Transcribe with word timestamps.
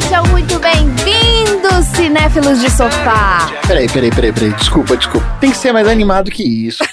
Sejam 0.00 0.24
muito 0.30 0.58
bem-vindos, 0.58 1.84
cinéfilos 1.94 2.62
de 2.62 2.70
sofá. 2.70 3.50
Peraí, 3.66 3.86
peraí, 3.90 4.10
peraí, 4.10 4.32
peraí. 4.32 4.52
Desculpa, 4.52 4.96
desculpa. 4.96 5.26
Tem 5.38 5.50
que 5.50 5.56
ser 5.58 5.72
mais 5.72 5.86
animado 5.86 6.30
que 6.30 6.42
isso. 6.42 6.82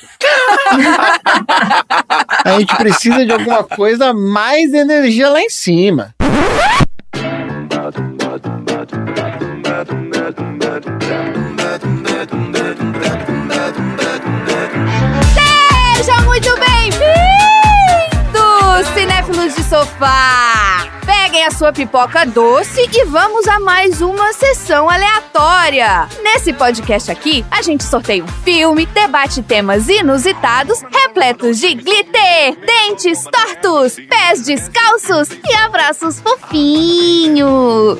A 2.44 2.60
gente 2.60 2.76
precisa 2.76 3.26
de 3.26 3.32
alguma 3.32 3.64
coisa 3.64 4.14
mais 4.14 4.74
energia 4.74 5.30
lá 5.30 5.40
em 5.40 5.50
cima. 5.50 6.14
De 19.48 19.64
sofá. 19.64 20.86
Peguem 21.06 21.46
a 21.46 21.52
sua 21.52 21.72
pipoca 21.72 22.26
doce 22.26 22.82
e 22.92 23.06
vamos 23.06 23.48
a 23.48 23.58
mais 23.60 24.02
uma 24.02 24.34
sessão 24.34 24.90
aleatória. 24.90 26.10
Nesse 26.22 26.52
podcast 26.52 27.10
aqui, 27.10 27.46
a 27.50 27.62
gente 27.62 27.86
sorteia 27.86 28.24
um 28.24 28.28
filme, 28.28 28.86
debate 28.86 29.42
temas 29.42 29.88
inusitados, 29.88 30.82
repletos 30.82 31.58
de 31.58 31.74
glitter, 31.74 32.58
dentes 32.66 33.24
tortos, 33.24 33.96
pés 34.10 34.42
descalços 34.42 35.30
e 35.30 35.54
abraços 35.56 36.20
fofinhos. 36.20 37.98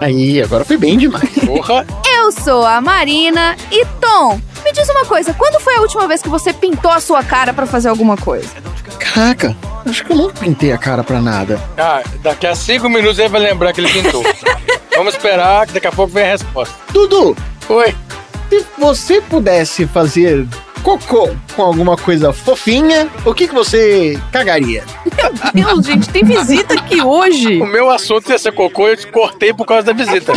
Aí, 0.00 0.42
agora 0.42 0.64
foi 0.64 0.76
bem 0.76 0.98
demais. 0.98 1.30
Porra! 1.46 1.86
Eu 2.16 2.32
sou 2.32 2.66
a 2.66 2.80
Marina 2.80 3.56
e 3.70 3.86
Tom. 4.00 4.40
Me 4.64 4.72
diz 4.72 4.88
uma 4.88 5.04
coisa, 5.04 5.32
quando 5.34 5.60
foi 5.60 5.76
a 5.76 5.80
última 5.80 6.06
vez 6.06 6.22
que 6.22 6.28
você 6.28 6.52
pintou 6.52 6.90
a 6.90 7.00
sua 7.00 7.22
cara 7.22 7.52
pra 7.52 7.66
fazer 7.66 7.88
alguma 7.88 8.16
coisa? 8.16 8.48
Caraca, 8.98 9.56
acho 9.86 10.04
que 10.04 10.12
eu 10.12 10.16
não 10.16 10.30
pintei 10.30 10.72
a 10.72 10.78
cara 10.78 11.02
pra 11.02 11.20
nada. 11.20 11.60
Ah, 11.76 12.02
daqui 12.22 12.46
a 12.46 12.54
cinco 12.54 12.88
minutos 12.88 13.18
ele 13.18 13.28
vai 13.28 13.40
lembrar 13.40 13.72
que 13.72 13.80
ele 13.80 13.88
pintou. 13.90 14.22
Vamos 14.94 15.14
esperar 15.14 15.66
que 15.66 15.72
daqui 15.72 15.86
a 15.86 15.92
pouco 15.92 16.12
vem 16.12 16.24
a 16.24 16.32
resposta. 16.32 16.74
Dudu, 16.92 17.36
Oi. 17.68 17.94
se 18.50 18.66
você 18.78 19.20
pudesse 19.20 19.86
fazer 19.86 20.46
cocô 20.82 21.30
com 21.54 21.62
alguma 21.62 21.96
coisa 21.96 22.32
fofinha, 22.32 23.08
o 23.24 23.34
que, 23.34 23.48
que 23.48 23.54
você 23.54 24.18
cagaria? 24.32 24.84
Meu 25.54 25.74
Deus, 25.74 25.86
gente, 25.86 26.08
tem 26.08 26.24
visita 26.24 26.74
aqui 26.74 27.02
hoje. 27.02 27.60
O 27.60 27.66
meu 27.66 27.90
assunto 27.90 28.30
ia 28.30 28.38
ser 28.38 28.52
cocô 28.52 28.88
e 28.88 28.92
eu 28.92 28.96
te 28.96 29.06
cortei 29.06 29.52
por 29.52 29.66
causa 29.66 29.84
da 29.84 29.92
visita. 29.92 30.32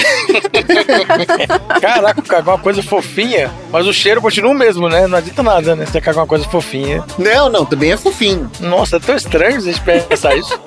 Caraca, 1.82 2.22
cagar 2.22 2.56
uma 2.56 2.62
coisa 2.62 2.84
fofinha, 2.84 3.52
mas 3.72 3.88
o 3.88 3.94
cheiro 3.94 4.22
continua 4.22 4.52
o 4.52 4.56
mesmo, 4.56 4.90
né? 4.90 5.08
Não 5.08 5.18
adianta 5.18 5.44
nada, 5.44 5.76
né? 5.76 5.86
Você 5.86 6.02
cagar 6.02 6.22
uma 6.22 6.28
coisa 6.28 6.46
fofinha. 6.46 7.04
Não, 7.18 7.50
não, 7.50 7.66
também 7.66 7.92
é 7.92 7.98
fofinho. 7.98 8.50
Nossa, 8.60 8.98
é 8.98 9.00
tão 9.00 9.16
estranho 9.16 9.58
a 9.58 9.62
gente 9.62 9.82
pensar 9.82 10.36
isso. 10.36 10.60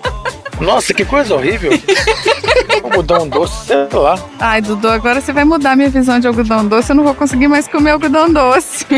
Nossa, 0.60 0.94
que 0.94 1.04
coisa 1.04 1.34
horrível. 1.34 1.70
Algodão 2.82 3.28
doce, 3.28 3.66
sei 3.66 3.88
lá. 3.92 4.18
Ai, 4.38 4.60
Dudu, 4.60 4.88
agora 4.88 5.20
você 5.20 5.32
vai 5.32 5.44
mudar 5.44 5.76
minha 5.76 5.90
visão 5.90 6.18
de 6.20 6.26
algodão 6.26 6.66
doce. 6.66 6.92
Eu 6.92 6.96
não 6.96 7.04
vou 7.04 7.14
conseguir 7.14 7.48
mais 7.48 7.66
comer 7.68 7.90
algodão 7.90 8.32
doce. 8.32 8.86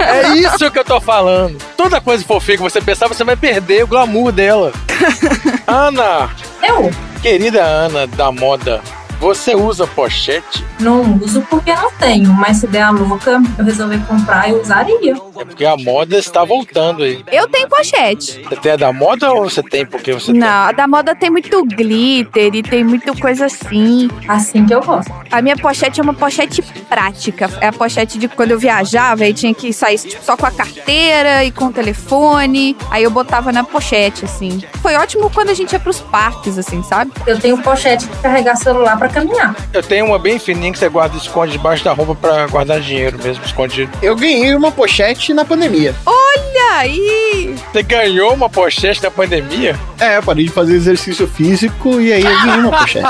É 0.00 0.36
isso 0.36 0.70
que 0.70 0.78
eu 0.78 0.84
tô 0.84 1.00
falando. 1.00 1.58
Toda 1.76 2.00
coisa 2.00 2.24
fofinha 2.24 2.56
que 2.56 2.62
você 2.62 2.80
pensar, 2.80 3.08
você 3.08 3.24
vai 3.24 3.36
perder 3.36 3.84
o 3.84 3.86
glamour 3.86 4.32
dela. 4.32 4.72
Ana, 5.66 6.30
Eu 6.62 6.90
querida 7.22 7.62
Ana 7.62 8.06
da 8.06 8.30
moda, 8.32 8.82
você 9.20 9.54
usa 9.54 9.86
pochete? 9.86 10.64
Não 10.80 11.16
uso 11.16 11.42
porque 11.48 11.74
não 11.74 11.90
tenho, 11.92 12.32
mas 12.32 12.58
se 12.58 12.66
der 12.66 12.82
a 12.82 12.90
louca, 12.90 13.40
eu 13.58 13.64
resolver 13.64 13.98
comprar, 14.06 14.48
eu 14.48 14.60
usaria. 14.60 15.14
É 15.36 15.44
porque 15.44 15.64
a 15.64 15.76
moda 15.76 16.16
está 16.18 16.44
voltando 16.44 17.02
aí. 17.02 17.24
Eu 17.30 17.48
tenho 17.48 17.68
pochete. 17.68 18.42
Você 18.48 18.56
tem 18.56 18.72
a 18.72 18.76
da 18.76 18.92
moda 18.92 19.32
ou 19.32 19.44
você 19.48 19.62
tem 19.62 19.86
porque 19.86 20.12
você 20.12 20.32
Não, 20.32 20.46
a 20.46 20.72
da 20.72 20.86
moda 20.86 21.14
tem 21.14 21.30
muito 21.30 21.64
glitter 21.64 22.54
e 22.54 22.62
tem 22.62 22.84
muita 22.84 23.14
coisa 23.14 23.46
assim. 23.46 24.08
Assim 24.28 24.64
que 24.66 24.74
eu 24.74 24.82
gosto. 24.82 25.12
A 25.30 25.42
minha 25.42 25.56
pochete 25.56 26.00
é 26.00 26.02
uma 26.02 26.14
pochete 26.14 26.62
prática. 26.88 27.50
É 27.60 27.68
a 27.68 27.72
pochete 27.72 28.18
de 28.18 28.28
quando 28.28 28.52
eu 28.52 28.58
viajava 28.58 29.26
e 29.26 29.32
tinha 29.34 29.54
que 29.54 29.72
sair 29.72 29.98
tipo, 29.98 30.24
só 30.24 30.36
com 30.36 30.46
a 30.46 30.50
carteira 30.50 31.44
e 31.44 31.50
com 31.50 31.66
o 31.66 31.72
telefone. 31.72 32.76
Aí 32.90 33.02
eu 33.02 33.10
botava 33.10 33.52
na 33.52 33.64
pochete, 33.64 34.24
assim. 34.24 34.62
Foi 34.80 34.94
ótimo 34.94 35.30
quando 35.30 35.50
a 35.50 35.54
gente 35.54 35.72
ia 35.72 35.80
pros 35.80 36.00
parques, 36.00 36.58
assim, 36.58 36.82
sabe? 36.82 37.12
Eu 37.26 37.38
tenho 37.38 37.58
pochete 37.58 38.06
pra 38.06 38.30
carregar 38.30 38.56
celular 38.56 38.96
pra 38.96 39.08
caminhar. 39.08 39.54
tem? 39.54 39.64
Eu 39.72 39.82
tenho 39.82 40.06
uma 40.06 40.18
bem 40.18 40.38
fininha 40.38 40.63
que 40.72 40.78
você 40.78 40.88
guarda 40.88 41.14
e 41.16 41.18
esconde 41.18 41.52
debaixo 41.52 41.84
da 41.84 41.92
roupa 41.92 42.14
pra 42.14 42.46
guardar 42.46 42.80
dinheiro 42.80 43.18
mesmo, 43.22 43.44
escondido. 43.44 43.90
Eu 44.02 44.16
ganhei 44.16 44.54
uma 44.54 44.70
pochete 44.70 45.32
na 45.34 45.44
pandemia. 45.44 45.94
Olha 46.04 46.78
aí! 46.78 47.54
Você 47.72 47.82
ganhou 47.82 48.32
uma 48.34 48.48
pochete 48.48 49.02
na 49.02 49.10
pandemia? 49.10 49.78
É, 49.98 50.18
eu 50.18 50.22
parei 50.22 50.44
de 50.44 50.50
fazer 50.50 50.74
exercício 50.74 51.26
físico 51.26 52.00
e 52.00 52.12
aí 52.12 52.22
eu 52.24 52.40
ganhei 52.42 52.60
uma 52.60 52.78
pochete. 52.78 53.06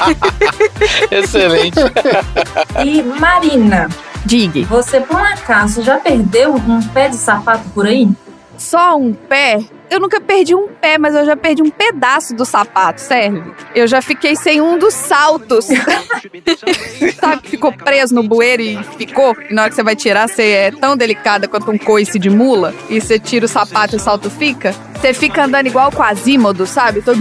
Excelente. 1.10 1.78
E 2.84 3.02
Marina, 3.02 3.88
Digue. 4.24 4.64
você 4.64 5.00
por 5.00 5.16
um 5.16 5.24
acaso 5.24 5.82
já 5.82 5.98
perdeu 5.98 6.54
um 6.54 6.82
pé 6.88 7.08
de 7.08 7.16
sapato 7.16 7.68
por 7.70 7.86
aí? 7.86 8.08
Só 8.56 8.96
um 8.96 9.12
pé? 9.12 9.60
Eu 9.92 10.00
nunca 10.00 10.18
perdi 10.22 10.54
um 10.54 10.68
pé, 10.68 10.96
mas 10.96 11.14
eu 11.14 11.26
já 11.26 11.36
perdi 11.36 11.60
um 11.60 11.68
pedaço 11.68 12.34
do 12.34 12.46
sapato, 12.46 12.98
serve? 12.98 13.42
Eu 13.74 13.86
já 13.86 14.00
fiquei 14.00 14.34
sem 14.34 14.58
um 14.58 14.78
dos 14.78 14.94
saltos. 14.94 15.66
Sabe 17.20 17.46
ficou 17.46 17.70
preso 17.70 18.14
no 18.14 18.22
bueiro 18.22 18.62
e 18.62 18.82
ficou? 18.96 19.36
E 19.50 19.52
na 19.52 19.62
hora 19.62 19.68
que 19.68 19.76
você 19.76 19.82
vai 19.82 19.94
tirar, 19.94 20.30
você 20.30 20.42
é 20.44 20.70
tão 20.70 20.96
delicada 20.96 21.46
quanto 21.46 21.70
um 21.70 21.76
coice 21.76 22.18
de 22.18 22.30
mula. 22.30 22.74
E 22.88 23.02
você 23.02 23.18
tira 23.18 23.44
o 23.44 23.48
sapato 23.48 23.94
e 23.94 23.98
o 23.98 24.00
salto 24.00 24.30
fica. 24.30 24.74
Você 24.94 25.12
fica 25.12 25.44
andando 25.44 25.66
igual 25.66 25.90
o 25.90 25.92
Quasimodo, 25.92 26.66
sabe? 26.66 27.02
Todo... 27.02 27.18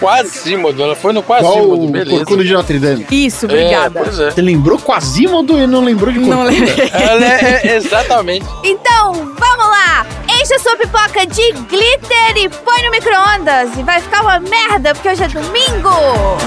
Quasimodo, 0.00 0.82
ela 0.82 0.94
foi 0.96 1.12
no 1.12 1.22
Quasimodo, 1.22 1.84
o 1.84 1.88
beleza. 1.88 2.10
Corcunda 2.18 2.44
de 2.44 2.52
Notre 2.52 2.78
Dame. 2.78 3.06
Isso, 3.10 3.46
É, 3.46 3.48
obrigada. 3.48 4.00
pois 4.04 4.18
é. 4.20 4.30
Você 4.30 4.42
lembrou 4.42 4.78
Quasimodo 4.78 5.58
e 5.58 5.66
não 5.66 5.82
lembrou 5.84 6.12
de 6.12 6.18
Não 6.18 6.38
Corcunda? 6.38 6.50
lembrei. 6.50 6.90
Ela 6.92 7.24
é, 7.24 7.60
é- 7.68 7.76
exatamente. 7.76 8.46
Então, 8.64 9.12
vamos 9.14 9.66
lá! 9.66 10.06
Enche 10.40 10.54
a 10.54 10.58
sua 10.58 10.76
pipoca 10.76 11.26
de 11.26 11.52
glitter 11.68 12.36
e 12.36 12.48
põe 12.48 12.82
no 12.84 12.90
micro-ondas. 12.90 13.70
E 13.76 13.82
vai 13.82 14.00
ficar 14.00 14.22
uma 14.22 14.38
merda, 14.40 14.94
porque 14.94 15.08
hoje 15.08 15.24
é 15.24 15.28
domingo! 15.28 16.38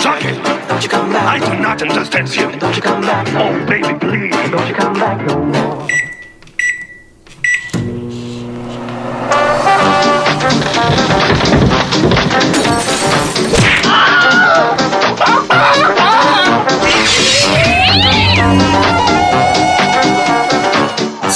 Jockey, 0.00 0.30
I 0.30 1.38
do 1.38 1.54
not 1.62 1.80
understand 1.82 2.28
you. 2.34 2.48
Oh, 2.50 3.66
baby, 3.66 3.94
please. 4.00 4.50
Don't 4.50 4.68
you 4.68 4.74
come 4.74 4.94
back 4.98 5.22
no 5.26 5.38
more. 5.44 5.71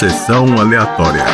Sessão 0.06 0.47
aleatória. 0.56 1.25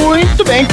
Muito 0.00 0.42
bem. 0.44 0.66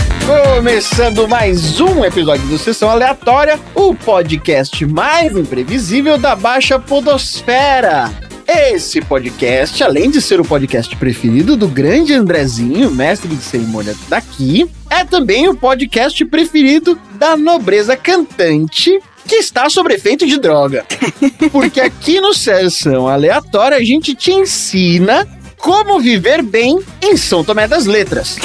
Começando 0.56 1.28
mais 1.28 1.82
um 1.82 2.06
episódio 2.06 2.48
do 2.48 2.58
Sessão 2.58 2.90
Aleatória, 2.90 3.60
o 3.76 3.94
podcast 3.94 4.86
mais 4.86 5.36
imprevisível 5.36 6.18
da 6.18 6.38
Baixa 6.38 6.80
Podosfera. 6.80 8.10
Esse 8.48 9.02
podcast, 9.02 9.84
além 9.84 10.10
de 10.10 10.22
ser 10.22 10.40
o 10.40 10.46
podcast 10.46 10.96
preferido 10.96 11.58
do 11.58 11.68
grande 11.68 12.14
Andrezinho, 12.14 12.90
mestre 12.90 13.36
de 13.36 13.44
cerimônia 13.44 13.94
daqui, 14.08 14.70
é 14.90 15.04
também 15.04 15.50
o 15.50 15.56
podcast 15.56 16.24
preferido 16.24 16.98
da 17.16 17.36
nobreza 17.36 17.98
cantante 17.98 19.02
que 19.28 19.36
está 19.36 19.70
sob 19.70 19.94
efeito 19.94 20.26
de 20.26 20.40
droga. 20.40 20.86
Porque 21.52 21.82
aqui 21.82 22.22
no 22.22 22.34
Sessão 22.34 23.06
Aleatória 23.08 23.76
a 23.76 23.84
gente 23.84 24.16
te 24.16 24.32
ensina 24.32 25.28
como 25.62 26.00
viver 26.00 26.42
bem 26.42 26.80
em 27.02 27.16
São 27.16 27.44
Tomé 27.44 27.68
das 27.68 27.86
Letras. 27.86 28.38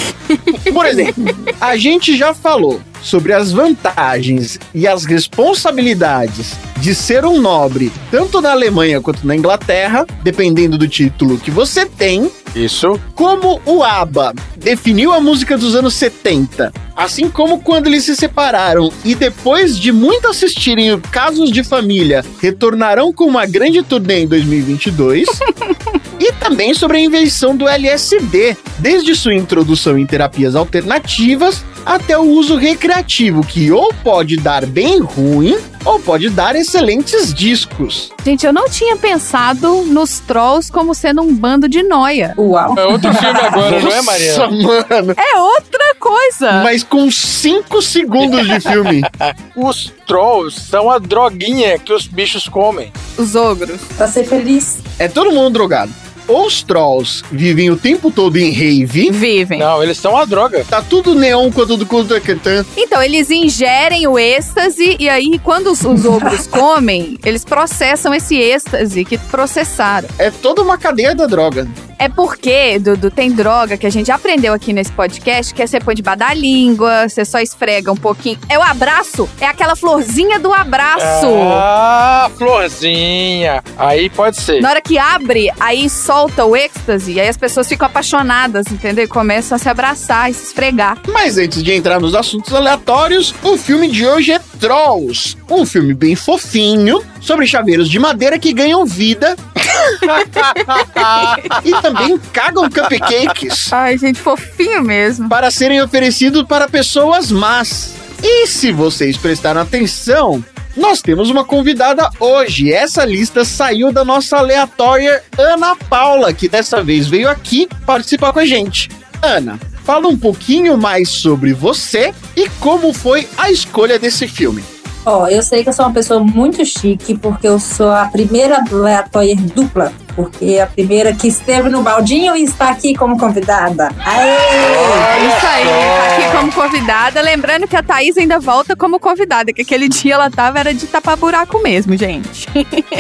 Por 0.73 0.85
exemplo, 0.85 1.25
a 1.61 1.77
gente 1.77 2.17
já 2.17 2.35
falou 2.35 2.81
sobre 3.03 3.33
as 3.33 3.53
vantagens 3.53 4.59
e 4.75 4.87
as 4.87 5.05
responsabilidades 5.05 6.55
de 6.79 6.95
ser 6.95 7.25
um 7.25 7.41
nobre, 7.41 7.91
tanto 8.11 8.41
na 8.41 8.51
Alemanha 8.51 9.01
quanto 9.01 9.27
na 9.27 9.35
Inglaterra, 9.35 10.05
dependendo 10.23 10.77
do 10.77 10.87
título 10.87 11.39
que 11.39 11.51
você 11.51 11.87
tem, 11.87 12.31
Isso. 12.55 13.01
como 13.15 13.61
o 13.65 13.83
ABBA 13.83 14.35
definiu 14.57 15.13
a 15.13 15.21
música 15.21 15.57
dos 15.57 15.75
anos 15.75 15.95
70, 15.95 16.73
assim 16.95 17.31
como 17.31 17.61
quando 17.61 17.87
eles 17.87 18.05
se 18.05 18.15
separaram 18.15 18.93
e 19.05 19.15
depois 19.15 19.79
de 19.79 19.91
muito 19.91 20.29
assistirem 20.29 21.01
Casos 21.01 21.51
de 21.51 21.65
Família, 21.65 22.25
retornarão 22.41 23.13
com 23.13 23.25
uma 23.25 23.47
grande 23.47 23.83
turnê 23.83 24.21
em 24.21 24.27
2022. 24.27 25.27
E 26.27 26.33
também 26.33 26.75
sobre 26.75 26.97
a 26.97 27.01
invenção 27.01 27.57
do 27.57 27.69
LSD, 27.69 28.57
desde 28.81 29.15
sua 29.15 29.33
introdução 29.33 29.97
em 29.97 30.05
terapias 30.05 30.57
alternativas 30.57 31.65
até 31.85 32.19
o 32.19 32.23
uso 32.23 32.57
recreativo, 32.57 33.47
que 33.47 33.71
ou 33.71 33.95
pode 34.03 34.37
dar 34.37 34.67
bem 34.67 34.99
ruim 34.99 35.57
ou 35.85 36.01
pode 36.01 36.29
dar 36.29 36.57
excelentes 36.57 37.33
discos. 37.33 38.11
Gente, 38.25 38.45
eu 38.45 38.53
não 38.53 38.69
tinha 38.69 38.97
pensado 38.97 39.85
nos 39.85 40.19
trolls 40.19 40.69
como 40.69 40.97
sendo 40.97 41.23
um 41.23 41.33
bando 41.33 41.69
de 41.69 41.85
noia. 41.85 42.35
Uau. 42.37 42.75
É 42.77 42.87
outro 42.87 43.15
filme 43.15 43.39
agora, 43.39 43.81
não 43.81 43.93
é, 43.93 44.03
Mariana? 44.03 44.47
Nossa, 44.49 44.91
mano. 44.91 45.15
É 45.17 45.39
outra 45.39 45.95
coisa. 46.01 46.53
Mas 46.65 46.83
com 46.83 47.09
5 47.09 47.81
segundos 47.81 48.45
de 48.49 48.59
filme. 48.59 49.03
Os 49.55 49.93
trolls 50.09 50.61
são 50.61 50.91
a 50.91 50.99
droguinha 50.99 51.79
que 51.79 51.93
os 51.93 52.09
bichos 52.09 52.49
comem. 52.49 52.93
Os 53.17 53.37
ogros. 53.37 53.81
Pra 53.97 54.09
ser 54.09 54.25
feliz. 54.25 54.79
É 54.99 55.07
todo 55.07 55.31
mundo 55.31 55.51
drogado. 55.51 55.93
Os 56.29 56.63
trolls 56.63 57.23
vivem 57.31 57.71
o 57.71 57.77
tempo 57.77 58.11
todo 58.11 58.37
em 58.37 58.51
rave. 58.51 59.11
Vivem. 59.11 59.59
Não, 59.59 59.83
eles 59.83 59.97
são 59.97 60.17
a 60.17 60.25
droga. 60.25 60.65
Tá 60.69 60.83
tudo 60.83 61.15
neon 61.15 61.51
quando 61.53 61.77
do 61.77 61.87
Kunta 61.87 62.21
Ketan. 62.21 62.65
Então, 62.77 63.03
eles 63.03 63.31
ingerem 63.31 64.07
o 64.07 64.19
êxtase 64.19 64.97
e 64.99 65.09
aí, 65.09 65.39
quando 65.39 65.71
os, 65.71 65.85
os 65.85 66.05
ogros 66.05 66.47
comem, 66.49 67.17
eles 67.25 67.45
processam 67.45 68.13
esse 68.13 68.37
êxtase 68.37 69.05
que 69.05 69.17
processaram. 69.17 70.09
É 70.19 70.31
toda 70.31 70.63
uma 70.63 70.77
cadeia 70.77 71.15
da 71.15 71.27
droga. 71.27 71.69
É 71.99 72.09
porque, 72.09 72.79
Dudu, 72.79 73.11
tem 73.11 73.33
droga 73.33 73.77
que 73.77 73.87
a 73.87 73.91
gente 73.91 74.09
já 74.09 74.17
aprendeu 74.17 74.53
aqui 74.53 74.73
nesse 74.73 74.93
podcast, 74.93 75.55
que 75.55 75.63
é 75.63 75.67
você 75.67 75.81
põe 75.81 75.95
debaixo 75.95 76.19
da 76.19 76.35
língua, 76.35 77.09
você 77.09 77.25
só 77.25 77.41
esfrega 77.41 77.91
um 77.91 77.97
pouquinho. 77.97 78.39
É 78.49 78.59
o 78.59 78.63
abraço, 78.63 79.29
é 79.41 79.47
aquela 79.47 79.75
florzinha 79.75 80.39
do 80.39 80.53
abraço. 80.53 81.27
Ah, 81.53 82.31
florzinha. 82.37 83.63
Aí 83.79 84.09
pode 84.11 84.41
ser. 84.41 84.61
Na 84.61 84.71
hora 84.71 84.81
que 84.81 84.99
abre, 84.99 85.51
aí 85.59 85.89
solta 85.89 86.45
o 86.45 86.57
êxtase, 86.57 87.21
aí 87.21 87.29
as 87.29 87.37
pessoas 87.37 87.69
ficam 87.69 87.87
apaixonadas, 87.87 88.67
entendeu? 88.71 89.05
E 89.05 89.09
começam 89.09 89.57
a 89.57 89.59
se 89.59 89.69
abraçar 89.69 90.31
e 90.31 90.35
se 90.35 90.45
esfregar. 90.45 90.99
Mas 91.09 91.39
antes 91.39 91.63
de 91.63 91.73
entrar 91.73 92.01
nos 92.01 92.15
assuntos 92.15 92.55
aleatórios, 92.55 93.35
o 93.43 93.57
filme 93.57 93.89
de 93.89 94.07
hoje 94.07 94.33
é 94.33 94.41
Trolls. 94.61 95.37
Um 95.51 95.65
filme 95.65 95.95
bem 95.95 96.15
fofinho, 96.15 97.03
sobre 97.21 97.47
chaveiros 97.47 97.89
de 97.89 97.99
madeira 97.99 98.39
que 98.39 98.53
ganham 98.53 98.87
vida. 98.87 99.37
e 101.65 101.83
também 101.95 102.19
cagam 102.33 102.69
cupcakes 102.69 103.71
Ai, 103.73 103.97
gente, 103.99 104.21
fofinho 104.21 104.83
mesmo. 104.83 105.29
para 105.29 105.51
serem 105.51 105.81
oferecidos 105.81 106.43
para 106.45 106.69
pessoas 106.69 107.31
más. 107.31 107.95
E 108.23 108.47
se 108.47 108.73
vocês 108.73 109.17
prestaram 109.17 109.61
atenção, 109.61 110.43
nós 110.77 111.01
temos 111.01 111.31
uma 111.31 111.45
convidada 111.45 112.11
hoje. 112.19 112.73
Essa 112.73 113.05
lista 113.05 113.45
saiu 113.45 113.93
da 113.93 114.05
nossa 114.05 114.39
aleatória 114.39 115.23
Ana 115.39 115.77
Paula, 115.77 116.33
que 116.33 116.49
dessa 116.49 116.83
vez 116.83 117.07
veio 117.07 117.29
aqui 117.29 117.69
participar 117.85 118.33
com 118.33 118.41
a 118.41 118.47
gente. 118.47 118.91
Ana, 119.23 119.59
fala 119.85 120.09
um 120.09 120.19
pouquinho 120.19 120.77
mais 120.77 121.09
sobre 121.09 121.53
você 121.53 122.13
e 122.37 122.49
como 122.61 122.93
foi 122.93 123.29
a 123.39 123.51
escolha 123.51 123.99
desse 123.99 124.27
filme. 124.27 124.63
Ó, 125.05 125.29
eu 125.29 125.41
sei 125.43 125.63
que 125.63 125.69
eu 125.69 125.73
sou 125.73 125.85
uma 125.87 125.95
pessoa 125.95 126.19
muito 126.19 126.65
chique, 126.65 127.17
porque 127.17 127.47
eu 127.47 127.61
sou 127.61 127.91
a 127.91 128.07
primeira 128.07 128.65
aleatória 128.71 129.37
dupla. 129.37 129.93
Porque 130.17 130.59
a 130.59 130.67
primeira 130.67 131.13
que 131.13 131.29
esteve 131.29 131.69
no 131.69 131.83
baldinho 131.83 132.35
e 132.35 132.43
está 132.43 132.71
aqui 132.71 132.95
como 132.95 133.19
convidada. 133.19 133.93
Aê! 134.05 134.27
É 134.27 135.27
isso 135.27 135.47
aí, 135.47 135.65
tá 135.65 136.17
aqui 136.17 136.37
como 136.37 136.53
convidada. 136.53 137.21
Lembrando 137.21 137.69
que 137.69 137.77
a 137.77 137.83
Thaís 137.83 138.17
ainda 138.17 138.41
volta 138.41 138.75
como 138.75 138.99
convidada, 138.99 139.53
que 139.53 139.63
aquele 139.63 139.89
dia 139.89 140.15
ela 140.15 140.31
tava 140.31 140.59
era 140.59 140.73
de 140.73 140.87
tapar 140.87 141.17
buraco 141.17 141.63
mesmo, 141.63 141.97
gente. 141.97 142.49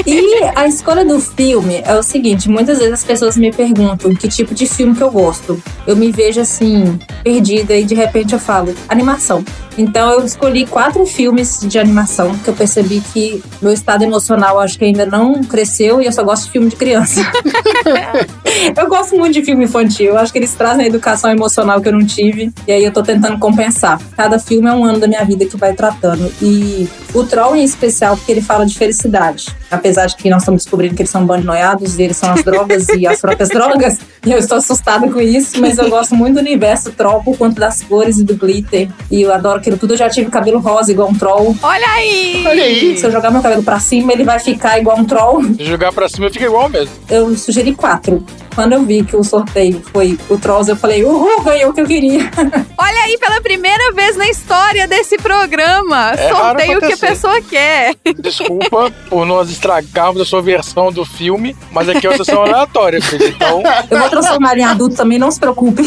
E 0.06 0.44
a 0.54 0.66
escolha 0.66 1.04
do 1.04 1.18
filme 1.18 1.82
é 1.84 1.94
o 1.94 2.02
seguinte: 2.02 2.48
muitas 2.48 2.78
vezes 2.78 2.92
as 2.92 3.04
pessoas 3.04 3.36
me 3.36 3.50
perguntam 3.50 4.14
que 4.14 4.28
tipo 4.28 4.54
de 4.54 4.66
filme 4.66 4.94
que 4.94 5.02
eu 5.02 5.10
gosto. 5.10 5.60
Eu 5.86 5.96
me 5.96 6.12
vejo 6.12 6.40
assim, 6.40 6.98
perdida, 7.24 7.74
e 7.74 7.84
de 7.84 7.94
repente 7.94 8.34
eu 8.34 8.38
falo, 8.38 8.74
animação. 8.88 9.42
Então 9.78 10.10
eu 10.10 10.24
escolhi 10.24 10.66
quatro 10.66 11.04
filmes 11.04 11.60
de 11.60 11.78
animação 11.78 12.36
que 12.38 12.48
eu 12.48 12.54
percebi 12.54 13.02
que 13.12 13.42
meu 13.60 13.72
estado 13.72 14.02
emocional 14.04 14.58
acho 14.58 14.78
que 14.78 14.84
ainda 14.84 15.04
não 15.04 15.42
cresceu 15.44 16.00
e 16.00 16.06
eu 16.06 16.12
só 16.12 16.24
gosto 16.24 16.46
de 16.46 16.50
filme 16.52 16.68
de 16.68 16.76
criança. 16.76 17.05
eu 18.76 18.88
gosto 18.88 19.16
muito 19.16 19.34
de 19.34 19.44
filme 19.44 19.64
infantil, 19.64 20.06
eu 20.06 20.18
acho 20.18 20.32
que 20.32 20.38
eles 20.38 20.54
trazem 20.54 20.84
a 20.84 20.88
educação 20.88 21.30
emocional 21.30 21.80
que 21.80 21.88
eu 21.88 21.92
não 21.92 22.04
tive 22.04 22.52
e 22.66 22.72
aí 22.72 22.84
eu 22.84 22.92
tô 22.92 23.02
tentando 23.02 23.38
compensar. 23.38 24.00
Cada 24.16 24.38
filme 24.38 24.68
é 24.68 24.72
um 24.72 24.84
ano 24.84 24.98
da 24.98 25.06
minha 25.06 25.24
vida 25.24 25.46
que 25.46 25.56
vai 25.56 25.72
tratando. 25.72 26.32
E 26.40 26.88
o 27.14 27.24
Troll 27.24 27.56
em 27.56 27.64
especial 27.64 28.16
porque 28.16 28.32
ele 28.32 28.42
fala 28.42 28.66
de 28.66 28.76
felicidade. 28.76 29.46
Apesar 29.70 30.06
de 30.06 30.16
que 30.16 30.30
nós 30.30 30.42
estamos 30.42 30.62
descobrindo 30.62 30.94
que 30.94 31.02
eles 31.02 31.10
são 31.10 31.26
bandoiados 31.26 31.98
e 31.98 32.02
eles 32.02 32.16
são 32.16 32.30
as 32.32 32.42
drogas 32.44 32.88
e 32.90 33.06
as 33.06 33.20
próprias 33.20 33.48
drogas. 33.48 33.98
E 34.24 34.32
eu 34.32 34.38
estou 34.38 34.58
assustada 34.58 35.08
com 35.10 35.20
isso, 35.20 35.60
mas 35.60 35.78
eu 35.78 35.88
gosto 35.88 36.14
muito 36.14 36.34
do 36.34 36.40
universo 36.40 36.92
Troll 36.92 37.22
por 37.22 37.36
conta 37.36 37.60
das 37.60 37.82
cores 37.82 38.18
e 38.18 38.24
do 38.24 38.36
glitter. 38.36 38.88
E 39.10 39.22
eu 39.22 39.32
adoro 39.32 39.58
aquilo 39.58 39.76
tudo. 39.76 39.94
Eu 39.94 39.98
já 39.98 40.08
tive 40.08 40.30
cabelo 40.30 40.58
rosa 40.58 40.90
igual 40.90 41.08
um 41.08 41.14
Troll. 41.14 41.56
Olha 41.62 41.88
aí! 41.88 42.44
Olha 42.46 42.62
aí. 42.62 42.96
Se 42.96 43.06
eu 43.06 43.10
jogar 43.10 43.30
meu 43.30 43.42
cabelo 43.42 43.62
pra 43.62 43.80
cima, 43.80 44.12
ele 44.12 44.24
vai 44.24 44.38
ficar 44.38 44.78
igual 44.78 44.98
um 44.98 45.04
Troll. 45.04 45.42
Se 45.54 45.64
jogar 45.64 45.92
pra 45.92 46.08
cima 46.08 46.30
fica 46.30 46.44
igual 46.46 46.68
mesmo. 46.68 46.94
Eu 47.08 47.36
sugeri 47.36 47.74
quatro. 47.74 48.24
Quando 48.56 48.72
eu 48.72 48.82
vi 48.86 49.04
que 49.04 49.14
o 49.14 49.22
sorteio 49.22 49.82
foi 49.92 50.18
o 50.30 50.38
Trolls, 50.38 50.70
eu 50.70 50.76
falei, 50.76 51.04
uhul, 51.04 51.42
ganhei 51.42 51.66
o 51.66 51.74
que 51.74 51.82
eu 51.82 51.86
queria. 51.86 52.22
Olha 52.78 53.00
aí, 53.02 53.18
pela 53.18 53.38
primeira 53.38 53.92
vez 53.92 54.16
na 54.16 54.26
história 54.30 54.88
desse 54.88 55.18
programa. 55.18 56.12
É 56.12 56.30
sorteio 56.34 56.78
o 56.78 56.80
que 56.80 56.94
a 56.94 56.96
pessoa 56.96 57.42
quer. 57.42 57.94
Desculpa 58.18 58.90
por 59.10 59.26
nós 59.26 59.50
estragarmos 59.50 60.22
a 60.22 60.24
sua 60.24 60.40
versão 60.40 60.90
do 60.90 61.04
filme, 61.04 61.54
mas 61.70 61.86
aqui 61.86 62.06
é 62.06 62.10
uma 62.10 62.16
sessão 62.16 62.42
aleatória, 62.42 62.98
filho. 63.02 63.26
Então, 63.26 63.62
Eu 63.90 63.98
vou 63.98 64.08
transformar 64.08 64.56
em 64.56 64.64
adulto 64.64 64.96
também, 64.96 65.18
não 65.18 65.30
se 65.30 65.38
preocupe. 65.38 65.82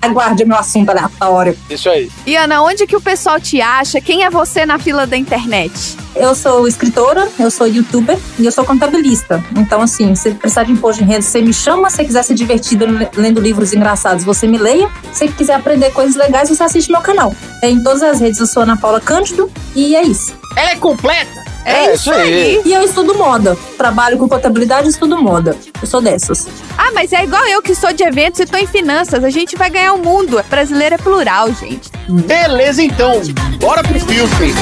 Aguarde 0.00 0.44
meu 0.44 0.56
assunto 0.56 0.90
aleatório. 0.90 1.58
isso 1.68 1.90
aí. 1.90 2.08
E 2.24 2.36
Ana, 2.36 2.62
onde 2.62 2.86
que 2.86 2.94
o 2.94 3.00
pessoal 3.00 3.40
te 3.40 3.60
acha? 3.60 4.00
Quem 4.00 4.22
é 4.22 4.30
você 4.30 4.64
na 4.64 4.78
fila 4.78 5.04
da 5.04 5.16
internet? 5.16 5.96
Eu 6.14 6.34
sou 6.34 6.66
escritora, 6.66 7.28
eu 7.38 7.50
sou 7.50 7.66
youtuber 7.66 8.18
e 8.38 8.46
eu 8.46 8.52
sou 8.52 8.64
contabilista. 8.64 9.42
Então, 9.56 9.80
assim, 9.82 10.14
se 10.14 10.30
precisar 10.32 10.64
de 10.64 10.72
imposto 10.72 11.02
de 11.02 11.08
renda, 11.08 11.22
você 11.22 11.42
me 11.42 11.52
chama. 11.52 11.87
Se 11.90 12.04
quiser 12.04 12.22
ser 12.22 12.34
divertida 12.34 12.86
le- 12.86 13.08
lendo 13.16 13.40
livros 13.40 13.72
engraçados, 13.72 14.24
você 14.24 14.46
me 14.46 14.58
leia. 14.58 14.88
Se 15.12 15.28
quiser 15.28 15.54
aprender 15.54 15.90
coisas 15.92 16.14
legais, 16.16 16.48
você 16.48 16.62
assiste 16.62 16.90
meu 16.90 17.00
canal. 17.00 17.34
É, 17.62 17.68
em 17.70 17.82
todas 17.82 18.02
as 18.02 18.20
redes 18.20 18.38
eu 18.40 18.46
sou 18.46 18.62
Ana 18.62 18.76
Paula 18.76 19.00
Cândido 19.00 19.50
e 19.74 19.96
é 19.96 20.02
isso. 20.02 20.32
Ela 20.56 20.70
é 20.70 20.76
completa! 20.76 21.48
É, 21.64 21.92
isso 21.94 22.10
aí. 22.10 22.62
E 22.64 22.72
eu 22.72 22.82
estudo 22.82 23.14
moda. 23.14 23.54
Trabalho 23.76 24.16
com 24.16 24.26
contabilidade 24.26 24.86
e 24.86 24.90
estudo 24.90 25.18
moda. 25.18 25.54
Eu 25.82 25.86
sou 25.86 26.00
dessas. 26.00 26.46
Ah, 26.78 26.90
mas 26.94 27.12
é 27.12 27.22
igual 27.24 27.44
eu 27.46 27.60
que 27.60 27.74
sou 27.74 27.92
de 27.92 28.02
eventos 28.04 28.40
e 28.40 28.46
tô 28.46 28.56
em 28.56 28.66
finanças. 28.66 29.22
A 29.22 29.28
gente 29.28 29.54
vai 29.54 29.68
ganhar 29.68 29.92
o 29.92 29.98
mundo. 29.98 30.42
Brasileiro 30.48 30.94
é 30.94 30.98
plural, 30.98 31.52
gente. 31.52 31.90
Beleza, 32.08 32.82
então, 32.82 33.20
bora 33.60 33.82
pro 33.82 34.00
filme. 34.00 34.54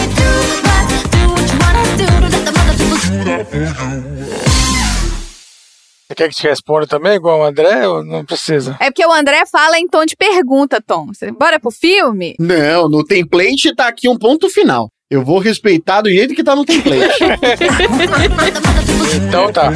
Quer 6.17 6.31
que 6.31 6.35
te 6.35 6.49
responda 6.49 6.87
também, 6.87 7.17
igual 7.17 7.41
o 7.41 7.45
André, 7.45 7.87
ou 7.87 8.03
não 8.03 8.25
precisa? 8.25 8.75
É 8.81 8.87
porque 8.91 9.05
o 9.05 9.13
André 9.13 9.45
fala 9.45 9.79
em 9.79 9.87
tom 9.87 10.07
de 10.07 10.17
pergunta, 10.17 10.81
Tom. 10.81 11.09
Você- 11.09 11.31
Bora 11.31 11.61
pro 11.61 11.71
filme? 11.71 12.35
Não, 12.41 12.89
no 12.89 13.05
template 13.05 13.75
tá 13.75 13.89
aqui 13.89 14.09
um 14.09 14.17
ponto 14.17 14.49
final. 14.49 14.91
Eu 15.11 15.23
vou 15.23 15.39
respeitar 15.39 16.01
do 16.01 16.09
jeito 16.11 16.35
que 16.35 16.43
tá 16.43 16.57
no 16.57 16.65
template. 16.65 17.19
Então 19.29 19.53
tá. 19.53 19.71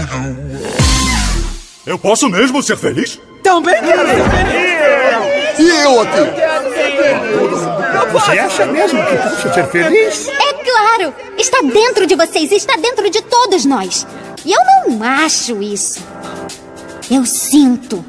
Eu 1.87 1.99
posso 1.99 2.28
mesmo 2.28 2.62
ser 2.62 2.76
feliz? 2.76 3.18
e 5.59 5.68
eu 5.82 6.00
aqui? 6.00 6.20
Você 8.12 8.38
acha 8.38 8.66
mesmo 8.66 9.00
que 9.06 9.16
posso 9.16 9.54
ser 9.54 9.66
feliz? 9.68 10.28
É 10.28 10.52
claro! 10.54 11.14
Está 11.38 11.61
dentro 11.62 12.06
de 12.06 12.14
vocês, 12.16 12.50
está 12.52 12.76
dentro 12.76 13.09
de 13.11 13.23
todos 13.23 13.64
nós. 13.64 14.06
E 14.44 14.52
eu 14.52 14.61
não 14.88 15.02
acho 15.02 15.62
isso. 15.62 16.02
Eu 17.11 17.26
sinto. 17.26 18.02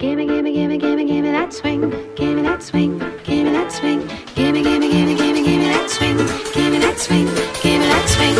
Gimme, 0.00 0.26
gimme, 0.26 0.52
gimme, 0.52 0.78
gimme, 0.78 1.06
gimme 1.06 1.32
that 1.32 1.54
swing. 1.54 1.90
Gimme 2.16 2.42
that 2.42 2.64
swing. 2.64 2.98
Gimme 3.24 3.52
that 3.52 3.72
swing. 3.72 4.00
Gimme, 4.34 4.62
gimme, 4.62 4.88
gimme, 4.88 5.14
gimme, 5.14 5.42
gimme 5.42 5.68
that 5.72 5.88
swing. 5.88 6.16
Gimme 6.52 6.80
that 6.80 6.98
swing. 6.98 7.28
Gimme 7.62 7.86
that 7.88 8.08
swing. 8.08 8.36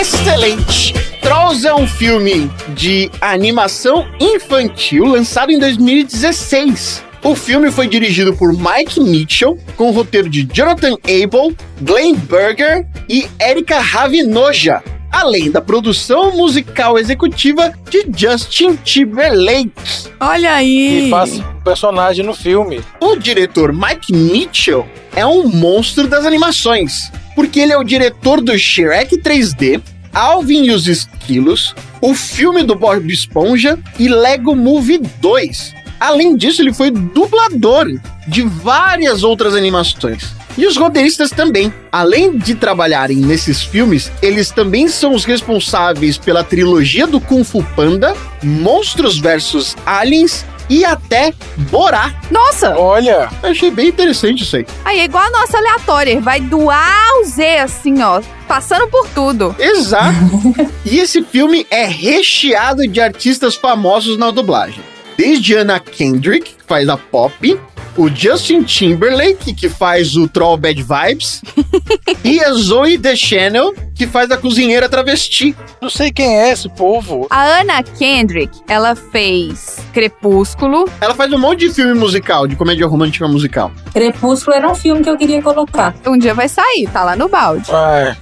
Excelente! 0.00 0.94
Trolls 1.20 1.64
é 1.66 1.74
um 1.74 1.86
filme 1.86 2.50
de 2.74 3.10
animação 3.20 4.06
infantil 4.20 5.04
lançado 5.04 5.50
em 5.52 5.58
2016. 5.58 7.02
O 7.22 7.34
filme 7.34 7.70
foi 7.70 7.88
dirigido 7.88 8.34
por 8.34 8.52
Mike 8.52 9.00
Mitchell, 9.00 9.58
com 9.76 9.88
o 9.88 9.92
roteiro 9.92 10.28
de 10.28 10.44
Jonathan 10.44 10.96
Abel, 11.04 11.54
Glenn 11.80 12.14
Berger 12.14 12.86
e 13.08 13.26
Erika 13.40 13.80
Ravinoja, 13.80 14.82
além 15.14 15.48
da 15.48 15.60
produção 15.60 16.32
musical 16.32 16.98
executiva 16.98 17.72
de 17.88 18.04
Justin 18.16 18.74
Timberlake. 18.76 19.70
Olha 20.18 20.54
aí. 20.54 21.06
E 21.06 21.10
faz 21.10 21.40
personagem 21.62 22.24
no 22.24 22.34
filme. 22.34 22.80
O 23.00 23.14
diretor 23.16 23.72
Mike 23.72 24.12
Mitchell 24.12 24.84
é 25.14 25.24
um 25.24 25.48
monstro 25.48 26.08
das 26.08 26.26
animações, 26.26 27.12
porque 27.36 27.60
ele 27.60 27.72
é 27.72 27.78
o 27.78 27.84
diretor 27.84 28.40
do 28.40 28.58
Shrek 28.58 29.18
3D, 29.18 29.80
Alvin 30.12 30.64
e 30.64 30.72
os 30.72 30.88
Esquilos, 30.88 31.74
o 32.00 32.12
filme 32.12 32.64
do 32.64 32.74
Bob 32.74 33.08
Esponja 33.12 33.78
e 33.98 34.08
Lego 34.08 34.56
Movie 34.56 34.98
2. 34.98 35.83
Além 35.98 36.36
disso, 36.36 36.62
ele 36.62 36.72
foi 36.72 36.90
dublador 36.90 37.86
de 38.26 38.42
várias 38.42 39.22
outras 39.22 39.54
animações. 39.54 40.32
E 40.56 40.66
os 40.66 40.76
roteiristas 40.76 41.30
também. 41.30 41.72
Além 41.90 42.38
de 42.38 42.54
trabalharem 42.54 43.16
nesses 43.16 43.62
filmes, 43.62 44.10
eles 44.22 44.50
também 44.50 44.88
são 44.88 45.12
os 45.12 45.24
responsáveis 45.24 46.16
pela 46.16 46.44
trilogia 46.44 47.06
do 47.06 47.20
Kung 47.20 47.42
Fu 47.42 47.62
Panda, 47.74 48.14
Monstros 48.42 49.18
vs 49.18 49.76
Aliens 49.84 50.44
e 50.68 50.84
até 50.84 51.32
Borá. 51.70 52.14
Nossa! 52.30 52.76
Olha, 52.76 53.28
achei 53.42 53.70
bem 53.70 53.88
interessante 53.88 54.42
isso 54.42 54.56
aí. 54.56 54.66
Aí 54.84 55.00
é 55.00 55.04
igual 55.04 55.24
a 55.24 55.30
nossa 55.30 55.58
aleatória. 55.58 56.20
Vai 56.20 56.40
do 56.40 56.70
A 56.70 57.08
ao 57.16 57.24
Z, 57.24 57.58
assim, 57.58 58.02
ó. 58.02 58.22
Passando 58.46 58.86
por 58.88 59.08
tudo. 59.08 59.54
Exato. 59.58 60.14
e 60.84 60.98
esse 60.98 61.22
filme 61.22 61.66
é 61.70 61.84
recheado 61.84 62.86
de 62.86 63.00
artistas 63.00 63.56
famosos 63.56 64.16
na 64.16 64.30
dublagem. 64.30 64.82
Desde 65.16 65.58
Anna 65.58 65.78
Kendrick, 65.78 66.56
que 66.64 66.68
faz 66.68 66.88
a 66.88 66.96
Pop, 66.96 67.60
o 67.96 68.08
Justin 68.08 68.62
Timberlake, 68.62 69.52
que 69.54 69.68
faz 69.68 70.16
o 70.16 70.26
Troll 70.26 70.56
Bad 70.56 70.82
Vibes, 70.82 71.42
e 72.24 72.40
a 72.42 72.52
Zoe 72.54 72.96
Deschanel, 72.96 73.72
que 73.94 74.06
faz 74.06 74.30
a 74.32 74.36
cozinheira 74.36 74.88
travesti. 74.88 75.54
não 75.80 75.88
sei 75.90 76.10
quem 76.10 76.26
é 76.40 76.50
esse 76.50 76.68
povo. 76.70 77.26
A 77.30 77.60
Anna 77.60 77.82
Kendrick, 77.82 78.60
ela 78.66 78.96
fez 78.96 79.76
Crepúsculo. 79.92 80.88
Ela 81.00 81.14
faz 81.14 81.32
um 81.32 81.38
monte 81.38 81.68
de 81.68 81.74
filme 81.74 81.94
musical, 81.94 82.46
de 82.48 82.56
comédia 82.56 82.86
romântica 82.86 83.28
musical. 83.28 83.70
Crepúsculo 83.92 84.56
era 84.56 84.68
um 84.68 84.74
filme 84.74 85.02
que 85.04 85.10
eu 85.10 85.16
queria 85.16 85.40
colocar. 85.40 85.94
Um 86.06 86.18
dia 86.18 86.34
vai 86.34 86.48
sair, 86.48 86.88
tá 86.92 87.04
lá 87.04 87.14
no 87.14 87.28
balde. 87.28 87.70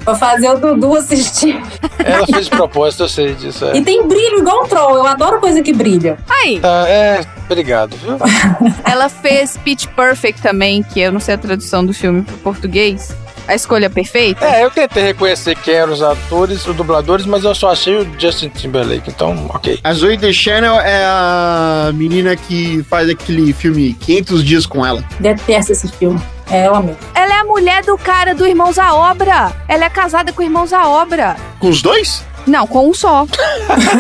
Pra 0.05 0.15
fazer 0.17 0.51
o 0.51 0.59
Dudu 0.59 0.97
assistir. 0.97 1.59
ela 2.05 2.27
fez 2.27 2.45
de 2.47 2.51
propósito, 2.51 3.05
eu 3.05 3.09
sei 3.09 3.35
disso. 3.35 3.65
É. 3.67 3.77
E 3.79 3.83
tem 3.83 4.07
brilho 4.07 4.41
igual 4.41 4.65
um 4.65 4.69
troll. 4.69 4.97
Eu 4.97 5.07
adoro 5.07 5.41
coisa 5.41 5.63
que 5.63 5.73
brilha. 5.73 6.19
Aí, 6.29 6.61
Tá, 6.61 6.85
é, 6.89 7.25
obrigado, 7.47 7.97
viu? 7.97 8.19
Ela 8.85 9.09
fez 9.09 9.57
Pitch 9.57 9.87
Perfect 9.89 10.43
também, 10.43 10.83
que 10.83 11.01
eu 11.01 11.13
não 11.13 11.21
sei 11.21 11.35
a 11.35 11.39
tradução 11.39 11.85
do 11.85 11.93
filme 11.93 12.23
pro 12.23 12.37
português. 12.39 13.15
A 13.47 13.57
escolha 13.57 13.91
perfeita. 13.91 14.45
É, 14.45 14.65
eu 14.65 14.71
tentei 14.71 15.03
reconhecer 15.03 15.57
quem 15.57 15.75
eram 15.75 15.93
os 15.93 16.01
atores, 16.01 16.65
os 16.65 16.77
dubladores, 16.77 17.27
mas 17.27 17.43
eu 17.43 17.55
só 17.55 17.73
achei 17.73 17.97
o 17.97 18.07
Justin 18.19 18.49
Timberlake, 18.49 19.11
então, 19.11 19.47
ok. 19.49 19.81
A 19.83 19.93
Zoe 19.93 20.17
Deschanel 20.17 20.79
é 20.81 21.05
a 21.05 21.91
menina 21.93 22.37
que 22.37 22.85
faz 22.89 23.11
aquele 23.11 23.53
filme 23.53 23.95
500 23.95 24.45
Dias 24.45 24.65
com 24.65 24.87
Ela. 24.87 25.03
Detesto 25.19 25.73
esse 25.73 25.89
filme. 25.89 26.21
É 26.51 26.65
ela 26.65 26.81
mesmo. 26.81 26.99
Ela 27.15 27.35
é 27.35 27.41
a 27.41 27.45
mulher 27.45 27.83
do 27.83 27.97
cara 27.97 28.35
do 28.35 28.47
Irmãos 28.47 28.79
à 28.79 28.95
Obra. 28.95 29.53
Ela 29.67 29.87
é 29.87 29.91
casada 29.91 30.33
com 30.33 30.43
o 30.43 30.45
Irmãos 30.45 30.73
à 30.73 30.87
Obra. 30.89 31.37
Com 31.59 31.69
os 31.69 31.81
dois? 31.83 32.25
Não, 32.47 32.67
com 32.67 32.91
um 32.91 32.95
só. 32.95 33.27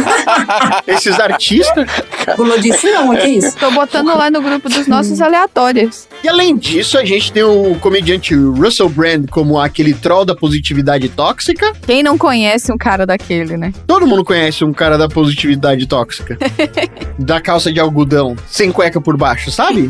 Esses 0.86 1.18
artistas. 1.18 1.88
Gulou 2.36 2.58
disse 2.58 2.90
não, 2.90 3.10
o 3.10 3.16
que 3.16 3.22
é 3.22 3.28
isso? 3.28 3.56
Tô 3.56 3.70
botando 3.70 4.08
lá 4.08 4.30
no 4.30 4.40
grupo 4.40 4.68
dos 4.68 4.86
nossos 4.86 5.20
aleatórios. 5.20 6.08
E 6.22 6.28
além 6.28 6.56
disso, 6.56 6.98
a 6.98 7.04
gente 7.04 7.32
tem 7.32 7.42
o 7.42 7.76
comediante 7.80 8.34
Russell 8.34 8.88
Brand 8.88 9.28
como 9.30 9.58
aquele 9.58 9.94
troll 9.94 10.24
da 10.24 10.34
positividade 10.34 11.08
tóxica. 11.08 11.72
Quem 11.86 12.02
não 12.02 12.18
conhece 12.18 12.72
um 12.72 12.78
cara 12.78 13.06
daquele, 13.06 13.56
né? 13.56 13.72
Todo 13.86 14.06
mundo 14.06 14.24
conhece 14.24 14.64
um 14.64 14.72
cara 14.72 14.96
da 14.98 15.08
positividade 15.08 15.86
tóxica. 15.86 16.36
da 17.18 17.40
calça 17.40 17.72
de 17.72 17.80
algodão, 17.80 18.36
sem 18.48 18.72
cueca 18.72 19.00
por 19.00 19.16
baixo, 19.16 19.50
sabe? 19.50 19.88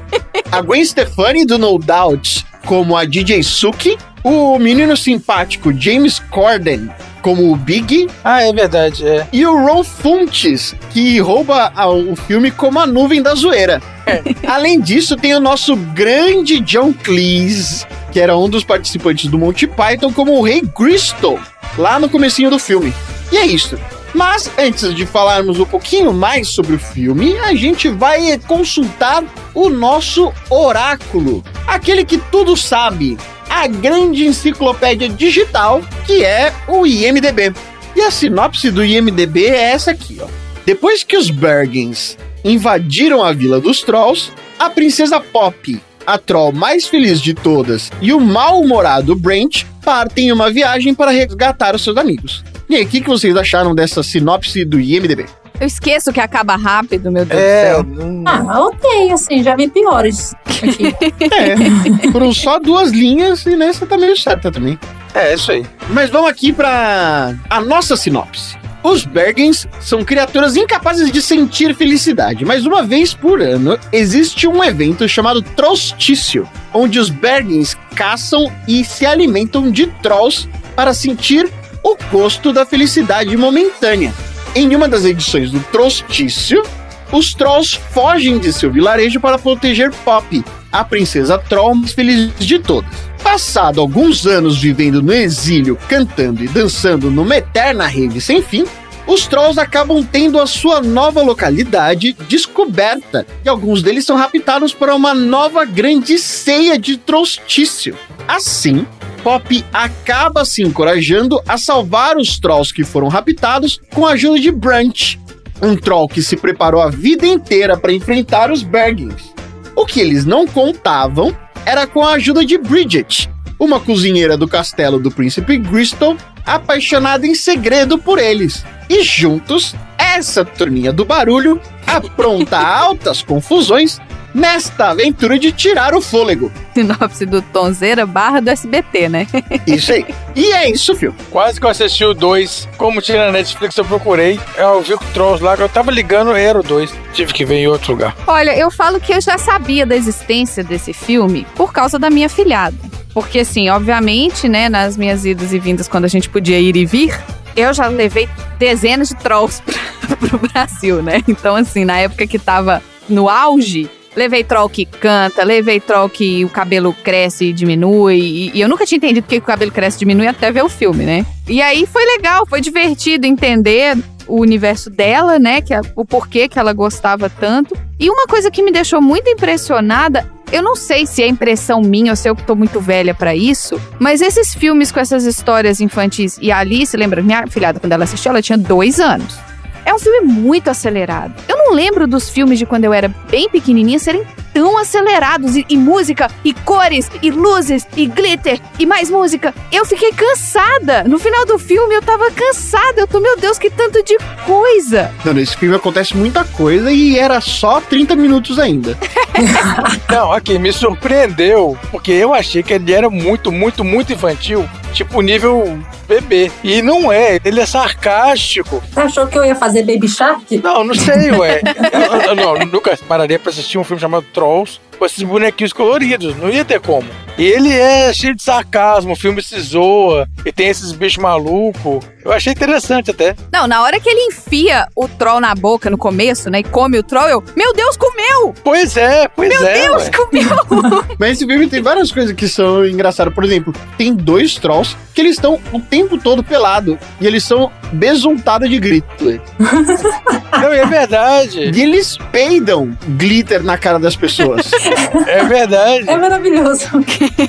a 0.50 0.60
Gwen 0.60 0.84
Stefani 0.84 1.44
do 1.44 1.58
No 1.58 1.78
Doubt 1.78 2.44
como 2.66 2.96
a 2.96 3.04
DJ 3.04 3.42
Suki. 3.42 3.96
O 4.22 4.58
menino 4.58 4.96
simpático 4.96 5.70
James 5.70 6.18
Corden 6.18 6.90
como 7.24 7.50
o 7.50 7.56
Big. 7.56 8.06
Ah, 8.22 8.42
é 8.42 8.52
verdade, 8.52 9.08
é. 9.08 9.26
E 9.32 9.46
o 9.46 9.56
Ron 9.56 9.82
Funches, 9.82 10.76
que 10.90 11.18
rouba 11.18 11.72
o 11.88 12.14
filme 12.14 12.50
como 12.50 12.78
a 12.78 12.86
nuvem 12.86 13.22
da 13.22 13.34
zoeira. 13.34 13.80
Além 14.46 14.78
disso, 14.78 15.16
tem 15.16 15.34
o 15.34 15.40
nosso 15.40 15.74
grande 15.74 16.60
John 16.60 16.92
Cleese, 16.92 17.86
que 18.12 18.20
era 18.20 18.36
um 18.36 18.46
dos 18.46 18.62
participantes 18.62 19.30
do 19.30 19.38
Monty 19.38 19.66
Python, 19.66 20.12
como 20.12 20.38
o 20.38 20.42
Rei 20.42 20.60
Crystal, 20.60 21.38
lá 21.78 21.98
no 21.98 22.10
comecinho 22.10 22.50
do 22.50 22.58
filme. 22.58 22.92
E 23.32 23.38
é 23.38 23.46
isso. 23.46 23.78
Mas 24.12 24.50
antes 24.58 24.94
de 24.94 25.06
falarmos 25.06 25.58
um 25.58 25.64
pouquinho 25.64 26.12
mais 26.12 26.48
sobre 26.48 26.76
o 26.76 26.78
filme, 26.78 27.38
a 27.38 27.54
gente 27.54 27.88
vai 27.88 28.38
consultar 28.46 29.24
o 29.54 29.70
nosso 29.70 30.30
oráculo, 30.50 31.42
aquele 31.66 32.04
que 32.04 32.18
tudo 32.18 32.54
sabe, 32.56 33.16
a 33.48 33.66
grande 33.66 34.26
enciclopédia 34.26 35.08
digital 35.08 35.82
que 36.06 36.24
é 36.24 36.52
o 36.68 36.86
IMDb. 36.86 37.52
E 37.96 38.00
a 38.00 38.10
sinopse 38.10 38.70
do 38.70 38.84
IMDb 38.84 39.46
é 39.46 39.70
essa 39.72 39.92
aqui, 39.92 40.18
ó. 40.20 40.26
Depois 40.66 41.04
que 41.04 41.16
os 41.16 41.30
Bergens 41.30 42.18
invadiram 42.44 43.22
a 43.22 43.32
Vila 43.32 43.60
dos 43.60 43.82
Trolls, 43.82 44.32
a 44.58 44.68
princesa 44.68 45.20
Pop, 45.20 45.80
a 46.06 46.18
troll 46.18 46.52
mais 46.52 46.86
feliz 46.86 47.20
de 47.20 47.34
todas, 47.34 47.90
e 48.00 48.12
o 48.12 48.20
mal-humorado 48.20 49.14
Brent 49.14 49.64
partem 49.84 50.28
em 50.28 50.32
uma 50.32 50.50
viagem 50.50 50.94
para 50.94 51.10
resgatar 51.10 51.74
os 51.74 51.82
seus 51.82 51.96
amigos. 51.96 52.42
E 52.68 52.76
aí, 52.76 52.84
o 52.84 52.88
que, 52.88 53.00
que 53.00 53.08
vocês 53.08 53.36
acharam 53.36 53.74
dessa 53.74 54.02
sinopse 54.02 54.64
do 54.64 54.80
IMDb? 54.80 55.26
Eu 55.64 55.66
esqueço 55.68 56.12
que 56.12 56.20
acaba 56.20 56.56
rápido, 56.56 57.10
meu 57.10 57.24
Deus 57.24 57.40
É, 57.40 57.82
do 57.82 57.96
céu. 57.96 58.06
hum, 58.06 58.22
Ah, 58.26 58.60
ok, 58.68 59.10
assim, 59.12 59.42
já 59.42 59.56
vi 59.56 59.66
piores 59.66 60.34
aqui. 60.46 60.94
É, 62.04 62.10
foram 62.12 62.34
só 62.34 62.58
duas 62.58 62.90
linhas 62.90 63.46
e 63.46 63.56
nessa 63.56 63.86
tá 63.86 63.96
meio 63.96 64.14
certa 64.14 64.52
também. 64.52 64.78
é 65.14 65.32
isso 65.32 65.50
aí. 65.52 65.64
Mas 65.88 66.10
vamos 66.10 66.28
aqui 66.30 66.52
para 66.52 67.34
a 67.48 67.60
nossa 67.62 67.96
sinopse. 67.96 68.58
Os 68.82 69.06
Bergens 69.06 69.66
são 69.80 70.04
criaturas 70.04 70.54
incapazes 70.54 71.10
de 71.10 71.22
sentir 71.22 71.74
felicidade, 71.74 72.44
mas 72.44 72.66
uma 72.66 72.82
vez 72.82 73.14
por 73.14 73.40
ano 73.40 73.78
existe 73.90 74.46
um 74.46 74.62
evento 74.62 75.08
chamado 75.08 75.40
Trollstício, 75.40 76.46
onde 76.74 76.98
os 76.98 77.08
Bergens 77.08 77.74
caçam 77.96 78.52
e 78.68 78.84
se 78.84 79.06
alimentam 79.06 79.70
de 79.70 79.86
trolls 80.02 80.46
para 80.76 80.92
sentir 80.92 81.50
o 81.82 81.96
gosto 82.12 82.52
da 82.52 82.66
felicidade 82.66 83.34
momentânea. 83.34 84.12
Em 84.56 84.76
uma 84.76 84.88
das 84.88 85.04
edições 85.04 85.50
do 85.50 85.58
Trollstício, 85.72 86.62
os 87.10 87.34
trolls 87.34 87.74
fogem 87.74 88.38
de 88.38 88.52
seu 88.52 88.70
vilarejo 88.70 89.18
para 89.18 89.36
proteger 89.36 89.90
Pop, 90.04 90.44
a 90.70 90.84
princesa 90.84 91.36
troll 91.36 91.74
mais 91.74 91.92
feliz 91.92 92.32
de 92.38 92.60
todas. 92.60 92.88
Passado 93.20 93.80
alguns 93.80 94.26
anos 94.26 94.56
vivendo 94.58 95.02
no 95.02 95.12
exílio, 95.12 95.76
cantando 95.88 96.44
e 96.44 96.46
dançando 96.46 97.10
numa 97.10 97.36
eterna 97.36 97.86
rede 97.86 98.20
sem 98.20 98.40
fim, 98.42 98.64
os 99.08 99.26
trolls 99.26 99.58
acabam 99.60 100.04
tendo 100.04 100.40
a 100.40 100.46
sua 100.46 100.80
nova 100.80 101.20
localidade 101.20 102.16
descoberta 102.28 103.26
e 103.44 103.48
alguns 103.48 103.82
deles 103.82 104.04
são 104.04 104.16
raptados 104.16 104.72
para 104.72 104.94
uma 104.94 105.12
nova 105.12 105.64
grande 105.64 106.16
ceia 106.16 106.78
de 106.78 106.96
trollstício. 106.96 107.96
Assim, 108.28 108.86
Pop 109.24 109.64
acaba 109.72 110.44
se 110.44 110.62
encorajando 110.62 111.40
a 111.48 111.56
salvar 111.56 112.18
os 112.18 112.38
trolls 112.38 112.70
que 112.70 112.84
foram 112.84 113.08
raptados 113.08 113.80
com 113.94 114.04
a 114.04 114.10
ajuda 114.10 114.38
de 114.38 114.50
Brunch, 114.50 115.18
um 115.62 115.74
troll 115.74 116.06
que 116.06 116.22
se 116.22 116.36
preparou 116.36 116.82
a 116.82 116.90
vida 116.90 117.26
inteira 117.26 117.74
para 117.74 117.90
enfrentar 117.90 118.52
os 118.52 118.62
Bergens. 118.62 119.32
O 119.74 119.86
que 119.86 119.98
eles 119.98 120.26
não 120.26 120.46
contavam 120.46 121.34
era 121.64 121.86
com 121.86 122.04
a 122.04 122.12
ajuda 122.12 122.44
de 122.44 122.58
Bridget, 122.58 123.30
uma 123.58 123.80
cozinheira 123.80 124.36
do 124.36 124.46
castelo 124.46 124.98
do 124.98 125.10
príncipe 125.10 125.56
Gristle, 125.56 126.18
apaixonada 126.44 127.26
em 127.26 127.34
segredo 127.34 127.98
por 127.98 128.18
eles. 128.18 128.64
E 128.88 129.02
juntos, 129.02 129.74
essa 129.96 130.44
turminha 130.44 130.92
do 130.92 131.04
barulho 131.04 131.60
apronta 131.86 132.58
altas 132.60 133.22
confusões 133.22 134.00
nesta 134.34 134.90
aventura 134.90 135.38
de 135.38 135.52
tirar 135.52 135.94
o 135.94 136.02
fôlego. 136.02 136.50
Sinopse 136.74 137.24
do 137.24 137.40
Tonzeira 137.40 138.04
barra 138.04 138.40
do 138.40 138.50
SBT, 138.50 139.08
né? 139.08 139.26
Isso 139.64 139.92
aí. 139.92 140.04
E 140.34 140.50
é 140.50 140.68
isso, 140.68 140.96
filho. 140.96 141.14
Quase 141.30 141.60
que 141.60 141.64
eu 141.64 141.70
assisti 141.70 142.04
o 142.04 142.12
2. 142.12 142.68
Como 142.76 143.00
tinha 143.00 143.26
na 143.26 143.32
Netflix, 143.32 143.76
eu 143.78 143.84
procurei. 143.84 144.40
Eu 144.56 144.82
vi 144.82 144.98
que 144.98 145.04
o 145.04 145.12
Trolls 145.12 145.42
lá, 145.42 145.56
que 145.56 145.62
eu 145.62 145.68
tava 145.68 145.92
ligando, 145.92 146.32
era 146.32 146.58
o 146.58 146.62
2. 146.62 146.92
Tive 147.12 147.32
que 147.32 147.44
ver 147.44 147.58
em 147.58 147.68
outro 147.68 147.92
lugar. 147.92 148.16
Olha, 148.26 148.56
eu 148.58 148.68
falo 148.72 148.98
que 148.98 149.14
eu 149.14 149.20
já 149.20 149.38
sabia 149.38 149.86
da 149.86 149.94
existência 149.94 150.64
desse 150.64 150.92
filme 150.92 151.46
por 151.54 151.72
causa 151.72 152.00
da 152.00 152.10
minha 152.10 152.28
filhada. 152.28 152.76
Porque, 153.14 153.38
assim, 153.38 153.68
obviamente, 153.70 154.48
né, 154.48 154.68
nas 154.68 154.96
minhas 154.96 155.24
idas 155.24 155.52
e 155.52 155.58
vindas, 155.58 155.86
quando 155.88 156.04
a 156.04 156.08
gente 156.08 156.28
podia 156.28 156.58
ir 156.60 156.76
e 156.76 156.84
vir, 156.84 157.16
eu 157.56 157.72
já 157.72 157.86
levei 157.86 158.28
dezenas 158.58 159.08
de 159.10 159.14
trolls 159.16 159.62
pra, 159.64 160.16
pro 160.16 160.38
Brasil, 160.38 161.00
né? 161.02 161.22
Então, 161.28 161.54
assim, 161.54 161.84
na 161.84 161.96
época 161.98 162.26
que 162.26 162.38
tava 162.38 162.82
no 163.08 163.28
auge, 163.28 163.88
levei 164.16 164.42
troll 164.42 164.68
que 164.68 164.84
canta, 164.84 165.44
levei 165.44 165.78
troll 165.78 166.08
que 166.08 166.44
o 166.44 166.48
cabelo 166.48 166.92
cresce 167.04 167.46
e 167.46 167.52
diminui. 167.52 168.18
E, 168.18 168.50
e 168.54 168.60
eu 168.60 168.68
nunca 168.68 168.84
tinha 168.84 168.96
entendido 168.96 169.22
porque 169.22 169.38
o 169.38 169.42
cabelo 169.42 169.70
cresce 169.70 169.96
e 169.96 170.00
diminui 170.00 170.26
até 170.26 170.50
ver 170.50 170.64
o 170.64 170.68
filme, 170.68 171.04
né? 171.04 171.24
E 171.48 171.62
aí 171.62 171.86
foi 171.86 172.04
legal, 172.04 172.44
foi 172.46 172.60
divertido 172.60 173.26
entender 173.26 173.96
o 174.26 174.40
universo 174.40 174.88
dela, 174.90 175.38
né? 175.38 175.60
Que 175.60 175.72
a- 175.74 175.82
o 175.94 176.04
porquê 176.04 176.48
que 176.48 176.58
ela 176.58 176.72
gostava 176.72 177.28
tanto. 177.30 177.76
E 178.00 178.10
uma 178.10 178.26
coisa 178.26 178.50
que 178.50 178.62
me 178.62 178.72
deixou 178.72 179.00
muito 179.02 179.28
impressionada, 179.28 180.28
eu 180.52 180.62
não 180.62 180.76
sei 180.76 181.06
se 181.06 181.22
é 181.22 181.28
impressão 181.28 181.80
minha 181.80 182.12
ou 182.12 182.16
se 182.16 182.28
eu 182.28 182.34
tô 182.34 182.54
muito 182.54 182.80
velha 182.80 183.14
pra 183.14 183.34
isso, 183.34 183.80
mas 183.98 184.20
esses 184.20 184.54
filmes 184.54 184.92
com 184.92 185.00
essas 185.00 185.24
histórias 185.24 185.80
infantis 185.80 186.38
e 186.40 186.52
a 186.52 186.58
Alice, 186.58 186.96
lembra, 186.96 187.22
minha 187.22 187.46
filhada, 187.46 187.80
quando 187.80 187.92
ela 187.92 188.04
assistiu, 188.04 188.30
ela 188.30 188.42
tinha 188.42 188.58
dois 188.58 189.00
anos. 189.00 189.38
É 189.84 189.92
um 189.92 189.98
filme 189.98 190.20
muito 190.20 190.68
acelerado. 190.68 191.34
Eu 191.46 191.58
não 191.58 191.74
lembro 191.74 192.06
dos 192.06 192.30
filmes 192.30 192.58
de 192.58 192.66
quando 192.66 192.84
eu 192.84 192.92
era 192.92 193.08
bem 193.30 193.48
pequenininha 193.48 193.98
serem 193.98 194.24
tão 194.54 194.78
acelerados. 194.78 195.56
E, 195.56 195.66
e 195.68 195.76
música, 195.76 196.30
e 196.44 196.54
cores, 196.54 197.10
e 197.20 197.30
luzes, 197.30 197.86
e 197.96 198.06
glitter, 198.06 198.58
e 198.78 198.86
mais 198.86 199.10
música. 199.10 199.52
Eu 199.70 199.84
fiquei 199.84 200.12
cansada. 200.12 201.02
No 201.04 201.18
final 201.18 201.44
do 201.44 201.58
filme 201.58 201.94
eu 201.94 202.00
tava 202.02 202.30
cansada. 202.30 202.94
Eu 203.00 203.06
tô, 203.08 203.20
meu 203.20 203.36
Deus, 203.36 203.58
que 203.58 203.68
tanto 203.68 204.02
de 204.04 204.16
coisa. 204.46 205.10
Não, 205.24 205.34
nesse 205.34 205.56
filme 205.56 205.74
acontece 205.74 206.16
muita 206.16 206.44
coisa 206.44 206.90
e 206.92 207.18
era 207.18 207.40
só 207.40 207.80
30 207.80 208.14
minutos 208.16 208.58
ainda. 208.58 208.96
Não, 210.08 210.32
aqui, 210.32 210.58
me 210.58 210.72
surpreendeu, 210.72 211.76
porque 211.90 212.12
eu 212.12 212.32
achei 212.32 212.62
que 212.62 212.72
ele 212.72 212.92
era 212.92 213.10
muito, 213.10 213.50
muito, 213.50 213.82
muito 213.82 214.12
infantil, 214.12 214.64
tipo 214.92 215.20
nível 215.20 215.78
bebê. 216.06 216.50
E 216.62 216.80
não 216.82 217.10
é, 217.10 217.40
ele 217.44 217.60
é 217.60 217.66
sarcástico. 217.66 218.82
Você 218.92 219.00
achou 219.00 219.26
que 219.26 219.36
eu 219.38 219.44
ia 219.44 219.54
fazer 219.54 219.82
Baby 219.82 220.06
Shark? 220.08 220.58
Não, 220.62 220.84
não 220.84 220.94
sei, 220.94 221.30
ué. 221.32 221.60
Eu, 221.92 222.20
eu- 222.20 222.36
não, 222.36 222.56
eu 222.56 222.66
nunca 222.66 222.96
pararia 223.08 223.38
pra 223.38 223.50
assistir 223.50 223.78
um 223.78 223.84
filme 223.84 224.00
chamado 224.00 224.24
Trolls 224.44 224.78
com 224.94 225.04
esses 225.04 225.22
bonequinhos 225.22 225.72
coloridos, 225.72 226.36
não 226.36 226.50
ia 226.50 226.64
ter 226.64 226.80
como. 226.80 227.08
E 227.36 227.44
ele 227.44 227.72
é 227.72 228.12
cheio 228.12 228.34
de 228.34 228.42
sarcasmo, 228.42 229.12
o 229.12 229.16
filme 229.16 229.42
se 229.42 229.58
zoa, 229.60 230.28
e 230.46 230.52
tem 230.52 230.68
esses 230.68 230.92
bichos 230.92 231.20
malucos. 231.22 232.04
Eu 232.24 232.32
achei 232.32 232.52
interessante 232.52 233.10
até. 233.10 233.34
Não, 233.52 233.66
na 233.66 233.82
hora 233.82 233.98
que 234.00 234.08
ele 234.08 234.20
enfia 234.28 234.86
o 234.94 235.08
troll 235.08 235.40
na 235.40 235.54
boca 235.54 235.90
no 235.90 235.98
começo, 235.98 236.48
né? 236.48 236.60
E 236.60 236.62
come 236.62 236.96
o 236.98 237.02
troll, 237.02 237.28
eu, 237.28 237.44
meu 237.56 237.74
Deus, 237.74 237.96
comeu! 237.96 238.54
Pois 238.62 238.96
é, 238.96 239.28
pois 239.28 239.48
Meu 239.48 239.66
é. 239.66 239.82
Deus, 239.82 240.04
ué. 240.04 240.10
comeu! 240.10 241.04
Mas 241.18 241.32
esse 241.32 241.46
filme 241.46 241.66
tem 241.66 241.82
várias 241.82 242.10
coisas 242.12 242.32
que 242.32 242.48
são 242.48 242.86
engraçadas. 242.86 243.34
Por 243.34 243.44
exemplo, 243.44 243.74
tem 243.98 244.14
dois 244.14 244.54
trolls 244.54 244.96
que 245.12 245.20
eles 245.20 245.36
estão 245.36 245.60
o 245.72 245.80
tempo 245.80 246.16
todo 246.16 246.42
pelado. 246.42 246.98
E 247.20 247.26
eles 247.26 247.44
são 247.44 247.70
besuntados 247.92 248.70
de 248.70 248.78
glitter. 248.78 249.40
Não, 249.58 250.72
é 250.72 250.86
verdade. 250.86 251.70
E 251.74 251.82
eles 251.82 252.16
peidam 252.32 252.96
glitter 253.08 253.62
na 253.62 253.76
cara 253.76 253.98
das 253.98 254.16
pessoas. 254.16 254.70
É 255.26 255.44
verdade. 255.44 256.08
É 256.08 256.16
maravilhoso. 256.16 256.86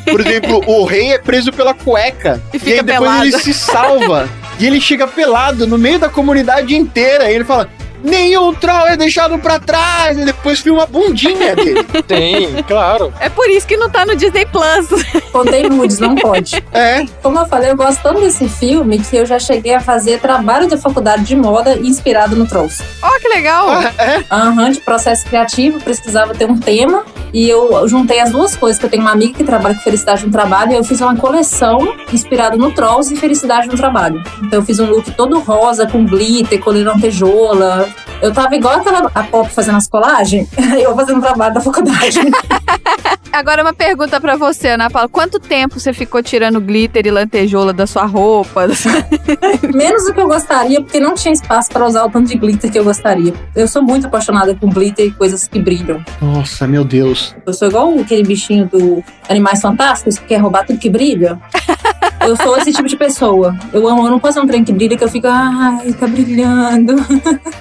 Por 0.09 0.19
exemplo, 0.21 0.63
o 0.67 0.85
rei 0.85 1.13
é 1.13 1.17
preso 1.19 1.51
pela 1.51 1.73
cueca. 1.73 2.41
E 2.53 2.57
E, 2.57 2.73
aí 2.73 2.81
depois 2.83 3.09
pelado. 3.09 3.25
ele 3.25 3.37
se 3.39 3.53
salva. 3.53 4.29
e 4.59 4.65
ele 4.65 4.79
chega 4.79 5.07
pelado 5.07 5.67
no 5.67 5.77
meio 5.77 5.99
da 5.99 6.09
comunidade 6.09 6.75
inteira. 6.75 7.29
E 7.31 7.35
ele 7.35 7.43
fala: 7.43 7.69
Nenhum 8.05 8.53
troll 8.53 8.87
é 8.87 8.95
deixado 8.95 9.37
pra 9.39 9.59
trás. 9.59 10.17
E 10.17 10.25
depois 10.25 10.59
filma 10.59 10.83
a 10.83 10.85
bundinha 10.85 11.55
dele. 11.55 11.83
Tem, 12.07 12.63
claro. 12.63 13.11
É 13.19 13.29
por 13.29 13.49
isso 13.49 13.65
que 13.65 13.75
não 13.75 13.89
tá 13.89 14.05
no 14.05 14.15
Disney 14.15 14.45
Plus. 14.45 14.87
Contei 15.33 15.67
nudes, 15.67 15.99
não 15.99 16.15
pode. 16.15 16.63
É. 16.71 17.05
Como 17.21 17.39
eu 17.39 17.45
falei, 17.47 17.71
eu 17.71 17.75
gosto 17.75 18.01
tanto 18.01 18.21
desse 18.21 18.47
filme 18.47 18.99
que 18.99 19.17
eu 19.17 19.25
já 19.25 19.39
cheguei 19.39 19.73
a 19.73 19.79
fazer 19.79 20.19
trabalho 20.19 20.67
de 20.67 20.77
faculdade 20.77 21.23
de 21.23 21.35
moda 21.35 21.77
inspirado 21.79 22.35
no 22.35 22.45
Trolls. 22.47 22.83
Ó, 23.01 23.19
que 23.19 23.27
legal! 23.27 23.69
Ah, 23.69 23.91
é. 23.97 24.23
Aham, 24.31 24.71
de 24.71 24.79
processo 24.81 25.25
criativo, 25.25 25.79
precisava 25.79 26.33
ter 26.33 26.45
um 26.45 26.57
tema. 26.57 27.03
E 27.33 27.49
eu 27.49 27.85
juntei 27.87 28.21
as 28.21 28.31
duas 28.31 28.55
coisas, 28.55 28.79
que 28.79 28.85
eu 28.85 28.89
tenho 28.89 29.01
uma 29.01 29.11
amiga 29.11 29.33
que 29.33 29.43
trabalha 29.43 29.75
com 29.75 29.81
felicidade 29.81 30.25
no 30.25 30.31
trabalho, 30.31 30.71
e 30.71 30.75
eu 30.75 30.83
fiz 30.85 31.01
uma 31.01 31.17
coleção 31.17 31.95
inspirada 32.13 32.55
no 32.55 32.71
Trolls 32.71 33.13
e 33.13 33.17
felicidade 33.17 33.67
no 33.67 33.75
trabalho. 33.75 34.23
Então 34.41 34.59
eu 34.59 34.65
fiz 34.65 34.79
um 34.79 34.85
look 34.85 35.11
todo 35.11 35.39
rosa, 35.39 35.85
com 35.85 36.05
glitter, 36.05 36.59
colher 36.61 36.85
lantejola. 36.85 37.89
Eu 38.21 38.33
tava 38.33 38.55
igual 38.55 38.75
aquela 38.79 39.11
a 39.13 39.23
pop 39.23 39.49
fazendo 39.51 39.77
as 39.77 39.87
colagens, 39.87 40.47
eu 40.81 40.95
fazendo 40.95 41.21
trabalho 41.21 41.53
da 41.53 41.61
faculdade. 41.61 42.19
Agora 43.35 43.61
uma 43.61 43.73
pergunta 43.73 44.21
pra 44.21 44.37
você, 44.37 44.69
Ana 44.69 44.89
Paula. 44.89 45.09
Quanto 45.09 45.41
tempo 45.41 45.77
você 45.77 45.91
ficou 45.91 46.23
tirando 46.23 46.61
glitter 46.61 47.05
e 47.05 47.11
lantejola 47.11 47.73
da 47.73 47.85
sua 47.85 48.05
roupa? 48.05 48.65
Menos 49.75 50.05
do 50.05 50.13
que 50.13 50.21
eu 50.21 50.27
gostaria, 50.27 50.81
porque 50.81 51.01
não 51.01 51.15
tinha 51.15 51.33
espaço 51.33 51.69
para 51.69 51.85
usar 51.85 52.05
o 52.05 52.09
tanto 52.09 52.29
de 52.29 52.37
glitter 52.37 52.71
que 52.71 52.79
eu 52.79 52.85
gostaria. 52.85 53.33
Eu 53.53 53.67
sou 53.67 53.83
muito 53.83 54.07
apaixonada 54.07 54.55
por 54.55 54.73
glitter 54.73 55.07
e 55.07 55.11
coisas 55.11 55.49
que 55.49 55.59
brilham. 55.59 56.01
Nossa, 56.21 56.65
meu 56.65 56.85
Deus. 56.85 57.35
Eu 57.45 57.53
sou 57.53 57.67
igual 57.67 57.93
aquele 57.99 58.23
bichinho 58.23 58.69
do 58.69 59.03
Animais 59.27 59.59
Fantásticos 59.59 60.17
que 60.17 60.27
quer 60.27 60.37
roubar 60.37 60.65
tudo 60.65 60.79
que 60.79 60.89
brilha. 60.89 61.37
Eu 62.21 62.37
sou 62.37 62.55
esse 62.57 62.71
tipo 62.71 62.87
de 62.87 62.95
pessoa. 62.95 63.53
Eu 63.73 63.85
amo, 63.85 64.07
eu 64.07 64.11
não 64.11 64.19
posso 64.19 64.39
um 64.39 64.47
trem 64.47 64.63
que 64.63 64.71
brilha 64.71 64.95
que 64.95 65.03
eu 65.03 65.09
fico, 65.09 65.27
ai, 65.27 65.91
tá 65.99 66.07
brilhando. 66.07 66.95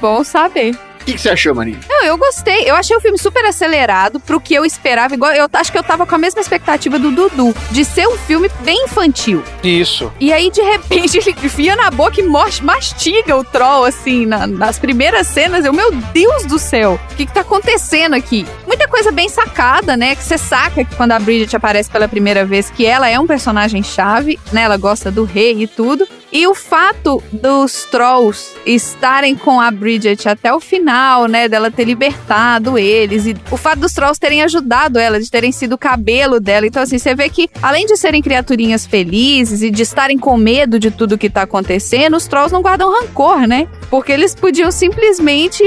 Bom 0.01 0.23
saber. 0.23 0.77
O 1.05 1.07
que, 1.07 1.13
que 1.13 1.21
você 1.21 1.29
achou, 1.29 1.55
Marinho? 1.55 1.79
Não, 1.87 2.03
eu 2.07 2.17
gostei. 2.17 2.63
Eu 2.65 2.75
achei 2.75 2.97
o 2.97 3.01
filme 3.01 3.19
super 3.19 3.45
acelerado 3.45 4.19
pro 4.19 4.41
que 4.41 4.55
eu 4.55 4.65
esperava. 4.65 5.13
Igual, 5.13 5.33
eu 5.33 5.47
acho 5.53 5.71
que 5.71 5.77
eu 5.77 5.83
tava 5.83 6.07
com 6.07 6.15
a 6.15 6.19
mesma 6.19 6.41
expectativa 6.41 6.99
do 6.99 7.11
Dudu, 7.11 7.55
de 7.71 7.85
ser 7.85 8.09
um 8.09 8.17
filme 8.17 8.51
bem 8.61 8.85
infantil. 8.85 9.43
Isso. 9.63 10.11
E 10.19 10.33
aí, 10.33 10.51
de 10.51 10.63
repente, 10.63 11.19
ele 11.21 11.37
enfia 11.45 11.77
na 11.77 11.91
boca 11.91 12.19
e 12.23 12.25
mastiga 12.63 13.37
o 13.37 13.45
troll, 13.45 13.85
assim, 13.85 14.25
na- 14.25 14.47
nas 14.47 14.79
primeiras 14.79 15.27
cenas. 15.27 15.65
Eu, 15.67 15.75
meu 15.75 15.91
Deus 15.93 16.47
do 16.47 16.59
céu, 16.59 16.99
o 17.13 17.15
que, 17.17 17.27
que 17.27 17.33
tá 17.35 17.41
acontecendo 17.41 18.15
aqui? 18.15 18.47
Muita 18.67 18.89
coisa 18.89 19.13
bem 19.13 19.29
sacada, 19.29 19.99
né? 19.99 20.15
Que 20.17 20.23
você 20.25 20.39
saca 20.39 20.85
que 20.87 20.95
quando 20.97 21.13
a 21.13 21.19
Bridget 21.19 21.55
aparece 21.55 21.91
pela 21.91 22.09
primeira 22.09 22.47
vez, 22.47 22.71
que 22.71 22.87
ela 22.87 23.11
é 23.11 23.21
um 23.21 23.27
personagem-chave, 23.27 24.39
né? 24.53 24.63
Ela 24.63 24.79
gosta 24.79 25.11
do 25.11 25.25
rei 25.25 25.63
e 25.63 25.67
tudo. 25.67 26.09
E 26.35 26.49
o 26.49 26.55
fato 26.55 27.23
dos 27.31 27.85
trolls 27.85 28.57
estarem 28.67 29.37
com 29.37 29.61
a 29.61 29.71
Bridget 29.71 30.29
até 30.29 30.53
o 30.53 30.59
final, 30.59 31.29
né? 31.29 31.49
Dela 31.49 31.71
ter 31.71 31.85
libertado 31.85 32.77
eles. 32.77 33.25
E 33.25 33.37
o 33.53 33.57
fato 33.57 33.79
dos 33.79 33.93
trolls 33.93 34.19
terem 34.19 34.43
ajudado 34.43 34.99
ela, 34.99 35.21
de 35.21 35.31
terem 35.31 35.53
sido 35.53 35.75
o 35.75 35.79
cabelo 35.79 36.41
dela. 36.41 36.67
Então, 36.67 36.83
assim, 36.83 36.99
você 36.99 37.15
vê 37.15 37.29
que, 37.29 37.49
além 37.63 37.87
de 37.87 37.97
serem 37.97 38.21
criaturinhas 38.21 38.85
felizes 38.85 39.63
e 39.63 39.71
de 39.71 39.83
estarem 39.85 40.19
com 40.19 40.37
medo 40.37 40.77
de 40.77 40.91
tudo 40.91 41.17
que 41.17 41.31
tá 41.31 41.43
acontecendo, 41.43 42.17
os 42.17 42.27
trolls 42.27 42.53
não 42.53 42.63
guardam 42.63 42.91
rancor, 42.91 43.47
né? 43.47 43.69
Porque 43.95 44.11
eles 44.11 44.35
podiam 44.35 44.73
simplesmente 44.73 45.63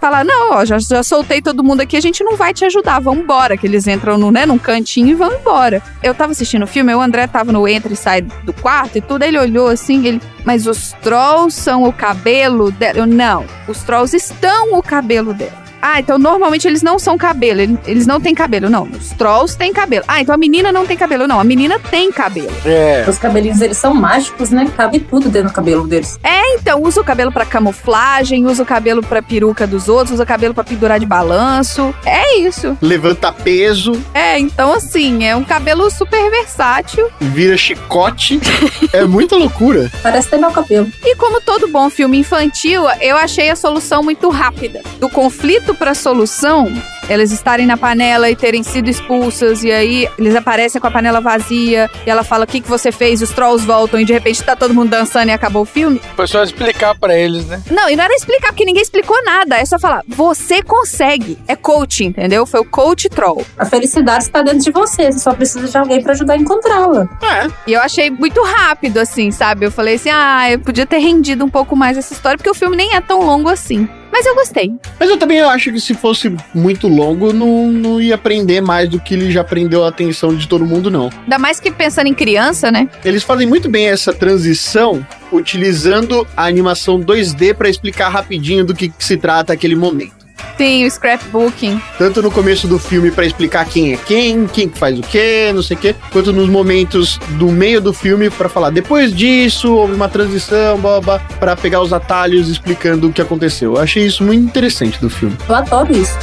falar: 0.00 0.24
não, 0.24 0.50
ó, 0.50 0.64
já, 0.64 0.80
já 0.80 1.00
soltei 1.04 1.40
todo 1.40 1.62
mundo 1.62 1.80
aqui, 1.80 1.96
a 1.96 2.00
gente 2.00 2.24
não 2.24 2.36
vai 2.36 2.52
te 2.52 2.64
ajudar, 2.64 2.98
vamos 2.98 3.22
embora. 3.22 3.56
Que 3.56 3.68
eles 3.68 3.86
entram 3.86 4.18
no, 4.18 4.32
né, 4.32 4.44
num 4.44 4.58
cantinho 4.58 5.10
e 5.10 5.14
vão 5.14 5.32
embora. 5.32 5.80
Eu 6.02 6.12
tava 6.12 6.32
assistindo 6.32 6.64
o 6.64 6.66
filme, 6.66 6.92
o 6.92 7.00
André 7.00 7.28
tava 7.28 7.52
no 7.52 7.68
entra 7.68 7.92
e 7.92 7.96
sai 7.96 8.22
do 8.22 8.52
quarto 8.52 8.98
e 8.98 9.00
tudo, 9.00 9.22
ele 9.22 9.38
olhou 9.38 9.68
assim, 9.68 10.04
ele. 10.04 10.20
Mas 10.44 10.66
os 10.66 10.90
trolls 11.02 11.54
são 11.54 11.84
o 11.84 11.92
cabelo 11.92 12.72
dela? 12.72 12.98
Eu, 12.98 13.06
não, 13.06 13.46
os 13.68 13.80
trolls 13.84 14.16
estão 14.16 14.72
o 14.76 14.82
cabelo 14.82 15.32
dela. 15.32 15.67
Ah, 15.80 16.00
então 16.00 16.18
normalmente 16.18 16.66
eles 16.66 16.82
não 16.82 16.98
são 16.98 17.16
cabelo, 17.16 17.60
ele- 17.60 17.78
eles 17.86 18.06
não 18.06 18.20
têm 18.20 18.34
cabelo, 18.34 18.68
não. 18.68 18.82
Os 18.84 19.10
trolls 19.10 19.56
têm 19.56 19.72
cabelo. 19.72 20.04
Ah, 20.08 20.20
então 20.20 20.34
a 20.34 20.38
menina 20.38 20.72
não 20.72 20.86
tem 20.86 20.96
cabelo, 20.96 21.26
não. 21.26 21.38
A 21.40 21.44
menina 21.44 21.78
tem 21.90 22.10
cabelo. 22.12 22.52
É. 22.64 23.04
Os 23.08 23.18
cabelinhos 23.18 23.58
deles 23.58 23.76
são 23.76 23.94
mágicos, 23.94 24.50
né? 24.50 24.70
Cabe 24.76 25.00
tudo 25.00 25.28
dentro 25.28 25.48
do 25.50 25.54
cabelo 25.54 25.86
deles. 25.86 26.18
Então, 26.60 26.82
usa 26.82 27.00
o 27.00 27.04
cabelo 27.04 27.30
pra 27.32 27.44
camuflagem, 27.46 28.46
usa 28.46 28.62
o 28.62 28.66
cabelo 28.66 29.02
pra 29.02 29.22
peruca 29.22 29.66
dos 29.66 29.88
outros, 29.88 30.14
usa 30.14 30.24
o 30.24 30.26
cabelo 30.26 30.52
pra 30.52 30.64
pendurar 30.64 30.98
de 30.98 31.06
balanço. 31.06 31.94
É 32.04 32.38
isso. 32.38 32.76
Levanta 32.82 33.32
peso, 33.32 33.92
É, 34.12 34.38
então 34.38 34.72
assim, 34.72 35.24
é 35.24 35.34
um 35.36 35.44
cabelo 35.44 35.90
super 35.90 36.30
versátil. 36.30 37.08
vira 37.20 37.56
chicote. 37.56 38.40
é 38.92 39.04
muita 39.04 39.36
loucura. 39.36 39.90
Parece 40.02 40.28
ter 40.28 40.38
meu 40.38 40.50
cabelo. 40.50 40.88
E 41.04 41.14
como 41.16 41.40
todo 41.40 41.68
bom 41.68 41.88
filme 41.88 42.18
infantil, 42.18 42.82
eu 43.00 43.16
achei 43.16 43.50
a 43.50 43.56
solução 43.56 44.02
muito 44.02 44.28
rápida. 44.28 44.82
Do 44.98 45.08
conflito 45.08 45.67
pra 45.74 45.94
solução, 45.94 46.72
elas 47.08 47.32
estarem 47.32 47.66
na 47.66 47.76
panela 47.76 48.30
e 48.30 48.36
terem 48.36 48.62
sido 48.62 48.88
expulsas, 48.88 49.64
e 49.64 49.72
aí 49.72 50.08
eles 50.18 50.34
aparecem 50.34 50.80
com 50.80 50.86
a 50.86 50.90
panela 50.90 51.20
vazia, 51.20 51.90
e 52.06 52.10
ela 52.10 52.22
fala: 52.22 52.44
O 52.44 52.46
que, 52.46 52.60
que 52.60 52.68
você 52.68 52.92
fez? 52.92 53.22
Os 53.22 53.30
trolls 53.30 53.64
voltam, 53.64 53.98
e 53.98 54.04
de 54.04 54.12
repente 54.12 54.42
tá 54.42 54.54
todo 54.54 54.74
mundo 54.74 54.90
dançando 54.90 55.28
e 55.28 55.32
acabou 55.32 55.62
o 55.62 55.66
filme. 55.66 56.00
Foi 56.14 56.26
só 56.26 56.42
explicar 56.42 56.94
pra 56.94 57.16
eles, 57.16 57.46
né? 57.46 57.62
Não, 57.70 57.88
e 57.88 57.96
não 57.96 58.04
era 58.04 58.14
explicar, 58.14 58.48
porque 58.48 58.64
ninguém 58.64 58.82
explicou 58.82 59.22
nada. 59.24 59.56
É 59.56 59.64
só 59.64 59.78
falar: 59.78 60.02
Você 60.06 60.62
consegue. 60.62 61.38
É 61.48 61.56
coaching, 61.56 62.06
entendeu? 62.06 62.46
Foi 62.46 62.60
o 62.60 62.64
coach 62.64 63.08
troll. 63.08 63.44
A 63.58 63.64
felicidade 63.64 64.24
está 64.24 64.42
dentro 64.42 64.60
de 64.60 64.70
você. 64.70 65.10
Você 65.10 65.18
só 65.18 65.32
precisa 65.32 65.66
de 65.66 65.76
alguém 65.76 66.02
para 66.02 66.12
ajudar 66.12 66.34
a 66.34 66.36
encontrá-la. 66.36 67.08
É. 67.22 67.48
E 67.66 67.72
eu 67.72 67.80
achei 67.80 68.10
muito 68.10 68.42
rápido, 68.42 68.98
assim, 68.98 69.30
sabe? 69.30 69.66
Eu 69.66 69.70
falei 69.70 69.94
assim: 69.94 70.10
Ah, 70.12 70.50
eu 70.50 70.58
podia 70.58 70.86
ter 70.86 70.98
rendido 70.98 71.44
um 71.44 71.50
pouco 71.50 71.74
mais 71.74 71.96
essa 71.96 72.12
história, 72.12 72.36
porque 72.36 72.50
o 72.50 72.54
filme 72.54 72.76
nem 72.76 72.94
é 72.94 73.00
tão 73.00 73.22
longo 73.22 73.48
assim. 73.48 73.88
Mas 74.10 74.26
eu 74.26 74.34
gostei. 74.34 74.72
Mas 74.98 75.08
eu 75.10 75.16
também 75.16 75.40
acho 75.40 75.72
que 75.72 75.80
se 75.80 75.94
fosse 75.94 76.34
muito 76.54 76.88
longo, 76.88 77.32
não, 77.32 77.70
não 77.70 78.00
ia 78.00 78.14
aprender 78.14 78.60
mais 78.60 78.88
do 78.88 79.00
que 79.00 79.14
ele 79.14 79.30
já 79.30 79.44
prendeu 79.44 79.84
a 79.84 79.88
atenção 79.88 80.34
de 80.34 80.48
todo 80.48 80.66
mundo, 80.66 80.90
não. 80.90 81.10
Ainda 81.22 81.38
mais 81.38 81.60
que 81.60 81.70
pensando 81.70 82.06
em 82.06 82.14
criança, 82.14 82.70
né? 82.70 82.88
Eles 83.04 83.22
fazem 83.22 83.46
muito 83.46 83.68
bem 83.68 83.88
essa 83.88 84.12
transição 84.12 85.06
utilizando 85.30 86.26
a 86.36 86.46
animação 86.46 86.98
2D 87.00 87.54
para 87.54 87.68
explicar 87.68 88.08
rapidinho 88.08 88.64
do 88.64 88.74
que, 88.74 88.88
que 88.88 89.04
se 89.04 89.16
trata 89.16 89.52
aquele 89.52 89.76
momento. 89.76 90.17
Sim, 90.56 90.84
o 90.84 90.90
scrapbooking. 90.90 91.80
Tanto 91.96 92.20
no 92.20 92.30
começo 92.30 92.66
do 92.66 92.78
filme 92.78 93.10
para 93.10 93.24
explicar 93.24 93.64
quem 93.64 93.92
é 93.92 93.96
quem, 93.96 94.46
quem 94.46 94.68
que 94.68 94.78
faz 94.78 94.98
o 94.98 95.02
quê, 95.02 95.52
não 95.54 95.62
sei 95.62 95.76
o 95.76 95.80
quê, 95.80 95.94
quanto 96.10 96.32
nos 96.32 96.48
momentos 96.48 97.18
do 97.38 97.48
meio 97.48 97.80
do 97.80 97.92
filme 97.92 98.28
para 98.28 98.48
falar 98.48 98.70
depois 98.70 99.14
disso 99.14 99.72
houve 99.72 99.94
uma 99.94 100.08
transição, 100.08 100.78
boba, 100.78 101.20
para 101.38 101.54
pegar 101.56 101.80
os 101.80 101.92
atalhos 101.92 102.48
explicando 102.48 103.08
o 103.08 103.12
que 103.12 103.22
aconteceu. 103.22 103.74
Eu 103.74 103.80
achei 103.80 104.04
isso 104.04 104.24
muito 104.24 104.44
interessante 104.44 105.00
do 105.00 105.08
filme. 105.08 105.36
Eu 105.48 105.54
adoro 105.54 105.92
isso. 105.92 106.16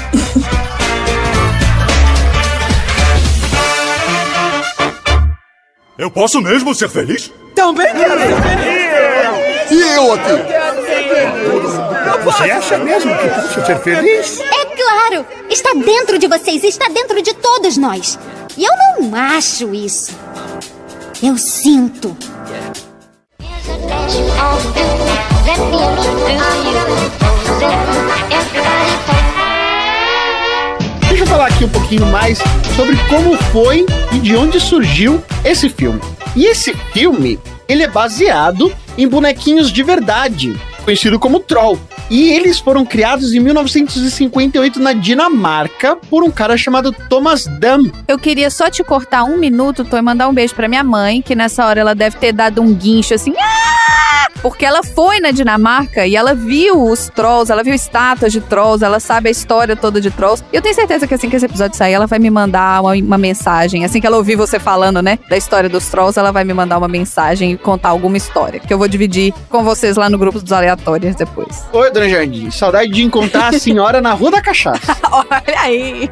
Eu 5.98 6.12
posso 6.12 6.42
mesmo 6.42 6.76
ser 6.76 6.90
feliz? 6.90 7.32
Também 7.56 7.88
quero 7.94 8.20
ser 8.20 8.42
feliz. 8.42 9.72
E 9.72 9.82
eu 9.96 10.14
aqui? 10.14 10.65
Você 12.24 12.52
acha 12.52 12.78
mesmo 12.78 13.16
que 13.18 13.28
posso 13.30 13.66
ser 13.66 13.80
feliz? 13.80 14.40
É 14.40 14.66
claro! 14.66 15.26
Está 15.50 15.74
dentro 15.74 16.18
de 16.18 16.28
vocês, 16.28 16.64
está 16.64 16.88
dentro 16.88 17.22
de 17.22 17.34
todos 17.34 17.78
nós. 17.78 18.20
E 18.58 18.64
eu 18.64 18.72
não 19.00 19.16
acho 19.16 19.74
isso. 19.74 20.18
Eu 21.22 21.38
sinto. 21.38 22.16
Deixa 31.08 31.24
eu 31.24 31.28
falar 31.28 31.48
aqui 31.48 31.64
um 31.64 31.70
pouquinho 31.70 32.06
mais 32.08 32.40
sobre 32.76 32.98
como 33.10 33.38
foi 33.52 33.86
e 34.12 34.20
de 34.20 34.36
onde 34.36 34.60
surgiu 34.60 35.24
esse 35.44 35.70
filme. 35.70 36.02
E 36.36 36.46
esse 36.46 36.74
filme, 36.92 37.40
ele 37.68 37.84
é 37.84 37.88
baseado 37.88 38.72
em 38.98 39.08
bonequinhos 39.08 39.72
de 39.72 39.82
verdade, 39.84 40.60
conhecido 40.86 41.20
como 41.20 41.40
Troll. 41.40 41.78
E 42.10 42.30
eles 42.32 42.60
foram 42.60 42.86
criados 42.86 43.34
em 43.34 43.40
1958 43.40 44.80
na 44.80 44.94
Dinamarca 44.94 45.96
por 46.10 46.24
um 46.24 46.30
cara 46.30 46.56
chamado 46.56 46.92
Thomas 46.92 47.48
Dam. 47.60 47.92
Eu 48.08 48.20
queria 48.20 48.52
só 48.52 48.70
te 48.70 48.84
cortar 48.84 49.24
um 49.24 49.38
minuto, 49.38 49.84
Tô, 49.84 49.98
e 49.98 50.02
mandar 50.02 50.30
um 50.30 50.34
beijo 50.34 50.54
pra 50.54 50.68
minha 50.68 50.84
mãe, 50.84 51.22
que 51.22 51.36
nessa 51.36 51.66
hora 51.66 51.82
ela 51.82 51.96
deve 51.96 52.18
ter 52.18 52.32
dado 52.32 52.62
um 52.62 52.74
guincho 52.74 53.16
assim. 53.16 53.34
"Ah!" 53.38 54.28
Porque 54.42 54.64
ela 54.64 54.84
foi 54.84 55.20
na 55.20 55.32
Dinamarca 55.32 56.06
e 56.06 56.16
ela 56.16 56.36
viu 56.36 56.84
os 56.84 57.10
trolls, 57.10 57.52
ela 57.52 57.64
viu 57.64 57.74
estátuas 57.74 58.32
de 58.32 58.40
trolls, 58.42 58.86
ela 58.86 59.00
sabe 59.00 59.28
a 59.30 59.32
história 59.32 59.76
toda 59.76 60.00
de 60.00 60.12
trolls. 60.12 60.44
E 60.54 60.56
eu 60.56 60.62
tenho 60.62 60.76
certeza 60.76 61.08
que 61.08 61.16
assim 61.16 61.28
que 61.28 61.36
esse 61.36 61.46
episódio 61.46 61.76
sair, 61.76 61.94
ela 61.94 62.06
vai 62.06 62.20
me 62.20 62.30
mandar 62.30 62.82
uma, 62.82 62.94
uma 62.94 63.18
mensagem. 63.18 63.84
Assim 63.84 64.00
que 64.00 64.06
ela 64.06 64.18
ouvir 64.18 64.36
você 64.36 64.60
falando, 64.60 65.02
né, 65.02 65.18
da 65.28 65.36
história 65.36 65.68
dos 65.68 65.88
trolls, 65.88 66.20
ela 66.20 66.32
vai 66.32 66.44
me 66.44 66.54
mandar 66.54 66.78
uma 66.78 66.88
mensagem 66.88 67.54
e 67.54 67.58
contar 67.58 67.90
alguma 67.90 68.18
história. 68.18 68.60
Que 68.60 68.72
eu 68.72 68.78
vou 68.78 68.88
dividir 68.88 69.34
com 69.50 69.64
vocês 69.64 69.98
lá 69.98 70.12
no 70.12 70.18
grupo 70.18 70.40
dos 70.40 70.52
aleatórios 70.52 70.75
depois. 71.18 71.66
Oi, 71.74 71.92
dona 71.92 72.10
Jardim. 72.10 72.52
Saudade 72.52 72.92
de 72.92 73.04
encontrar 73.04 73.54
a 73.54 73.60
senhora 73.60 74.02
na 74.02 74.14
Rua 74.14 74.32
da 74.32 74.42
Cachaça. 74.42 74.96
Olha 75.12 75.60
aí. 75.60 76.10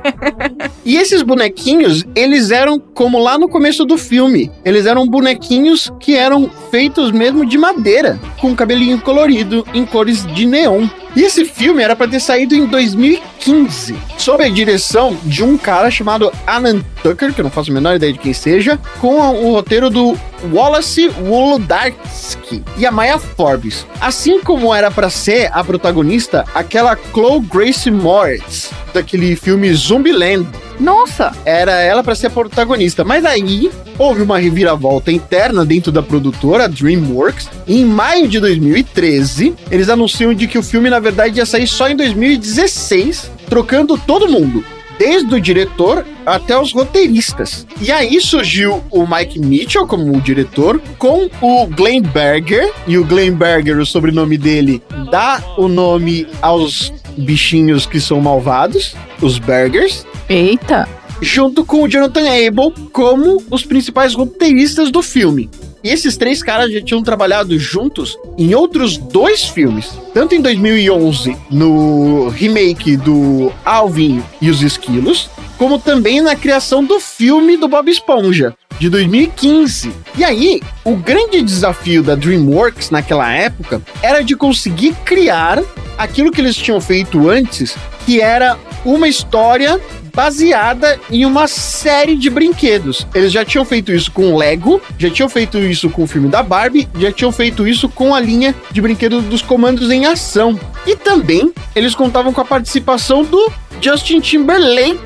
E 0.85 0.97
esses 0.97 1.21
bonequinhos, 1.21 2.03
eles 2.15 2.51
eram 2.51 2.79
como 2.79 3.19
lá 3.19 3.37
no 3.37 3.49
começo 3.49 3.85
do 3.85 3.97
filme. 3.97 4.51
Eles 4.63 4.85
eram 4.85 5.07
bonequinhos 5.07 5.91
que 5.99 6.15
eram 6.15 6.49
feitos 6.71 7.11
mesmo 7.11 7.45
de 7.45 7.57
madeira, 7.57 8.19
com 8.39 8.55
cabelinho 8.55 8.99
colorido 8.99 9.65
em 9.73 9.85
cores 9.85 10.25
de 10.33 10.45
neon. 10.45 10.87
E 11.15 11.21
esse 11.21 11.45
filme 11.45 11.83
era 11.83 11.95
para 11.95 12.07
ter 12.07 12.19
saído 12.19 12.55
em 12.55 12.65
2015, 12.65 13.95
sob 14.17 14.43
a 14.43 14.49
direção 14.49 15.15
de 15.23 15.43
um 15.43 15.57
cara 15.57 15.91
chamado 15.91 16.31
Alan 16.47 16.81
Tucker, 17.03 17.33
que 17.33 17.41
eu 17.41 17.43
não 17.43 17.51
faço 17.51 17.69
a 17.69 17.73
menor 17.73 17.95
ideia 17.95 18.11
de 18.11 18.17
quem 18.17 18.33
seja, 18.33 18.79
com 18.99 19.15
o 19.17 19.51
roteiro 19.51 19.91
do 19.91 20.17
Wallace 20.51 21.09
Wolodarski 21.23 22.63
e 22.77 22.85
a 22.85 22.91
Maya 22.91 23.19
Forbes. 23.19 23.85
Assim 24.01 24.41
como 24.41 24.73
era 24.73 24.89
para 24.89 25.09
ser 25.09 25.51
a 25.53 25.63
protagonista 25.63 26.45
aquela 26.55 26.97
Chloe 27.13 27.41
Grace 27.41 27.91
Moritz, 27.91 28.71
daquele 28.91 29.35
filme 29.35 29.71
Zombieland. 29.73 30.47
Nossa! 30.83 31.31
Era 31.45 31.79
ela 31.79 32.03
para 32.03 32.13
ser 32.13 32.27
a 32.27 32.29
protagonista, 32.29 33.05
mas 33.05 33.23
aí 33.23 33.71
houve 33.97 34.21
uma 34.21 34.37
reviravolta 34.37 35.13
interna 35.13 35.63
dentro 35.63 35.93
da 35.93 36.03
produtora 36.03 36.67
DreamWorks. 36.67 37.49
Em 37.65 37.85
maio 37.85 38.27
de 38.27 38.37
2013, 38.41 39.55
eles 39.71 39.87
anunciam 39.87 40.33
de 40.33 40.45
que 40.45 40.57
o 40.57 40.63
filme 40.63 40.89
na 40.89 40.99
verdade 40.99 41.37
ia 41.37 41.45
sair 41.45 41.67
só 41.67 41.87
em 41.87 41.95
2016, 41.95 43.31
trocando 43.47 43.97
todo 43.97 44.27
mundo. 44.27 44.61
Desde 44.99 45.33
o 45.33 45.39
diretor 45.39 46.05
até 46.25 46.59
os 46.59 46.73
roteiristas. 46.73 47.65
E 47.81 47.89
aí 47.89 48.19
surgiu 48.19 48.83
o 48.91 49.07
Mike 49.07 49.39
Mitchell 49.39 49.87
como 49.87 50.19
diretor, 50.21 50.81
com 50.97 51.29
o 51.41 51.65
Glenn 51.65 52.01
Berger. 52.01 52.71
E 52.85 52.97
o 52.97 53.05
Glenn 53.05 53.35
Berger, 53.35 53.79
o 53.79 53.85
sobrenome 53.85 54.37
dele, 54.37 54.83
dá 55.09 55.41
o 55.57 55.69
nome 55.69 56.27
aos 56.41 56.91
bichinhos 57.17 57.85
que 57.85 58.01
são 58.01 58.19
malvados, 58.19 58.95
os 59.21 59.39
Bergers 59.39 60.05
Eita! 60.29 60.87
junto 61.23 61.63
com 61.63 61.83
o 61.83 61.87
Jonathan 61.87 62.25
Abel 62.27 62.73
como 62.91 63.41
os 63.49 63.63
principais 63.63 64.13
roteiristas 64.13 64.91
do 64.91 65.01
filme. 65.01 65.49
E 65.83 65.89
esses 65.89 66.15
três 66.15 66.41
caras 66.41 66.71
já 66.71 66.81
tinham 66.81 67.03
trabalhado 67.03 67.57
juntos 67.59 68.17
em 68.37 68.53
outros 68.55 68.97
dois 68.97 69.43
filmes, 69.43 69.91
tanto 70.13 70.33
em 70.35 70.41
2011 70.41 71.35
no 71.49 72.29
remake 72.29 72.95
do 72.95 73.51
Alvin 73.65 74.23
e 74.41 74.49
os 74.49 74.61
Esquilos, 74.61 75.29
como 75.57 75.77
também 75.77 76.21
na 76.21 76.35
criação 76.35 76.83
do 76.83 76.99
filme 76.99 77.57
do 77.57 77.67
Bob 77.67 77.89
Esponja 77.89 78.53
de 78.79 78.89
2015. 78.89 79.91
E 80.17 80.23
aí, 80.23 80.61
o 80.85 80.95
grande 80.95 81.41
desafio 81.41 82.01
da 82.01 82.15
DreamWorks 82.15 82.89
naquela 82.89 83.31
época 83.31 83.81
era 84.01 84.21
de 84.23 84.35
conseguir 84.35 84.93
criar 85.05 85.61
aquilo 85.97 86.31
que 86.31 86.41
eles 86.41 86.55
tinham 86.55 86.79
feito 86.79 87.29
antes, 87.29 87.75
que 88.05 88.21
era 88.21 88.57
uma 88.85 89.07
história 89.07 89.79
baseada 90.13 90.99
em 91.09 91.25
uma 91.25 91.47
série 91.47 92.15
de 92.15 92.29
brinquedos. 92.29 93.07
Eles 93.13 93.31
já 93.31 93.43
tinham 93.43 93.65
feito 93.65 93.91
isso 93.91 94.11
com 94.11 94.35
Lego, 94.37 94.81
já 94.97 95.09
tinham 95.09 95.29
feito 95.29 95.57
isso 95.59 95.89
com 95.89 96.03
o 96.03 96.07
filme 96.07 96.29
da 96.29 96.43
Barbie, 96.43 96.87
já 96.97 97.11
tinham 97.11 97.31
feito 97.31 97.67
isso 97.67 97.89
com 97.89 98.13
a 98.13 98.19
linha 98.19 98.55
de 98.71 98.81
brinquedos 98.81 99.23
dos 99.25 99.41
comandos 99.41 99.89
em 99.89 100.05
ação. 100.05 100.59
E 100.85 100.95
também 100.95 101.53
eles 101.75 101.95
contavam 101.95 102.31
com 102.31 102.41
a 102.41 102.45
participação 102.45 103.23
do 103.23 103.51
Justin 103.81 104.19
Timberlake 104.19 104.99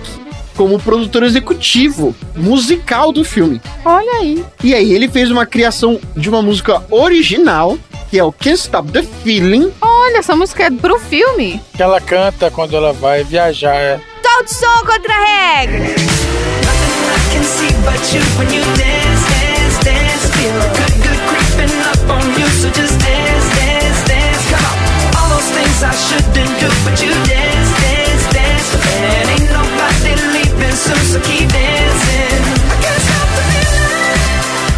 como 0.55 0.79
produtor 0.79 1.23
executivo 1.23 2.15
musical 2.35 3.11
do 3.11 3.23
filme. 3.23 3.61
Olha 3.85 4.11
aí. 4.19 4.43
E 4.63 4.73
aí 4.73 4.91
ele 4.91 5.07
fez 5.07 5.29
uma 5.29 5.45
criação 5.45 5.99
de 6.15 6.27
uma 6.27 6.41
música 6.41 6.83
original, 6.89 7.77
que 8.09 8.17
é 8.17 8.23
o 8.23 8.31
Can't 8.31 8.57
Stop 8.57 8.91
the 8.91 9.03
Feeling, 9.23 9.71
Olha, 10.07 10.19
essa 10.19 10.37
música 10.37 10.63
é 10.63 10.71
pro 10.71 10.97
filme. 10.97 11.61
Que 11.75 11.83
ela 11.83 11.99
canta 11.99 12.49
quando 12.49 12.75
ela 12.77 12.93
vai 12.93 13.25
viajar. 13.25 13.99
Todo 14.37 14.49
som 14.49 14.85
contra 14.85 15.11
a 15.11 15.61
regra. 15.61 15.95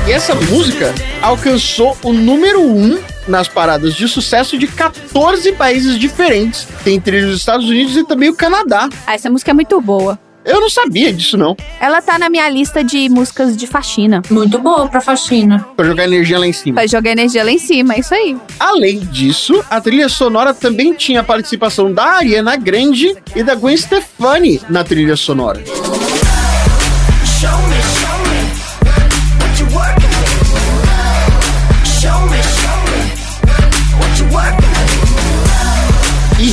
E 0.08 0.12
essa 0.12 0.34
música 0.36 0.96
alcançou 1.22 1.98
o 2.02 2.14
número 2.14 2.62
1 2.62 2.94
um 2.94 3.09
nas 3.30 3.48
paradas 3.48 3.96
de 3.96 4.08
sucesso 4.08 4.58
de 4.58 4.68
14 4.68 5.52
países 5.54 5.98
diferentes, 5.98 6.68
entre 6.86 7.18
os 7.24 7.38
Estados 7.38 7.70
Unidos 7.70 7.96
e 7.96 8.04
também 8.04 8.30
o 8.30 8.36
Canadá. 8.36 8.90
Ah, 9.06 9.14
essa 9.14 9.30
música 9.30 9.52
é 9.52 9.54
muito 9.54 9.80
boa. 9.80 10.18
Eu 10.46 10.62
não 10.62 10.70
sabia 10.70 11.12
disso 11.14 11.38
não, 11.38 11.56
Ela 11.80 12.02
tá 12.02 12.18
na 12.18 12.30
minha 12.30 12.50
lista 12.50 12.84
de 12.84 13.08
músicas 13.10 13.56
de 13.56 13.68
faxina. 13.68 14.22
Muito 14.32 14.58
boa 14.58 14.88
pra 14.88 15.02
faxina. 15.02 15.68
pra 15.76 15.86
jogar 15.86 16.06
energia 16.06 16.40
lá 16.40 16.48
em 16.48 16.54
cima. 16.54 16.76
Pra 16.76 16.88
jogar 16.88 17.12
energia 17.12 17.44
lá 17.44 17.52
em 17.52 17.60
cima, 17.60 17.94
é 17.94 18.00
isso 18.00 18.16
aí. 18.16 18.38
Além 18.60 19.00
disso, 19.00 19.64
a 19.70 19.80
trilha 19.82 20.10
sonora 20.10 20.54
também 20.54 20.94
tinha 20.94 21.20
a 21.20 21.24
participação 21.24 21.94
da 21.94 22.04
Ariana 22.04 22.56
Grande 22.56 23.16
e 23.36 23.44
da 23.44 23.54
Gwen 23.54 23.78
Stefani 23.78 24.62
na 24.70 24.84
trilha 24.84 25.16
sonora. 25.16 25.62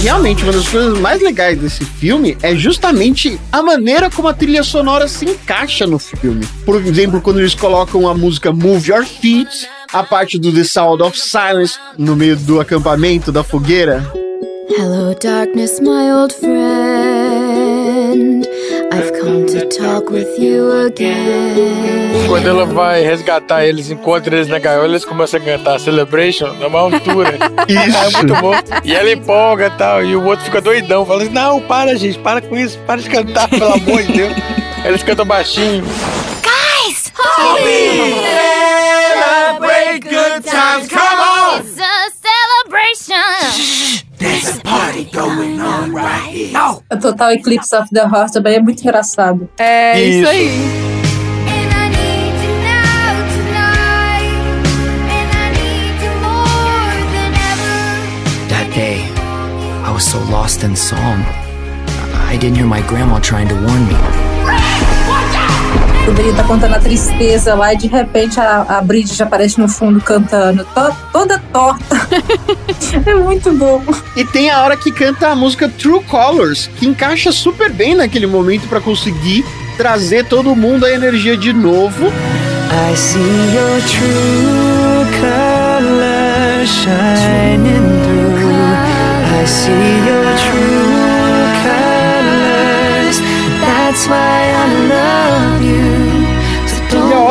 Realmente, 0.07 0.45
uma 0.45 0.53
das 0.53 0.69
coisas 0.69 0.97
mais 1.01 1.21
legais 1.21 1.59
desse 1.59 1.85
filme 1.85 2.39
é 2.41 2.55
justamente 2.55 3.41
a 3.51 3.61
maneira 3.61 4.09
como 4.09 4.29
a 4.29 4.33
trilha 4.33 4.63
sonora 4.63 5.09
se 5.09 5.25
encaixa 5.25 5.85
no 5.85 5.99
filme. 5.99 6.47
Por 6.65 6.81
exemplo, 6.81 7.21
quando 7.21 7.41
eles 7.41 7.57
colocam 7.57 8.07
a 8.07 8.15
música 8.15 8.53
Move 8.53 8.89
Your 8.89 9.05
Feet, 9.05 9.69
a 9.93 10.05
parte 10.05 10.39
do 10.39 10.53
The 10.53 10.63
Sound 10.63 11.03
of 11.03 11.19
Silence 11.19 11.77
no 11.99 12.15
meio 12.15 12.37
do 12.37 12.61
acampamento, 12.61 13.33
da 13.33 13.43
fogueira. 13.43 14.09
Hello, 14.71 15.13
darkness, 15.21 15.81
my 15.81 16.13
old 16.13 16.33
friend. 16.33 17.06
Quando 22.27 22.49
ela 22.49 22.65
vai 22.67 23.03
resgatar 23.03 23.65
eles, 23.65 23.91
encontra 23.91 24.35
eles 24.35 24.49
na 24.49 24.59
gaiola, 24.59 24.89
eles 24.89 25.05
começam 25.05 25.41
a 25.41 25.43
cantar 25.43 25.79
Celebration 25.81 26.53
na 26.55 26.69
maior 26.69 26.93
altura. 26.93 27.39
Isso. 27.69 27.97
É 28.07 28.11
muito 28.11 28.35
bom. 28.41 28.53
E 28.85 28.95
ela 28.95 29.11
empolga 29.11 29.67
e 29.67 29.71
tal, 29.79 30.05
e 30.05 30.15
o 30.15 30.25
outro 30.25 30.45
fica 30.45 30.61
doidão. 30.61 31.05
Fala 31.05 31.23
assim: 31.23 31.33
Não, 31.33 31.61
para, 31.61 31.97
gente, 31.97 32.19
para 32.19 32.41
com 32.41 32.57
isso, 32.57 32.79
para 32.87 33.01
de 33.01 33.09
cantar, 33.11 33.49
pelo 33.49 33.73
amor 33.73 34.03
de 34.03 34.13
Deus. 34.13 34.33
Eles 34.85 35.03
cantam 35.03 35.25
baixinho. 35.27 35.85
Guys! 36.43 37.13
Celebrate 39.13 40.01
good 40.01 40.43
times, 40.45 40.89
come 40.89 41.21
on! 41.21 41.59
It's 41.61 41.79
a 41.79 42.11
celebration! 42.23 44.06
There's 44.19 44.59
a 44.59 44.61
party 44.63 45.05
going 45.05 45.61
on 45.61 45.93
right 45.93 46.23
here. 46.33 46.53
No! 46.53 46.83
O 46.91 46.97
Total 46.99 47.33
Eclipse 47.33 47.73
of 47.75 47.89
the 47.93 48.01
Heart 48.07 48.33
também 48.33 48.55
é 48.57 48.61
muito 48.61 48.81
engraçado. 48.83 49.49
É 49.59 50.01
isso, 50.01 50.19
Isso. 50.21 50.29
aí. 50.29 50.47
I 51.49 51.89
need 51.89 52.37
you 52.43 52.55
now 52.65 53.13
tonight. 53.37 54.33
And 55.11 55.29
I 55.33 55.51
need 55.53 56.03
you 56.03 56.13
more 56.23 56.97
than 57.13 57.33
ever. 57.53 58.49
That 58.49 58.69
day, 58.75 58.99
I 59.85 59.93
was 59.93 60.05
so 60.05 60.19
lost 60.31 60.65
in 60.65 60.75
song. 60.77 61.23
I 62.29 62.37
didn't 62.39 62.57
hear 62.57 62.67
my 62.67 62.81
grandma 62.83 63.21
trying 63.21 63.49
to 63.49 63.55
warn 63.55 63.87
me. 63.87 64.26
Quando 66.07 66.21
ele 66.21 66.33
tá 66.35 66.45
contando 66.45 66.75
a 66.75 66.79
tristeza 66.79 67.55
lá 67.57 67.75
e 67.75 67.77
de 67.77 67.89
repente 67.89 68.39
a, 68.39 68.63
a 68.63 68.81
Bridget 68.81 69.21
aparece 69.23 69.59
no 69.59 69.69
fundo 69.69 70.01
cantando, 70.01 70.65
to- 70.65 70.97
toda 71.13 71.39
torta. 71.53 71.97
é 73.05 73.15
muito 73.17 73.53
bom. 73.53 73.83
E 74.17 74.25
tem 74.25 74.49
a 74.49 74.63
hora 74.63 74.77
que 74.77 74.93
canta 74.93 75.29
a 75.29 75.35
música 75.35 75.69
True 75.69 76.03
Colors, 76.05 76.71
que 76.79 76.87
encaixa 76.87 77.33
super 77.33 77.71
bem 77.73 77.97
naquele 77.97 78.27
momento 78.27 78.69
pra 78.69 78.81
conseguir 78.81 79.45
trazer 79.77 80.25
todo 80.27 80.55
mundo 80.55 80.87
a 80.87 80.91
energia 80.93 81.37
de 81.37 81.53
novo. 81.53 82.07
I 82.07 82.95
see 82.97 83.19
your 83.19 83.81
true 83.83 85.07
colors 85.21 86.69
shining 86.69 87.83
through. 88.05 88.55
I 89.43 89.45
see 89.45 89.99
your 90.07 90.37
true 90.47 91.47
colors. 91.67 93.21
That's 93.61 94.07
why 94.07 94.53
I 94.53 94.67
love 94.89 95.46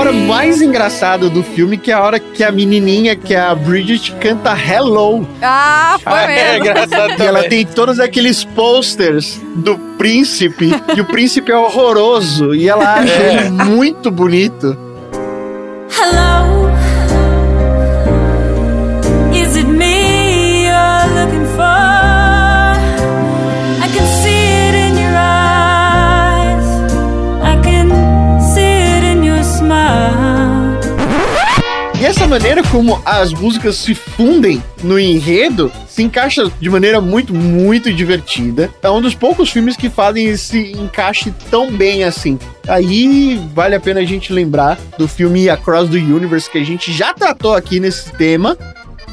hora 0.06 0.13
mais 0.13 0.62
engraçada 0.62 1.30
do 1.30 1.41
filme, 1.41 1.78
que 1.78 1.89
é 1.91 1.94
a 1.96 2.02
hora 2.02 2.20
que 2.20 2.44
a 2.44 2.52
menininha, 2.52 3.15
que 3.15 3.34
é 3.34 3.39
a 3.39 3.56
Bridget, 3.56 4.12
canta 4.22 4.56
Hello. 4.56 5.28
Ah, 5.41 5.98
foi 6.04 6.13
Ah, 6.13 6.32
é 6.32 6.52
mesmo. 6.52 6.58
engraçado 6.65 7.24
E 7.24 7.26
ela 7.26 7.44
tem 7.50 7.65
todos 7.65 8.00
aqueles 8.00 8.44
posters 8.44 9.39
do 9.56 9.78
príncipe, 9.98 10.70
e 10.96 11.02
o 11.02 11.06
príncipe 11.06 11.52
é 11.52 11.58
horroroso, 11.58 12.54
e 12.54 12.70
ela 12.70 13.00
acha 13.00 13.13
É. 13.13 13.38
ele 13.38 13.50
muito 13.50 14.12
bonito. 14.12 14.78
Hello. 15.98 16.35
Maneira 32.36 32.62
como 32.63 33.02
as 33.06 33.32
músicas 33.32 33.78
se 33.78 33.95
fundem 33.95 34.62
no 34.84 35.00
enredo 35.00 35.71
se 35.88 36.04
encaixa 36.04 36.52
de 36.60 36.69
maneira 36.69 37.00
muito, 37.00 37.34
muito 37.34 37.93
divertida. 37.93 38.69
É 38.84 38.89
um 38.89 39.00
dos 39.00 39.15
poucos 39.15 39.50
filmes 39.50 39.78
que 39.78 39.89
fazem 39.89 40.26
esse 40.26 40.74
encaixe 40.74 41.34
tão 41.50 41.71
bem 41.71 42.04
assim. 42.04 42.38
Aí 42.67 43.39
vale 43.54 43.74
a 43.74 43.80
pena 43.80 44.02
a 44.02 44.04
gente 44.04 44.34
lembrar 44.34 44.78
do 44.98 45.08
filme 45.08 45.50
Across 45.50 45.91
the 45.91 45.98
Universe, 45.98 46.52
que 46.52 46.58
a 46.58 46.65
gente 46.65 46.91
já 46.91 47.13
tratou 47.13 47.54
aqui 47.54 47.80
nesse 47.80 48.12
tema. 48.12 48.58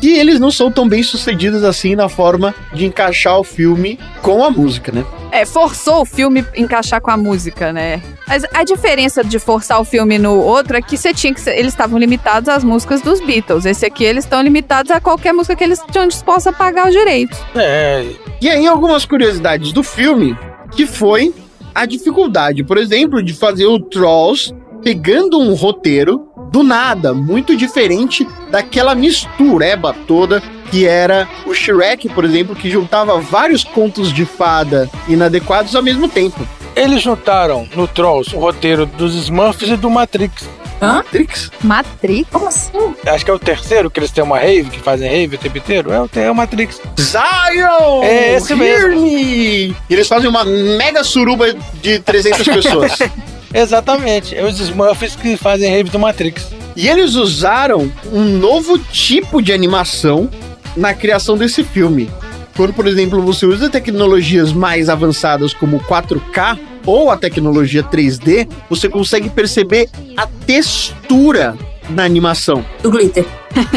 E 0.03 0.19
eles 0.19 0.41
não 0.41 0.51
são 0.51 0.69
tão 0.69 0.89
bem 0.89 1.05
sucedidos 1.05 1.63
assim 1.63 1.95
na 1.95 2.09
forma 2.09 2.53
de 2.75 2.87
encaixar 2.87 3.39
o 3.39 3.45
filme 3.45 4.01
com 4.21 4.43
a 4.43 4.51
música, 4.51 4.91
né? 4.91 5.05
É, 5.33 5.47
forçou 5.47 6.03
o 6.03 6.05
filme 6.05 6.45
encaixar 6.55 7.01
com 7.01 7.11
a 7.11 7.17
música, 7.17 7.73
né? 7.73 8.03
Mas 8.29 8.45
a 8.53 8.63
diferença 8.65 9.25
de 9.25 9.39
forçar 9.39 9.81
o 9.81 9.85
filme 9.85 10.19
no 10.19 10.37
outro 10.39 10.77
é 10.77 10.83
que 10.83 10.97
você 10.97 11.15
tinha 11.15 11.33
que 11.33 11.41
ser, 11.41 11.59
eles 11.59 11.73
estavam 11.73 11.99
limitados 11.99 12.51
às 12.51 12.63
músicas 12.63 13.01
dos 13.01 13.19
Beatles. 13.21 13.65
Esse 13.65 13.87
aqui 13.87 14.05
eles 14.05 14.25
estão 14.25 14.43
limitados 14.43 14.91
a 14.91 15.01
qualquer 15.01 15.33
música 15.33 15.57
que 15.57 15.65
eles 15.65 15.81
estão 15.81 16.07
dispostos 16.07 16.49
a 16.49 16.53
pagar 16.53 16.87
os 16.87 16.93
direitos. 16.93 17.39
É, 17.57 18.07
E 18.43 18.51
aí, 18.51 18.67
algumas 18.67 19.05
curiosidades 19.07 19.73
do 19.73 19.83
filme, 19.83 20.37
que 20.73 20.85
foi 20.87 21.33
a 21.75 21.87
dificuldade, 21.87 22.63
por 22.63 22.77
exemplo, 22.77 23.23
de 23.23 23.33
fazer 23.33 23.67
o 23.67 23.79
Trolls 23.79 24.53
pegando 24.83 25.39
um 25.39 25.55
roteiro 25.55 26.29
do 26.53 26.63
nada, 26.63 27.15
muito 27.15 27.57
diferente 27.57 28.29
daquela 28.51 28.95
mistureba 28.95 29.95
toda 30.07 30.43
que 30.71 30.87
era 30.87 31.29
o 31.47 31.55
Shrek, 31.55 32.09
por 32.11 32.25
exemplo, 32.25 32.55
que 32.55 32.71
juntava 32.71 33.21
vários 33.21 33.65
contos 33.65 34.13
de 34.13 34.25
fada 34.25 34.89
inadequados 35.09 35.75
ao 35.75 35.83
mesmo 35.83 36.09
tempo. 36.09 36.47
eles 36.77 37.03
juntaram 37.03 37.69
no 37.75 37.87
Trolls 37.87 38.35
o 38.35 38.39
roteiro 38.39 38.87
dos 38.87 39.15
Smurfs 39.15 39.69
e 39.69 39.77
do 39.77 39.91
Matrix. 39.91 40.49
Matrix? 40.81 41.51
Matrix? 41.63 42.29
Como 42.31 42.49
assim? 42.49 42.95
Acho 43.07 43.25
que 43.25 43.31
é 43.31 43.35
o 43.35 43.39
terceiro 43.39 43.91
que 43.91 44.01
eles 44.01 44.11
têm 44.11 44.25
uma 44.25 44.39
rave, 44.39 44.71
que 44.71 44.81
fazem 44.81 45.09
rave 45.09 45.37
o 45.37 45.39
tempo 45.39 45.59
inteiro. 45.59 45.93
É 45.93 46.01
o, 46.01 46.11
é 46.17 46.31
o 46.31 46.35
Matrix. 46.35 46.81
Zion! 46.99 48.03
É 48.03 48.37
esse 48.37 48.53
Hear 48.53 48.89
mesmo. 48.89 49.03
me! 49.03 49.69
E 49.69 49.77
eles 49.91 50.09
fazem 50.09 50.29
uma 50.29 50.45
mega 50.45 51.05
suruba 51.05 51.55
de 51.81 51.99
300 52.01 52.45
pessoas. 52.47 52.99
Exatamente. 53.55 54.37
É 54.37 54.45
os 54.45 54.59
Smurfs 54.59 55.17
que 55.17 55.37
fazem 55.37 55.71
rave 55.71 55.91
do 55.91 55.99
Matrix. 55.99 56.49
E 56.75 56.89
eles 56.89 57.15
usaram 57.15 57.91
um 58.13 58.25
novo 58.25 58.79
tipo 58.79 59.43
de 59.43 59.53
animação 59.53 60.29
na 60.77 60.95
criação 60.95 61.37
desse 61.37 61.63
filme. 61.63 62.11
Quando, 62.57 62.73
por 62.73 62.87
exemplo, 62.87 63.21
você 63.23 63.47
usa 63.47 63.71
tecnologias 63.71 64.53
mais 64.53 64.89
avançadas 64.89 65.55
como 65.55 65.81
4K 65.81 66.59
ou 66.85 67.11
a 67.11 67.17
tecnologia 67.17 67.83
3D, 67.83 68.49
você 68.69 68.89
consegue 68.89 69.29
perceber 69.31 69.89
a 70.17 70.27
textura 70.27 71.57
na 71.91 72.05
animação. 72.05 72.65
Do 72.83 72.91
glitter. 72.91 73.25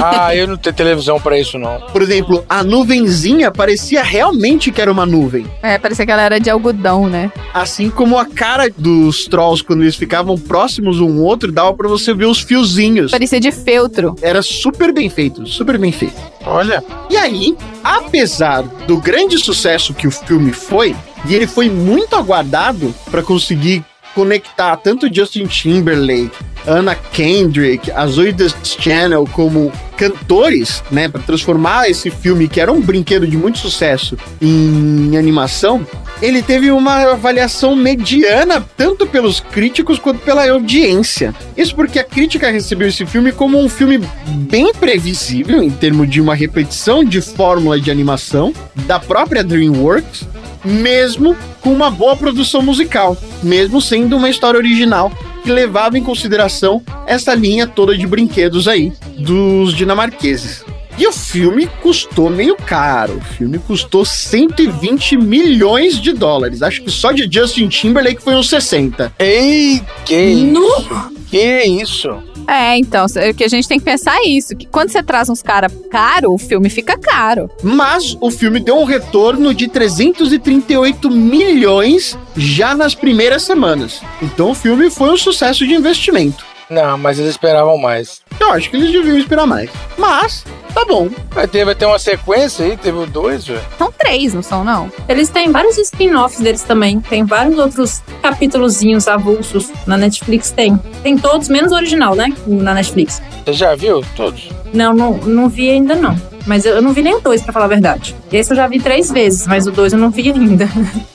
Ah, 0.02 0.34
eu 0.36 0.48
não 0.48 0.58
tenho 0.58 0.76
televisão 0.76 1.20
pra 1.20 1.38
isso, 1.38 1.58
não. 1.58 1.82
Por 1.92 2.02
exemplo, 2.02 2.46
a 2.48 2.64
nuvenzinha 2.64 3.52
parecia 3.52 4.02
realmente 4.04 4.72
que 4.72 4.82
era 4.82 4.92
uma 4.92 5.06
nuvem. 5.06 5.46
É, 5.62 5.78
parecia 5.78 6.06
que 6.06 6.12
ela 6.12 6.22
era 6.22 6.40
de 6.40 6.50
algodão, 6.50 7.10
né? 7.10 7.32
Assim 7.54 7.90
como 7.90 8.18
a 8.18 8.26
cara 8.26 8.70
dos 8.70 9.26
trolls, 9.26 9.64
quando 9.64 9.82
eles 9.82 9.96
ficavam 9.96 10.38
próximos 10.38 11.00
um 11.00 11.18
ao 11.18 11.24
outro, 11.24 11.52
dava 11.52 11.74
pra 11.74 11.88
você 11.88 12.14
ver 12.14 12.26
os 12.26 12.40
fiozinhos. 12.40 13.12
Parecia 13.12 13.40
de 13.40 13.52
feltro. 13.52 14.16
Era 14.22 14.42
super 14.42 14.94
bem 14.94 15.10
feito, 15.10 15.46
super 15.46 15.78
bem 15.78 15.92
feito. 15.92 16.16
Olha. 16.46 16.84
E 17.10 17.18
aí, 17.18 17.56
apesar 17.84 18.62
do 18.88 18.98
grande 18.98 19.38
sucesso 19.38 19.94
que 19.94 20.08
o 20.08 20.12
filme 20.12 20.54
foi, 20.54 20.96
e 21.28 21.34
ele 21.34 21.48
foi 21.48 21.70
muito 21.70 22.16
aguardado 22.16 22.94
para 23.10 23.24
conseguir 23.24 23.84
conectar 24.16 24.78
tanto 24.78 25.14
Justin 25.14 25.46
Timberlake, 25.48 26.32
Anna 26.66 26.96
Kendrick, 26.96 27.92
a 27.92 28.08
Zoe 28.08 28.34
Channel 28.64 29.26
como 29.34 29.72
cantores, 29.98 30.84
né, 30.92 31.08
para 31.08 31.22
transformar 31.22 31.90
esse 31.90 32.10
filme 32.10 32.48
que 32.48 32.60
era 32.62 32.72
um 32.72 32.82
brinquedo 32.82 33.28
de 33.28 33.38
muito 33.38 33.58
sucesso 33.58 34.18
em 34.42 35.18
animação, 35.18 35.86
ele 36.22 36.42
teve 36.42 36.72
uma 36.72 37.12
avaliação 37.12 37.76
mediana 37.76 38.66
tanto 38.78 39.06
pelos 39.06 39.40
críticos 39.40 40.00
quanto 40.00 40.20
pela 40.20 40.50
audiência. 40.50 41.34
Isso 41.58 41.76
porque 41.76 42.00
a 42.00 42.04
crítica 42.04 42.50
recebeu 42.50 42.88
esse 42.88 43.06
filme 43.06 43.32
como 43.32 43.60
um 43.60 43.70
filme 43.70 44.00
bem 44.28 44.74
previsível 44.74 45.62
em 45.62 45.70
termos 45.70 46.10
de 46.10 46.22
uma 46.22 46.36
repetição 46.36 47.04
de 47.04 47.22
fórmula 47.22 47.80
de 47.80 47.92
animação 47.92 48.54
da 48.86 49.00
própria 49.00 49.44
DreamWorks, 49.44 50.28
mesmo 50.64 51.36
com 51.62 51.74
uma 51.74 51.92
boa 51.92 52.16
produção 52.16 52.62
musical, 52.62 53.18
mesmo 53.44 53.82
sendo 53.82 54.18
uma 54.18 54.30
história 54.30 54.58
original 54.58 55.12
que 55.46 55.52
levava 55.52 55.96
em 55.96 56.04
consideração 56.04 56.82
essa 57.06 57.36
linha 57.36 57.68
toda 57.68 57.96
de 57.96 58.08
brinquedos 58.08 58.68
aí 58.68 58.92
dos 59.16 59.76
dinamarqueses. 59.76 60.66
E 60.98 61.06
o 61.06 61.12
filme 61.12 61.68
custou 61.84 62.30
meio 62.32 62.56
caro. 62.56 63.18
O 63.18 63.22
filme 63.22 63.60
custou 63.60 64.04
120 64.04 65.18
milhões 65.18 66.02
de 66.02 66.14
dólares. 66.14 66.64
Acho 66.64 66.82
que 66.82 66.90
só 66.90 67.12
de 67.12 67.30
Justin 67.32 67.68
Timberlake 67.68 68.24
foi 68.24 68.34
uns 68.34 68.50
60. 68.50 69.14
Ei, 69.20 69.84
que 70.06 70.16
isso? 70.16 71.12
Que 71.30 71.64
isso? 71.64 72.18
É, 72.48 72.78
então, 72.78 73.06
o 73.06 73.34
que 73.34 73.44
a 73.44 73.48
gente 73.48 73.68
tem 73.68 73.80
que 73.80 73.86
pensar 73.86 74.18
é 74.18 74.28
isso, 74.28 74.56
que 74.56 74.66
quando 74.66 74.90
você 74.90 75.02
traz 75.02 75.30
uns 75.30 75.42
caras 75.42 75.72
caro, 75.90 76.34
o 76.34 76.38
filme 76.38 76.70
fica 76.70 76.98
caro. 76.98 77.50
Mas 77.64 78.18
o 78.22 78.30
filme 78.30 78.60
deu 78.60 78.78
um 78.78 78.84
retorno 78.84 79.54
de 79.54 79.68
338 79.68 81.10
milhões 81.10 82.18
já 82.36 82.76
nas 82.76 82.94
primeiras 82.94 83.44
semanas. 83.44 84.02
Então 84.22 84.52
o 84.52 84.56
filme 84.56 84.90
foi 84.90 85.12
um 85.12 85.18
sucesso 85.18 85.66
de 85.66 85.74
investimento. 85.74 86.55
Não, 86.70 86.98
mas 86.98 87.20
eles 87.20 87.32
esperavam 87.32 87.78
mais. 87.78 88.22
Eu 88.40 88.52
acho 88.52 88.70
que 88.70 88.78
eles 88.78 88.92
deviam 88.92 89.18
esperar 89.18 89.46
mais. 89.46 89.70
Mas 89.98 90.44
Tá 90.76 90.84
bom. 90.84 91.10
Vai 91.32 91.48
ter, 91.48 91.64
vai 91.64 91.74
ter 91.74 91.86
uma 91.86 91.98
sequência 91.98 92.66
aí, 92.66 92.76
teve 92.76 92.98
o 92.98 93.06
dois, 93.06 93.48
velho. 93.48 93.62
São 93.78 93.90
três, 93.98 94.34
não 94.34 94.44
são, 94.44 94.62
não? 94.62 94.92
Eles 95.08 95.30
têm 95.30 95.50
vários 95.50 95.78
spin-offs 95.78 96.42
deles 96.42 96.64
também. 96.64 97.00
Tem 97.00 97.24
vários 97.24 97.58
outros 97.58 98.02
capítulozinhos 98.22 99.08
avulsos 99.08 99.72
na 99.88 99.96
Netflix. 99.96 100.52
Tem. 100.52 100.76
Tem 101.02 101.18
todos, 101.18 101.48
menos 101.48 101.72
o 101.72 101.76
original, 101.76 102.14
né? 102.14 102.28
Na 102.46 102.74
Netflix. 102.74 103.22
Você 103.46 103.54
já 103.54 103.74
viu 103.74 104.04
todos? 104.18 104.50
Não, 104.74 104.94
não, 104.94 105.14
não 105.14 105.48
vi 105.48 105.70
ainda 105.70 105.96
não. 105.96 106.20
Mas 106.46 106.66
eu, 106.66 106.76
eu 106.76 106.82
não 106.82 106.92
vi 106.92 107.02
nem 107.02 107.16
o 107.16 107.22
dois, 107.22 107.42
pra 107.42 107.54
falar 107.54 107.66
a 107.66 107.70
verdade. 107.70 108.14
Esse 108.30 108.52
eu 108.52 108.58
já 108.58 108.68
vi 108.68 108.82
três 108.82 109.10
vezes, 109.10 109.48
mas 109.48 109.66
o 109.66 109.72
dois 109.72 109.94
eu 109.94 110.00
não 110.00 110.12
vi 110.12 110.30
ainda. 110.30 110.68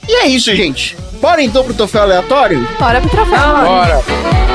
E 0.09 0.13
é 0.23 0.27
isso, 0.27 0.53
gente. 0.55 0.97
Bora 1.21 1.41
então 1.41 1.63
pro 1.63 1.75
troféu 1.75 2.01
aleatório? 2.01 2.67
Bora 2.79 2.99
pro 2.99 3.09
troféu. 3.11 3.37
Bora. 3.39 4.50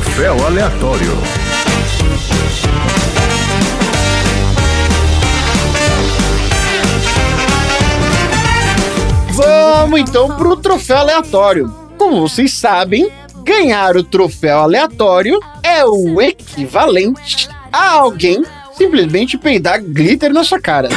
Troféu 0.00 0.46
aleatório. 0.46 1.10
Vamos 9.34 10.00
então 10.00 10.36
pro 10.36 10.56
troféu 10.56 10.96
aleatório. 10.96 11.68
Como 11.98 12.26
vocês 12.26 12.54
sabem, 12.54 13.10
ganhar 13.44 13.94
o 13.94 14.02
troféu 14.02 14.60
aleatório 14.60 15.38
é 15.62 15.84
o 15.84 16.18
equivalente 16.22 17.50
a 17.70 17.90
alguém 17.90 18.42
simplesmente 18.80 19.36
peidar 19.36 19.82
glitter 19.82 20.32
na 20.32 20.42
sua 20.42 20.58
cara. 20.58 20.88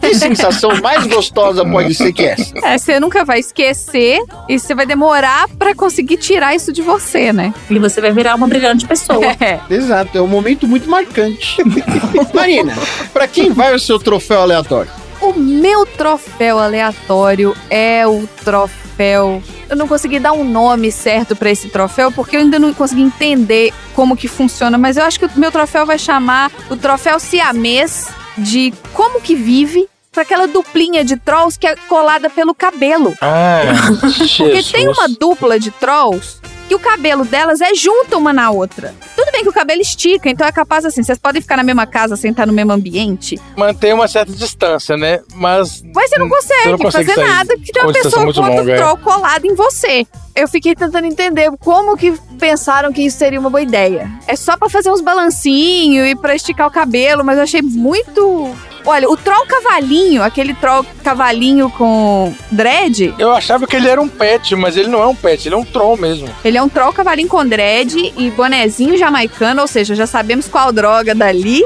Que 0.00 0.14
sensação 0.14 0.80
mais 0.80 1.04
gostosa 1.08 1.64
pode 1.64 1.92
ser 1.92 2.12
que 2.12 2.24
essa? 2.24 2.54
É, 2.62 2.78
você 2.78 3.00
nunca 3.00 3.24
vai 3.24 3.40
esquecer 3.40 4.20
e 4.48 4.56
você 4.56 4.76
vai 4.76 4.86
demorar 4.86 5.48
pra 5.58 5.74
conseguir 5.74 6.18
tirar 6.18 6.54
isso 6.54 6.72
de 6.72 6.82
você, 6.82 7.32
né? 7.32 7.52
E 7.68 7.80
você 7.80 8.00
vai 8.00 8.12
virar 8.12 8.36
uma 8.36 8.46
brilhante 8.46 8.86
pessoa. 8.86 9.16
É. 9.38 9.60
Exato, 9.68 10.16
é 10.16 10.20
um 10.20 10.26
momento 10.26 10.66
muito 10.66 10.88
marcante. 10.88 11.56
Marina, 12.32 12.74
pra 13.12 13.28
quem 13.28 13.50
vai 13.50 13.74
o 13.74 13.78
seu 13.78 13.98
troféu 13.98 14.40
aleatório? 14.40 14.90
O 15.20 15.32
meu 15.32 15.84
troféu 15.84 16.58
aleatório 16.58 17.54
é 17.68 18.06
o 18.06 18.26
troféu. 18.44 19.42
Eu 19.68 19.76
não 19.76 19.88
consegui 19.88 20.18
dar 20.18 20.32
um 20.32 20.44
nome 20.44 20.92
certo 20.92 21.34
pra 21.34 21.50
esse 21.50 21.68
troféu 21.68 22.12
porque 22.12 22.36
eu 22.36 22.40
ainda 22.40 22.58
não 22.58 22.72
consegui 22.72 23.02
entender 23.02 23.72
como 23.94 24.16
que 24.16 24.28
funciona, 24.28 24.78
mas 24.78 24.96
eu 24.96 25.04
acho 25.04 25.18
que 25.18 25.26
o 25.26 25.30
meu 25.36 25.50
troféu 25.50 25.84
vai 25.84 25.98
chamar 25.98 26.52
o 26.70 26.76
troféu 26.76 27.18
siamês 27.18 28.08
de 28.38 28.72
como 28.92 29.20
que 29.20 29.34
vive 29.34 29.88
pra 30.12 30.22
aquela 30.22 30.46
duplinha 30.46 31.04
de 31.04 31.16
trolls 31.16 31.58
que 31.58 31.66
é 31.66 31.76
colada 31.76 32.30
pelo 32.30 32.54
cabelo. 32.54 33.14
Ah, 33.20 33.62
Porque 34.38 34.62
tem 34.62 34.88
uma 34.88 35.08
dupla 35.08 35.58
de 35.58 35.70
trolls 35.70 36.40
que 36.68 36.74
o 36.74 36.78
cabelo 36.78 37.24
delas 37.24 37.60
é 37.60 37.74
junto 37.74 38.18
uma 38.18 38.32
na 38.32 38.50
outra. 38.50 38.94
Tudo 39.14 39.30
bem 39.32 39.42
que 39.42 39.48
o 39.48 39.52
cabelo 39.52 39.80
estica, 39.80 40.28
então 40.28 40.46
é 40.46 40.52
capaz 40.52 40.84
assim, 40.84 41.02
vocês 41.02 41.18
podem 41.18 41.40
ficar 41.40 41.56
na 41.56 41.62
mesma 41.62 41.86
casa 41.86 42.16
sem 42.16 42.30
estar 42.30 42.46
no 42.46 42.52
mesmo 42.52 42.72
ambiente, 42.72 43.40
Mantém 43.56 43.92
uma 43.92 44.08
certa 44.08 44.32
distância, 44.32 44.96
né? 44.96 45.20
Mas. 45.34 45.82
mas 45.94 46.10
você 46.10 46.18
não 46.18 46.28
consegue, 46.28 46.62
Você 46.62 46.70
não 46.70 46.78
consegue 46.78 47.12
fazer 47.12 47.26
nada 47.26 47.56
porque 47.56 47.72
tem 47.72 47.82
uma 47.82 47.92
pessoa 47.92 48.22
com 48.22 48.26
outro 48.26 48.42
longa, 48.42 48.72
é. 48.72 48.76
troll 48.76 48.96
colado 48.98 49.44
em 49.44 49.54
você. 49.54 50.06
Eu 50.34 50.46
fiquei 50.46 50.74
tentando 50.74 51.06
entender 51.06 51.50
como 51.58 51.96
que 51.96 52.12
pensaram 52.38 52.92
que 52.92 53.02
isso 53.02 53.16
seria 53.16 53.40
uma 53.40 53.48
boa 53.48 53.62
ideia. 53.62 54.10
É 54.26 54.36
só 54.36 54.56
pra 54.56 54.68
fazer 54.68 54.90
uns 54.90 55.00
balancinhos 55.00 56.06
e 56.06 56.14
pra 56.14 56.34
esticar 56.34 56.66
o 56.66 56.70
cabelo, 56.70 57.24
mas 57.24 57.38
eu 57.38 57.44
achei 57.44 57.62
muito. 57.62 58.54
Olha, 58.86 59.10
o 59.10 59.16
troll 59.16 59.44
cavalinho, 59.46 60.22
aquele 60.22 60.54
troll 60.54 60.86
cavalinho 61.02 61.68
com 61.70 62.32
dread, 62.50 63.14
Eu 63.18 63.32
achava 63.32 63.66
que 63.66 63.74
ele 63.76 63.88
era 63.88 64.00
um 64.00 64.08
pet, 64.08 64.54
mas 64.54 64.76
ele 64.76 64.88
não 64.88 65.02
é 65.02 65.06
um 65.06 65.14
pet, 65.14 65.48
ele 65.48 65.54
é 65.54 65.58
um 65.58 65.64
troll 65.64 65.96
mesmo. 65.96 66.28
Ele 66.44 66.56
é 66.56 66.62
um 66.62 66.68
troll 66.68 66.92
cavalinho 66.92 67.28
com 67.28 67.44
dread 67.44 68.12
e 68.16 68.30
bonezinho 68.30 68.96
jamaicano, 68.96 69.62
ou 69.62 69.66
seja, 69.66 69.94
já 69.94 70.06
sabemos 70.06 70.46
qual 70.46 70.72
droga 70.72 71.14
dali. 71.14 71.64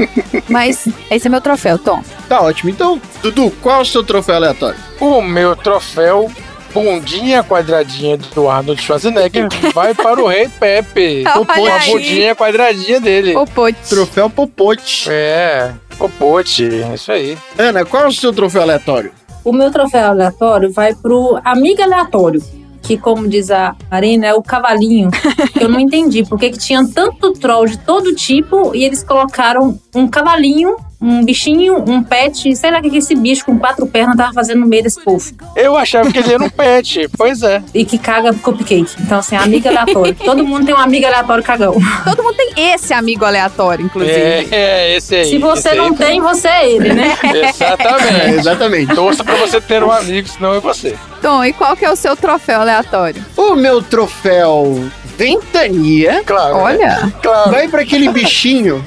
Mas 0.48 0.86
esse 1.10 1.26
é 1.26 1.30
meu 1.30 1.40
troféu, 1.40 1.78
Tom. 1.78 2.02
Tá 2.28 2.40
ótimo. 2.40 2.70
Então, 2.70 3.00
Dudu, 3.22 3.50
qual 3.62 3.78
é 3.78 3.82
o 3.82 3.84
seu 3.84 4.02
troféu 4.02 4.36
aleatório? 4.36 4.78
O 5.00 5.22
meu 5.22 5.56
troféu, 5.56 6.30
bundinha 6.72 7.42
quadradinha 7.42 8.16
do 8.16 8.48
Arnold 8.48 8.80
Schwarzenegger, 8.82 9.48
vai 9.74 9.94
para 9.94 10.22
o 10.22 10.26
Rei 10.26 10.48
Pepe. 10.48 11.24
Olha 11.36 11.76
a 11.76 11.78
bundinha 11.78 12.34
quadradinha 12.34 13.00
dele. 13.00 13.36
O 13.36 13.46
pote. 13.46 13.78
Troféu 13.88 14.28
Popote. 14.30 15.08
É, 15.10 15.72
popote, 15.96 16.64
é 16.64 16.94
isso 16.94 17.12
aí. 17.12 17.38
Ana, 17.58 17.84
qual 17.84 18.04
é 18.04 18.08
o 18.08 18.12
seu 18.12 18.32
troféu 18.32 18.62
aleatório? 18.62 19.12
O 19.44 19.52
meu 19.52 19.70
troféu 19.70 20.08
aleatório 20.08 20.72
vai 20.72 20.94
pro 20.94 21.40
amigo 21.44 21.82
aleatório. 21.82 22.42
Que, 22.80 22.98
como 22.98 23.28
diz 23.28 23.48
a 23.50 23.76
Marina, 23.90 24.26
é 24.26 24.34
o 24.34 24.42
cavalinho. 24.42 25.10
que 25.52 25.62
eu 25.62 25.68
não 25.68 25.78
entendi 25.78 26.24
por 26.24 26.38
que 26.38 26.50
que 26.50 26.58
tinha 26.58 26.84
tanto 26.92 27.32
troll 27.32 27.66
de 27.66 27.78
todo 27.78 28.14
tipo 28.14 28.74
e 28.74 28.84
eles 28.84 29.04
colocaram 29.04 29.78
um 29.94 30.08
cavalinho, 30.08 30.76
um 31.02 31.24
bichinho, 31.24 31.82
um 31.88 32.02
pet, 32.02 32.54
sei 32.54 32.70
lá 32.70 32.78
o 32.78 32.82
que 32.82 32.90
que 32.90 32.98
esse 32.98 33.14
bicho 33.16 33.44
com 33.44 33.58
quatro 33.58 33.86
pernas 33.86 34.16
tava 34.16 34.32
fazendo 34.32 34.60
no 34.60 34.66
meio 34.66 34.84
desse 34.84 35.02
povo. 35.02 35.32
Eu 35.56 35.76
achava 35.76 36.10
que 36.12 36.18
ele 36.18 36.32
era 36.32 36.44
um 36.44 36.48
pet, 36.48 37.08
pois 37.18 37.42
é. 37.42 37.62
E 37.74 37.84
que 37.84 37.98
caga 37.98 38.32
cupcake. 38.32 38.94
Então, 39.00 39.18
assim, 39.18 39.34
amigo 39.34 39.68
aleatório. 39.68 40.14
Todo 40.24 40.44
mundo 40.46 40.64
tem 40.64 40.74
um 40.74 40.78
amigo 40.78 41.04
aleatório 41.06 41.42
cagão. 41.42 41.76
Todo 42.04 42.22
mundo 42.22 42.36
tem 42.36 42.72
esse 42.72 42.94
amigo 42.94 43.24
aleatório, 43.24 43.84
inclusive. 43.84 44.14
É, 44.16 44.46
é, 44.52 44.96
esse 44.96 45.16
aí. 45.16 45.24
Se 45.24 45.38
você 45.38 45.58
esse 45.58 45.68
aí. 45.70 45.76
não 45.78 45.94
tem, 45.94 46.20
você 46.20 46.48
é 46.48 46.70
ele, 46.70 46.92
né? 46.92 47.16
É, 47.24 47.48
Exatamente. 47.48 48.38
exatamente. 48.38 48.94
Torça 48.94 49.24
pra 49.24 49.34
você 49.36 49.60
ter 49.60 49.82
um 49.82 49.90
amigo, 49.90 50.28
senão 50.28 50.54
é 50.54 50.60
você. 50.60 50.96
Tom, 51.20 51.44
e 51.44 51.52
qual 51.52 51.76
que 51.76 51.84
é 51.84 51.90
o 51.90 51.96
seu 51.96 52.16
troféu 52.16 52.60
aleatório? 52.60 53.24
O 53.36 53.54
meu 53.54 53.82
troféu 53.82 54.90
Ventania 55.16 56.22
Claro. 56.24 56.54
né? 56.56 56.60
Olha, 56.62 57.12
Claro. 57.22 57.50
vai 57.50 57.68
pra 57.68 57.82
aquele 57.82 58.08
bichinho 58.08 58.84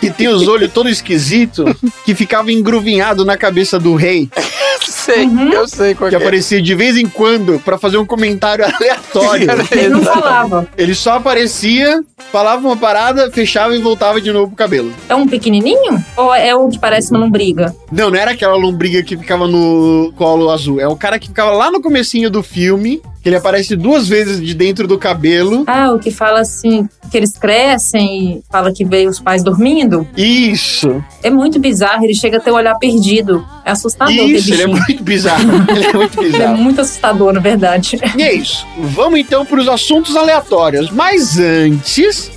que 0.00 0.10
tem 0.10 0.28
os 0.28 0.46
olhos 0.48 0.72
todo 0.72 0.88
que 2.04 2.14
ficava 2.14 2.52
engruvinhado 2.52 3.24
na 3.24 3.36
cabeça 3.36 3.78
do 3.78 3.94
rei, 3.94 4.28
Sei, 5.06 5.28
eu 5.52 5.66
sei 5.68 5.94
qual 5.94 6.10
que 6.10 6.16
que 6.16 6.22
é. 6.22 6.24
aparecia 6.24 6.60
de 6.60 6.74
vez 6.74 6.96
em 6.96 7.06
quando 7.06 7.60
pra 7.60 7.78
fazer 7.78 7.96
um 7.96 8.06
comentário 8.06 8.64
aleatório. 8.66 9.48
Ele 9.70 9.88
não 9.88 10.02
falava. 10.02 10.68
Ele 10.76 10.94
só 10.94 11.14
aparecia, 11.14 12.02
falava 12.32 12.66
uma 12.66 12.76
parada, 12.76 13.30
fechava 13.30 13.74
e 13.74 13.80
voltava 13.80 14.20
de 14.20 14.32
novo 14.32 14.48
pro 14.48 14.56
cabelo. 14.56 14.92
É 15.08 15.14
um 15.14 15.26
pequenininho? 15.26 16.04
Ou 16.16 16.34
é 16.34 16.54
o 16.54 16.68
que 16.68 16.78
parece 16.78 17.10
uma 17.10 17.20
lombriga? 17.20 17.74
Não, 17.90 18.10
não 18.10 18.18
era 18.18 18.32
aquela 18.32 18.56
lombriga 18.56 19.02
que 19.02 19.16
ficava 19.16 19.46
no 19.46 20.12
colo 20.16 20.50
azul. 20.50 20.80
É 20.80 20.88
o 20.88 20.96
cara 20.96 21.18
que 21.18 21.28
ficava 21.28 21.52
lá 21.52 21.70
no 21.70 21.80
comecinho 21.80 22.30
do 22.30 22.42
filme, 22.42 23.00
que 23.26 23.30
ele 23.30 23.38
aparece 23.38 23.74
duas 23.74 24.06
vezes 24.06 24.40
de 24.40 24.54
dentro 24.54 24.86
do 24.86 24.96
cabelo. 24.96 25.64
Ah, 25.66 25.90
o 25.90 25.98
que 25.98 26.12
fala 26.12 26.38
assim, 26.38 26.88
que 27.10 27.16
eles 27.16 27.32
crescem 27.32 28.36
e 28.36 28.42
fala 28.48 28.72
que 28.72 28.84
veio 28.84 29.10
os 29.10 29.18
pais 29.18 29.42
dormindo. 29.42 30.06
Isso. 30.16 31.02
É 31.24 31.28
muito 31.28 31.58
bizarro, 31.58 32.04
ele 32.04 32.14
chega 32.14 32.36
a 32.36 32.40
ter 32.40 32.52
o 32.52 32.54
olhar 32.54 32.76
perdido. 32.76 33.44
É 33.64 33.72
assustador 33.72 34.14
Isso, 34.14 34.54
ele 34.54 34.62
é 34.62 34.66
muito 34.68 35.02
bizarro. 35.02 35.42
ele 35.74 35.86
é 35.86 35.92
muito 35.92 36.20
é 36.22 36.22
bizarro. 36.22 36.56
muito 36.56 36.80
assustador, 36.80 37.32
na 37.32 37.40
verdade. 37.40 37.98
E 38.16 38.22
é 38.22 38.32
isso. 38.32 38.64
Vamos 38.78 39.18
então 39.18 39.44
para 39.44 39.58
os 39.58 39.68
assuntos 39.68 40.14
aleatórios. 40.14 40.88
Mas 40.92 41.36
antes, 41.36 42.30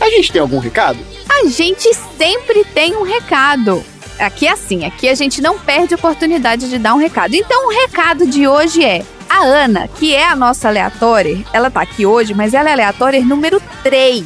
a 0.00 0.08
gente 0.08 0.32
tem 0.32 0.40
algum 0.40 0.58
recado? 0.58 0.96
a 1.28 1.48
gente 1.48 1.92
sempre 2.16 2.64
tem 2.64 2.96
um 2.96 3.02
recado. 3.02 3.84
Aqui 4.18 4.46
é 4.46 4.52
assim, 4.52 4.86
aqui 4.86 5.06
a 5.06 5.14
gente 5.14 5.42
não 5.42 5.58
perde 5.58 5.92
a 5.92 5.98
oportunidade 5.98 6.70
de 6.70 6.78
dar 6.78 6.94
um 6.94 6.98
recado. 6.98 7.34
Então 7.34 7.68
o 7.68 7.70
recado 7.70 8.26
de 8.26 8.48
hoje 8.48 8.82
é 8.82 9.04
a 9.30 9.44
Ana, 9.44 9.86
que 9.86 10.12
é 10.12 10.26
a 10.26 10.34
nossa 10.34 10.66
aleatória, 10.66 11.38
ela 11.52 11.70
tá 11.70 11.80
aqui 11.80 12.04
hoje, 12.04 12.34
mas 12.34 12.52
ela 12.52 12.68
é 12.68 12.72
aleatória 12.72 13.24
número 13.24 13.62
3. 13.84 14.24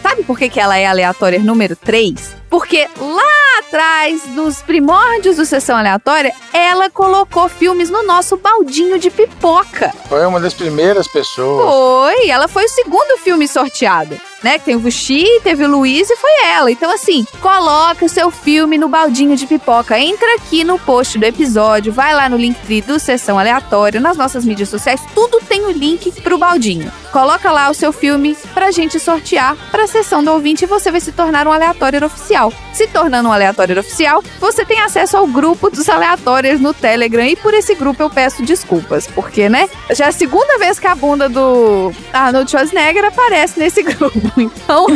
Sabe 0.00 0.22
por 0.22 0.38
que, 0.38 0.48
que 0.48 0.60
ela 0.60 0.78
é 0.78 0.86
aleatória 0.86 1.40
número 1.40 1.74
3? 1.74 2.36
Porque 2.48 2.88
lá 2.96 3.58
atrás, 3.58 4.26
nos 4.28 4.62
primórdios 4.62 5.36
do 5.36 5.44
Sessão 5.44 5.76
Aleatória, 5.76 6.32
ela 6.52 6.88
colocou 6.88 7.48
filmes 7.48 7.90
no 7.90 8.04
nosso 8.04 8.36
baldinho 8.36 8.98
de 8.98 9.10
pipoca. 9.10 9.92
Foi 10.08 10.24
uma 10.24 10.38
das 10.38 10.54
primeiras 10.54 11.08
pessoas. 11.08 11.66
Foi, 11.66 12.28
ela 12.28 12.46
foi 12.46 12.64
o 12.64 12.68
segundo 12.68 13.18
filme 13.18 13.48
sorteado, 13.48 14.20
né? 14.44 14.58
Que 14.58 14.66
tem 14.66 14.76
o 14.76 14.78
Vuxi, 14.78 15.24
teve 15.42 15.64
o 15.64 15.70
Luiz 15.70 16.08
e 16.10 16.16
foi 16.16 16.44
ela. 16.44 16.70
Então, 16.70 16.92
assim, 16.92 17.26
coloca 17.40 18.04
o 18.04 18.08
seu 18.08 18.30
filme 18.30 18.76
no 18.76 18.88
baldinho 18.88 19.34
de 19.36 19.46
pipoca. 19.46 19.98
Entra 19.98 20.36
aqui 20.36 20.62
no 20.62 20.78
post 20.78 21.18
do 21.18 21.24
episódio, 21.24 21.92
vai 21.92 22.14
lá 22.14 22.28
no 22.28 22.36
link 22.36 22.82
do 22.82 22.98
Sessão 22.98 23.38
Aleatória, 23.38 24.00
nas 24.00 24.16
nossas 24.16 24.44
mídias 24.44 24.68
sociais, 24.68 25.00
tudo 25.14 25.40
tem 25.40 25.64
o 25.64 25.70
link 25.70 26.12
pro 26.20 26.36
baldinho. 26.36 26.92
Coloca 27.10 27.50
lá 27.52 27.70
o 27.70 27.74
seu 27.74 27.92
filme 27.92 28.36
pra 28.52 28.72
gente 28.72 28.98
sortear 28.98 29.56
pra 29.70 29.86
sessão 29.86 30.22
do 30.22 30.32
ouvinte 30.32 30.64
e 30.64 30.66
você 30.66 30.90
vai 30.90 31.00
se 31.00 31.12
tornar 31.12 31.46
um 31.46 31.52
aleatório 31.52 32.04
oficial. 32.04 32.52
Se 32.72 32.88
tornando 32.88 33.28
um 33.28 33.32
aleatório 33.32 33.78
oficial, 33.78 34.20
você 34.40 34.64
tem 34.64 34.80
acesso 34.80 35.16
ao 35.16 35.26
grupo 35.26 35.70
dos 35.70 35.88
aleatórios 35.88 36.60
no 36.60 36.74
Telegram 36.74 37.24
e 37.24 37.36
por 37.36 37.54
esse 37.54 37.74
grupo 37.76 38.02
eu 38.02 38.10
peço 38.10 38.42
desculpas, 38.42 39.06
porque, 39.06 39.48
né? 39.48 39.70
Já 39.92 40.06
é 40.06 40.08
a 40.08 40.12
segunda 40.12 40.58
vez 40.58 40.80
que 40.80 40.88
a 40.88 40.94
bunda 40.96 41.28
do 41.28 41.92
Arnold 42.12 42.50
Schwarzenegger 42.50 43.04
aparece 43.04 43.60
nesse 43.60 43.80
grupo, 43.84 44.32
então 44.38 44.86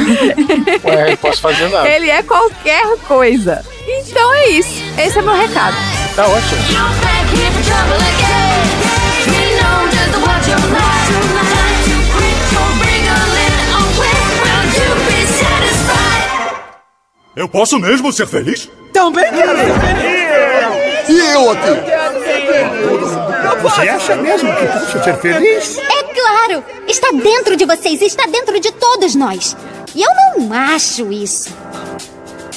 Ué, 0.85 1.11
não 1.11 1.17
posso 1.17 1.41
fazer 1.41 1.69
nada. 1.69 1.89
ele 1.89 2.11
é 2.11 2.23
qualquer 2.23 2.97
coisa. 3.07 3.65
Então 3.87 4.35
é 4.35 4.49
isso. 4.51 4.83
Esse 4.99 5.19
é 5.19 5.23
meu 5.23 5.35
recado. 5.35 5.77
Tá 6.15 6.27
ótimo. 6.27 6.59
Eu 17.37 17.49
posso 17.49 17.79
mesmo 17.79 18.13
ser 18.13 18.27
feliz? 18.27 18.69
Também 18.93 19.25
quero 19.33 19.57
ser 19.57 19.81
feliz. 19.81 21.09
E 21.09 21.19
eu 21.35 21.51
aqui? 21.53 21.98
Você 23.63 23.89
acha 23.89 24.17
mesmo 24.17 24.55
que 24.55 24.67
posso 24.67 25.05
ser 25.05 25.17
feliz? 25.19 25.79
É 25.79 26.03
claro! 26.03 26.65
Está 26.87 27.11
dentro 27.13 27.57
de 27.57 27.65
vocês, 27.65 28.01
está 28.01 28.27
dentro 28.27 28.59
de 28.61 28.73
todos 28.73 29.15
nós. 29.15 29.57
E 29.95 30.03
eu 30.03 30.11
não 30.37 30.53
acho 30.53 31.11
isso. 31.13 31.51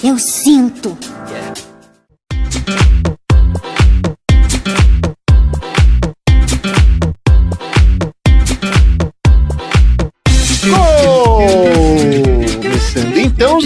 Eu 0.03 0.17
sinto. 0.17 0.97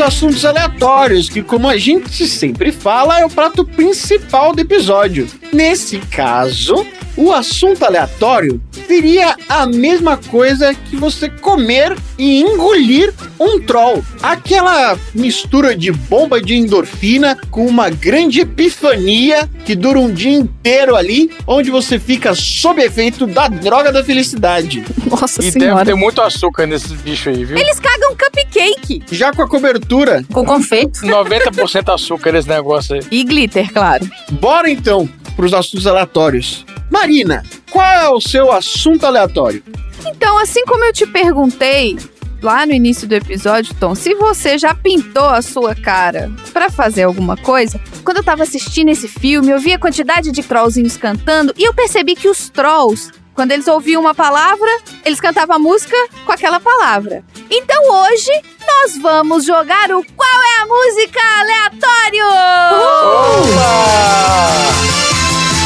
Assuntos 0.06 0.46
aleatórios, 0.46 1.28
que 1.28 1.42
como 1.42 1.68
a 1.68 1.78
gente 1.78 2.28
sempre 2.28 2.72
fala, 2.72 3.20
é 3.20 3.26
o 3.26 3.30
prato 3.30 3.66
principal 3.66 4.54
do 4.54 4.62
episódio. 4.62 5.28
Nesse 5.52 5.98
caso, 5.98 6.86
o 7.18 7.32
assunto 7.32 7.84
aleatório 7.84 8.62
seria 8.88 9.36
a 9.48 9.66
mesma 9.66 10.18
coisa 10.18 10.74
que 10.74 10.96
você 10.96 11.30
comer 11.30 11.96
e 12.18 12.42
engolir 12.42 13.14
um 13.40 13.60
troll. 13.60 14.04
Aquela 14.22 14.98
mistura 15.14 15.76
de 15.76 15.92
bomba 15.92 16.42
de 16.42 16.56
endorfina 16.56 17.38
com 17.50 17.66
uma 17.66 17.90
grande 17.90 18.42
epifania 18.42 19.50
que 19.66 19.76
dura 19.76 20.00
um 20.00 20.12
dia 20.12 20.32
inteiro 20.32 20.96
ali, 20.96 21.32
onde 21.48 21.72
você 21.72 21.98
fica 21.98 22.36
sob 22.36 22.82
efeito 22.82 23.26
da 23.26 23.48
droga 23.48 23.92
da 23.92 24.04
felicidade. 24.04 24.84
Nossa 25.10 25.44
E 25.44 25.52
deve 25.52 25.86
ter 25.86 25.96
muito 25.96 26.22
açúcar 26.22 26.66
nesses 26.66 26.92
bichos 26.92 27.36
aí, 27.36 27.44
viu? 27.44 27.58
Eles 27.58 27.80
cagam 27.80 28.16
cupcake. 28.16 29.04
Já 29.12 29.32
com 29.32 29.42
a 29.42 29.48
cobertura. 29.48 30.24
Com 30.32 30.46
confeito. 30.46 31.02
90% 31.02 31.94
açúcar 31.94 32.36
esse 32.36 32.48
negócio 32.48 32.96
aí. 32.96 33.02
E 33.12 33.24
glitter, 33.24 33.72
claro. 33.72 34.08
Bora 34.32 34.70
então 34.70 35.10
pros 35.36 35.54
assuntos 35.54 35.86
aleatórios. 35.88 36.66
Marina, 36.90 37.44
qual 37.72 37.86
é 37.86 38.10
o 38.10 38.22
seu 38.22 38.52
assunto 38.52 39.06
aleatório? 39.06 39.64
Então, 40.06 40.38
assim 40.38 40.64
como 40.66 40.84
eu 40.84 40.94
te 40.94 41.06
perguntei 41.06 41.98
lá 42.42 42.66
no 42.66 42.74
início 42.74 43.08
do 43.08 43.14
episódio, 43.14 43.74
Tom, 43.80 43.96
se 43.96 44.14
você 44.14 44.58
já 44.58 44.74
pintou 44.76 45.28
a 45.28 45.42
sua 45.42 45.74
cara 45.74 46.32
pra 46.54 46.70
fazer 46.70 47.04
alguma 47.04 47.36
coisa, 47.36 47.82
quando 48.04 48.18
eu 48.18 48.24
tava 48.24 48.44
assistindo 48.44 48.90
esse 48.90 49.08
filme, 49.08 49.50
eu 49.50 49.60
vi 49.60 49.74
a 49.74 49.80
quantidade 49.80 50.32
de 50.32 50.44
trollzinhos 50.44 50.96
cantando 50.96 51.54
e 51.58 51.64
eu 51.64 51.74
percebi 51.74 52.16
que 52.16 52.30
os 52.30 52.50
trolls, 52.50 53.12
quando 53.34 53.52
eles 53.52 53.68
ouviam 53.68 54.02
uma 54.02 54.14
palavra, 54.14 54.70
eles 55.04 55.20
cantavam 55.20 55.56
a 55.56 55.60
música 55.60 55.98
com 56.24 56.32
aquela 56.32 56.60
palavra. 56.60 57.24
Então 57.50 57.82
hoje 57.92 58.32
nós 58.66 58.98
vamos 58.98 59.44
jogar 59.44 59.92
o 59.92 60.06
Qual 60.16 60.44
é 60.44 60.62
a 60.62 60.66
Música 60.68 61.20
Aleatório! 61.40 62.26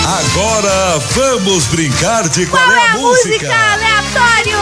Agora 0.10 0.97
vamos 1.14 1.68
brincar 1.68 2.28
de 2.30 2.47
qual, 2.47 2.64
Qual 2.64 2.76
é 2.76 2.88
a 2.88 2.93
música. 2.97 3.45
aleatório! 3.45 4.57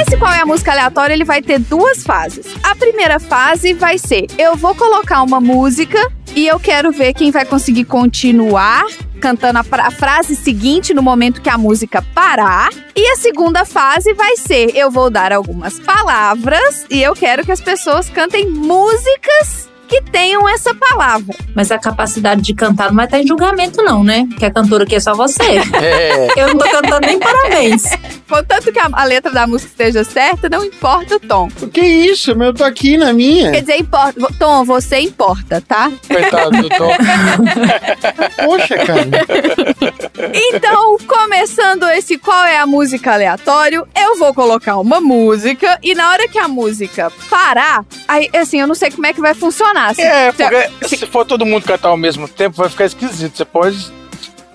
Esse 0.00 0.16
qual 0.16 0.32
é 0.32 0.40
a 0.40 0.46
música 0.46 0.72
aleatória, 0.72 1.12
ele 1.12 1.26
vai 1.26 1.42
ter 1.42 1.58
duas 1.58 2.02
fases. 2.02 2.46
A 2.62 2.74
primeira 2.74 3.20
fase 3.20 3.74
vai 3.74 3.98
ser: 3.98 4.28
eu 4.38 4.56
vou 4.56 4.74
colocar 4.74 5.22
uma 5.22 5.42
música 5.42 6.10
e 6.34 6.46
eu 6.46 6.58
quero 6.58 6.90
ver 6.90 7.12
quem 7.12 7.30
vai 7.30 7.44
conseguir 7.44 7.84
continuar 7.84 8.86
cantando 9.20 9.58
a, 9.58 9.64
a 9.86 9.90
frase 9.90 10.34
seguinte 10.34 10.94
no 10.94 11.02
momento 11.02 11.42
que 11.42 11.50
a 11.50 11.58
música 11.58 12.00
parar. 12.14 12.70
E 12.96 13.10
a 13.10 13.16
segunda 13.16 13.66
fase 13.66 14.14
vai 14.14 14.38
ser: 14.38 14.74
eu 14.74 14.90
vou 14.90 15.10
dar 15.10 15.34
algumas 15.34 15.78
palavras 15.78 16.86
e 16.88 17.02
eu 17.02 17.14
quero 17.14 17.44
que 17.44 17.52
as 17.52 17.60
pessoas 17.60 18.08
cantem 18.08 18.48
músicas 18.48 19.68
que 19.88 20.02
tenham 20.02 20.48
essa 20.48 20.74
palavra. 20.74 21.34
Mas 21.54 21.70
a 21.70 21.78
capacidade 21.78 22.42
de 22.42 22.54
cantar 22.54 22.88
não 22.88 22.96
vai 22.96 23.06
estar 23.06 23.18
em 23.18 23.26
julgamento, 23.26 23.82
não, 23.82 24.04
né? 24.04 24.28
Que 24.38 24.44
a 24.44 24.50
cantora 24.50 24.84
aqui 24.84 24.94
é 24.94 25.00
só 25.00 25.14
você. 25.14 25.42
É. 25.82 26.28
Eu 26.36 26.48
não 26.48 26.58
tô 26.58 26.70
cantando 26.70 27.06
nem 27.06 27.18
parabéns. 27.18 27.84
Contanto 28.28 28.70
que 28.70 28.78
a, 28.78 28.88
a 28.92 29.04
letra 29.04 29.32
da 29.32 29.46
música 29.46 29.70
esteja 29.70 30.04
certa, 30.04 30.48
não 30.48 30.64
importa 30.64 31.16
o 31.16 31.20
tom. 31.20 31.48
O 31.62 31.68
que 31.68 31.80
isso, 31.80 32.36
meu? 32.36 32.48
Eu 32.48 32.54
tô 32.54 32.64
aqui 32.64 32.96
na 32.96 33.12
minha. 33.12 33.50
Quer 33.50 33.60
dizer, 33.62 33.78
importa. 33.78 34.18
Tom, 34.38 34.64
você 34.64 35.00
importa, 35.00 35.62
tá? 35.66 35.90
Coitado 36.06 36.50
do 36.50 36.68
Tom. 36.68 36.90
Poxa, 38.44 38.76
cara. 38.76 39.08
Então, 40.34 40.98
começando 41.06 41.88
esse 41.88 42.18
qual 42.18 42.44
é 42.44 42.58
a 42.58 42.66
música 42.66 43.14
aleatório, 43.14 43.86
eu 43.96 44.18
vou 44.18 44.34
colocar 44.34 44.76
uma 44.78 45.00
música 45.00 45.78
e 45.82 45.94
na 45.94 46.10
hora 46.10 46.28
que 46.28 46.38
a 46.38 46.48
música 46.48 47.10
parar, 47.30 47.84
aí 48.06 48.28
assim, 48.34 48.60
eu 48.60 48.66
não 48.66 48.74
sei 48.74 48.90
como 48.90 49.06
é 49.06 49.12
que 49.12 49.20
vai 49.20 49.34
funcionar. 49.34 49.77
Se- 49.94 50.02
É, 50.02 50.32
se- 50.32 50.44
porque 50.44 50.96
se 50.96 51.06
for 51.06 51.24
todo 51.24 51.44
mundo 51.46 51.64
cantar 51.64 51.88
ao 51.88 51.96
mesmo 51.96 52.26
tempo, 52.28 52.56
vai 52.56 52.68
ficar 52.68 52.84
esquisito. 52.86 53.36
Você 53.36 53.44
pode. 53.44 53.76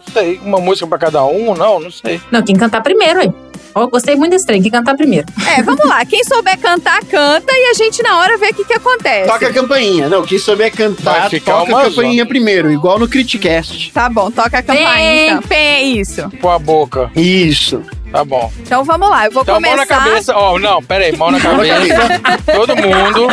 Não 0.07 0.13
sei, 0.21 0.39
uma 0.43 0.59
música 0.59 0.85
pra 0.87 0.97
cada 0.97 1.23
um, 1.25 1.55
não, 1.55 1.79
não 1.79 1.89
sei. 1.91 2.21
Não, 2.31 2.43
quem 2.43 2.55
cantar 2.55 2.81
primeiro, 2.81 3.19
aí. 3.21 3.31
Ó, 3.75 3.87
gostei 3.87 4.15
muito 4.15 4.29
desse 4.33 4.45
trem, 4.45 4.61
quem 4.61 4.69
cantar 4.69 4.95
primeiro. 4.95 5.25
É, 5.57 5.63
vamos 5.63 5.83
lá. 5.87 6.05
Quem 6.05 6.23
souber 6.23 6.59
cantar, 6.59 6.99
canta 7.05 7.51
e 7.51 7.71
a 7.71 7.73
gente 7.73 8.03
na 8.03 8.19
hora 8.19 8.37
vê 8.37 8.49
o 8.49 8.53
que, 8.53 8.63
que 8.65 8.73
acontece. 8.73 9.27
Toca 9.27 9.47
a 9.47 9.53
campainha. 9.53 10.07
Não, 10.07 10.23
quem 10.23 10.37
souber 10.37 10.71
cantar, 10.71 11.27
toca 11.31 11.37
a 11.37 11.85
campainha 11.89 12.23
primeiro, 12.23 12.71
igual 12.71 12.99
no 12.99 13.07
Criticast. 13.07 13.91
Tá 13.91 14.07
bom, 14.09 14.29
toca 14.29 14.59
a 14.59 14.61
campainha 14.61 14.93
Pem. 14.93 15.27
então. 15.29 15.41
Pem, 15.41 15.99
isso. 15.99 16.29
Com 16.39 16.51
a 16.51 16.59
boca. 16.59 17.09
Isso. 17.15 17.81
Tá 18.11 18.23
bom. 18.23 18.51
Então 18.59 18.83
vamos 18.83 19.09
lá, 19.09 19.25
eu 19.25 19.31
vou 19.31 19.41
Então, 19.41 19.59
mão 19.59 19.71
começar. 19.71 19.95
na 19.95 20.03
cabeça. 20.05 20.35
Ó, 20.35 20.59
não, 20.59 20.83
pera 20.83 21.05
aí, 21.05 21.17
mão 21.17 21.31
na 21.31 21.39
Mão 21.39 21.57
na 21.57 21.65
cabeça. 21.67 22.21
Todo 22.55 22.75
mundo. 22.75 23.27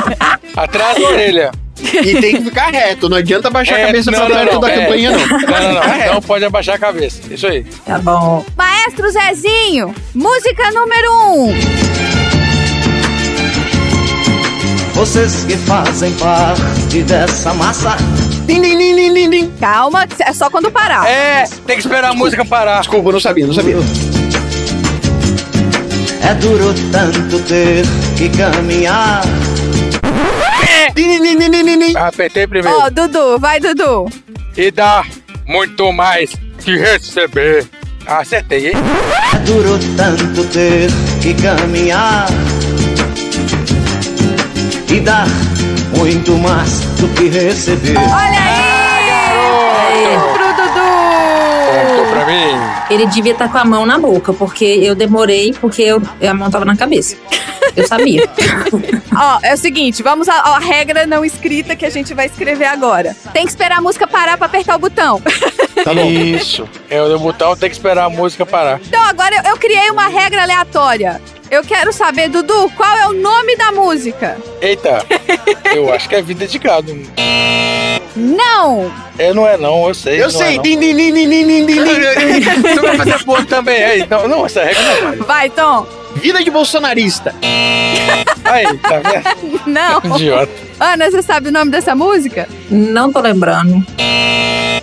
Atrás 0.57 0.99
da 0.99 1.07
orelha. 1.07 1.51
E 2.05 2.20
tem 2.20 2.37
que 2.37 2.43
ficar 2.45 2.70
reto, 2.70 3.09
não 3.09 3.16
adianta 3.16 3.51
baixar 3.51 3.78
É, 3.78 3.83
a 3.85 3.87
cabeça 3.87 4.11
não, 4.11 4.18
pra 4.18 4.28
não, 4.28 4.37
perto 4.37 4.53
não, 4.55 4.61
da 4.61 4.70
é. 4.70 4.81
campainha, 4.81 5.11
não. 5.11 5.18
Não, 5.18 5.39
não, 5.39 6.14
não. 6.14 6.22
Pode 6.22 6.45
abaixar 6.45 6.74
a 6.76 6.78
cabeça. 6.78 7.20
Isso 7.31 7.47
aí. 7.47 7.64
Tá 7.85 7.99
bom. 7.99 8.45
Maestro 8.57 9.11
Zezinho, 9.11 9.95
música 10.14 10.70
número 10.72 11.12
um. 11.31 11.55
Vocês 14.95 15.45
que 15.45 15.57
fazem 15.57 16.12
parte 16.14 17.03
dessa 17.05 17.55
massa. 17.55 17.97
Din, 18.47 18.61
din, 18.61 18.76
din, 19.14 19.31
din. 19.31 19.51
Calma, 19.59 20.07
é 20.20 20.33
só 20.33 20.51
quando 20.51 20.70
parar. 20.70 21.09
É, 21.09 21.45
tem 21.66 21.76
que 21.76 21.83
esperar 21.83 22.11
a 22.11 22.14
música 22.14 22.45
parar. 22.45 22.81
Desculpa, 22.81 23.12
não 23.12 23.20
sabia, 23.20 23.47
não 23.47 23.55
sabia. 23.55 23.76
É 26.22 26.35
duro 26.35 26.74
tanto 26.93 27.39
ter 27.45 27.85
que 28.16 28.28
caminhar. 28.37 29.22
Apertei 31.97 32.47
primeiro. 32.47 32.78
Ó, 32.78 32.91
Dudu, 32.91 33.38
vai, 33.38 33.61
Dudu. 33.61 34.09
E 34.57 34.70
dá 34.70 35.05
muito 35.47 35.93
mais 35.93 36.34
que 36.59 36.76
receber. 36.76 37.66
Ah, 38.07 38.20
acertei, 38.20 38.68
hein? 38.68 38.74
É 39.34 39.38
duro 39.38 39.78
tanto 39.97 40.45
ter 40.49 40.88
que 41.22 41.34
caminhar. 41.34 42.26
E 44.88 45.01
dar 45.01 45.26
muito 45.97 46.32
mais 46.38 46.80
do 46.99 47.09
que 47.09 47.28
receber. 47.28 47.97
Olha 47.97 48.41
aí! 48.41 50.18
Pro 50.32 50.53
Dudu! 50.55 50.91
Contou 51.88 52.07
pra 52.11 52.26
mim. 52.26 52.60
Ele 52.91 53.07
devia 53.07 53.32
estar 53.32 53.51
com 53.51 53.59
a 53.59 53.64
mão 53.64 53.86
na 53.86 53.99
boca, 53.99 54.32
porque 54.32 54.64
eu 54.64 54.95
demorei, 54.95 55.55
porque 55.61 55.82
eu, 55.82 56.03
a 56.28 56.34
mão 56.34 56.51
tava 56.51 56.64
na 56.64 56.76
cabeça. 56.76 57.16
Eu 57.76 57.86
sabia. 57.86 58.28
Ó, 59.16 59.38
é 59.43 59.55
o 59.55 59.57
seguinte, 59.57 60.03
vamos 60.03 60.28
à, 60.28 60.34
à 60.34 60.59
regra 60.59 61.07
não 61.07 61.24
escrita 61.24 61.76
que 61.76 61.86
a 61.86 61.91
gente 61.91 62.12
vai 62.14 62.26
escrever 62.26 62.66
agora. 62.66 63.16
Tem 63.32 63.45
que 63.45 63.51
esperar 63.51 63.78
a 63.78 63.80
música 63.80 64.07
parar 64.07 64.36
pra 64.36 64.47
apertar 64.47 64.76
o 64.76 64.78
botão. 64.78 65.22
Tá 65.82 65.95
bom. 65.95 66.11
Isso. 66.11 66.68
É 66.91 67.01
o 67.01 67.18
botão, 67.18 67.57
tem 67.57 67.70
que 67.70 67.74
esperar 67.74 68.05
a 68.05 68.11
música 68.11 68.45
parar. 68.45 68.78
Então 68.86 69.03
agora 69.03 69.34
eu, 69.36 69.53
eu 69.53 69.57
criei 69.57 69.91
uma 69.91 70.09
regra 70.09 70.43
aleatória. 70.43 71.22
Eu 71.51 71.64
quero 71.64 71.91
saber, 71.91 72.28
Dudu, 72.28 72.70
qual 72.76 72.97
é 72.97 73.09
o 73.09 73.14
nome 73.14 73.57
da 73.57 73.72
música? 73.72 74.36
Eita, 74.61 75.05
eu 75.74 75.91
acho 75.93 76.07
que 76.07 76.14
é 76.14 76.20
vida 76.20 76.47
de 76.47 76.59
gado. 76.59 76.93
Não! 78.17 78.91
É, 79.19 79.33
não 79.33 79.47
é 79.47 79.57
não, 79.57 79.87
eu 79.89 79.95
sei. 79.95 80.19
Eu 80.19 80.25
não 80.25 80.31
sei. 80.31 80.57
É. 80.57 80.63
Din, 80.63 80.79
din, 80.79 80.97
din, 80.97 81.15
din, 81.15 81.29
din, 81.31 81.47
din, 81.47 81.67
din. 81.67 81.85
Você 82.63 82.81
vai 82.81 82.97
fazer 82.97 83.25
ponto 83.25 83.45
também, 83.47 83.77
é. 83.77 84.07
Não, 84.07 84.29
não, 84.29 84.47
essa 84.47 84.63
regra 84.63 84.83
não 84.83 85.03
vale. 85.03 85.17
Vai, 85.23 85.51
Tom. 85.51 85.87
Vida 86.21 86.43
de 86.43 86.51
bolsonarista. 86.51 87.35
Aí, 88.45 88.66
tá 88.79 88.99
vendo? 88.99 89.61
Não. 89.66 90.16
Idiota. 90.16 90.53
Ana, 90.79 91.11
você 91.11 91.23
sabe 91.23 91.49
o 91.49 91.53
nome 91.53 91.71
dessa 91.71 91.95
música? 91.95 92.49
Não 92.71 93.12
tô 93.12 93.21
lembrando. 93.21 93.85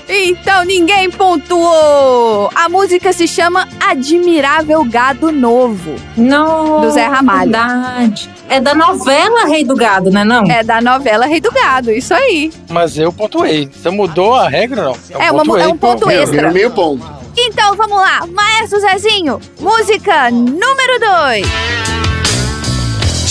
Então 0.10 0.64
ninguém 0.64 1.10
pontuou! 1.12 2.50
A 2.56 2.70
música 2.70 3.12
se 3.12 3.28
chama 3.28 3.68
Admirável 3.80 4.84
Gado 4.86 5.32
Novo. 5.32 5.96
Não. 6.16 6.82
Do 6.82 6.92
Zé 6.92 7.06
Ramalho. 7.06 7.52
Verdade. 7.52 8.30
É 8.50 8.62
da 8.62 8.74
novela 8.74 9.46
Rei 9.48 9.66
do 9.66 9.76
Gado, 9.76 10.10
né 10.10 10.24
não? 10.24 10.46
É 10.50 10.64
da 10.64 10.80
novela 10.82 11.26
Rei 11.26 11.42
do 11.42 11.52
Gado, 11.52 11.92
isso 11.92 12.14
aí. 12.14 12.52
Mas 12.70 12.98
eu 12.98 13.12
pontuei. 13.12 13.70
Você 13.72 13.90
mudou 13.90 14.34
a 14.36 14.48
regra, 14.48 14.84
não? 14.84 14.96
Eu 15.10 15.22
É 15.22 15.32
uma- 15.32 15.62
é 15.62 15.68
um 15.68 15.78
ponto 15.78 16.10
extra. 16.10 16.52
Meio 16.52 16.72
ponto. 16.72 17.17
Então 17.40 17.76
vamos 17.76 17.98
lá, 17.98 18.26
Maestro 18.26 18.80
Zezinho, 18.80 19.40
música 19.60 20.32
número 20.32 21.00
2. 21.00 21.48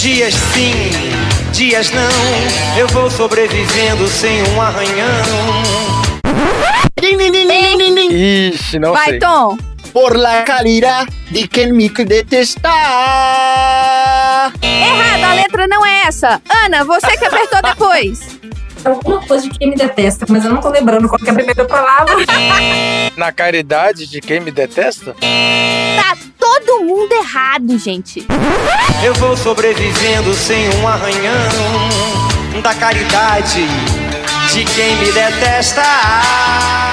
Dias 0.01 0.33
sim, 0.55 0.93
dias 1.53 1.91
não, 1.91 2.79
eu 2.79 2.87
vou 2.89 3.11
sobrevivendo 3.11 4.07
sem 4.07 4.43
um 4.51 4.63
arranhão. 4.63 5.63
Din, 7.01 7.17
din, 7.17 7.33
din, 7.33 7.49
din, 7.49 7.79
din, 7.79 7.95
din. 7.95 8.11
Ixi, 8.53 8.79
não 8.79 8.93
Vai, 8.93 9.11
sei. 9.11 9.19
Tom. 9.19 9.57
Por 9.93 10.17
la 10.17 10.45
calidad 10.45 11.09
de 11.31 11.49
quem 11.49 11.73
me 11.73 11.89
detesta. 11.89 12.69
Errado, 14.63 15.25
a 15.25 15.35
letra 15.35 15.67
não 15.67 15.85
é 15.85 16.03
essa. 16.07 16.41
Ana, 16.65 16.85
você 16.85 17.17
que 17.17 17.25
apertou 17.25 17.61
depois. 17.63 18.21
Alguma 18.87 19.21
coisa 19.27 19.49
de 19.49 19.59
quem 19.59 19.71
me 19.71 19.75
detesta, 19.75 20.25
mas 20.29 20.45
eu 20.45 20.53
não 20.53 20.61
tô 20.61 20.69
lembrando 20.69 21.09
qual 21.09 21.19
que 21.19 21.29
é 21.29 21.33
a 21.33 21.35
primeira 21.35 21.65
palavra. 21.65 22.15
Na 23.17 23.33
caridade 23.33 24.07
de 24.07 24.21
quem 24.21 24.39
me 24.39 24.53
detesta? 24.53 25.15
Tá 25.15 26.17
todo 26.39 26.85
mundo 26.85 27.13
errado, 27.13 27.77
gente. 27.79 28.25
Eu 29.05 29.13
vou 29.15 29.37
sobrevivendo 29.37 30.33
sem 30.35 30.69
um 30.77 30.87
arranhão 30.87 32.61
da 32.63 32.75
caridade 32.75 33.67
de 34.53 34.65
quem 34.65 34.97
me 34.97 35.11
detesta. 35.11 35.83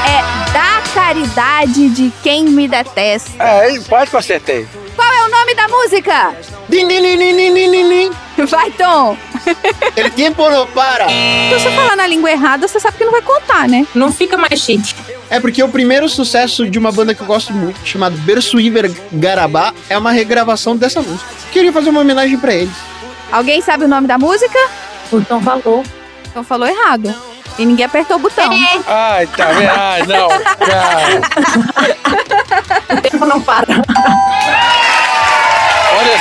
É 0.07 0.51
da 0.51 0.81
caridade 0.93 1.89
de 1.89 2.11
quem 2.23 2.45
me 2.45 2.67
detesta. 2.67 3.43
É, 3.43 3.79
quase 3.87 4.09
que 4.09 4.15
eu 4.15 4.19
acertei. 4.19 4.67
Qual 4.95 5.11
é 5.11 5.25
o 5.25 5.29
nome 5.29 5.53
música? 5.78 6.34
Din, 6.69 6.88
din, 6.88 7.01
din, 7.01 7.19
din, 7.19 7.36
din, 7.38 7.53
din, 7.53 7.71
din, 7.71 7.89
din. 7.89 8.11
Vai, 8.45 8.71
Tom. 8.71 9.15
El 9.95 10.09
tiempo 10.11 10.49
no 10.49 10.65
para. 10.67 11.07
Se 11.07 11.59
você 11.59 11.69
falar 11.71 11.95
na 11.95 12.07
língua 12.07 12.32
errada, 12.32 12.67
você 12.67 12.80
sabe 12.80 12.97
que 12.97 13.03
não 13.05 13.11
vai 13.11 13.21
contar, 13.21 13.67
né? 13.67 13.86
Não 13.93 14.11
fica 14.11 14.38
mais 14.38 14.59
chique. 14.59 14.95
É 15.30 15.39
porque 15.39 15.61
o 15.63 15.69
primeiro 15.69 16.07
sucesso 16.07 16.69
de 16.69 16.80
uma 16.80 16.91
banda 16.91 17.13
que 17.13 17.21
eu 17.21 17.28
gosto 17.28 17.53
muito, 17.53 17.80
chamado 17.86 18.15
Berço 18.19 18.59
Iver 18.59 18.91
Garabá, 19.11 19.74
é 19.89 19.97
uma 19.97 20.11
regravação 20.11 20.76
dessa 20.78 21.01
música. 21.01 21.30
Queria 21.51 21.74
fazer 21.74 21.89
uma 21.89 22.01
homenagem 22.01 22.38
pra 22.38 22.53
eles. 22.53 22.76
Alguém 23.32 23.61
sabe 23.61 23.86
o 23.86 23.88
nome 23.88 24.07
da 24.07 24.17
música? 24.17 24.57
O 25.11 25.21
Tom 25.21 25.41
falou. 25.41 25.84
Então 26.30 26.43
falou 26.43 26.67
errado. 26.67 27.13
E 27.57 27.65
ninguém 27.65 27.86
apertou 27.86 28.17
o 28.17 28.19
botão. 28.19 28.49
Ai, 28.88 29.28
tá 29.28 29.45
vendo? 29.51 29.71
Ai, 29.76 30.03
não. 30.07 30.28
Cara, 30.57 31.21
O 32.97 33.01
tempo 33.01 33.26
não 33.26 33.41
para. 33.41 33.82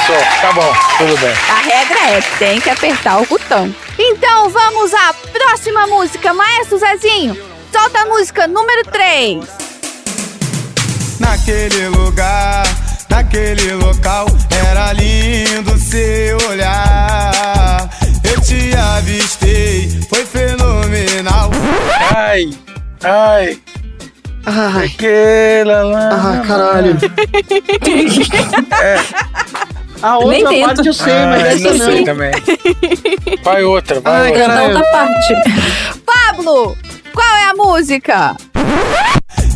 Só. 0.07 0.41
Tá 0.41 0.53
bom, 0.53 0.73
tudo 0.99 1.17
bem. 1.19 1.35
A 1.51 1.61
regra 1.63 1.99
é, 2.11 2.21
tem 2.39 2.61
que 2.61 2.71
apertar 2.71 3.21
o 3.21 3.27
botão. 3.27 3.75
Então 3.99 4.49
vamos 4.51 4.93
à 4.95 5.13
próxima 5.33 5.87
música, 5.87 6.33
Maestro 6.35 6.79
Zezinho. 6.79 7.37
Solta 7.73 8.01
a 8.01 8.07
música 8.07 8.47
número 8.47 8.83
3. 8.91 9.45
Naquele 11.21 11.89
lugar, 11.89 12.65
naquele 13.09 13.73
local, 13.75 14.27
era 14.69 14.93
lindo 14.93 15.77
seu 15.79 16.37
olhar. 16.49 17.89
Eu 18.25 18.41
te 18.41 18.75
avistei, 18.77 19.89
foi 20.09 20.25
fenomenal. 20.25 21.51
Ai, 22.17 22.51
ai. 23.05 23.59
Ai, 24.45 24.87
Aquela 24.87 25.83
lá. 25.85 26.09
ah, 26.43 26.47
caralho. 26.47 26.99
É. 28.83 28.97
A 30.03 30.19
Nem 30.19 30.43
outra 30.43 30.49
tento. 30.51 30.67
parte 30.67 30.87
eu 30.89 30.93
sei, 30.93 31.13
mas 31.27 31.43
Ai, 31.43 31.49
essa 31.55 31.71
não 31.75 31.87
sei 31.87 32.05
também. 32.05 32.31
Vai 33.45 33.63
outra, 33.65 34.01
vai 34.01 34.13
Ai, 34.15 34.29
outra. 34.31 34.49
Da 34.49 34.55
caralho. 34.55 34.77
outra 34.77 34.91
parte. 34.91 35.35
Pablo, 36.05 36.77
qual 37.15 37.37
é 37.37 37.45
a 37.45 37.55
música? 37.55 38.37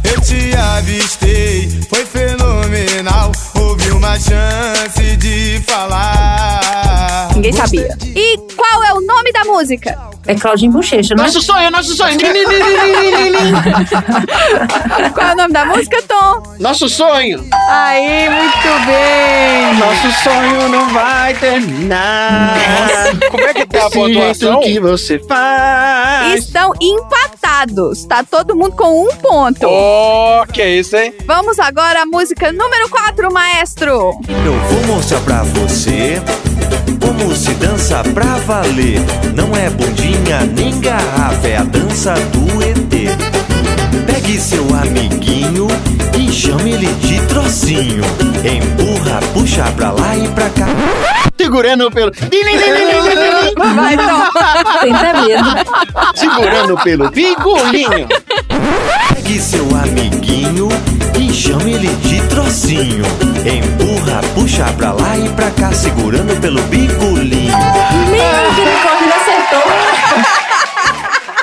Eu 0.04 0.20
te 0.20 0.56
avistei, 0.56 1.68
foi 1.90 2.04
fenomenal. 2.04 3.32
Houve 3.56 3.90
uma 3.90 4.18
chance 4.18 5.16
de 5.16 5.60
falar. 5.66 7.30
Ninguém 7.34 7.52
sabia. 7.52 7.96
E 8.14 8.38
qual 8.56 8.84
é 8.84 8.92
o 8.94 9.00
nome 9.00 9.32
da 9.32 9.44
música? 9.44 9.96
É 10.26 10.34
Claudinho 10.34 10.72
Bochecha, 10.72 11.14
não 11.14 11.22
é? 11.22 11.26
Nosso 11.28 11.40
sonho, 11.40 11.70
nosso 11.70 11.94
sonho. 11.94 12.18
Qual 15.14 15.28
é 15.28 15.32
o 15.32 15.36
nome 15.36 15.52
da 15.52 15.64
música, 15.66 16.02
Tom? 16.02 16.42
Nosso 16.58 16.88
sonho. 16.88 17.44
Aí, 17.70 18.28
muito 18.28 18.86
bem. 18.86 19.74
Nosso 19.78 20.10
sonho 20.24 20.68
não 20.68 20.88
vai 20.88 21.32
terminar. 21.34 22.56
Como 23.30 23.44
é 23.44 23.54
que 23.54 23.66
tá 23.66 23.86
a 23.86 23.90
pontuação? 23.90 24.60
que 24.60 24.80
você 24.80 25.20
faz. 25.20 26.44
Estão 26.44 26.72
empatados. 26.80 28.04
Tá 28.06 28.24
todo 28.28 28.56
mundo 28.56 28.72
com 28.72 29.04
um 29.04 29.14
ponto. 29.16 29.64
Oh, 29.68 30.44
que 30.52 30.64
isso, 30.64 30.96
hein? 30.96 31.14
Vamos 31.24 31.58
agora 31.60 32.02
à 32.02 32.06
música 32.06 32.50
número 32.50 32.88
4, 32.88 33.32
maestro. 33.32 34.18
Eu 34.44 34.58
vou 34.70 34.96
mostrar 34.96 35.20
pra 35.20 35.42
você 35.44 36.20
como 37.00 37.34
se 37.34 37.54
dança 37.54 38.02
pra 38.12 38.36
valer. 38.46 39.00
Não 39.34 39.54
é 39.56 39.68
bundinha 39.68 40.46
nem 40.56 40.78
garrafa, 40.78 41.48
é 41.48 41.56
a 41.56 41.64
dança 41.64 42.14
do 42.14 42.62
ET. 42.62 43.45
Pegue 44.04 44.38
seu 44.38 44.64
amiguinho 44.74 45.68
e 46.18 46.32
chame 46.32 46.72
ele 46.72 46.86
de 46.94 47.20
trocinho. 47.26 48.04
Empurra, 48.44 49.20
puxa 49.32 49.64
pra 49.76 49.90
lá 49.92 50.16
e 50.16 50.28
pra 50.28 50.50
cá. 50.50 50.66
Segurando 51.38 51.90
pelo. 51.90 52.12
Vai, 53.74 53.96
Tom. 53.96 54.80
Tem 54.80 54.94
até 54.94 55.12
medo. 55.20 55.50
Segurando 56.14 56.76
pelo 56.78 57.10
bigolinho. 57.10 58.08
Pegue 59.14 59.40
seu 59.40 59.64
amiguinho 59.76 60.68
e 61.18 61.32
chame 61.32 61.74
ele 61.74 61.88
de 62.02 62.20
trocinho. 62.28 63.04
Empurra, 63.44 64.20
puxa 64.34 64.64
pra 64.76 64.92
lá 64.92 65.16
e 65.16 65.28
pra 65.30 65.50
cá, 65.50 65.72
segurando 65.72 66.40
pelo 66.40 66.62
bigolinho. 66.62 67.56
Misericórdia, 68.10 69.04
ele 69.04 69.12
acertou. 69.12 69.25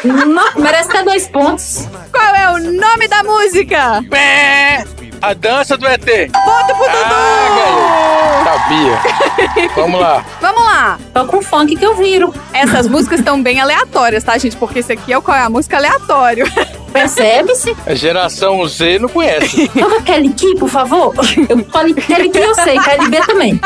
Não, 0.04 0.52
merece 0.56 0.90
até 0.90 1.04
dois 1.04 1.28
pontos. 1.28 1.88
Qual 2.12 2.36
é 2.36 2.52
o 2.52 2.58
nome 2.60 3.08
da 3.08 3.24
música? 3.24 4.04
Pé! 4.10 4.86
A 5.22 5.34
dança 5.34 5.78
do 5.78 5.88
ET. 5.88 6.02
Ponto 6.04 6.76
pro 6.76 6.86
Ah, 6.90 8.44
ganhei. 8.44 8.44
Sabia. 8.44 9.70
Vamos 9.82 10.02
lá. 10.02 10.26
Vamos 10.42 10.62
lá. 10.62 11.00
Tô 11.14 11.26
com 11.26 11.42
funk 11.42 11.78
que 11.78 11.86
eu 11.86 11.96
viro. 11.96 12.34
Essas 12.52 12.88
músicas 12.90 13.20
estão 13.20 13.42
bem 13.42 13.62
aleatórias, 13.62 14.22
tá, 14.22 14.38
gente? 14.38 14.58
Porque 14.58 14.80
esse 14.80 14.92
aqui 14.92 15.14
é 15.14 15.18
o 15.18 15.22
qual 15.22 15.38
é 15.38 15.42
a 15.42 15.50
música 15.50 15.78
aleatório. 15.78 16.46
Percebe-se? 16.92 17.76
A 17.88 17.96
geração 17.96 18.68
Z 18.68 19.00
não 19.00 19.08
conhece. 19.08 19.70
Toca 19.80 20.02
Kelly 20.02 20.34
Key, 20.34 20.56
por 20.56 20.68
favor. 20.70 21.14
Eu 21.50 21.64
Kelly 21.64 22.30
Key, 22.30 22.40
eu 22.40 22.54
sei. 22.56 22.78
Kelly 22.80 23.10
B 23.10 23.22
também. 23.22 23.62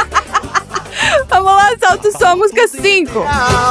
Vamos 1.27 1.51
lá, 1.51 1.69
solta 1.83 2.07
o 2.07 2.11
som, 2.11 2.35
música 2.35 2.67
5. 2.67 2.81
É 3.19 3.23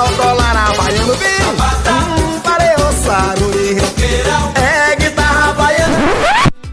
guitarra 0.09 0.75
baiana. 0.75 2.26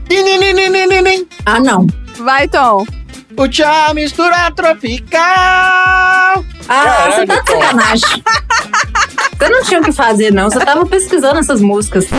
Din, 0.08 0.26
din, 0.26 0.90
din, 0.90 1.04
din. 1.04 1.28
Ah, 1.46 1.60
não. 1.60 1.86
Vai, 2.20 2.48
Tom. 2.48 2.86
O 3.38 3.48
tchau 3.48 3.94
mistura 3.94 4.52
tropical. 4.56 5.22
Ah, 5.22 6.44
Caralho, 6.68 7.14
você 7.14 7.26
tá 7.26 7.40
de 7.40 7.52
sacanagem. 7.52 8.24
Você 9.38 9.50
não 9.50 9.64
tinha 9.64 9.82
o 9.82 9.84
que 9.84 9.92
fazer, 9.92 10.32
não. 10.32 10.50
Você 10.50 10.60
tava 10.60 10.86
pesquisando 10.86 11.40
essas 11.40 11.62
músicas. 11.62 12.06
É 12.12 12.18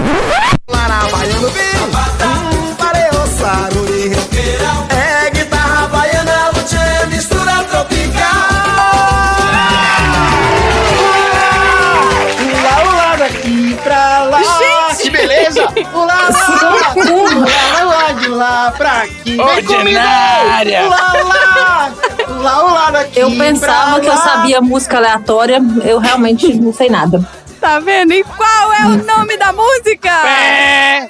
lá 18.64 18.70
pra 18.72 19.02
aqui. 19.02 19.36
Vem. 19.36 19.40
Ordinária. 19.40 20.84
Ula, 20.86 21.12
ula. 21.22 21.92
Ula, 22.38 22.64
ula, 22.64 22.90
daqui 22.92 23.18
Eu 23.20 23.30
pensava 23.30 24.00
que 24.00 24.06
eu 24.06 24.12
lá. 24.14 24.18
sabia 24.18 24.60
música 24.60 24.96
aleatória. 24.96 25.60
Eu 25.84 25.98
realmente 25.98 26.52
não 26.54 26.72
sei 26.72 26.88
nada. 26.88 27.26
Tá 27.60 27.78
vendo? 27.80 28.12
E 28.12 28.22
qual 28.24 28.72
é 28.72 28.86
o 28.86 29.04
nome 29.04 29.36
da 29.36 29.52
música? 29.52 30.10
É, 30.28 31.08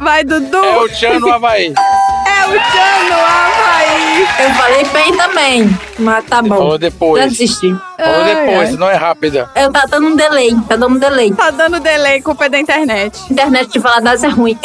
Vai, 0.00 0.24
Dudu. 0.24 0.56
é 0.64 0.78
o 0.78 0.88
Tchan 0.88 1.18
no 1.20 1.32
Havaí. 1.32 1.66
É 2.26 2.46
o 2.46 2.52
Tchan 2.52 3.08
no 3.08 3.14
Havaí. 3.14 4.26
Eu 4.38 4.50
falei 4.54 4.84
bem 4.84 5.16
também, 5.16 5.78
mas 5.98 6.24
tá 6.26 6.42
bom. 6.42 6.56
Falou 6.56 6.78
depois. 6.78 7.22
Já 7.22 7.28
desisti. 7.28 7.74
Falou 7.98 8.24
depois, 8.24 8.70
ai. 8.70 8.76
não 8.76 8.88
é 8.88 8.94
rápida. 8.94 9.50
Eu 9.54 9.70
tá 9.72 9.84
dando 9.88 10.08
um 10.08 10.16
delay, 10.16 10.54
tá 10.68 10.76
dando 10.76 10.96
um 10.96 10.98
delay. 10.98 11.32
Tá 11.32 11.50
dando 11.50 11.80
delay, 11.80 12.20
culpa 12.22 12.46
é 12.46 12.48
da 12.48 12.58
internet. 12.58 13.18
Internet 13.30 13.70
de 13.70 13.78
Valadares 13.78 14.22
é 14.24 14.28
ruim. 14.28 14.58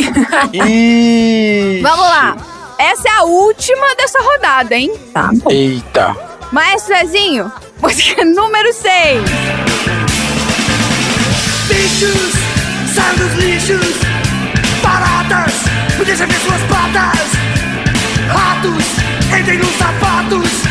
Ih. 0.54 1.80
Vamos 1.82 2.06
lá. 2.06 2.36
Essa 2.78 3.08
é 3.08 3.12
a 3.12 3.24
última 3.24 3.96
dessa 3.96 4.20
rodada, 4.22 4.76
hein? 4.76 4.94
Tá 5.14 5.30
bom. 5.34 5.50
Eita. 5.50 6.16
Maestro 6.52 6.96
Zezinho, 6.96 7.52
música 7.82 8.24
número 8.24 8.72
6. 8.74 9.22
Bichos, 11.68 12.32
saiam 12.94 13.16
dos 13.18 13.34
lixos. 13.36 14.05
Deixa 16.06 16.26
ver 16.28 16.39
suas 16.39 16.62
patas. 16.64 17.32
Ratos, 18.28 18.84
entrem 19.39 19.58
nos 19.58 19.76
sapatos. 19.76 20.66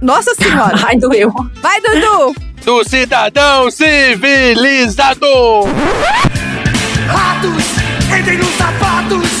Nossa 0.00 0.34
senhora. 0.34 0.76
Ai, 0.86 0.96
doeu. 0.96 1.32
Vai, 1.60 1.80
Dudu. 1.80 2.34
Do 2.64 2.84
cidadão 2.84 3.70
civilizado. 3.70 5.26
Ratos, 7.08 7.64
entrem 8.16 8.38
nos 8.38 8.56
sapatos 8.56 9.39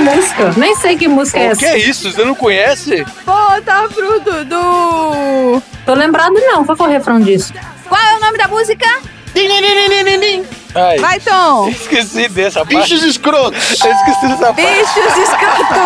música. 0.00 0.52
Nem 0.56 0.74
sei 0.76 0.96
que 0.96 1.08
música 1.08 1.38
é 1.38 1.48
O 1.48 1.52
essa. 1.52 1.60
que 1.60 1.66
é 1.66 1.78
isso? 1.78 2.10
Você 2.10 2.24
não 2.24 2.34
conhece? 2.34 3.04
Volta 3.24 3.88
pro 3.94 4.20
Dudu. 4.20 5.62
Tô 5.86 5.94
lembrado 5.94 6.34
não, 6.34 6.64
qual 6.64 6.76
foi 6.76 6.88
o 6.88 6.90
refrão 6.90 7.20
disso? 7.20 7.52
Qual 7.88 8.00
é 8.00 8.16
o 8.16 8.20
nome 8.20 8.38
da 8.38 8.48
música? 8.48 8.86
Ai, 10.74 10.98
Vai, 10.98 11.20
Tom. 11.20 11.68
esqueci 11.68 12.28
dessa 12.28 12.60
parte. 12.64 12.76
Bichos 12.76 13.02
escrotos. 13.04 13.80
Eu 13.84 13.92
esqueci 13.92 14.28
dessa 14.28 14.52
parte. 14.52 14.62
Bichos 14.62 15.18
escrotos. 15.18 15.76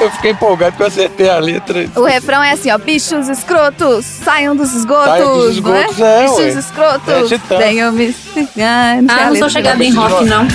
Eu 0.00 0.10
fiquei 0.12 0.30
empolgado 0.32 0.76
que 0.76 0.82
eu 0.82 0.86
acertei 0.86 1.28
a 1.30 1.38
letra. 1.38 1.88
O 1.96 2.04
refrão 2.04 2.42
é 2.42 2.52
assim, 2.52 2.70
ó. 2.70 2.78
Bichos 2.78 3.28
escrotos, 3.28 4.04
saiam 4.04 4.54
dos 4.56 4.74
esgotos. 4.74 5.06
Saiam 5.06 5.38
dos 5.38 5.50
esgotos, 5.54 5.98
não 5.98 6.06
é? 6.06 6.24
é, 6.24 6.28
ué. 6.30 6.36
Bichos 6.46 6.64
escrotos. 6.64 7.32
É. 7.32 7.58
Venham 7.58 7.92
me... 7.92 8.14
Ah, 8.58 8.98
não 9.02 9.14
Ah, 9.14 9.26
não 9.30 9.36
sou 9.36 9.48
chegada 9.50 9.82
em 9.82 9.92
rock, 9.94 10.24
não. 10.24 10.46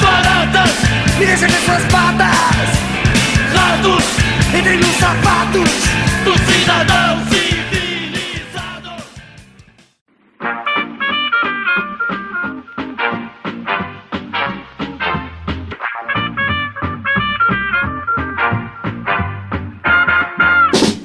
Baratas, 0.00 0.70
me 1.20 1.26
deixa 1.26 1.46
ver 1.46 1.60
suas 1.60 1.84
patas. 1.92 2.34
Ratos, 3.54 4.04
entrem 4.58 4.78
nos 4.78 4.96
sapatos 4.96 5.70
do 6.24 6.32
cidadão 6.50 7.22
civilizado. 7.28 8.90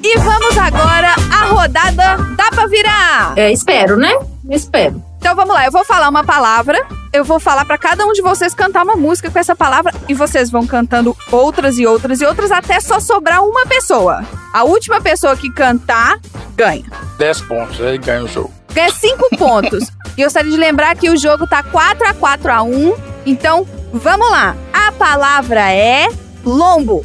E 0.02 0.18
vamos 0.18 0.56
agora 0.56 1.14
à 1.30 1.44
rodada 1.44 2.16
Dá 2.36 2.50
Pra 2.54 2.66
Virar. 2.68 3.34
É, 3.36 3.52
espero, 3.52 3.98
né? 3.98 4.14
Espero. 4.48 5.05
Então 5.26 5.34
vamos 5.34 5.56
lá, 5.56 5.64
eu 5.64 5.72
vou 5.72 5.84
falar 5.84 6.08
uma 6.08 6.22
palavra, 6.22 6.86
eu 7.12 7.24
vou 7.24 7.40
falar 7.40 7.64
pra 7.64 7.76
cada 7.76 8.06
um 8.06 8.12
de 8.12 8.22
vocês 8.22 8.54
cantar 8.54 8.84
uma 8.84 8.94
música 8.94 9.28
com 9.28 9.36
essa 9.36 9.56
palavra 9.56 9.92
e 10.08 10.14
vocês 10.14 10.52
vão 10.52 10.64
cantando 10.64 11.16
outras 11.32 11.78
e 11.78 11.84
outras 11.84 12.20
e 12.20 12.24
outras 12.24 12.52
até 12.52 12.78
só 12.78 13.00
sobrar 13.00 13.42
uma 13.42 13.66
pessoa. 13.66 14.24
A 14.52 14.62
última 14.62 15.00
pessoa 15.00 15.36
que 15.36 15.50
cantar 15.50 16.20
ganha. 16.54 16.84
10 17.18 17.40
pontos, 17.40 17.80
aí 17.80 17.98
ganha 17.98 18.22
o 18.22 18.28
jogo. 18.28 18.54
Ganha 18.72 18.88
cinco 18.92 19.28
pontos. 19.36 19.90
E 20.16 20.20
eu 20.20 20.26
gostaria 20.26 20.52
de 20.52 20.56
lembrar 20.56 20.94
que 20.94 21.10
o 21.10 21.16
jogo 21.16 21.44
tá 21.44 21.60
4 21.60 22.06
a 22.06 22.14
4 22.14 22.52
a 22.52 22.62
1. 22.62 22.94
Então, 23.26 23.66
vamos 23.92 24.30
lá. 24.30 24.54
A 24.72 24.92
palavra 24.92 25.72
é 25.72 26.06
lombo. 26.44 27.04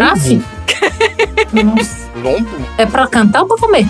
Ah, 0.00 0.14
sim. 0.14 0.40
Nossa. 1.52 2.08
Lombo? 2.14 2.64
É 2.78 2.86
pra 2.86 3.08
cantar 3.08 3.42
ou 3.42 3.48
pra 3.48 3.56
comer? 3.56 3.88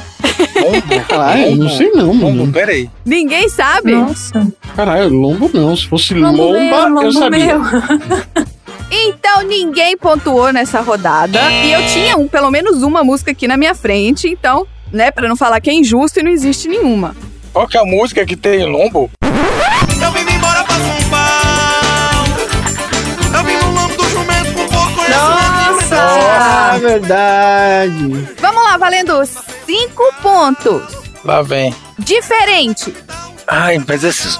Lombo? 0.60 1.04
Caralho, 1.08 1.56
não 1.56 1.68
sei 1.68 1.90
não, 1.90 2.06
Lombo, 2.06 2.30
mano. 2.32 2.52
peraí. 2.52 2.90
Ninguém 3.04 3.48
sabe? 3.48 3.92
Nossa. 3.94 4.46
Caralho, 4.74 5.08
lombo 5.10 5.50
não. 5.52 5.76
Se 5.76 5.86
fosse 5.86 6.14
Lombo 6.14 6.42
lomba, 6.52 6.88
meu, 6.88 7.02
eu 7.02 7.10
lombo 7.10 7.12
sabia. 7.12 7.58
meu. 7.58 8.44
Então 8.96 9.42
ninguém 9.42 9.96
pontuou 9.96 10.52
nessa 10.52 10.80
rodada. 10.80 11.40
E 11.50 11.72
eu 11.72 11.84
tinha 11.86 12.16
um, 12.16 12.28
pelo 12.28 12.48
menos 12.50 12.82
uma 12.82 13.02
música 13.02 13.32
aqui 13.32 13.48
na 13.48 13.56
minha 13.56 13.74
frente. 13.74 14.28
Então, 14.28 14.66
né, 14.92 15.10
pra 15.10 15.26
não 15.28 15.34
falar 15.36 15.60
que 15.60 15.68
é 15.68 15.72
injusto 15.74 16.20
e 16.20 16.22
não 16.22 16.30
existe 16.30 16.68
nenhuma. 16.68 17.16
Qual 17.52 17.66
que 17.66 17.76
é 17.76 17.80
a 17.80 17.84
música 17.84 18.24
que 18.24 18.36
tem 18.36 18.64
lombo? 18.64 19.10
Eu 19.22 20.12
vim 20.12 20.20
embora 20.32 20.62
pra 20.62 20.76
São 20.76 21.10
Paulo. 21.10 22.36
Eu 23.36 23.44
vim 23.44 23.56
no 23.66 23.72
lombo 23.74 23.96
do 23.96 24.08
jumento 24.10 24.52
com 24.54 24.66
pouco 24.68 24.92
conhecimento. 24.94 25.94
Ah, 26.36 26.78
verdade. 26.80 28.28
Tá 28.74 28.78
valendo 28.78 29.24
cinco 29.24 30.02
pontos. 30.20 30.82
Lá 31.24 31.42
vem. 31.42 31.72
Diferente. 31.96 32.92
Ai, 33.46 33.80
mas 33.86 34.02
esses. 34.02 34.36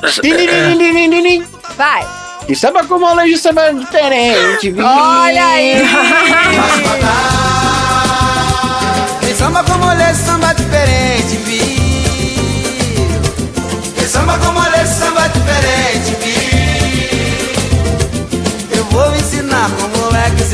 Vai. 1.76 2.04
E 2.48 2.56
samba 2.56 2.84
com 2.84 2.96
uma 2.96 3.12
legislação 3.12 3.62
samba 3.64 3.78
diferente. 3.78 4.74
Olha 4.76 5.46
aí. 5.46 5.82
Quem 9.20 9.36
samba 9.36 9.62
com 9.62 9.78
molê, 9.78 10.12
samba 10.14 10.52
diferente, 10.52 11.36
vi 11.36 11.84
samba 14.08 14.36
com 14.38 14.50
molê, 14.50 14.84
samba 14.84 15.28
diferente. 15.28 15.93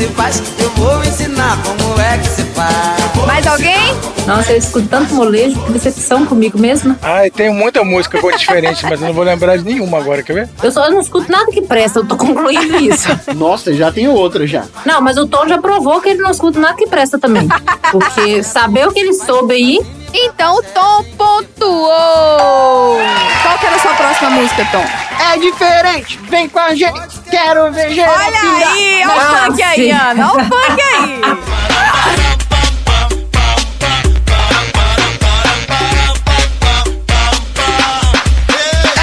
Se 0.01 0.07
faz. 0.07 0.41
Eu 0.57 0.69
vou 0.71 1.03
ensinar 1.03 1.57
como 1.61 2.01
é 2.01 2.17
que 2.17 2.27
se 2.27 2.43
faz. 2.45 3.27
Mais 3.27 3.45
alguém? 3.45 3.77
Nossa, 4.25 4.51
eu 4.51 4.57
escuto 4.57 4.87
tanto 4.87 5.13
molejo, 5.13 5.63
que 5.63 5.73
decepção 5.73 6.25
comigo 6.25 6.57
mesma. 6.57 6.97
Ai, 7.03 7.29
tem 7.29 7.53
muita 7.53 7.83
música 7.83 8.19
com 8.19 8.31
diferente, 8.31 8.83
mas 8.83 8.99
eu 8.99 9.07
não 9.07 9.13
vou 9.13 9.23
lembrar 9.23 9.57
de 9.57 9.63
nenhuma 9.63 9.99
agora, 9.99 10.23
quer 10.23 10.33
ver? 10.33 10.49
Eu 10.63 10.71
só 10.71 10.89
não 10.89 10.99
escuto 10.99 11.31
nada 11.31 11.51
que 11.51 11.61
presta, 11.61 11.99
eu 11.99 12.07
tô 12.07 12.17
concluindo 12.17 12.77
isso. 12.77 13.07
Nossa, 13.35 13.73
já 13.73 13.91
tem 13.91 14.07
outra 14.07 14.47
já. 14.47 14.63
Não, 14.85 15.01
mas 15.01 15.17
o 15.17 15.27
Tom 15.27 15.47
já 15.47 15.59
provou 15.59 16.01
que 16.01 16.09
ele 16.09 16.21
não 16.21 16.31
escuta 16.31 16.59
nada 16.59 16.73
que 16.75 16.87
presta 16.87 17.19
também. 17.19 17.47
Porque 17.91 18.41
saber 18.41 18.87
o 18.87 18.91
que 18.91 18.99
ele 18.99 19.13
soube 19.13 19.53
aí. 19.53 20.00
Então 20.13 20.55
o 20.57 20.63
Tom 20.63 21.03
pontuou. 21.17 22.97
Qual 23.41 23.57
que 23.59 23.65
era 23.65 23.75
a 23.75 23.79
sua 23.79 23.93
próxima 23.93 24.29
música, 24.31 24.67
Tom? 24.71 24.85
É 25.33 25.37
diferente, 25.37 26.17
vem 26.29 26.49
com 26.49 26.59
a 26.59 26.75
gente. 26.75 27.19
Quero 27.29 27.71
ver 27.71 27.93
geral 27.93 28.15
Olha 28.15 28.39
pirar. 28.39 28.71
aí, 28.73 29.03
olha 29.07 29.15
o 29.15 29.51
funk 29.51 29.63
aí, 29.63 29.91
Ana. 29.91 30.31
Olha 30.33 30.43
o 30.43 30.45
funk 30.45 30.81
aí. 30.81 31.21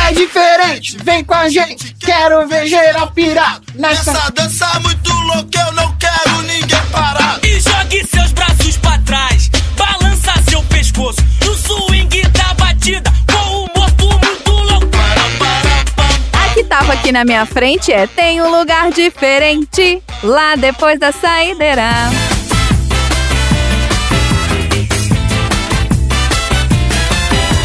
É 0.08 0.12
diferente, 0.12 0.96
vem 1.04 1.24
com 1.24 1.34
a 1.34 1.48
gente. 1.48 1.94
Quero 2.00 2.46
ver 2.48 2.66
geral 2.66 3.10
pirar. 3.10 3.60
Nessa 3.74 4.10
Essa 4.10 4.30
dança 4.30 4.70
é 4.76 4.78
muito 4.80 5.12
louca, 5.12 5.58
eu 5.58 5.72
não 5.72 5.96
quero 5.96 6.42
ninguém 6.42 6.82
parar. 6.90 7.17
Aqui 16.98 17.12
na 17.12 17.24
minha 17.24 17.46
frente 17.46 17.92
é 17.92 18.06
Tem 18.06 18.42
um 18.42 18.50
lugar 18.50 18.90
diferente 18.90 20.02
lá 20.22 20.56
depois 20.56 20.98
da 20.98 21.12
saideira. 21.12 22.10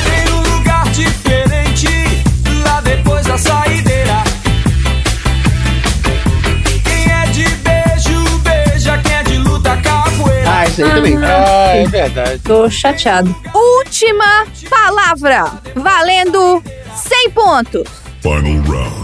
Tem 0.05 0.33
um 0.33 0.55
lugar 0.55 0.83
diferente 0.89 1.87
lá 2.63 2.81
depois 2.81 3.25
da 3.25 3.37
saideira. 3.37 4.23
Quem 6.83 7.11
é 7.11 7.25
de 7.31 7.55
beijo, 7.55 8.39
beija. 8.39 8.97
Quem 8.99 9.13
é 9.13 9.23
de 9.23 9.37
luta, 9.37 9.77
capoeira. 9.77 10.49
Ah, 10.49 10.65
isso 10.65 10.83
aí 10.83 10.91
também. 10.91 11.17
Ah, 11.23 11.75
é 11.75 11.87
verdade. 11.87 12.39
Tô 12.39 12.69
chateado. 12.69 13.35
Última 13.53 14.45
palavra, 14.69 15.45
valendo 15.75 16.63
100 16.95 17.31
pontos. 17.31 17.83
Final 18.21 18.61
round. 18.63 19.02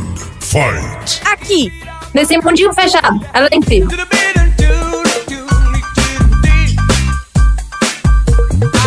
Aqui, 1.25 1.71
nesse 2.11 2.35
mundinho 2.39 2.73
fechado. 2.73 3.23
Ela 3.33 3.47
é 3.51 3.55
incrível. 3.55 3.87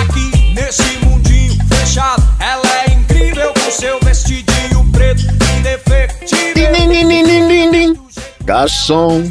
Aqui, 0.02 0.54
nesse 0.54 0.98
mundinho 1.04 1.64
fechado. 1.68 2.22
Ela 2.40 2.62
é 2.84 2.90
incrível 2.90 3.54
com 3.54 3.70
seu 3.70 4.00
vestidinho 4.00 4.84
preto 4.90 5.22
indefectível. 5.56 6.72
Garçom, 8.44 9.22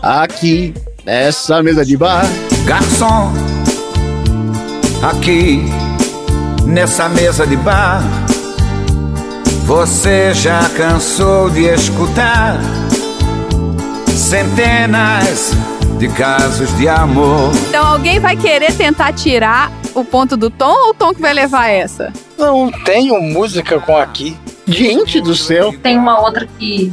aqui, 0.00 0.72
nessa 1.04 1.60
mesa 1.60 1.84
de 1.84 1.96
bar. 1.96 2.24
Garçom, 2.66 3.32
aqui, 5.02 5.64
nessa 6.64 7.08
mesa 7.08 7.44
de 7.44 7.56
bar 7.56 8.00
você 9.70 10.34
já 10.34 10.68
cansou 10.70 11.48
de 11.48 11.62
escutar 11.72 12.58
centenas 14.08 15.52
de 15.96 16.08
casos 16.08 16.76
de 16.76 16.88
amor. 16.88 17.52
Então 17.68 17.86
alguém 17.86 18.18
vai 18.18 18.36
querer 18.36 18.74
tentar 18.74 19.12
tirar 19.12 19.70
o 19.94 20.04
ponto 20.04 20.36
do 20.36 20.50
Tom 20.50 20.72
ou 20.72 20.90
o 20.90 20.94
Tom 20.94 21.14
que 21.14 21.20
vai 21.20 21.32
levar 21.32 21.68
essa? 21.68 22.12
Não 22.36 22.68
tenho 22.84 23.22
música 23.22 23.78
com 23.78 23.96
aqui. 23.96 24.36
Gente 24.66 25.20
do 25.20 25.36
céu. 25.36 25.72
Tem 25.80 25.96
uma 25.96 26.20
outra 26.20 26.48
que. 26.58 26.92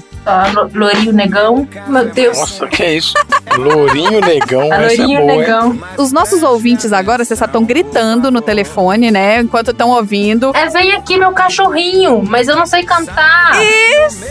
Lourinho 0.74 1.14
Negão. 1.14 1.68
Meu 1.88 2.10
Deus. 2.10 2.38
Nossa, 2.38 2.68
que 2.68 2.84
é 2.84 2.96
isso? 2.96 3.14
Lourinho 3.58 4.20
Negão, 4.22 4.72
A 4.72 4.84
essa 4.84 4.94
é 4.96 4.98
Lourinho 4.98 5.20
boa, 5.22 5.32
hein? 5.32 5.40
Negão. 5.40 5.80
Os 5.98 6.12
nossos 6.12 6.44
ouvintes 6.44 6.92
agora, 6.94 7.24
vocês 7.24 7.40
só 7.40 7.46
estão 7.46 7.64
gritando 7.64 8.30
no 8.30 8.42
telefone, 8.42 9.10
né? 9.10 9.40
Enquanto 9.40 9.72
estão 9.72 9.90
ouvindo. 9.90 10.52
É 10.56 10.68
Vem 10.70 10.92
aqui 10.94 11.18
meu 11.18 11.32
cachorrinho, 11.32 12.22
mas 12.26 12.48
eu 12.48 12.56
não 12.56 12.66
sei 12.66 12.84
cantar. 12.84 13.52
Isso! 14.08 14.28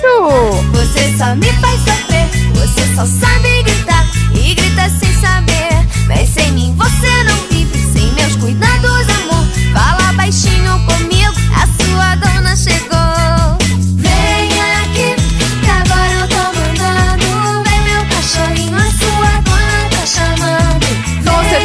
Você 0.73 1.17
só 1.17 1.35
me 1.35 1.53
faz 1.55 1.81
sofrer, 1.81 2.29
você 2.55 2.95
só 2.95 3.05
sabe 3.07 3.63
gritar 3.65 4.05
e 4.35 4.55
grita 4.55 4.89
sem 4.91 5.13
saber. 5.15 6.07
Mas 6.07 6.29
sem 6.29 6.53
mim 6.53 6.75
você 6.77 7.25
não 7.25 7.37
vive, 7.51 7.79
sem 7.93 8.13
meus 8.13 8.37
cuidados, 8.37 9.09
amor. 9.23 9.45
Fala 9.73 10.13
baixinho 10.13 10.73
comigo, 10.87 11.33
a 11.55 11.67
sua 11.83 12.15
dona 12.17 12.55
chegou. 12.55 13.06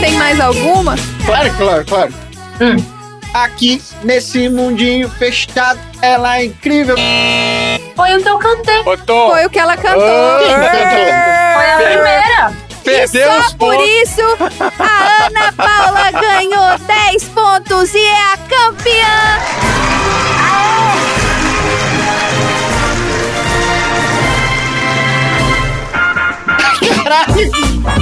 Tem 0.02 0.14
mais 0.16 0.40
alguma? 0.40 0.96
Claro, 1.26 1.54
claro, 1.56 1.86
claro. 1.86 2.14
Aqui, 3.34 3.82
nesse 4.04 4.50
mundinho 4.50 5.08
fechado, 5.10 5.80
ela 6.02 6.40
é 6.40 6.46
incrível. 6.46 6.96
Foi 7.96 8.18
o 8.18 8.24
que 8.24 8.30
eu 8.30 8.40
cantei. 8.40 8.84
Foi 8.84 9.46
o 9.46 9.50
que 9.50 9.60
ela 9.60 9.78
cantou. 9.78 10.02
Cantou? 10.02 10.48
Foi 11.54 11.70
a 11.70 11.78
primeira. 11.78 12.54
Perdeu 12.84 13.22
e 13.22 13.42
só 13.42 13.48
os 13.48 13.54
por 13.54 13.76
isso, 13.76 14.22
a 14.80 15.28
Ana 15.28 15.54
Paula 15.56 16.12
ganhou 16.12 16.80
10 16.80 17.24
pontos 17.26 17.94
e 17.94 18.04
é 18.04 18.34
a 18.34 18.38
campeã. 18.38 19.38
Caralho, 27.04 27.52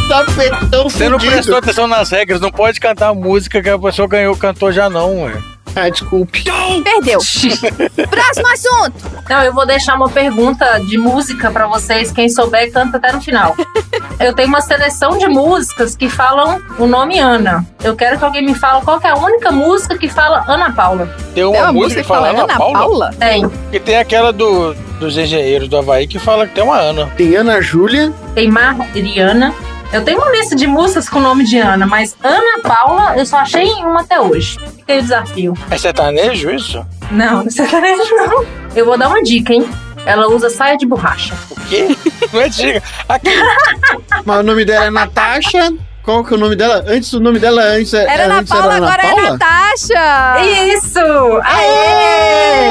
tapetão 0.08 0.84
Você 0.84 1.10
não 1.10 1.18
prestou 1.18 1.58
atenção 1.58 1.88
nas 1.88 2.10
regras, 2.10 2.42
não 2.42 2.52
pode 2.52 2.80
cantar 2.80 3.10
a 3.10 3.14
música 3.14 3.62
que 3.62 3.70
a 3.70 3.80
pessoa 3.80 4.08
ganhou, 4.08 4.36
cantou 4.36 4.72
já 4.72 4.90
não, 4.90 5.24
ué. 5.24 5.34
Ah, 5.76 5.90
desculpe. 5.90 6.44
Perdeu. 6.84 7.20
Próximo 8.10 8.48
assunto. 8.52 9.24
Não, 9.30 9.44
eu 9.44 9.54
vou 9.54 9.66
deixar 9.66 9.96
uma 9.96 10.10
pergunta 10.10 10.80
de 10.80 10.98
música 10.98 11.52
pra 11.52 11.68
vocês. 11.68 12.12
Quem 12.12 12.28
souber, 12.28 12.72
canta 12.72 12.98
até 12.98 13.12
no 13.12 13.22
final. 13.22 13.56
Eu 14.20 14.34
tenho 14.34 14.50
uma 14.50 14.60
seleção 14.60 15.18
de 15.18 15.28
músicas 15.28 15.96
que 15.96 16.10
falam 16.10 16.62
o 16.78 16.86
nome 16.86 17.18
Ana. 17.20 17.66
Eu 17.82 17.96
quero 17.96 18.18
que 18.18 18.26
alguém 18.26 18.46
me 18.46 18.54
fale 18.54 18.84
qual 18.84 19.00
que 19.00 19.08
é 19.08 19.12
a 19.12 19.16
única 19.16 19.50
música 19.50 19.98
que 19.98 20.10
fala 20.10 20.44
Ana 20.46 20.74
Paula. 20.74 21.06
Tem 21.34 21.46
uma, 21.46 21.54
Tem 21.54 21.62
uma 21.62 21.72
música 21.72 22.02
música 22.02 22.02
que 22.02 22.08
fala 22.08 22.28
que 22.28 22.36
fala 22.36 22.44
Ana 22.44 22.54
Ana 22.54 22.58
Paula? 22.58 22.80
Paula? 22.80 23.14
Tem. 23.18 23.52
E 23.72 23.80
tem 23.80 23.98
aquela 23.98 24.34
do, 24.34 24.74
dos 25.00 25.18
engenheiros 25.18 25.70
do 25.70 25.78
Havaí 25.78 26.06
que 26.06 26.20
fala 26.20 26.46
que 26.46 26.54
tem 26.54 26.64
uma 26.64 26.78
Ana. 26.78 27.06
Tem 27.16 27.34
Ana 27.34 27.62
Júlia. 27.62 28.12
Tem 28.36 28.50
Mariana. 28.50 29.56
Eu 29.92 30.04
tenho 30.04 30.20
uma 30.20 30.30
lista 30.32 30.56
de 30.56 30.68
músicas 30.68 31.10
com 31.10 31.18
o 31.18 31.22
nome 31.22 31.44
de 31.44 31.58
Ana, 31.58 31.88
mas 31.88 32.16
Ana 32.24 32.60
Paula 32.62 33.16
eu 33.18 33.26
só 33.26 33.38
achei 33.38 33.68
uma 33.84 34.02
até 34.02 34.20
hoje. 34.22 34.58
Aí 34.88 35.00
o 35.00 35.02
desafio. 35.02 35.54
É 35.72 35.78
sertanejo 35.78 36.52
isso? 36.52 36.86
Não, 37.12 37.38
não 37.38 37.48
é 37.48 37.50
sertanejo 37.50 38.16
não. 38.16 38.46
Eu 38.76 38.86
vou 38.86 38.98
dar 38.98 39.08
uma 39.08 39.22
dica, 39.24 39.52
hein? 39.54 39.68
Ela 40.06 40.28
usa 40.28 40.50
saia 40.50 40.78
de 40.78 40.86
borracha. 40.86 41.34
O 41.50 41.56
quê? 41.62 41.88
Não 42.32 42.40
é 42.42 42.50
diga. 42.50 42.84
Aqui. 43.08 43.30
Mas 44.26 44.40
o 44.40 44.44
nome 44.44 44.64
dela 44.64 44.86
é 44.86 44.90
Natasha. 44.92 45.74
Qual 46.04 46.24
que 46.24 46.34
é 46.34 46.38
o 46.38 46.40
nome 46.40 46.56
dela? 46.56 46.84
Antes 46.88 47.12
o 47.14 47.20
nome 47.20 47.40
dela 47.40 47.62
antes 47.62 47.94
é, 47.94 48.04
Era 48.12 48.26
Ana 48.26 48.40
antes 48.40 48.50
Paula, 48.52 48.76
era 48.76 48.78
Ana 48.78 48.88
agora 48.88 49.04
Paula? 49.04 49.28
é 49.28 49.32
Natasha. 49.32 50.46
Isso! 50.76 51.00
Aê! 51.44 52.70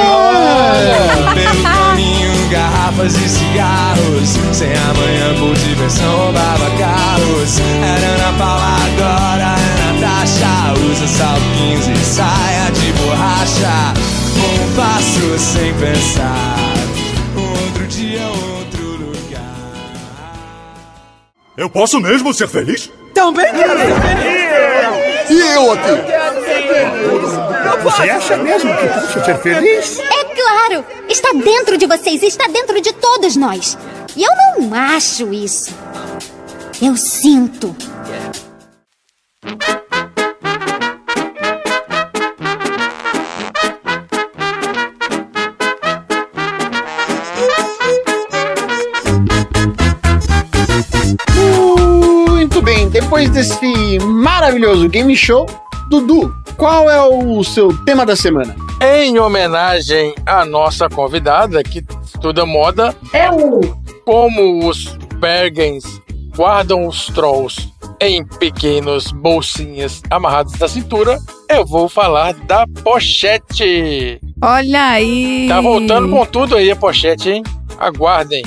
Pelo 1.35 1.63
caminho, 1.63 2.28
garrafas 2.49 3.15
e 3.15 3.29
cigarros 3.29 4.29
Sem 4.53 4.71
amanhã 4.75 5.35
por 5.39 5.55
diversão 5.55 6.17
roubava 6.17 6.69
carros 6.77 7.59
Era 7.59 8.07
Ana 8.07 8.37
Paula, 8.37 8.77
agora 8.85 9.55
é 9.59 9.93
Natasha 9.93 10.73
Usa 10.91 11.07
salto 11.07 11.41
15 11.57 11.91
e 11.91 11.97
saia 11.97 12.71
de 12.71 12.91
borracha 12.93 13.93
Um 14.35 14.75
passo 14.75 15.39
sem 15.39 15.73
pensar 15.75 16.55
Outro 17.35 17.87
dia, 17.87 18.21
outro 18.27 18.83
lugar 18.97 19.41
Eu 21.57 21.69
posso 21.69 21.99
mesmo 21.99 22.33
ser 22.33 22.47
feliz? 22.47 22.91
Também 23.13 23.51
quero 23.53 23.77
ser 23.77 24.01
feliz. 24.01 25.29
E 25.29 25.39
eu 25.39 25.71
aqui? 25.73 25.91
Você 27.83 28.09
acha 28.09 28.37
mesmo 28.37 28.75
que 28.75 28.87
posso 28.87 29.25
ser 29.25 29.37
feliz? 29.39 30.01
Claro! 30.39 30.85
Está 31.09 31.33
dentro 31.33 31.77
de 31.77 31.85
vocês, 31.85 32.23
está 32.23 32.47
dentro 32.47 32.79
de 32.79 32.93
todos 32.93 33.35
nós. 33.35 33.77
E 34.15 34.23
eu 34.23 34.31
não 34.57 34.73
acho 34.73 35.33
isso. 35.33 35.75
Eu 36.81 36.95
sinto. 36.95 37.75
Muito 52.29 52.61
bem, 52.61 52.87
depois 52.89 53.29
desse 53.29 53.99
maravilhoso 53.99 54.87
game 54.87 55.15
show, 55.17 55.45
Dudu, 55.89 56.33
qual 56.55 56.89
é 56.89 57.01
o 57.01 57.43
seu 57.43 57.77
tema 57.83 58.05
da 58.05 58.15
semana? 58.15 58.68
Em 58.81 59.19
homenagem 59.19 60.13
à 60.25 60.45
nossa 60.45 60.87
convidada, 60.87 61.61
que 61.63 61.83
estuda 62.05 62.45
moda, 62.45 62.95
É 63.11 63.29
o. 63.29 63.59
como 64.05 64.67
os 64.67 64.97
Bergens 65.19 65.83
guardam 66.35 66.87
os 66.87 67.07
trolls 67.07 67.69
em 67.99 68.25
pequenos 68.25 69.11
bolsinhas 69.11 70.01
amarrados 70.09 70.57
na 70.57 70.67
cintura, 70.69 71.17
eu 71.49 71.65
vou 71.65 71.89
falar 71.89 72.33
da 72.33 72.65
pochete. 72.81 74.21
Olha 74.41 74.91
aí. 74.91 75.47
Tá 75.49 75.59
voltando 75.59 76.09
com 76.09 76.25
tudo 76.25 76.55
aí 76.55 76.71
a 76.71 76.75
pochete, 76.75 77.29
hein? 77.29 77.43
Aguardem. 77.77 78.43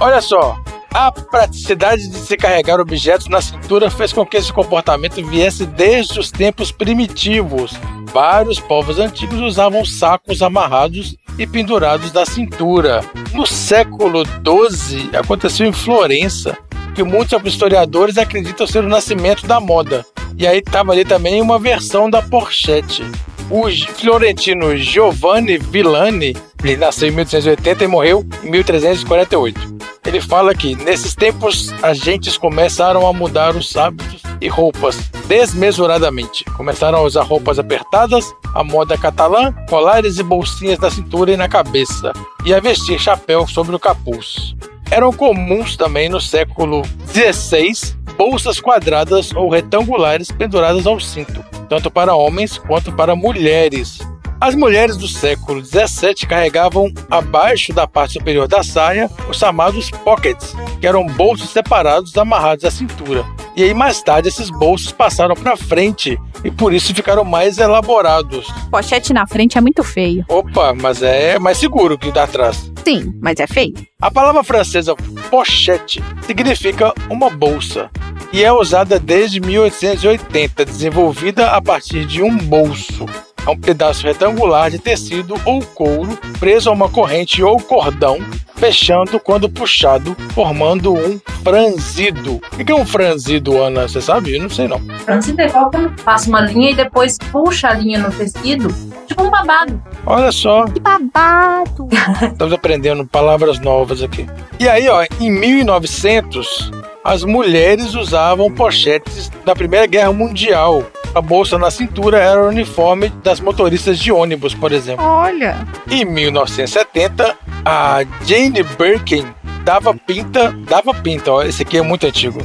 Olha 0.00 0.20
só, 0.20 0.56
a 0.92 1.12
praticidade 1.12 2.08
de 2.08 2.16
se 2.16 2.36
carregar 2.36 2.80
objetos 2.80 3.28
na 3.28 3.40
cintura 3.40 3.88
fez 3.88 4.12
com 4.12 4.26
que 4.26 4.36
esse 4.36 4.52
comportamento 4.52 5.24
viesse 5.24 5.64
desde 5.64 6.18
os 6.18 6.32
tempos 6.32 6.72
primitivos. 6.72 7.72
Vários 8.12 8.58
povos 8.58 8.98
antigos 8.98 9.40
usavam 9.40 9.84
sacos 9.84 10.42
amarrados 10.42 11.16
e 11.38 11.46
pendurados 11.46 12.12
na 12.12 12.24
cintura. 12.24 13.00
No 13.32 13.46
século 13.46 14.24
XII, 14.24 15.10
aconteceu 15.16 15.66
em 15.66 15.72
Florença, 15.72 16.56
que 16.94 17.02
muitos 17.02 17.40
historiadores 17.44 18.18
acreditam 18.18 18.66
ser 18.66 18.84
o 18.84 18.88
nascimento 18.88 19.46
da 19.46 19.60
moda. 19.60 20.04
E 20.36 20.46
aí 20.46 20.58
estava 20.58 20.92
ali 20.92 21.04
também 21.04 21.40
uma 21.40 21.58
versão 21.58 22.08
da 22.08 22.22
porchete. 22.22 23.04
O 23.50 23.68
florentino 23.94 24.76
Giovanni 24.76 25.58
Villani, 25.58 26.36
ele 26.62 26.76
nasceu 26.76 27.08
em 27.08 27.12
1880 27.12 27.84
e 27.84 27.86
morreu 27.86 28.26
em 28.42 28.50
1348. 28.50 29.77
Ele 30.08 30.22
fala 30.22 30.54
que 30.54 30.74
nesses 30.74 31.14
tempos 31.14 31.70
as 31.82 31.98
gentes 31.98 32.38
começaram 32.38 33.06
a 33.06 33.12
mudar 33.12 33.54
os 33.54 33.76
hábitos 33.76 34.22
e 34.40 34.48
roupas 34.48 34.96
desmesuradamente. 35.26 36.46
Começaram 36.56 36.96
a 36.96 37.02
usar 37.02 37.24
roupas 37.24 37.58
apertadas, 37.58 38.34
a 38.54 38.64
moda 38.64 38.96
catalã, 38.96 39.52
colares 39.68 40.18
e 40.18 40.22
bolsinhas 40.22 40.78
na 40.78 40.90
cintura 40.90 41.32
e 41.32 41.36
na 41.36 41.46
cabeça, 41.46 42.14
e 42.42 42.54
a 42.54 42.58
vestir 42.58 42.98
chapéu 42.98 43.46
sobre 43.46 43.76
o 43.76 43.78
capuz. 43.78 44.56
Eram 44.90 45.12
comuns 45.12 45.76
também 45.76 46.08
no 46.08 46.22
século 46.22 46.80
XVI 47.12 47.94
bolsas 48.16 48.58
quadradas 48.62 49.30
ou 49.34 49.50
retangulares 49.50 50.32
penduradas 50.32 50.86
ao 50.86 50.98
cinto, 50.98 51.44
tanto 51.68 51.90
para 51.90 52.16
homens 52.16 52.56
quanto 52.56 52.90
para 52.92 53.14
mulheres. 53.14 53.98
As 54.40 54.54
mulheres 54.54 54.96
do 54.96 55.08
século 55.08 55.64
XVII 55.64 56.26
carregavam 56.28 56.92
abaixo 57.10 57.72
da 57.72 57.88
parte 57.88 58.14
superior 58.14 58.46
da 58.46 58.62
saia 58.62 59.10
os 59.28 59.36
chamados 59.36 59.90
pockets, 59.90 60.54
que 60.80 60.86
eram 60.86 61.04
bolsos 61.06 61.50
separados 61.50 62.16
amarrados 62.16 62.64
à 62.64 62.70
cintura. 62.70 63.24
E 63.56 63.64
aí 63.64 63.74
mais 63.74 64.00
tarde 64.00 64.28
esses 64.28 64.48
bolsos 64.48 64.92
passaram 64.92 65.34
para 65.34 65.56
frente 65.56 66.16
e 66.44 66.50
por 66.52 66.72
isso 66.72 66.94
ficaram 66.94 67.24
mais 67.24 67.58
elaborados. 67.58 68.46
Pochete 68.70 69.12
na 69.12 69.26
frente 69.26 69.58
é 69.58 69.60
muito 69.60 69.82
feio. 69.82 70.24
Opa, 70.28 70.72
mas 70.72 71.02
é 71.02 71.36
mais 71.40 71.58
seguro 71.58 71.98
que 71.98 72.12
dar 72.12 72.24
atrás. 72.24 72.70
Sim, 72.86 73.12
mas 73.20 73.40
é 73.40 73.46
feio. 73.48 73.74
A 74.00 74.08
palavra 74.10 74.44
francesa 74.44 74.94
pochette 75.28 76.00
significa 76.24 76.94
uma 77.10 77.28
bolsa. 77.28 77.90
e 78.32 78.44
é 78.44 78.52
usada 78.52 79.00
desde 79.00 79.40
1880, 79.40 80.64
desenvolvida 80.64 81.50
a 81.50 81.60
partir 81.62 82.04
de 82.04 82.22
um 82.22 82.36
bolso. 82.36 83.06
É 83.48 83.50
um 83.50 83.56
pedaço 83.56 84.06
retangular 84.06 84.70
de 84.70 84.78
tecido 84.78 85.34
ou 85.46 85.62
couro 85.64 86.18
preso 86.38 86.68
a 86.68 86.72
uma 86.74 86.86
corrente 86.90 87.42
ou 87.42 87.56
cordão, 87.58 88.18
fechando 88.56 89.18
quando 89.18 89.48
puxado, 89.48 90.14
formando 90.34 90.92
um 90.92 91.18
franzido. 91.42 92.42
O 92.52 92.62
que 92.62 92.70
é 92.70 92.74
um 92.74 92.84
franzido, 92.84 93.56
Ana? 93.56 93.88
Você 93.88 94.02
sabe? 94.02 94.36
Eu 94.36 94.42
não 94.42 94.50
sei 94.50 94.68
não. 94.68 94.78
Franzido 94.98 95.40
é 95.40 95.46
igual 95.46 95.70
quando 95.70 95.90
passa 96.02 96.28
uma 96.28 96.42
linha 96.42 96.72
e 96.72 96.74
depois 96.74 97.16
puxa 97.32 97.68
a 97.68 97.72
linha 97.72 97.98
no 97.98 98.12
tecido, 98.12 98.68
tipo 99.06 99.22
um 99.22 99.30
babado. 99.30 99.82
Olha 100.04 100.30
só, 100.30 100.66
Que 100.66 100.80
babado. 100.80 101.88
estamos 102.30 102.52
aprendendo 102.52 103.06
palavras 103.06 103.58
novas 103.60 104.02
aqui. 104.02 104.26
E 104.60 104.68
aí, 104.68 104.86
ó, 104.90 105.06
em 105.18 105.30
1900, 105.30 106.70
as 107.08 107.24
mulheres 107.24 107.94
usavam 107.94 108.52
pochetes 108.52 109.32
da 109.42 109.54
Primeira 109.54 109.86
Guerra 109.86 110.12
Mundial. 110.12 110.84
A 111.14 111.22
bolsa 111.22 111.56
na 111.56 111.70
cintura 111.70 112.18
era 112.18 112.44
o 112.44 112.48
uniforme 112.48 113.08
das 113.24 113.40
motoristas 113.40 113.98
de 113.98 114.12
ônibus, 114.12 114.54
por 114.54 114.72
exemplo. 114.72 115.02
Olha. 115.02 115.66
Em 115.90 116.04
1970, 116.04 117.34
a 117.64 118.04
Jane 118.26 118.62
Birkin 118.62 119.26
dava 119.64 119.94
pinta, 119.94 120.54
dava 120.68 120.92
pinta, 120.92 121.32
ó, 121.32 121.42
esse 121.42 121.62
aqui 121.62 121.78
é 121.78 121.82
muito 121.82 122.06
antigo. 122.06 122.40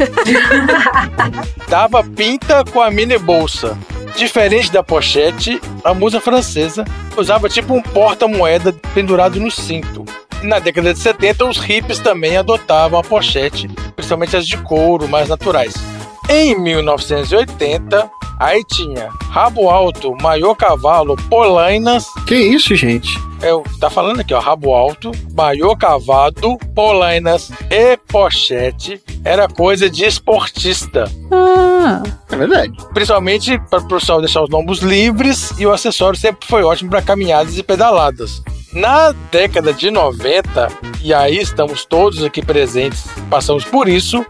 dava 1.67 2.01
pinta 2.01 2.63
com 2.63 2.81
a 2.81 2.89
mini 2.89 3.17
bolsa. 3.17 3.77
Diferente 4.15 4.71
da 4.71 4.81
pochete, 4.81 5.59
a 5.83 5.93
musa 5.93 6.21
francesa 6.21 6.85
usava 7.17 7.49
tipo 7.49 7.73
um 7.73 7.81
porta-moeda 7.81 8.73
pendurado 8.93 9.41
no 9.41 9.51
cinto. 9.51 10.05
Na 10.43 10.59
década 10.59 10.93
de 10.93 10.99
70, 10.99 11.45
os 11.45 11.57
hippies 11.57 11.99
também 11.99 12.35
adotavam 12.37 12.99
a 12.99 13.03
pochete, 13.03 13.67
principalmente 13.95 14.35
as 14.35 14.45
de 14.45 14.57
couro, 14.57 15.07
mais 15.07 15.29
naturais. 15.29 15.73
Em 16.29 16.57
1980, 16.59 18.09
aí 18.39 18.63
tinha 18.65 19.09
rabo 19.29 19.69
alto, 19.69 20.15
maior 20.21 20.55
cavalo, 20.55 21.15
polainas. 21.29 22.07
Que 22.27 22.35
isso, 22.35 22.75
gente? 22.75 23.09
É, 23.41 23.53
o- 23.53 23.63
tá 23.79 23.89
falando 23.89 24.19
aqui, 24.21 24.33
ó, 24.33 24.39
rabo 24.39 24.73
alto, 24.73 25.11
maior 25.35 25.75
cavado, 25.75 26.57
polainas 26.75 27.51
e 27.69 27.97
pochete. 28.07 29.01
Era 29.23 29.47
coisa 29.47 29.89
de 29.89 30.03
esportista. 30.05 31.05
Ah. 31.31 32.01
É 32.31 32.35
verdade. 32.35 32.73
Principalmente 32.93 33.59
para 33.69 33.79
o 33.79 33.87
pessoal 33.87 34.19
deixar 34.19 34.41
os 34.43 34.49
lombos 34.49 34.79
livres 34.79 35.51
e 35.59 35.65
o 35.65 35.71
acessório 35.71 36.17
sempre 36.19 36.47
foi 36.47 36.63
ótimo 36.63 36.89
para 36.89 37.01
caminhadas 37.01 37.57
e 37.57 37.63
pedaladas. 37.63 38.41
Na 38.73 39.11
década 39.31 39.71
de 39.71 39.91
90, 39.91 40.67
e 41.03 41.13
aí 41.13 41.37
estamos 41.37 41.85
todos 41.85 42.23
aqui 42.23 42.43
presentes, 42.43 43.05
passamos 43.29 43.63
por 43.63 43.87
isso, 43.87 44.25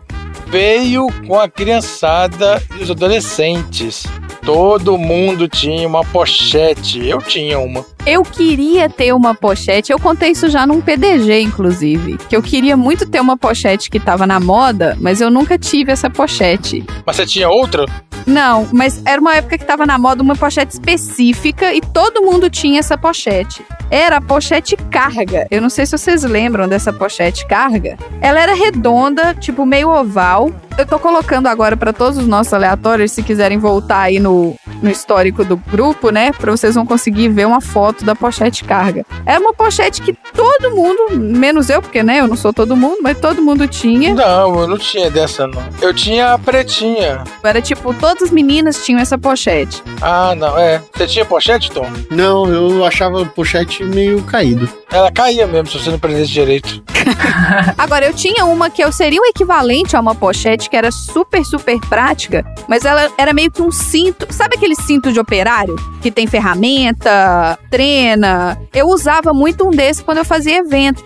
veio 0.47 1.07
com 1.25 1.39
a 1.39 1.47
criançada 1.47 2.61
e 2.77 2.83
os 2.83 2.91
adolescentes. 2.91 4.05
Todo 4.45 4.97
mundo 4.97 5.47
tinha 5.47 5.87
uma 5.87 6.03
pochete. 6.03 7.07
Eu 7.07 7.19
tinha 7.19 7.57
uma. 7.57 7.85
Eu 8.05 8.23
queria 8.23 8.89
ter 8.89 9.13
uma 9.13 9.33
pochete, 9.33 9.93
eu 9.93 9.97
contei 9.97 10.31
isso 10.31 10.49
já 10.49 10.67
num 10.67 10.81
PDG, 10.81 11.39
inclusive. 11.39 12.17
Que 12.17 12.35
eu 12.35 12.43
queria 12.43 12.75
muito 12.75 13.09
ter 13.09 13.21
uma 13.21 13.37
pochete 13.37 13.89
que 13.89 14.01
tava 14.01 14.27
na 14.27 14.41
moda, 14.41 14.97
mas 14.99 15.21
eu 15.21 15.31
nunca 15.31 15.57
tive 15.57 15.93
essa 15.93 16.09
pochete. 16.09 16.85
Mas 17.05 17.15
você 17.15 17.25
tinha 17.25 17.49
outra? 17.49 17.85
Não, 18.25 18.67
mas 18.73 19.01
era 19.05 19.19
uma 19.19 19.35
época 19.35 19.57
que 19.57 19.65
tava 19.65 19.85
na 19.85 19.97
moda 19.97 20.21
uma 20.21 20.35
pochete 20.35 20.73
específica 20.73 21.73
e 21.73 21.79
todo 21.79 22.21
mundo 22.21 22.49
tinha 22.49 22.79
essa 22.79 22.97
pochete. 22.97 23.65
Era 23.93 24.17
a 24.17 24.21
pochete 24.21 24.75
carga. 24.75 25.45
Eu 25.51 25.61
não 25.61 25.69
sei 25.69 25.85
se 25.85 25.95
vocês 25.95 26.23
lembram 26.23 26.67
dessa 26.67 26.91
pochete 26.91 27.45
carga. 27.45 27.95
Ela 28.21 28.39
era 28.39 28.55
redonda, 28.55 29.35
tipo 29.35 29.67
meio 29.67 29.87
oval. 29.87 30.49
Eu 30.75 30.87
tô 30.87 30.97
colocando 30.97 31.47
agora 31.47 31.77
pra 31.77 31.93
todos 31.93 32.17
os 32.17 32.27
nossos 32.27 32.51
aleatórios, 32.51 33.11
se 33.11 33.21
quiserem 33.21 33.59
voltar 33.59 34.01
aí 34.01 34.19
no, 34.19 34.55
no 34.81 34.89
histórico 34.89 35.45
do 35.45 35.55
grupo, 35.55 36.09
né? 36.09 36.31
Pra 36.31 36.51
vocês 36.51 36.73
vão 36.73 36.85
conseguir 36.85 37.29
ver 37.29 37.45
uma 37.45 37.61
foto 37.61 38.03
da 38.03 38.15
pochete 38.15 38.63
carga. 38.63 39.05
Era 39.23 39.39
uma 39.39 39.53
pochete 39.53 40.01
que 40.01 40.13
todo 40.33 40.75
mundo, 40.75 41.15
menos 41.19 41.69
eu, 41.69 41.79
porque 41.79 42.01
né, 42.01 42.19
eu 42.19 42.27
não 42.27 42.35
sou 42.35 42.51
todo 42.51 42.75
mundo, 42.75 42.97
mas 43.03 43.19
todo 43.19 43.41
mundo 43.41 43.67
tinha. 43.67 44.15
Não, 44.15 44.61
eu 44.61 44.67
não 44.67 44.77
tinha 44.77 45.11
dessa, 45.11 45.45
não. 45.45 45.61
Eu 45.79 45.93
tinha 45.93 46.33
a 46.33 46.39
pretinha. 46.39 47.23
Era 47.43 47.61
tipo, 47.61 47.93
todas 47.93 48.23
as 48.23 48.31
meninas 48.31 48.83
tinham 48.83 48.99
essa 48.99 49.17
pochete. 49.17 49.83
Ah, 50.01 50.33
não, 50.35 50.57
é. 50.57 50.81
Você 50.95 51.05
tinha 51.05 51.25
pochete, 51.25 51.69
Tom? 51.71 51.87
Não, 52.09 52.47
eu 52.47 52.83
achava 52.83 53.21
a 53.21 53.25
pochete 53.25 53.83
meio 53.83 54.23
caído. 54.23 54.67
Ela 54.91 55.11
caía 55.11 55.45
mesmo 55.45 55.67
se 55.67 55.79
você 55.79 55.91
não 55.91 55.99
prendesse 55.99 56.31
direito. 56.31 56.83
Agora, 57.77 58.05
eu 58.05 58.13
tinha 58.13 58.45
uma 58.45 58.69
que 58.69 58.83
eu 58.83 58.91
seria 58.91 59.21
o 59.21 59.25
equivalente 59.25 59.95
a 59.95 59.99
uma 59.99 60.15
pochete, 60.15 60.62
que 60.69 60.75
era 60.75 60.91
super, 60.91 61.43
super 61.45 61.79
prática, 61.81 62.45
mas 62.67 62.85
ela 62.85 63.11
era 63.17 63.33
meio 63.33 63.51
que 63.51 63.61
um 63.61 63.71
cinto. 63.71 64.27
Sabe 64.29 64.55
aquele 64.55 64.75
cinto 64.75 65.11
de 65.11 65.19
operário? 65.19 65.75
Que 66.01 66.11
tem 66.11 66.27
ferramenta, 66.27 67.57
treina? 67.69 68.59
Eu 68.73 68.87
usava 68.87 69.33
muito 69.33 69.67
um 69.67 69.71
desse 69.71 70.03
quando 70.03 70.19
eu 70.19 70.25
fazia 70.25 70.57
evento. 70.57 71.03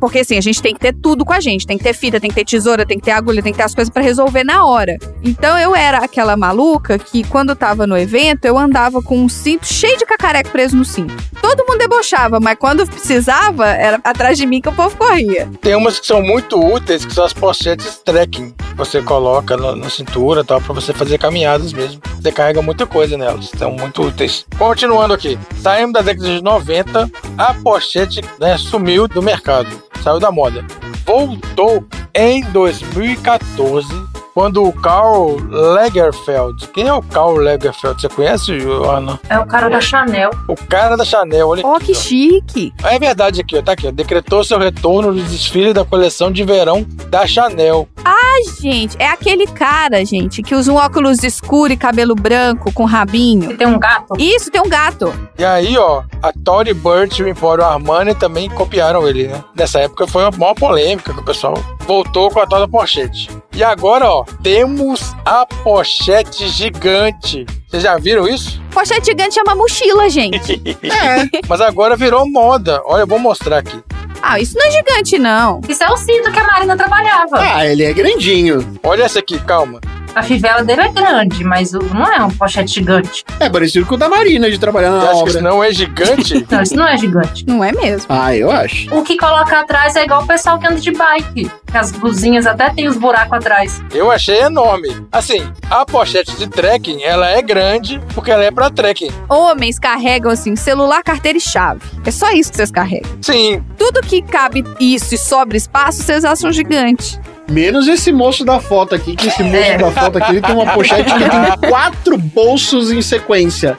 Porque 0.00 0.20
assim, 0.20 0.36
a 0.36 0.40
gente 0.40 0.62
tem 0.62 0.74
que 0.74 0.80
ter 0.80 0.94
tudo 0.94 1.24
com 1.24 1.32
a 1.32 1.40
gente. 1.40 1.66
Tem 1.66 1.76
que 1.76 1.84
ter 1.84 1.92
fita, 1.92 2.20
tem 2.20 2.30
que 2.30 2.36
ter 2.36 2.44
tesoura, 2.44 2.86
tem 2.86 2.98
que 2.98 3.04
ter 3.04 3.10
agulha, 3.12 3.42
tem 3.42 3.52
que 3.52 3.58
ter 3.58 3.64
as 3.64 3.74
coisas 3.74 3.92
pra 3.92 4.02
resolver 4.02 4.44
na 4.44 4.64
hora. 4.64 4.96
Então 5.22 5.58
eu 5.58 5.74
era 5.74 5.98
aquela 5.98 6.36
maluca 6.36 6.98
que 6.98 7.24
quando 7.24 7.54
tava 7.54 7.86
no 7.86 7.96
evento, 7.96 8.44
eu 8.44 8.58
andava 8.58 9.02
com 9.02 9.18
um 9.18 9.28
cinto 9.28 9.66
cheio 9.66 9.96
de 9.98 10.06
cacareco 10.06 10.50
preso 10.50 10.76
no 10.76 10.84
cinto. 10.84 11.14
Todo 11.40 11.64
mundo 11.66 11.78
debochava, 11.78 12.40
mas 12.40 12.58
quando 12.58 12.86
precisava, 12.86 13.66
era 13.66 14.00
atrás 14.02 14.38
de 14.38 14.46
mim 14.46 14.60
que 14.60 14.68
o 14.68 14.72
povo 14.72 14.96
corria. 14.96 15.48
Tem 15.60 15.74
umas 15.74 16.00
que 16.00 16.06
são 16.06 16.22
muito 16.22 16.58
úteis, 16.58 17.04
que 17.04 17.12
são 17.12 17.24
as 17.24 17.32
pochetes 17.32 17.98
trekking. 18.04 18.54
Você 18.76 19.00
coloca 19.02 19.56
na, 19.56 19.74
na 19.74 19.88
cintura 19.88 20.42
e 20.42 20.44
tal, 20.44 20.60
pra 20.60 20.74
você 20.74 20.92
fazer 20.92 21.18
caminhadas 21.18 21.72
mesmo. 21.72 22.00
Você 22.20 22.30
carrega 22.30 22.60
muita 22.60 22.86
coisa 22.86 23.16
nelas, 23.16 23.50
são 23.56 23.72
muito 23.72 24.02
úteis. 24.02 24.44
Continuando 24.58 25.14
aqui, 25.14 25.38
saímos 25.60 25.92
da 25.92 26.02
década 26.02 26.26
de 26.26 26.42
90, 26.42 27.10
a 27.38 27.54
pochete 27.54 28.20
né, 28.38 28.58
sumiu 28.58 28.85
do 29.14 29.20
mercado, 29.20 29.68
saiu 30.00 30.20
da 30.20 30.30
moda. 30.30 30.64
Voltou 31.04 31.84
em 32.14 32.40
2014, 32.52 33.88
quando 34.36 34.62
o 34.62 34.70
Karl 34.70 35.38
Lagerfeld. 35.48 36.68
Quem 36.68 36.88
é 36.88 36.92
o 36.92 37.00
Karl 37.00 37.38
Lagerfeld? 37.38 37.98
Você 38.02 38.06
conhece, 38.10 38.52
Ana? 38.86 39.18
É 39.30 39.38
o 39.38 39.46
cara 39.46 39.70
da 39.70 39.80
Chanel. 39.80 40.28
O 40.46 40.54
cara 40.54 40.94
da 40.94 41.06
Chanel, 41.06 41.48
olha 41.48 41.62
Oh, 41.66 41.76
aqui, 41.76 41.86
que 41.86 41.92
ó. 41.92 41.94
chique! 41.94 42.74
É 42.84 42.98
verdade 42.98 43.40
aqui, 43.40 43.56
ó. 43.56 43.62
Tá 43.62 43.72
aqui, 43.72 43.88
ó. 43.88 43.90
Decretou 43.90 44.44
seu 44.44 44.58
retorno 44.58 45.10
no 45.10 45.22
desfile 45.22 45.72
da 45.72 45.86
coleção 45.86 46.30
de 46.30 46.44
verão 46.44 46.84
da 47.08 47.26
Chanel. 47.26 47.88
Ah, 48.04 48.14
gente, 48.60 48.94
é 48.98 49.08
aquele 49.08 49.46
cara, 49.46 50.04
gente, 50.04 50.42
que 50.42 50.54
usa 50.54 50.70
um 50.70 50.76
óculos 50.76 51.22
escuro 51.24 51.72
e 51.72 51.76
cabelo 51.78 52.14
branco 52.14 52.70
com 52.74 52.84
rabinho. 52.84 53.52
E 53.52 53.56
tem 53.56 53.66
um 53.66 53.78
gato? 53.78 54.14
Isso, 54.18 54.50
tem 54.50 54.60
um 54.60 54.68
gato. 54.68 55.14
E 55.38 55.44
aí, 55.46 55.78
ó, 55.78 56.02
a 56.22 56.30
Tory 56.44 56.74
Burch 56.74 57.20
e 57.20 57.24
o 57.24 57.28
Empório 57.28 57.64
Armani 57.64 58.14
também 58.14 58.50
copiaram 58.50 59.08
ele, 59.08 59.28
né? 59.28 59.42
Nessa 59.56 59.80
época 59.80 60.06
foi 60.06 60.24
uma 60.24 60.30
maior 60.36 60.54
polêmica 60.54 61.14
que 61.14 61.20
o 61.20 61.24
pessoal 61.24 61.54
voltou 61.86 62.30
com 62.30 62.40
a 62.40 62.46
tal 62.46 62.60
da 62.60 62.68
pochete. 62.68 63.30
E 63.54 63.62
agora, 63.62 64.10
ó, 64.10 64.24
temos 64.42 65.14
a 65.24 65.46
pochete 65.46 66.48
gigante. 66.48 67.46
Vocês 67.68 67.82
já 67.82 67.96
viram 67.96 68.28
isso? 68.28 68.60
Pochete 68.70 69.06
gigante 69.06 69.38
é 69.38 69.42
uma 69.42 69.54
mochila, 69.54 70.10
gente. 70.10 70.60
Mas 71.48 71.60
agora 71.60 71.96
virou 71.96 72.28
moda. 72.28 72.82
Olha, 72.84 73.02
eu 73.02 73.06
vou 73.06 73.18
mostrar 73.18 73.58
aqui. 73.58 73.82
Ah, 74.20 74.40
isso 74.40 74.56
não 74.58 74.66
é 74.66 74.70
gigante, 74.70 75.18
não. 75.18 75.60
Isso 75.68 75.84
é 75.84 75.88
o 75.88 75.96
cinto 75.96 76.32
que 76.32 76.38
a 76.38 76.46
Marina 76.46 76.76
trabalhava. 76.76 77.38
Ah, 77.38 77.66
ele 77.66 77.84
é 77.84 77.92
grandinho. 77.92 78.78
Olha 78.82 79.04
essa 79.04 79.20
aqui, 79.20 79.38
calma. 79.38 79.80
A 80.16 80.22
fivela 80.22 80.64
dele 80.64 80.80
é 80.80 80.88
grande, 80.88 81.44
mas 81.44 81.72
não 81.72 82.10
é 82.10 82.24
um 82.24 82.30
pochete 82.30 82.72
gigante. 82.72 83.22
É 83.38 83.50
parecido 83.50 83.84
com 83.84 83.96
o 83.96 83.98
da 83.98 84.08
Marina 84.08 84.50
de 84.50 84.58
trabalhar 84.58 84.90
na 84.90 85.10
obra. 85.12 85.28
isso 85.28 85.42
não 85.42 85.62
é 85.62 85.70
gigante? 85.70 86.46
Não, 86.50 86.62
isso 86.62 86.74
não 86.74 86.88
é 86.88 86.96
gigante. 86.96 87.44
Não 87.46 87.62
é 87.62 87.70
mesmo. 87.72 88.06
Ah, 88.08 88.34
eu 88.34 88.50
acho. 88.50 88.94
O 88.94 89.02
que 89.02 89.18
coloca 89.18 89.60
atrás 89.60 89.94
é 89.94 90.04
igual 90.04 90.22
o 90.22 90.26
pessoal 90.26 90.58
que 90.58 90.66
anda 90.66 90.80
de 90.80 90.90
bike. 90.90 91.50
As 91.74 91.92
blusinhas 91.92 92.46
até 92.46 92.70
tem 92.70 92.88
os 92.88 92.96
buracos 92.96 93.34
atrás. 93.34 93.82
Eu 93.92 94.10
achei 94.10 94.40
enorme. 94.40 95.06
Assim, 95.12 95.46
a 95.68 95.84
pochete 95.84 96.34
de 96.36 96.48
trekking, 96.48 97.02
ela 97.02 97.28
é 97.28 97.42
grande 97.42 98.00
porque 98.14 98.30
ela 98.30 98.44
é 98.44 98.50
pra 98.50 98.70
trekking. 98.70 99.10
Homens 99.28 99.78
carregam, 99.78 100.30
assim, 100.30 100.56
celular, 100.56 101.02
carteira 101.02 101.36
e 101.36 101.40
chave. 101.40 101.80
É 102.06 102.10
só 102.10 102.30
isso 102.32 102.50
que 102.50 102.56
vocês 102.56 102.70
carregam. 102.70 103.10
Sim. 103.20 103.62
Tudo 103.76 104.00
que 104.00 104.22
cabe 104.22 104.64
isso 104.80 105.14
e 105.14 105.18
sobra 105.18 105.58
espaço, 105.58 106.02
vocês 106.02 106.24
acham 106.24 106.50
gigante. 106.50 107.20
Menos 107.50 107.86
esse 107.86 108.12
moço 108.12 108.44
da 108.44 108.58
foto 108.60 108.94
aqui, 108.94 109.14
que 109.14 109.28
esse 109.28 109.42
moço 109.42 109.56
É. 109.56 109.78
da 109.78 109.90
foto 109.90 110.18
aqui 110.18 110.32
ele 110.32 110.40
tem 110.40 110.54
uma 110.54 110.72
pochete 110.72 111.04
que 111.12 111.18
tem 111.18 111.30
quatro 111.70 112.18
bolsos 112.18 112.90
em 112.90 113.00
sequência. 113.00 113.76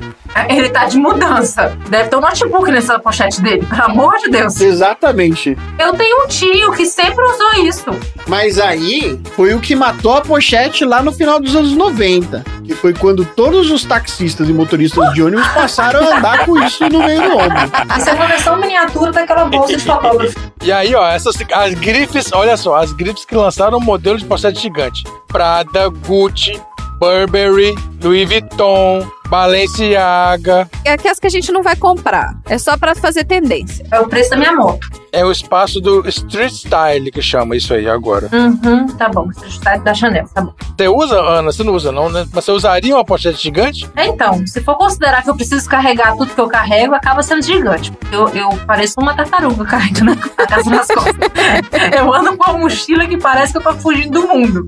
Ele 0.50 0.70
tá 0.70 0.86
de 0.86 0.98
mudança. 0.98 1.78
Deve 1.90 2.10
ter 2.10 2.16
um 2.16 2.22
notebook 2.22 2.72
nessa 2.72 3.00
pochete 3.00 3.42
dele, 3.42 3.66
pelo 3.66 3.84
amor 3.84 4.18
de 4.18 4.30
Deus. 4.30 4.60
Exatamente. 4.60 5.58
Eu 5.80 5.94
tenho 5.94 6.24
um 6.24 6.28
tio 6.28 6.72
que 6.74 6.86
sempre 6.86 7.24
usou 7.24 7.66
isso. 7.66 7.86
Mas 8.28 8.60
aí 8.60 9.20
foi 9.36 9.54
o 9.54 9.60
que 9.60 9.76
matou 9.76 10.14
a 10.14 10.22
pochete 10.22 10.84
lá 10.86 11.02
no 11.02 11.12
final 11.12 11.40
dos 11.40 11.56
anos 11.56 11.72
90. 11.74 12.44
Que 12.64 12.74
foi 12.74 12.94
quando 12.94 13.24
todos 13.24 13.72
os 13.72 13.84
taxistas 13.86 14.50
e 14.50 14.54
motoristas 14.54 15.14
de 15.14 15.24
ônibus 15.24 15.48
passaram 15.50 16.12
a 16.12 16.18
andar 16.18 16.46
com 16.46 16.62
isso 16.62 16.88
no 16.90 17.00
meio 17.04 17.22
do 17.22 17.38
ombro. 17.38 17.98
Isso 17.98 18.10
é 18.10 18.14
uma 18.14 18.28
versão 18.28 18.58
miniatura 18.58 19.12
daquela 19.12 19.46
bolsa 19.46 19.78
de 19.78 19.84
fotógrafo. 19.84 20.38
E 20.62 20.68
E 20.68 20.72
aí, 20.72 20.94
ó, 20.94 21.08
essas 21.08 21.36
as 21.54 21.74
grifes, 21.76 22.30
olha 22.34 22.58
só, 22.58 22.76
as 22.76 22.92
grifes 22.92 23.24
que 23.24 23.36
lançaram 23.36 23.78
o 23.78 23.82
modelo 23.82 24.18
de 24.18 24.26
pochete 24.26 24.60
gigante. 24.62 25.04
Prada, 25.30 25.88
Gucci, 25.88 26.60
Burberry, 27.00 27.74
Louis 28.04 28.28
Vuitton, 28.28 29.08
Balenciaga. 29.28 30.70
É 30.86 30.92
aquelas 30.94 31.20
que 31.20 31.28
a 31.28 31.30
gente 31.30 31.52
não 31.52 31.62
vai 31.62 31.76
comprar. 31.76 32.36
É 32.46 32.58
só 32.58 32.78
pra 32.78 32.96
fazer 32.96 33.26
tendência. 33.26 33.86
É 33.92 34.00
o 34.00 34.08
preço 34.08 34.30
da 34.30 34.38
minha 34.38 34.54
moto. 34.54 34.88
É 35.12 35.26
o 35.26 35.32
espaço 35.32 35.80
do 35.80 36.08
street 36.08 36.52
style 36.54 37.12
que 37.12 37.22
chama 37.22 37.56
isso 37.56 37.74
aí 37.74 37.90
agora. 37.90 38.30
Uhum, 38.32 38.88
tá 38.88 39.10
bom. 39.10 39.30
Está 39.48 39.78
da 39.78 39.94
Chanel, 39.94 40.28
tá 40.34 40.42
bom. 40.42 40.54
Você 40.78 40.88
usa, 40.88 41.20
Ana? 41.20 41.52
Você 41.52 41.64
não 41.64 41.74
usa 41.74 41.92
não, 41.92 42.10
né? 42.10 42.26
Mas 42.34 42.46
você 42.46 42.52
usaria 42.52 42.94
uma 42.96 43.06
pochete 43.06 43.42
gigante? 43.42 43.90
Então, 43.98 44.46
se 44.46 44.62
for 44.62 44.76
considerar 44.78 45.24
que 45.24 45.30
eu 45.30 45.36
preciso 45.36 45.68
carregar 45.70 46.16
tudo 46.16 46.34
que 46.34 46.40
eu 46.42 46.48
carrego, 46.48 46.94
acaba 46.94 47.24
sendo 47.24 47.42
gigante. 47.42 47.92
Eu, 48.12 48.30
eu 48.30 48.50
pareço 48.66 49.00
uma 49.00 49.16
tartaruga 49.16 49.66
carregando 49.66 50.12
a 50.38 50.46
casa 50.46 50.70
nas 50.70 50.88
costas. 50.88 51.16
Eu 51.98 52.14
ando 52.14 52.38
com 52.38 52.52
uma 52.52 52.60
mochila 52.60 53.08
que 53.08 53.18
parece 53.18 53.54
que 53.54 53.58
eu 53.58 53.64
tô 53.64 53.74
fugindo 53.76 54.22
do 54.22 54.28
mundo. 54.28 54.66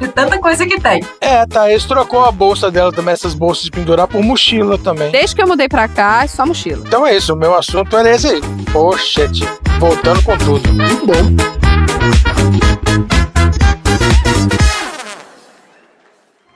De 0.00 0.08
tanta 0.08 0.38
coisa 0.38 0.66
que 0.66 0.80
tem. 0.80 1.04
É, 1.20 1.46
tá. 1.46 1.70
Eles 1.70 1.84
trocou 1.84 2.24
a 2.24 2.32
bolsa 2.32 2.70
dela 2.70 2.92
também, 2.92 3.12
essas 3.12 3.34
bolsas 3.34 3.64
de 3.64 3.70
pendurar, 3.70 4.01
por 4.06 4.22
mochila 4.22 4.78
também. 4.78 5.10
Desde 5.10 5.36
que 5.36 5.42
eu 5.42 5.46
mudei 5.46 5.68
pra 5.68 5.88
cá, 5.88 6.24
é 6.24 6.26
só 6.26 6.46
mochila. 6.46 6.84
Então 6.86 7.06
é 7.06 7.16
isso, 7.16 7.32
o 7.32 7.36
meu 7.36 7.54
assunto 7.54 7.96
era 7.96 8.10
esse 8.10 8.26
aí. 8.26 8.40
Pochete. 8.72 9.46
Voltando 9.78 10.22
com 10.22 10.36
tudo. 10.38 10.72
Muito 10.72 11.06
bom. 11.06 11.72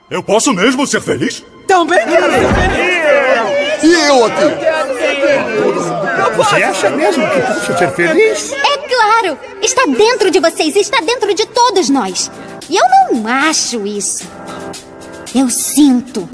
Eu 0.09 0.23
posso 0.23 0.53
mesmo 0.53 0.87
ser 0.87 1.01
feliz? 1.01 1.43
Também 1.67 1.99
E 3.83 3.93
eu 4.07 4.25
aqui? 4.25 4.45
Você 6.37 6.63
acha 6.63 6.89
mesmo 6.91 7.27
que 7.29 7.41
posso 7.41 7.77
ser 7.77 7.91
feliz? 7.91 8.53
É 8.53 8.77
claro! 8.77 9.37
Está 9.61 9.85
dentro 9.85 10.31
de 10.31 10.39
vocês, 10.39 10.75
está 10.75 11.01
dentro 11.01 11.33
de 11.33 11.45
todos 11.47 11.89
nós. 11.89 12.31
E 12.69 12.77
eu 12.77 12.83
não 13.11 13.27
acho 13.27 13.85
isso. 13.85 14.25
Eu 15.35 15.49
sinto. 15.49 16.27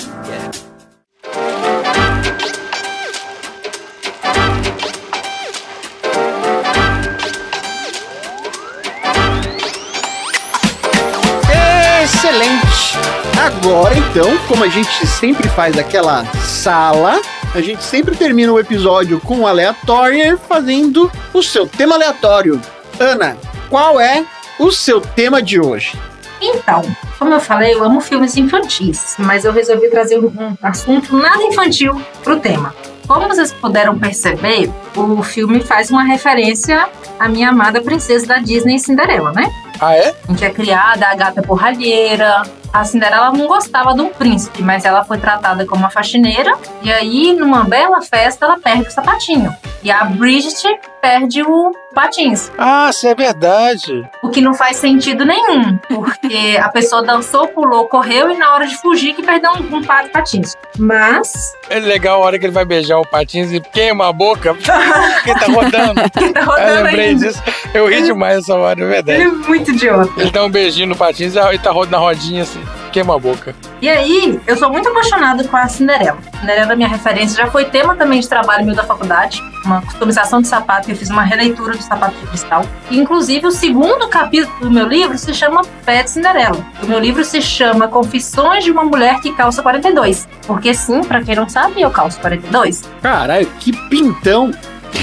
Excelente! 12.04 12.98
Agora 13.42 13.96
então, 13.98 14.38
como 14.48 14.64
a 14.64 14.68
gente 14.68 15.08
sempre 15.08 15.50
faz 15.50 15.78
aquela 15.78 16.26
sala, 16.42 17.20
a 17.56 17.62
gente 17.62 17.84
sempre 17.84 18.16
termina 18.16 18.52
o 18.52 18.60
episódio 18.60 19.20
com 19.20 19.40
um 19.40 19.48
aleatório 19.48 20.38
fazendo 20.38 21.12
o 21.34 21.42
seu 21.42 21.68
tema 21.68 21.96
aleatório. 21.96 22.62
Ana, 23.00 23.38
qual 23.70 24.00
é 24.00 24.26
o 24.60 24.72
seu 24.72 25.02
tema 25.02 25.42
de 25.42 25.60
hoje? 25.60 25.98
Então, 26.44 26.82
como 27.18 27.34
eu 27.34 27.40
falei, 27.40 27.74
eu 27.74 27.84
amo 27.84 28.02
filmes 28.02 28.36
infantis, 28.36 29.16
mas 29.18 29.46
eu 29.46 29.54
resolvi 29.54 29.90
trazer 29.90 30.20
um 30.20 30.58
assunto 30.62 31.16
nada 31.16 31.42
infantil 31.44 32.02
pro 32.22 32.40
tema. 32.40 32.76
Como 33.08 33.28
vocês 33.28 33.52
puderam 33.54 33.98
perceber, 33.98 34.70
o 34.96 35.22
filme 35.24 35.62
faz 35.62 35.90
uma 35.90 36.04
referência 36.04 36.88
à 37.20 37.28
minha 37.30 37.50
amada 37.50 37.82
princesa 37.82 38.26
da 38.26 38.38
Disney, 38.40 38.80
Cinderela, 38.80 39.32
né? 39.32 39.50
Ah, 39.80 39.96
é? 39.96 40.16
Em 40.30 40.36
que 40.36 40.46
é 40.46 40.50
criada 40.50 41.08
a 41.08 41.16
gata 41.16 41.42
porralheira. 41.42 42.44
A 42.72 42.84
Cinderela 42.86 43.32
não 43.32 43.48
gostava 43.48 43.94
de 43.94 44.02
um 44.02 44.10
príncipe, 44.10 44.64
mas 44.64 44.86
ela 44.86 45.04
foi 45.04 45.18
tratada 45.18 45.66
como 45.66 45.82
uma 45.82 45.90
faxineira. 45.90 46.58
E 46.82 46.92
aí, 46.92 47.34
numa 47.34 47.64
bela 47.64 48.02
festa, 48.02 48.46
ela 48.46 48.60
perde 48.60 48.88
o 48.88 48.92
sapatinho. 48.92 49.54
E 49.84 49.92
a 49.92 50.06
Bridget 50.06 50.80
perde 51.04 51.44
o 51.44 51.74
patins. 51.94 52.50
Ah, 52.58 52.88
isso 52.90 53.06
é 53.06 53.14
verdade. 53.14 54.10
O 54.24 54.30
que 54.30 54.40
não 54.40 54.54
faz 54.54 54.78
sentido 54.78 55.26
nenhum, 55.26 55.78
porque 55.90 56.58
a 56.58 56.70
pessoa 56.70 57.04
dançou, 57.04 57.46
pulou, 57.50 57.86
correu 57.90 58.32
e 58.32 58.38
na 58.38 58.54
hora 58.54 58.66
de 58.66 58.78
fugir 58.78 59.14
que 59.14 59.22
perdeu 59.22 59.52
um, 59.52 59.76
um 59.76 59.84
par 59.84 60.04
de 60.04 60.10
patins. 60.10 60.56
Mas 60.80 61.54
É 61.70 61.78
legal 61.78 62.24
a 62.24 62.26
hora 62.26 62.40
que 62.40 62.46
ele 62.46 62.54
vai 62.54 62.64
beijar 62.64 62.98
o 63.00 63.06
patins 63.06 63.52
e 63.52 63.60
queima 63.60 64.08
a 64.08 64.14
boca. 64.14 64.56
Porque 64.56 65.34
tá 65.38 65.46
rodando. 65.48 66.02
tá 66.34 66.44
rodando 66.46 66.70
Eu 66.70 66.84
lembrei 66.86 67.10
ainda. 67.10 67.28
disso. 67.28 67.44
Eu 67.74 67.88
ri 67.90 68.02
demais 68.02 68.38
essa 68.38 68.56
hora, 68.56 68.82
é 68.82 68.88
verdade. 68.88 69.22
ele 69.22 69.30
é 69.30 69.34
muito 69.34 69.72
idiota. 69.72 70.10
Ele 70.22 70.32
dá 70.32 70.46
um 70.46 70.50
beijinho 70.50 70.88
no 70.88 70.96
patins 70.96 71.36
e 71.36 71.58
tá 71.60 71.72
rodando 71.72 71.92
na 71.92 71.98
rodinha 71.98 72.44
assim. 72.44 72.64
Queima 72.94 73.16
a 73.16 73.20
boca. 73.20 73.54
E 73.82 73.90
aí, 73.90 74.40
eu 74.48 74.56
sou 74.56 74.70
muito 74.72 74.88
apaixonada 74.88 75.44
com 75.44 75.58
a 75.58 75.68
Cinderela. 75.68 76.18
Cinderela 76.40 76.74
é 76.74 76.76
minha 76.76 76.88
referência, 76.88 77.36
já 77.44 77.52
foi 77.52 77.66
tema 77.66 77.96
também 77.96 78.20
de 78.20 78.30
trabalho 78.30 78.66
meu 78.66 78.76
da 78.76 78.84
faculdade, 78.84 79.42
uma 79.66 79.82
customização 79.82 80.42
de 80.42 80.48
sapato, 80.48 80.90
eu 80.94 80.98
fiz 80.98 81.10
uma 81.10 81.24
releitura 81.24 81.76
do 81.76 81.84
sapato 81.84 82.16
de 82.20 82.28
cristal. 82.28 82.66
Inclusive, 82.90 83.48
o 83.48 83.52
segundo 83.52 84.08
capítulo 84.08 84.54
do 84.60 84.72
meu 84.72 84.88
livro 84.88 85.18
se 85.18 85.34
chama 85.34 85.64
Pé 85.86 86.04
de 86.04 86.12
Cinderela. 86.12 86.58
O 86.82 86.86
meu 86.86 87.00
livro 87.00 87.26
se 87.26 87.42
chama 87.42 87.88
Confissões 87.88 88.64
de 88.64 88.72
uma 88.72 88.84
Mulher 88.84 89.20
que 89.22 89.34
Calça 89.34 89.62
42. 89.62 90.28
Porque 90.46 90.74
sim, 90.74 91.04
pra 91.04 91.24
quem 91.24 91.36
não 91.36 91.50
sabe, 91.50 91.82
eu 91.82 91.90
calço 91.90 92.20
42. 92.20 92.84
Caralho, 93.02 93.48
que 93.60 93.72
pintão! 93.90 94.52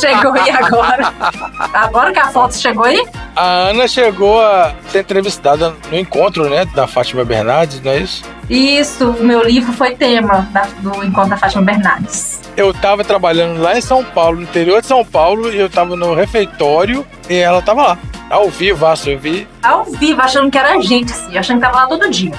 chegou 0.00 0.32
aí 0.32 0.50
agora. 0.50 1.12
Agora 1.72 2.12
que 2.12 2.20
a 2.20 2.28
foto 2.28 2.54
chegou 2.54 2.84
aí, 2.84 3.04
A 3.34 3.70
Ana 3.70 3.88
chegou 3.88 4.40
a 4.40 4.72
ser 4.88 5.00
entrevistada 5.00 5.74
no 5.90 5.98
encontro, 5.98 6.48
né? 6.48 6.64
Da 6.66 6.86
Fátima 6.86 7.24
Bernardes, 7.24 7.82
não 7.82 7.90
é 7.90 7.98
isso? 7.98 8.22
Isso, 8.48 9.10
o 9.10 9.24
meu 9.24 9.42
livro 9.44 9.72
foi 9.72 9.94
tema 9.94 10.46
da- 10.52 10.68
do 10.78 11.04
Encontro 11.04 11.30
da 11.30 11.36
Fátima 11.36 11.62
Bernardes. 11.62 12.40
Eu 12.56 12.72
tava 12.72 13.02
trabalhando 13.04 13.60
lá 13.60 13.76
em 13.76 13.80
São 13.80 14.04
Paulo, 14.04 14.36
no 14.36 14.42
interior 14.42 14.80
de 14.80 14.86
São 14.86 15.04
Paulo, 15.04 15.52
e 15.52 15.58
eu 15.58 15.68
tava 15.68 15.96
no 15.96 16.14
refeitório 16.14 17.04
e 17.28 17.34
ela 17.36 17.60
tava 17.62 17.82
lá. 17.82 17.98
Ao 18.30 18.48
vivo, 18.48 18.86
eu 19.06 19.18
vi. 19.18 19.46
ao 19.62 19.84
vivo, 19.84 20.20
achando 20.20 20.50
que 20.50 20.58
era 20.58 20.72
a 20.74 20.80
gente, 20.80 21.12
assim, 21.12 21.36
achando 21.36 21.60
que 21.60 21.66
tava 21.66 21.76
lá 21.82 21.86
todo 21.86 22.10
dia. 22.10 22.32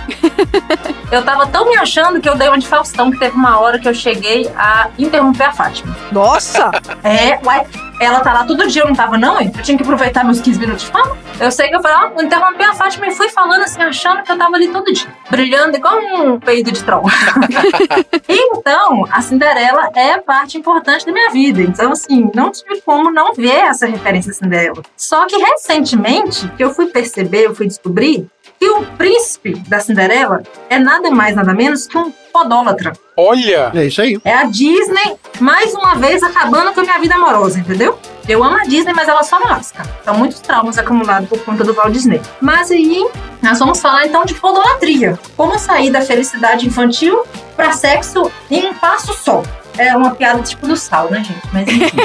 eu 1.11 1.23
tava 1.23 1.45
tão 1.47 1.69
me 1.69 1.77
achando 1.77 2.19
que 2.19 2.27
eu 2.27 2.35
dei 2.35 2.47
uma 2.47 2.57
de 2.57 2.67
Faustão, 2.67 3.11
que 3.11 3.19
teve 3.19 3.35
uma 3.35 3.59
hora 3.59 3.77
que 3.79 3.87
eu 3.87 3.93
cheguei 3.93 4.49
a 4.57 4.87
interromper 4.97 5.43
a 5.45 5.51
Fátima. 5.53 5.95
Nossa! 6.11 6.71
É, 7.03 7.39
uai, 7.45 7.63
ela 7.99 8.19
tá 8.19 8.33
lá 8.33 8.45
todo 8.45 8.67
dia, 8.67 8.81
eu 8.81 8.87
não 8.87 8.95
tava 8.95 9.17
não, 9.17 9.39
hein? 9.39 9.51
Eu 9.55 9.63
tinha 9.63 9.77
que 9.77 9.83
aproveitar 9.83 10.23
meus 10.23 10.41
15 10.41 10.59
minutos 10.59 10.83
de 10.83 10.91
fama. 10.91 11.17
Eu 11.39 11.51
sei 11.51 11.69
que 11.69 11.75
eu 11.75 11.81
falei, 11.81 11.97
ó, 11.97 12.21
interrompi 12.21 12.63
a 12.63 12.73
Fátima 12.73 13.07
e 13.07 13.11
fui 13.11 13.29
falando 13.29 13.63
assim, 13.63 13.81
achando 13.81 14.23
que 14.23 14.31
eu 14.31 14.37
tava 14.37 14.55
ali 14.55 14.67
todo 14.69 14.91
dia. 14.91 15.07
Brilhando 15.29 15.77
igual 15.77 15.97
um 15.97 16.39
peido 16.39 16.71
de 16.71 16.83
troll. 16.83 17.03
então, 18.27 19.05
a 19.11 19.21
Cinderela 19.21 19.89
é 19.95 20.17
parte 20.17 20.57
importante 20.57 21.05
da 21.05 21.11
minha 21.11 21.29
vida. 21.31 21.61
Então, 21.61 21.91
assim, 21.91 22.29
não 22.33 22.51
tive 22.51 22.81
como 22.81 23.11
não 23.11 23.33
ver 23.33 23.65
essa 23.65 23.85
referência 23.85 24.31
à 24.31 24.33
Cinderela. 24.33 24.81
Só 24.95 25.25
que 25.25 25.37
recentemente, 25.37 26.47
que 26.55 26.63
eu 26.63 26.73
fui 26.73 26.87
perceber, 26.87 27.45
eu 27.45 27.55
fui 27.55 27.67
descobrir 27.67 28.27
que 28.59 28.69
o 28.69 28.83
príncipe 28.97 29.55
da 29.67 29.79
Cinderela 29.79 30.43
é 30.69 30.79
nada 30.79 31.11
mais, 31.11 31.35
nada 31.35 31.53
menos 31.53 31.87
que 31.87 31.97
um 31.97 32.11
podólatra. 32.31 32.93
Olha! 33.15 33.71
É 33.73 33.85
isso 33.85 34.01
aí. 34.01 34.19
É 34.23 34.33
a 34.33 34.43
Disney, 34.43 35.15
mais 35.39 35.73
uma 35.73 35.95
vez, 35.95 36.21
acabando 36.21 36.73
com 36.73 36.81
a 36.81 36.83
minha 36.83 36.99
vida 36.99 37.15
amorosa, 37.15 37.59
entendeu? 37.59 37.97
Eu 38.27 38.43
amo 38.43 38.57
a 38.57 38.63
Disney, 38.63 38.93
mas 38.93 39.07
ela 39.07 39.23
só 39.23 39.39
me 39.39 39.45
lasca. 39.45 39.83
São 40.03 40.15
muitos 40.15 40.39
traumas 40.39 40.77
acumulados 40.77 41.29
por 41.29 41.39
conta 41.39 41.63
do 41.63 41.73
Walt 41.73 41.93
Disney. 41.93 42.19
Mas 42.41 42.71
aí, 42.71 43.07
nós 43.41 43.59
vamos 43.59 43.79
falar 43.79 44.07
então 44.07 44.25
de 44.25 44.33
podolatria. 44.33 45.17
Como 45.37 45.57
sair 45.59 45.91
da 45.91 46.01
felicidade 46.01 46.67
infantil 46.67 47.23
para 47.55 47.71
sexo 47.71 48.31
em 48.49 48.65
um 48.65 48.73
passo 48.73 49.13
só. 49.13 49.43
É 49.77 49.95
uma 49.95 50.15
piada 50.15 50.41
tipo 50.41 50.67
do 50.67 50.75
sal, 50.75 51.09
né, 51.11 51.23
gente? 51.23 51.47
Mas 51.53 51.67
enfim. 51.67 51.97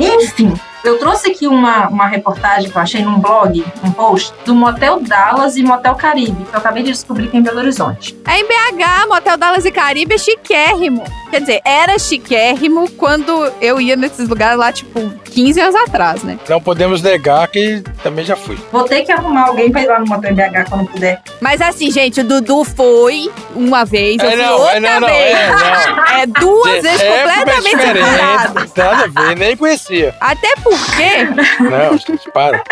enfim, 0.00 0.60
eu 0.86 0.98
trouxe 0.98 1.30
aqui 1.30 1.46
uma, 1.46 1.88
uma 1.88 2.06
reportagem 2.06 2.70
que 2.70 2.76
eu 2.76 2.82
achei 2.82 3.02
num 3.02 3.18
blog, 3.18 3.64
um 3.84 3.90
post, 3.90 4.32
do 4.44 4.54
Motel 4.54 5.00
Dallas 5.00 5.56
e 5.56 5.62
Motel 5.62 5.94
Caribe, 5.94 6.44
que 6.44 6.54
eu 6.54 6.58
acabei 6.58 6.82
de 6.82 6.92
descobrir 6.92 7.28
que 7.28 7.36
é 7.36 7.40
em 7.40 7.42
Belo 7.42 7.58
Horizonte. 7.58 8.16
É 8.26 8.38
em 8.40 8.44
BH, 8.44 9.08
Motel 9.08 9.36
Dallas 9.36 9.64
e 9.64 9.70
Caribe 9.70 10.14
é 10.14 10.18
chiquérrimo. 10.18 11.04
Quer 11.30 11.40
dizer, 11.40 11.60
era 11.64 11.98
chiquérrimo 11.98 12.90
quando 12.92 13.52
eu 13.60 13.80
ia 13.80 13.96
nesses 13.96 14.28
lugares 14.28 14.58
lá, 14.58 14.72
tipo, 14.72 15.10
15 15.24 15.60
anos 15.60 15.74
atrás, 15.74 16.22
né? 16.22 16.38
Não 16.48 16.60
podemos 16.60 17.02
negar 17.02 17.46
que 17.48 17.82
também 18.02 18.24
já 18.24 18.36
fui. 18.36 18.56
Vou 18.72 18.84
ter 18.84 19.02
que 19.02 19.12
arrumar 19.12 19.48
alguém 19.48 19.70
pra 19.70 19.82
ir 19.82 19.86
lá 19.86 19.98
no 19.98 20.06
Motel 20.06 20.34
BH 20.34 20.68
quando 20.70 20.86
puder. 20.86 21.20
Mas 21.40 21.60
assim, 21.60 21.90
gente, 21.90 22.20
o 22.20 22.24
Dudu 22.24 22.64
foi 22.64 23.30
uma 23.54 23.84
vez, 23.84 24.18
eu 24.22 24.28
É, 24.28 24.32
fui 24.36 24.42
não, 24.42 24.52
outra 24.58 24.76
é, 24.76 24.80
não, 24.80 25.00
não, 25.00 25.08
vez. 25.08 25.36
é, 25.36 25.50
não. 25.50 26.06
É 26.16 26.26
duas 26.26 26.82
vezes 26.82 27.00
é 27.02 27.18
completamente 27.18 27.76
diferente, 27.76 28.76
nada 28.76 29.04
a 29.04 29.06
ver, 29.22 29.36
nem 29.36 29.56
conhecia. 29.56 30.14
Até 30.20 30.54
porque 30.78 31.62
Não, 31.62 31.96
gente, 31.98 32.30
para. 32.30 32.62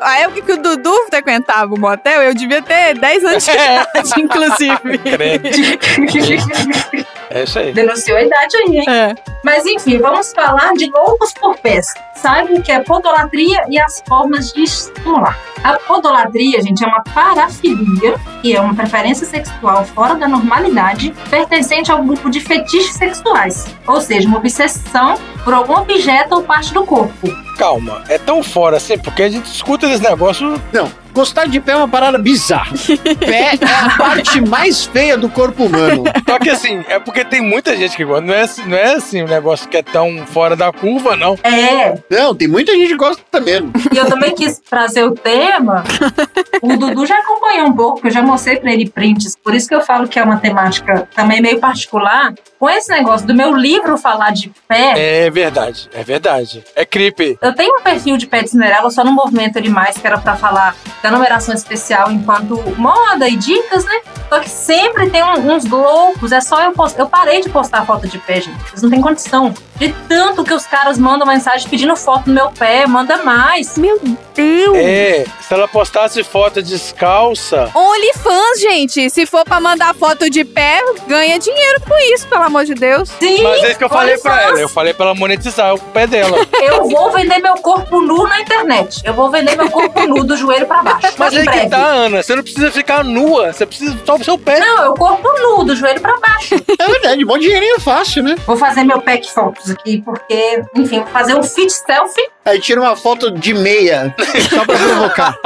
a 0.00 0.18
época 0.20 0.42
que 0.42 0.52
o 0.52 0.56
Dudu 0.56 0.92
frequentava 1.10 1.74
o 1.74 1.78
motel, 1.78 2.22
eu 2.22 2.34
devia 2.34 2.62
ter 2.62 2.94
10 2.98 3.24
anos 3.24 3.44
de 3.44 3.50
idade, 3.56 4.20
inclusive. 4.20 4.80
É 7.36 7.44
isso 7.44 7.58
aí. 7.58 7.70
Denunciou 7.70 8.16
a 8.16 8.22
idade 8.22 8.56
aí, 8.56 8.78
hein? 8.78 8.84
É. 8.88 9.14
Mas 9.44 9.66
enfim, 9.66 9.98
vamos 9.98 10.32
falar 10.32 10.72
de 10.72 10.90
loucos 10.90 11.34
por 11.34 11.54
pés. 11.58 11.86
Saiba 12.14 12.54
o 12.54 12.62
que 12.62 12.72
é 12.72 12.80
podolatria 12.80 13.62
e 13.68 13.78
as 13.78 14.02
formas 14.08 14.54
de 14.54 14.62
estimular. 14.62 15.38
A 15.62 15.74
podolatria, 15.74 16.62
gente, 16.62 16.82
é 16.82 16.86
uma 16.86 17.04
parafilia, 17.14 18.16
que 18.40 18.56
é 18.56 18.60
uma 18.60 18.74
preferência 18.74 19.26
sexual 19.26 19.84
fora 19.84 20.14
da 20.14 20.26
normalidade, 20.26 21.14
pertencente 21.28 21.92
ao 21.92 22.02
grupo 22.02 22.30
de 22.30 22.40
fetiches 22.40 22.94
sexuais. 22.94 23.66
Ou 23.86 24.00
seja, 24.00 24.26
uma 24.26 24.38
obsessão 24.38 25.16
por 25.44 25.52
algum 25.52 25.74
objeto 25.74 26.36
ou 26.36 26.42
parte 26.42 26.72
do 26.72 26.86
corpo. 26.86 27.28
Calma, 27.58 28.02
é 28.08 28.16
tão 28.16 28.42
fora 28.42 28.78
assim, 28.78 28.96
porque 28.96 29.22
a 29.22 29.28
gente 29.28 29.44
escuta 29.44 29.86
esse 29.86 30.02
negócio. 30.02 30.60
Não, 30.72 30.90
gostar 31.16 31.48
de 31.48 31.58
pé 31.60 31.72
é 31.72 31.76
uma 31.76 31.88
parada 31.88 32.18
bizarra. 32.18 32.70
Pé 33.18 33.54
é 33.58 33.64
a 33.86 33.96
parte 33.96 34.38
mais 34.40 34.84
feia 34.84 35.16
do 35.16 35.30
corpo 35.30 35.64
humano. 35.64 36.04
Só 36.28 36.38
que 36.38 36.50
assim, 36.50 36.84
é 36.88 36.98
porque 36.98 37.24
tem 37.24 37.40
muita 37.40 37.74
gente 37.74 37.96
que 37.96 38.04
gosta. 38.04 38.20
Não 38.26 38.34
é, 38.34 38.42
assim- 38.42 38.64
não 38.66 38.76
é 38.76 38.92
assim 38.94 39.22
um 39.22 39.26
negócio 39.26 39.66
que 39.66 39.78
é 39.78 39.82
tão 39.82 40.26
fora 40.26 40.54
da 40.54 40.70
curva, 40.70 41.16
não. 41.16 41.38
É. 41.42 41.98
Não, 42.10 42.34
tem 42.34 42.46
muita 42.46 42.72
gente 42.72 42.88
que 42.88 42.96
gosta 42.96 43.40
mesmo. 43.40 43.72
E 43.92 43.96
eu 43.96 44.04
também 44.06 44.34
quis 44.34 44.58
trazer 44.58 45.04
o 45.04 45.12
tema. 45.12 45.82
O 46.60 46.76
Dudu 46.76 47.06
já 47.06 47.18
acompanhou 47.18 47.68
um 47.68 47.72
pouco, 47.72 47.94
porque 47.94 48.08
eu 48.08 48.12
já 48.12 48.22
mostrei 48.22 48.56
pra 48.58 48.70
ele 48.72 48.88
prints. 48.90 49.34
Por 49.42 49.54
isso 49.54 49.66
que 49.68 49.74
eu 49.74 49.80
falo 49.80 50.06
que 50.06 50.18
é 50.18 50.22
uma 50.22 50.36
temática 50.36 51.08
também 51.14 51.40
meio 51.40 51.58
particular. 51.58 52.34
Com 52.58 52.70
esse 52.70 52.90
negócio 52.90 53.26
do 53.26 53.34
meu 53.34 53.54
livro 53.54 53.98
falar 53.98 54.30
de 54.32 54.50
pé, 54.66 54.94
É 55.24 55.30
verdade, 55.30 55.88
é 55.92 56.02
verdade. 56.02 56.64
É 56.74 56.84
creepy. 56.84 57.38
eu 57.42 57.54
tenho 57.54 57.78
um 57.78 57.82
perfil 57.82 58.16
de 58.16 58.26
pé 58.26 58.42
de 58.42 58.50
Cinderela, 58.50 58.84
eu 58.86 58.90
só 58.90 59.04
não 59.04 59.12
movimento 59.12 59.56
ele 59.56 59.68
mais, 59.68 59.96
que 59.98 60.06
era 60.06 60.18
pra 60.18 60.36
falar 60.36 60.74
da 61.02 61.10
numeração 61.10 61.54
especial 61.54 62.10
enquanto 62.10 62.56
moda 62.78 63.28
e 63.28 63.36
dicas, 63.36 63.84
né? 63.84 64.00
Só 64.28 64.40
que 64.40 64.48
sempre 64.50 65.08
tem 65.10 65.22
um- 65.22 65.52
uns 65.54 65.64
loucos, 65.66 66.32
é 66.32 66.40
só 66.40 66.62
eu 66.62 66.72
postar. 66.72 67.00
Eu 67.02 67.08
parei 67.08 67.40
de 67.42 67.48
postar 67.48 67.84
foto 67.86 68.08
de 68.08 68.18
pé, 68.18 68.40
gente. 68.40 68.58
Vocês 68.70 68.82
não 68.82 68.90
têm 68.90 69.00
condição. 69.00 69.54
De 69.76 69.92
tanto 70.08 70.42
que 70.42 70.54
os 70.54 70.66
caras 70.66 70.98
mandam 70.98 71.26
mensagem 71.26 71.68
pedindo 71.68 71.94
foto 71.94 72.24
do 72.24 72.32
meu 72.32 72.50
pé, 72.50 72.86
manda 72.86 73.18
mais. 73.22 73.76
Meu 73.76 74.00
Deus! 74.34 74.76
É, 74.76 75.26
se 75.46 75.52
ela 75.54 75.68
postasse 75.68 76.24
foto 76.24 76.62
descalça. 76.62 77.70
OnlyFans, 77.74 78.60
gente. 78.60 79.10
Se 79.10 79.26
for 79.26 79.44
pra 79.44 79.60
mandar 79.60 79.94
foto 79.94 80.28
de 80.30 80.44
pé, 80.44 80.80
ganha 81.06 81.38
dinheiro 81.38 81.80
com 81.82 81.94
isso, 82.14 82.26
pelo 82.26 82.45
amor 82.46 82.64
de 82.64 82.74
Deus. 82.74 83.08
Sim, 83.20 83.42
Mas 83.42 83.62
é 83.62 83.68
isso 83.70 83.78
que 83.78 83.84
eu 83.84 83.88
falei 83.88 84.16
pra 84.18 84.42
ela. 84.42 84.60
Eu 84.60 84.68
falei 84.68 84.94
pra 84.94 85.06
ela 85.06 85.14
monetizar 85.14 85.74
o 85.74 85.78
pé 85.78 86.06
dela. 86.06 86.36
Eu 86.62 86.88
vou 86.88 87.10
vender 87.12 87.38
meu 87.38 87.54
corpo 87.54 88.00
nu 88.00 88.24
na 88.24 88.40
internet. 88.40 89.00
Eu 89.04 89.14
vou 89.14 89.30
vender 89.30 89.56
meu 89.56 89.70
corpo 89.70 90.06
nu 90.06 90.24
do 90.24 90.36
joelho 90.36 90.66
pra 90.66 90.82
baixo. 90.82 91.14
Mas 91.18 91.34
aí 91.34 91.40
que 91.44 91.50
breve. 91.50 91.68
tá, 91.70 91.86
Ana. 91.86 92.22
Você 92.22 92.34
não 92.34 92.42
precisa 92.42 92.70
ficar 92.70 93.04
nua. 93.04 93.52
Você 93.52 93.66
precisa 93.66 93.96
só 94.04 94.16
o 94.16 94.24
seu 94.24 94.38
pé. 94.38 94.58
Não, 94.60 94.84
é 94.84 94.88
o 94.88 94.94
corpo 94.94 95.28
nu, 95.38 95.64
do 95.64 95.74
joelho 95.76 96.00
pra 96.00 96.16
baixo. 96.18 96.54
É 96.78 96.86
verdade, 96.90 97.24
bom 97.24 97.38
dinheirinho 97.38 97.80
fácil, 97.80 98.22
né? 98.22 98.36
Vou 98.46 98.56
fazer 98.56 98.84
meu 98.84 99.00
pack 99.00 99.30
fotos 99.30 99.70
aqui, 99.70 100.02
porque, 100.02 100.62
enfim, 100.74 100.98
vou 101.00 101.06
fazer 101.08 101.34
um 101.34 101.42
fit 101.42 101.72
selfie 101.72 102.22
Aí 102.44 102.60
tira 102.60 102.80
uma 102.80 102.94
foto 102.94 103.30
de 103.32 103.52
meia, 103.52 104.14
só 104.50 104.64
pra 104.64 104.76
provocar. 104.78 105.38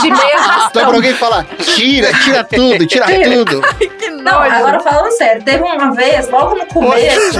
de 0.00 0.10
meia 0.10 0.38
Só 0.38 0.44
arrastão. 0.44 0.86
pra 0.86 0.94
alguém 0.94 1.14
falar, 1.14 1.44
tira, 1.74 2.12
tira 2.22 2.44
tudo, 2.44 2.86
tira 2.86 3.06
tudo. 3.06 3.60
Não, 4.22 4.38
agora 4.38 4.78
falando 4.80 5.10
sério, 5.12 5.39
teve 5.40 5.62
uma 5.62 5.92
vez, 5.94 6.28
logo 6.30 6.54
no 6.56 6.66
começo, 6.66 7.38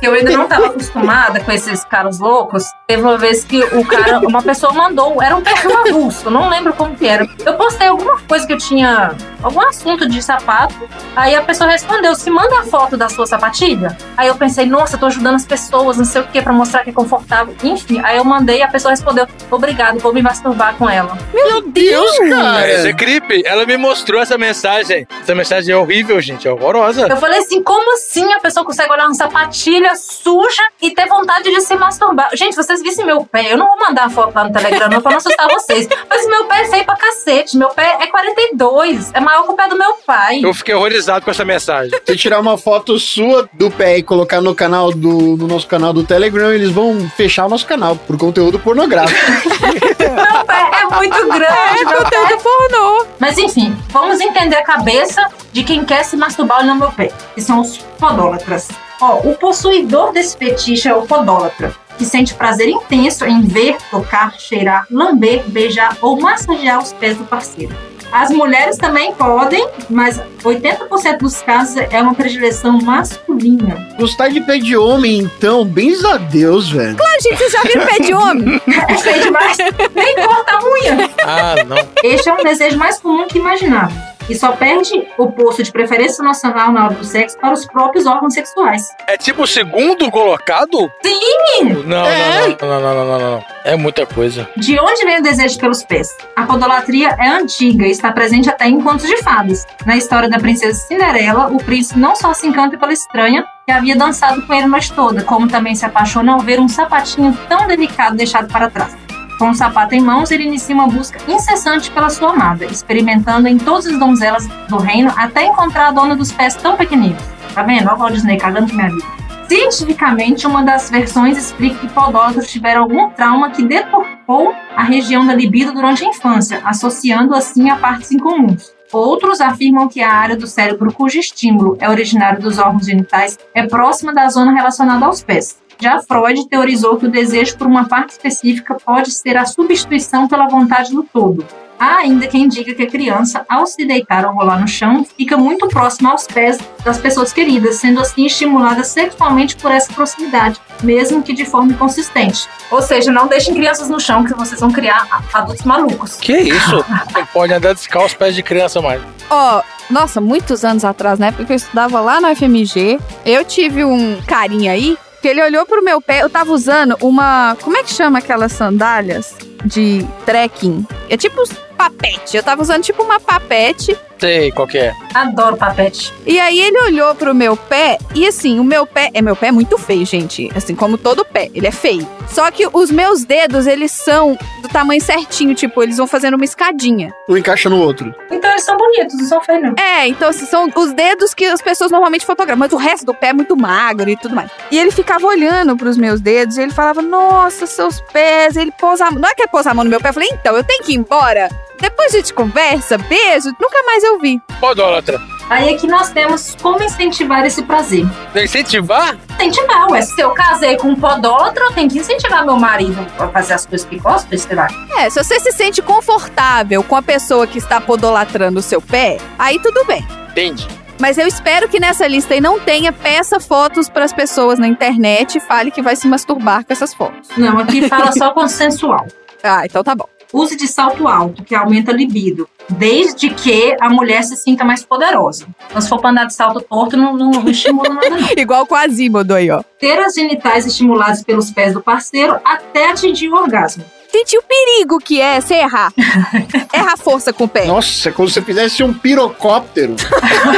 que 0.00 0.06
eu 0.06 0.12
ainda 0.14 0.30
não 0.30 0.46
tava 0.48 0.66
acostumada 0.66 1.40
com 1.40 1.52
esses 1.52 1.84
caras 1.84 2.18
loucos, 2.18 2.64
teve 2.86 3.02
uma 3.02 3.16
vez 3.18 3.44
que 3.44 3.62
o 3.62 3.84
cara, 3.84 4.18
uma 4.20 4.42
pessoa 4.42 4.72
mandou, 4.72 5.22
era 5.22 5.36
um 5.36 5.42
perfil 5.42 5.76
avulso, 5.78 6.26
eu 6.26 6.30
não 6.30 6.48
lembro 6.48 6.72
como 6.72 6.94
que 6.96 7.06
era. 7.06 7.26
Eu 7.44 7.54
postei 7.54 7.88
alguma 7.88 8.18
coisa 8.20 8.46
que 8.46 8.52
eu 8.52 8.58
tinha, 8.58 9.12
algum 9.42 9.60
assunto 9.60 10.08
de 10.08 10.22
sapato, 10.22 10.74
aí 11.16 11.34
a 11.34 11.42
pessoa 11.42 11.68
respondeu, 11.70 12.14
se 12.14 12.30
manda 12.30 12.60
a 12.60 12.64
foto 12.64 12.96
da 12.96 13.08
sua 13.08 13.26
sapatilha. 13.26 13.96
Aí 14.16 14.28
eu 14.28 14.34
pensei, 14.34 14.66
nossa, 14.66 14.96
eu 14.96 15.00
tô 15.00 15.06
ajudando 15.06 15.36
as 15.36 15.44
pessoas, 15.44 15.96
não 15.96 16.04
sei 16.04 16.20
o 16.22 16.26
que, 16.26 16.40
pra 16.42 16.52
mostrar 16.52 16.82
que 16.84 16.90
é 16.90 16.92
confortável. 16.92 17.54
Enfim, 17.62 18.00
aí 18.04 18.16
eu 18.16 18.24
mandei 18.24 18.58
e 18.58 18.62
a 18.62 18.68
pessoa 18.68 18.90
respondeu, 18.90 19.26
obrigado, 19.50 19.98
vou 19.98 20.12
me 20.12 20.22
masturbar 20.22 20.74
com 20.76 20.88
ela. 20.88 21.16
Meu 21.32 21.62
Deus, 21.62 22.10
É, 22.20 22.74
isso 22.78 22.86
é 22.86 22.92
cara. 22.92 22.94
creepy. 22.94 23.42
Ela 23.46 23.64
me 23.66 23.76
mostrou 23.76 24.20
essa 24.20 24.36
mensagem. 24.36 25.06
Essa 25.22 25.34
mensagem 25.34 25.72
é 25.74 25.76
horrível, 25.76 26.20
gente. 26.20 26.46
É 26.48 26.52
horrorosa. 26.52 27.06
Eu 27.08 27.16
falei 27.16 27.29
assim, 27.38 27.62
como 27.62 27.94
assim 27.94 28.32
a 28.32 28.40
pessoa 28.40 28.64
consegue 28.64 28.92
olhar 28.92 29.06
uma 29.06 29.14
sapatilha 29.14 29.94
suja 29.96 30.62
e 30.80 30.90
ter 30.92 31.06
vontade 31.06 31.50
de 31.50 31.60
se 31.60 31.74
masturbar? 31.76 32.30
Gente, 32.34 32.56
vocês 32.56 32.82
vissem 32.82 33.04
meu 33.04 33.24
pé, 33.24 33.52
eu 33.52 33.56
não 33.56 33.66
vou 33.68 33.78
mandar 33.78 34.04
a 34.04 34.10
foto 34.10 34.34
lá 34.34 34.44
no 34.44 34.52
Telegram 34.52 34.88
não, 34.88 35.00
pra 35.00 35.12
não 35.12 35.18
assustar 35.18 35.48
vocês. 35.52 35.88
Mas 36.08 36.26
meu 36.26 36.44
pé 36.46 36.62
é 36.62 36.64
feio 36.66 36.84
pra 36.84 36.96
cacete, 36.96 37.56
meu 37.56 37.68
pé 37.70 37.98
é 38.00 38.06
42, 38.06 39.12
é 39.14 39.20
maior 39.20 39.44
que 39.44 39.52
o 39.52 39.54
pé 39.54 39.68
do 39.68 39.76
meu 39.76 39.94
pai. 40.06 40.40
Eu 40.42 40.54
fiquei 40.54 40.74
horrorizado 40.74 41.24
com 41.24 41.30
essa 41.30 41.44
mensagem. 41.44 41.98
Se 42.06 42.16
tirar 42.16 42.40
uma 42.40 42.56
foto 42.56 42.98
sua 42.98 43.48
do 43.52 43.70
pé 43.70 43.98
e 43.98 44.02
colocar 44.02 44.40
no 44.40 44.54
canal 44.54 44.92
do 44.92 45.36
no 45.36 45.46
nosso 45.46 45.66
canal 45.66 45.92
do 45.92 46.04
Telegram, 46.04 46.52
eles 46.52 46.70
vão 46.70 47.08
fechar 47.16 47.46
o 47.46 47.48
nosso 47.48 47.66
canal 47.66 47.96
por 47.96 48.16
conteúdo 48.16 48.58
pornográfico. 48.58 49.20
Meu 50.32 50.44
pé 50.44 50.70
é 50.72 50.84
muito 50.86 51.28
grande, 51.28 52.32
é 52.32 52.36
pornô. 52.36 53.06
Mas 53.18 53.38
enfim, 53.38 53.76
vamos 53.90 54.20
entender 54.20 54.56
a 54.56 54.62
cabeça 54.62 55.26
de 55.52 55.64
quem 55.64 55.84
quer 55.84 56.04
se 56.04 56.16
masturbar 56.16 56.60
olhando 56.62 56.80
meu 56.80 56.92
pé, 56.92 57.12
que 57.34 57.40
são 57.40 57.60
os 57.60 57.78
podólatras. 57.98 58.68
Ó, 59.00 59.20
o 59.20 59.34
possuidor 59.34 60.12
desse 60.12 60.36
fetiche 60.36 60.88
é 60.88 60.94
o 60.94 61.06
podólatra, 61.06 61.74
que 61.96 62.04
sente 62.04 62.34
prazer 62.34 62.68
intenso 62.68 63.24
em 63.24 63.40
ver, 63.40 63.76
tocar, 63.90 64.34
cheirar, 64.38 64.86
lamber, 64.90 65.42
beijar 65.46 65.96
ou 66.00 66.20
massagear 66.20 66.78
os 66.82 66.92
pés 66.92 67.16
do 67.16 67.24
parceiro. 67.24 67.89
As 68.12 68.30
mulheres 68.30 68.76
também 68.76 69.14
podem, 69.14 69.66
mas 69.88 70.20
80% 70.42 71.18
dos 71.18 71.40
casos 71.42 71.76
é 71.76 72.02
uma 72.02 72.14
predileção 72.14 72.78
masculina. 72.80 73.88
Gostar 73.98 74.28
de 74.28 74.40
pé 74.40 74.58
de 74.58 74.76
homem, 74.76 75.18
então, 75.20 75.64
bens 75.64 76.04
a 76.04 76.16
Deus, 76.16 76.70
velho. 76.70 76.96
Claro, 76.96 77.20
gente, 77.22 77.38
vocês 77.38 77.52
já 77.52 77.62
viram 77.62 77.86
pé 77.86 77.98
de 78.00 78.14
homem? 78.14 78.62
É 78.88 78.96
feio 78.96 79.22
demais, 79.22 79.56
nem 79.94 80.14
corta 80.16 80.52
a 80.52 80.64
unha. 80.64 81.10
Ah, 81.24 81.54
não. 81.64 81.76
Este 82.02 82.28
é 82.28 82.32
um 82.32 82.42
desejo 82.42 82.76
mais 82.78 82.98
comum 82.98 83.26
que 83.28 83.38
imaginável. 83.38 83.96
E 84.30 84.34
só 84.36 84.52
perde 84.52 85.08
o 85.18 85.32
posto 85.32 85.60
de 85.60 85.72
preferência 85.72 86.22
nacional 86.22 86.70
na 86.70 86.84
hora 86.84 86.94
do 86.94 87.04
sexo 87.04 87.36
para 87.38 87.52
os 87.52 87.66
próprios 87.66 88.06
órgãos 88.06 88.32
sexuais. 88.32 88.82
É 89.08 89.16
tipo 89.16 89.42
o 89.42 89.46
segundo 89.46 90.08
colocado? 90.08 90.88
Sim! 91.04 91.64
Não, 91.84 92.06
É. 92.06 92.48
não, 92.62 92.68
não, 92.68 92.80
não, 92.80 92.80
não, 92.80 92.94
não, 92.94 93.18
não, 93.18 93.30
não. 93.32 93.44
É 93.64 93.74
muita 93.74 94.06
coisa. 94.06 94.48
De 94.56 94.78
onde 94.78 95.04
vem 95.04 95.18
o 95.18 95.22
desejo 95.22 95.58
pelos 95.58 95.82
pés? 95.82 96.16
A 96.36 96.44
podolatria 96.44 97.08
é 97.18 97.28
antiga 97.28 97.84
e 97.86 97.90
está 97.90 98.12
presente 98.12 98.48
até 98.48 98.66
em 98.68 98.80
contos 98.80 99.04
de 99.06 99.16
fadas. 99.22 99.66
Na 99.84 99.96
história 99.96 100.28
da 100.30 100.38
princesa 100.38 100.78
Cinderela, 100.78 101.48
o 101.48 101.58
príncipe 101.58 101.98
não 101.98 102.14
só 102.14 102.32
se 102.32 102.46
encanta 102.46 102.78
pela 102.78 102.92
estranha, 102.92 103.44
que 103.66 103.72
havia 103.72 103.96
dançado 103.96 104.46
com 104.46 104.54
ele 104.54 104.64
a 104.64 104.68
noite 104.68 104.92
toda, 104.92 105.24
como 105.24 105.48
também 105.48 105.74
se 105.74 105.84
apaixona 105.84 106.32
ao 106.34 106.40
ver 106.40 106.60
um 106.60 106.68
sapatinho 106.68 107.36
tão 107.48 107.66
delicado 107.66 108.16
deixado 108.16 108.50
para 108.50 108.70
trás. 108.70 108.96
Com 109.40 109.52
o 109.52 109.54
sapato 109.54 109.94
em 109.94 110.02
mãos, 110.02 110.30
ele 110.30 110.44
inicia 110.44 110.74
uma 110.74 110.86
busca 110.86 111.18
incessante 111.26 111.90
pela 111.90 112.10
sua 112.10 112.32
amada, 112.32 112.66
experimentando 112.66 113.48
em 113.48 113.56
todas 113.56 113.86
as 113.86 113.98
donzelas 113.98 114.46
do 114.68 114.76
reino 114.76 115.10
até 115.16 115.46
encontrar 115.46 115.88
a 115.88 115.92
dona 115.92 116.14
dos 116.14 116.30
pés 116.30 116.54
tão 116.56 116.76
pequeninos. 116.76 117.22
Tá 117.54 117.62
vendo? 117.62 117.88
Olha 117.88 118.04
o 118.04 118.10
Disney 118.10 118.36
cagando 118.36 118.74
minha 118.74 118.90
vida. 118.90 119.06
Cientificamente, 119.48 120.46
uma 120.46 120.62
das 120.62 120.90
versões 120.90 121.38
explica 121.38 121.78
que 121.78 121.88
podólatras 121.88 122.50
tiveram 122.50 122.82
algum 122.82 123.08
trauma 123.12 123.48
que 123.48 123.64
deturpou 123.64 124.54
a 124.76 124.82
região 124.82 125.26
da 125.26 125.34
libido 125.34 125.72
durante 125.72 126.04
a 126.04 126.08
infância, 126.08 126.60
associando 126.62 127.34
assim 127.34 127.70
a 127.70 127.76
partes 127.76 128.12
incomuns. 128.12 128.74
Outros 128.92 129.40
afirmam 129.40 129.88
que 129.88 130.02
a 130.02 130.12
área 130.12 130.36
do 130.36 130.46
cérebro 130.46 130.92
cujo 130.92 131.18
estímulo 131.18 131.78
é 131.80 131.88
originário 131.88 132.42
dos 132.42 132.58
órgãos 132.58 132.84
genitais 132.84 133.38
é 133.54 133.66
próxima 133.66 134.12
da 134.12 134.28
zona 134.28 134.52
relacionada 134.52 135.06
aos 135.06 135.22
pés. 135.22 135.56
Já 135.80 135.98
Freud 135.98 136.46
teorizou 136.46 136.98
que 136.98 137.06
o 137.06 137.10
desejo 137.10 137.56
por 137.56 137.66
uma 137.66 137.88
parte 137.88 138.10
específica 138.10 138.76
pode 138.84 139.10
ser 139.10 139.36
a 139.38 139.46
substituição 139.46 140.28
pela 140.28 140.46
vontade 140.46 140.92
do 140.92 141.02
todo. 141.02 141.46
Há 141.78 142.00
ainda 142.00 142.26
quem 142.26 142.46
diga 142.46 142.74
que 142.74 142.82
a 142.82 142.86
criança, 142.86 143.42
ao 143.48 143.64
se 143.64 143.86
deitar 143.86 144.26
ou 144.26 144.34
rolar 144.34 144.60
no 144.60 144.68
chão, 144.68 145.02
fica 145.16 145.38
muito 145.38 145.66
próxima 145.68 146.10
aos 146.10 146.26
pés 146.26 146.58
das 146.84 146.98
pessoas 146.98 147.32
queridas, 147.32 147.76
sendo 147.76 148.00
assim 148.00 148.26
estimulada 148.26 148.84
sexualmente 148.84 149.56
por 149.56 149.70
essa 149.70 149.90
proximidade, 149.90 150.60
mesmo 150.82 151.22
que 151.22 151.32
de 151.32 151.46
forma 151.46 151.72
inconsistente. 151.72 152.46
Ou 152.70 152.82
seja, 152.82 153.10
não 153.10 153.26
deixem 153.26 153.54
crianças 153.54 153.88
no 153.88 153.98
chão, 153.98 154.22
que 154.22 154.34
vocês 154.34 154.60
vão 154.60 154.70
criar 154.70 155.08
adultos 155.32 155.64
malucos. 155.64 156.16
Que 156.16 156.36
isso? 156.40 156.84
Não 157.14 157.24
pode 157.32 157.54
andar 157.54 157.72
descalço 157.72 158.14
pés 158.18 158.34
de 158.34 158.42
criança 158.42 158.82
mais. 158.82 159.00
Ó, 159.30 159.62
nossa, 159.88 160.20
muitos 160.20 160.66
anos 160.66 160.84
atrás, 160.84 161.18
né? 161.18 161.32
Porque 161.32 161.52
eu 161.52 161.56
estudava 161.56 161.98
lá 162.02 162.20
na 162.20 162.34
FMG, 162.34 163.00
eu 163.24 163.42
tive 163.42 163.82
um 163.86 164.20
carinha 164.26 164.72
aí 164.72 164.98
que 165.20 165.28
ele 165.28 165.42
olhou 165.42 165.66
pro 165.66 165.82
meu 165.82 166.00
pé, 166.00 166.22
eu 166.22 166.30
tava 166.30 166.52
usando 166.52 166.96
uma. 167.00 167.56
Como 167.62 167.76
é 167.76 167.82
que 167.82 167.90
chama 167.90 168.18
aquelas 168.18 168.52
sandálias 168.52 169.34
de 169.64 170.06
trekking? 170.24 170.86
É 171.08 171.16
tipo 171.16 171.42
papete. 171.76 172.36
Eu 172.36 172.42
tava 172.42 172.62
usando 172.62 172.82
tipo 172.82 173.02
uma 173.02 173.20
papete 173.20 173.96
Sei 174.20 174.52
qual 174.52 174.68
que 174.68 174.78
é. 174.78 174.92
Adoro 175.14 175.56
papete. 175.56 176.12
E 176.26 176.38
aí 176.38 176.60
ele 176.60 176.78
olhou 176.82 177.14
pro 177.14 177.34
meu 177.34 177.56
pé 177.56 177.98
e 178.14 178.26
assim, 178.26 178.60
o 178.60 178.64
meu 178.64 178.86
pé, 178.86 179.10
é 179.14 179.22
meu 179.22 179.34
pé 179.34 179.48
é 179.48 179.52
muito 179.52 179.78
feio, 179.78 180.04
gente. 180.04 180.50
Assim 180.54 180.74
como 180.74 180.98
todo 180.98 181.24
pé, 181.24 181.50
ele 181.54 181.66
é 181.66 181.70
feio. 181.72 182.06
Só 182.28 182.50
que 182.50 182.68
os 182.72 182.90
meus 182.90 183.24
dedos, 183.24 183.66
eles 183.66 183.90
são 183.90 184.38
do 184.60 184.68
tamanho 184.68 185.00
certinho, 185.00 185.54
tipo, 185.54 185.82
eles 185.82 185.96
vão 185.96 186.06
fazendo 186.06 186.34
uma 186.34 186.44
escadinha. 186.44 187.12
Um 187.28 187.36
encaixa 187.36 187.68
no 187.70 187.78
outro. 187.78 188.14
Então 188.30 188.50
eles 188.50 188.62
são 188.62 188.76
bonitos, 188.76 189.16
não 189.16 189.24
são 189.24 189.40
feios, 189.42 189.62
não. 189.62 189.74
É, 189.82 190.06
então 190.06 190.28
assim, 190.28 190.46
são 190.46 190.70
os 190.74 190.92
dedos 190.92 191.32
que 191.32 191.46
as 191.46 191.62
pessoas 191.62 191.90
normalmente 191.90 192.26
fotografam, 192.26 192.58
mas 192.60 192.72
o 192.72 192.76
resto 192.76 193.06
do 193.06 193.14
pé 193.14 193.28
é 193.28 193.32
muito 193.32 193.56
magro 193.56 194.08
e 194.10 194.16
tudo 194.16 194.34
mais. 194.34 194.50
E 194.70 194.78
ele 194.78 194.90
ficava 194.90 195.26
olhando 195.26 195.76
pros 195.76 195.96
meus 195.96 196.20
dedos 196.20 196.56
e 196.56 196.62
ele 196.62 196.72
falava: 196.72 197.00
"Nossa, 197.00 197.66
seus 197.66 198.00
pés". 198.12 198.56
Ele 198.56 198.70
pôs 198.72 199.00
a 199.00 199.10
mão, 199.10 199.20
não 199.20 199.28
é 199.28 199.34
que 199.34 199.42
ele 199.42 199.50
pôs 199.50 199.66
a 199.66 199.74
mão 199.74 199.82
no 199.84 199.90
meu 199.90 200.00
pé, 200.00 200.10
eu 200.10 200.14
falei: 200.14 200.28
"Então, 200.32 200.56
eu 200.56 200.62
tenho 200.62 200.84
que 200.84 200.92
ir 200.92 200.96
embora". 200.96 201.48
Depois 201.80 202.14
a 202.14 202.18
gente 202.18 202.34
conversa, 202.34 202.98
beijo, 202.98 203.48
nunca 203.58 203.82
mais 203.84 204.04
eu 204.04 204.09
vi. 204.18 204.40
Podólatra. 204.58 205.20
Aí 205.50 205.74
aqui 205.74 205.86
nós 205.86 206.10
temos 206.10 206.56
como 206.62 206.82
incentivar 206.82 207.44
esse 207.44 207.62
prazer. 207.64 208.06
Incentivar? 208.36 209.16
Incentivar, 209.34 209.90
ué. 209.90 210.00
Se 210.02 210.20
eu 210.20 210.30
casei 210.30 210.76
com 210.76 210.88
um 210.88 210.96
podólatra, 210.96 211.64
eu 211.64 211.72
tenho 211.72 211.90
que 211.90 211.98
incentivar 211.98 212.44
meu 212.44 212.56
marido 212.56 213.04
a 213.18 213.28
fazer 213.28 213.54
as 213.54 213.66
coisas 213.66 213.86
que 213.86 213.98
gosta, 213.98 214.38
será? 214.38 214.68
É, 214.96 215.10
se 215.10 215.22
você 215.22 215.40
se 215.40 215.50
sente 215.50 215.82
confortável 215.82 216.84
com 216.84 216.94
a 216.94 217.02
pessoa 217.02 217.48
que 217.48 217.58
está 217.58 217.80
podolatrando 217.80 218.60
o 218.60 218.62
seu 218.62 218.80
pé, 218.80 219.18
aí 219.38 219.58
tudo 219.58 219.84
bem. 219.84 220.06
Entendi. 220.30 220.68
Mas 221.00 221.16
eu 221.16 221.26
espero 221.26 221.68
que 221.68 221.80
nessa 221.80 222.06
lista 222.06 222.34
aí 222.34 222.40
não 222.40 222.60
tenha 222.60 222.92
peça 222.92 223.40
fotos 223.40 223.88
para 223.88 224.04
as 224.04 224.12
pessoas 224.12 224.58
na 224.58 224.68
internet 224.68 225.38
e 225.38 225.40
fale 225.40 225.70
que 225.70 225.80
vai 225.80 225.96
se 225.96 226.06
masturbar 226.06 226.64
com 226.64 226.72
essas 226.72 226.92
fotos. 226.94 227.30
Não, 227.36 227.58
aqui 227.58 227.88
fala 227.88 228.12
só 228.12 228.30
consensual. 228.32 229.06
Ah, 229.42 229.64
então 229.64 229.82
tá 229.82 229.94
bom. 229.94 230.06
Use 230.32 230.56
de 230.56 230.68
salto 230.68 231.08
alto, 231.08 231.42
que 231.42 231.54
aumenta 231.54 231.90
a 231.90 231.94
libido, 231.94 232.48
desde 232.68 233.30
que 233.30 233.76
a 233.80 233.90
mulher 233.90 234.22
se 234.22 234.36
sinta 234.36 234.64
mais 234.64 234.84
poderosa. 234.84 235.46
Então, 235.68 235.80
se 235.80 235.88
for 235.88 236.00
pra 236.00 236.10
andar 236.10 236.26
de 236.26 236.34
salto 236.34 236.60
torto, 236.60 236.96
não, 236.96 237.16
não, 237.16 237.30
não 237.30 237.48
estimula 237.50 237.88
nada, 237.88 238.10
não. 238.10 238.28
Igual 238.36 238.66
com 238.66 238.76
a 238.76 238.86
Zímodo 238.86 239.34
aí, 239.34 239.50
ó. 239.50 239.62
Ter 239.78 239.98
as 239.98 240.14
genitais 240.14 240.66
estimuladas 240.66 241.22
pelos 241.22 241.50
pés 241.50 241.74
do 241.74 241.80
parceiro 241.80 242.38
até 242.44 242.90
atingir 242.90 243.28
o 243.28 243.34
orgasmo. 243.34 243.84
Gente, 244.12 244.36
o 244.36 244.42
perigo 244.42 244.98
que 244.98 245.20
é 245.20 245.40
você 245.40 245.54
errar. 245.54 245.92
Erra 246.72 246.94
a 246.94 246.96
força 246.96 247.32
com 247.32 247.44
o 247.44 247.48
pé. 247.48 247.66
Nossa, 247.66 248.08
é 248.08 248.12
como 248.12 248.28
se 248.28 248.34
você 248.34 248.42
fizesse 248.42 248.82
um 248.82 248.92
pirocóptero. 248.92 249.94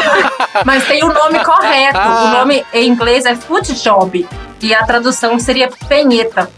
Mas 0.64 0.86
tem 0.86 1.04
o 1.04 1.12
nome 1.12 1.42
correto. 1.44 1.98
O 1.98 2.28
nome 2.28 2.64
em 2.72 2.88
inglês 2.88 3.26
é 3.26 3.34
foot 3.34 3.72
job. 3.74 4.26
E 4.62 4.72
a 4.74 4.84
tradução 4.84 5.38
seria 5.38 5.68
penheta. 5.88 6.48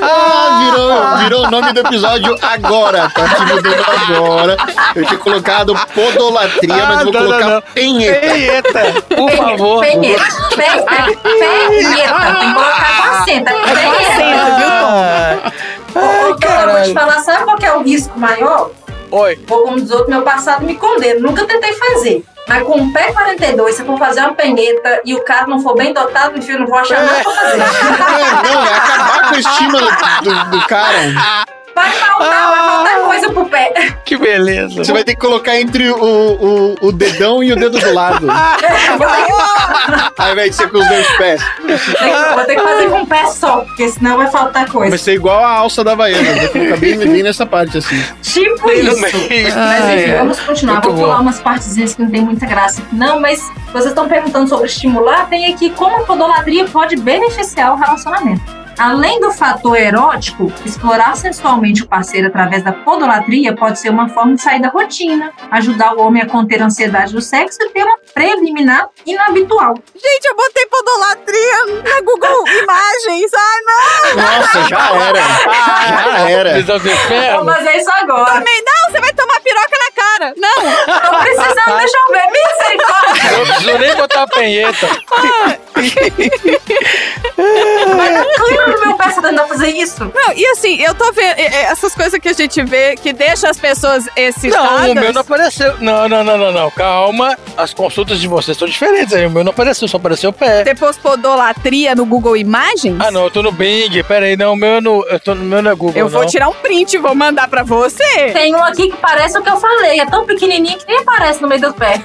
Ah, 0.00 0.60
virou, 0.64 1.16
virou 1.18 1.46
o 1.46 1.50
nome 1.50 1.72
do 1.72 1.80
episódio 1.80 2.36
agora. 2.42 3.10
Tá 3.14 3.24
aqui 3.24 3.42
mudando 3.54 3.84
agora. 3.88 4.56
Eu 4.94 5.04
tinha 5.06 5.18
colocado 5.18 5.74
podolatria, 5.94 6.86
mas 6.86 7.00
eu 7.00 7.12
vou 7.12 7.20
Ah, 7.20 7.22
não, 7.22 7.26
colocar 7.28 7.44
não, 7.46 7.54
não. 7.54 7.62
penheta. 7.74 8.20
Penheta, 8.20 9.02
por 9.16 9.30
favor. 9.32 9.80
Penheta. 9.80 10.24
Pe- 10.50 10.56
pe- 10.56 11.16
Penheta. 11.16 12.20
Tem 12.20 12.34
que 12.48 12.54
colocar 12.54 12.96
com 12.96 13.08
acento. 13.16 13.48
é 13.48 13.74
Penheta. 13.74 15.52
viu, 15.94 16.02
Ô, 16.02 16.34
Tom, 16.36 16.48
eu 16.48 16.70
vou 16.72 16.82
te 16.82 16.92
falar, 16.94 17.18
sabe 17.20 17.44
qual 17.44 17.56
que 17.56 17.66
é 17.66 17.72
o 17.74 17.82
risco 17.82 18.18
maior? 18.18 18.70
Oi. 19.10 19.38
Vou 19.46 19.62
como 19.64 19.80
diz 19.80 19.90
outro, 19.90 20.10
meu 20.10 20.22
passado 20.22 20.64
me 20.64 20.74
condena. 20.76 21.18
Nunca 21.20 21.44
tentei 21.46 21.72
fazer. 21.72 22.24
Mas 22.48 22.62
com 22.62 22.80
o 22.80 22.92
pé 22.92 23.12
42, 23.12 23.74
se 23.74 23.82
eu 23.82 23.86
for 23.86 23.98
fazer 23.98 24.20
uma 24.20 24.34
penheta 24.34 25.02
e 25.04 25.14
o 25.14 25.22
cara 25.22 25.46
não 25.46 25.60
for 25.60 25.74
bem 25.74 25.92
dotado, 25.92 26.32
meu 26.32 26.42
filho, 26.42 26.60
não 26.60 26.66
vou 26.66 26.78
achar 26.78 27.02
nada 27.02 27.22
pra 27.22 27.32
fazer. 27.32 27.60
É, 27.60 28.54
não, 28.54 28.64
é 28.64 28.74
acabar 28.74 29.28
com 29.28 29.34
a 29.34 29.38
estima 29.38 29.78
do, 30.22 30.50
do 30.50 30.66
cara. 30.66 31.46
Vai 31.78 31.90
faltar, 31.92 32.50
vai 32.50 32.58
faltar 32.58 33.00
coisa 33.02 33.30
pro 33.32 33.44
pé. 33.46 33.72
Que 34.04 34.16
beleza. 34.16 34.82
Você 34.84 34.92
vai 34.92 35.04
ter 35.04 35.14
que 35.14 35.20
colocar 35.20 35.56
entre 35.60 35.90
o, 35.90 35.96
o, 36.00 36.74
o 36.88 36.92
dedão 36.92 37.42
e 37.42 37.52
o 37.52 37.56
dedo 37.56 37.78
do 37.78 37.92
lado. 37.94 38.26
Ao 40.18 40.32
invés 40.32 40.50
de 40.50 40.56
ser 40.56 40.70
com 40.70 40.78
os 40.78 40.88
dois 40.88 41.06
pés. 41.16 41.42
Vou 42.34 42.44
ter 42.44 42.56
que 42.56 42.62
fazer 42.62 42.88
com 42.90 43.02
o 43.02 43.06
pé 43.06 43.26
só, 43.26 43.58
porque 43.60 43.88
senão 43.88 44.16
vai 44.16 44.26
faltar 44.30 44.68
coisa. 44.70 44.90
Vai 44.90 44.98
ser 44.98 45.12
igual 45.14 45.44
a 45.44 45.50
alça 45.52 45.84
da 45.84 45.92
Havaiana. 45.92 46.34
Vai 46.34 46.48
colocar 46.48 46.76
bem, 46.78 46.98
bem 46.98 47.22
nessa 47.22 47.46
parte 47.46 47.78
assim. 47.78 48.02
Tipo 48.22 48.66
Bem 48.66 48.80
isso. 48.86 49.00
Mas 49.00 49.14
Ah, 49.56 49.94
enfim, 49.94 50.10
é. 50.10 50.18
vamos 50.18 50.40
continuar. 50.40 50.74
Muito 50.74 50.88
Vou 50.88 50.94
bom. 50.96 51.02
pular 51.02 51.20
umas 51.20 51.40
partezinhas 51.40 51.94
que 51.94 52.02
não 52.02 52.10
tem 52.10 52.20
muita 52.22 52.46
graça. 52.46 52.82
Não, 52.92 53.20
mas 53.20 53.40
vocês 53.72 53.86
estão 53.86 54.08
perguntando 54.08 54.48
sobre 54.48 54.66
estimular, 54.66 55.28
tem 55.28 55.52
aqui 55.52 55.70
como 55.70 55.96
a 55.96 56.00
podolatria 56.00 56.64
pode 56.66 56.96
beneficiar 56.96 57.72
o 57.74 57.76
relacionamento. 57.76 58.42
Além 58.78 59.20
do 59.20 59.32
fator 59.32 59.76
erótico, 59.76 60.52
explorar 60.64 61.16
sensualmente 61.16 61.82
o 61.82 61.88
parceiro 61.88 62.28
através 62.28 62.62
da 62.62 62.72
podolatria 62.72 63.54
pode 63.54 63.78
ser 63.78 63.90
uma 63.90 64.08
forma 64.08 64.34
de 64.36 64.42
sair 64.42 64.60
da 64.62 64.68
rotina, 64.68 65.32
ajudar 65.50 65.94
o 65.94 66.00
homem 66.00 66.22
a 66.22 66.26
conter 66.26 66.62
a 66.62 66.66
ansiedade 66.66 67.12
do 67.12 67.20
sexo 67.20 67.58
e 67.60 67.70
ter 67.70 67.82
uma 67.82 67.98
preliminar 68.14 68.88
inabitual. 69.04 69.74
Gente, 69.94 70.26
eu 70.26 70.36
botei 70.36 70.66
podolatria 70.66 71.66
na 71.82 72.00
Google 72.02 72.48
Imagens. 72.48 73.32
Ai, 73.34 73.60
não! 73.66 74.14
Nossa, 74.22 74.62
já 74.68 74.94
era. 75.06 75.20
Já 76.14 76.30
era. 76.30 76.62
Vou 77.36 77.44
fazer 77.54 77.76
isso 77.76 77.90
agora. 78.00 78.34
Também 78.34 78.62
não, 78.64 78.90
você 78.90 79.00
vai 79.00 79.12
tomar 79.12 79.40
piroca 79.40 79.76
na 79.78 79.90
cara. 80.02 80.34
Não! 80.36 80.54
Tô 81.00 81.18
precisando, 81.18 81.78
deixa 81.78 81.98
eu 81.98 82.12
ver. 82.12 82.28
Misericórdia. 82.28 83.38
Não 83.38 83.46
preciso 83.46 83.78
nem 83.78 83.96
botar 83.96 84.22
a 84.22 84.26
penheta. 84.28 84.88
Vai 87.96 88.18
no 88.68 88.86
meu 88.86 88.96
pé, 88.96 89.04
tá 89.08 89.22
tentando 89.22 89.48
fazer 89.48 89.70
isso? 89.70 90.04
Não, 90.14 90.32
e 90.34 90.46
assim, 90.46 90.80
eu 90.80 90.94
tô 90.94 91.10
vendo 91.12 91.38
essas 91.38 91.94
coisas 91.94 92.18
que 92.20 92.28
a 92.28 92.32
gente 92.32 92.62
vê 92.64 92.94
que 92.96 93.12
deixa 93.12 93.48
as 93.48 93.58
pessoas 93.58 94.08
excitadas. 94.16 94.86
Não, 94.86 94.92
o 94.92 94.94
meu 94.94 95.12
não 95.12 95.20
apareceu. 95.20 95.74
Não, 95.80 96.08
não, 96.08 96.24
não, 96.24 96.36
não, 96.38 96.52
não. 96.52 96.70
Calma. 96.70 97.36
As 97.56 97.72
consultas 97.74 98.20
de 98.20 98.28
vocês 98.28 98.56
são 98.56 98.68
diferentes 98.68 99.12
aí. 99.14 99.26
O 99.26 99.30
meu 99.30 99.44
não 99.44 99.50
apareceu, 99.50 99.88
só 99.88 99.96
apareceu 99.96 100.30
o 100.30 100.32
pé. 100.32 100.64
Você 100.64 100.74
pôs 100.74 100.96
podolatria 100.96 101.94
no 101.94 102.04
Google 102.06 102.36
Imagens? 102.36 102.96
Ah, 103.00 103.10
não, 103.10 103.24
eu 103.24 103.30
tô 103.30 103.42
no 103.42 103.52
Bing. 103.52 104.02
Pera 104.04 104.26
aí, 104.26 104.36
não, 104.36 104.52
o 104.52 104.56
meu, 104.56 104.76
é 104.76 104.80
no, 104.80 105.04
eu 105.08 105.20
tô 105.20 105.34
no 105.34 105.44
meu 105.44 105.62
não 105.62 105.70
é 105.70 105.74
Google, 105.74 105.96
Eu 105.96 106.08
vou 106.08 106.22
não. 106.22 106.28
tirar 106.28 106.48
um 106.48 106.54
print 106.54 106.94
e 106.94 106.98
vou 106.98 107.14
mandar 107.14 107.48
pra 107.48 107.62
você. 107.62 108.30
Tem 108.32 108.54
um 108.54 108.62
aqui 108.62 108.88
que 108.90 108.96
parece 108.96 109.38
o 109.38 109.42
que 109.42 109.50
eu 109.50 109.56
falei. 109.56 110.00
É 110.00 110.06
tão 110.06 110.24
pequenininho 110.24 110.78
que 110.78 110.86
nem 110.86 110.98
aparece 110.98 111.40
no 111.42 111.48
meio 111.48 111.60
do 111.60 111.74
pé. 111.74 112.00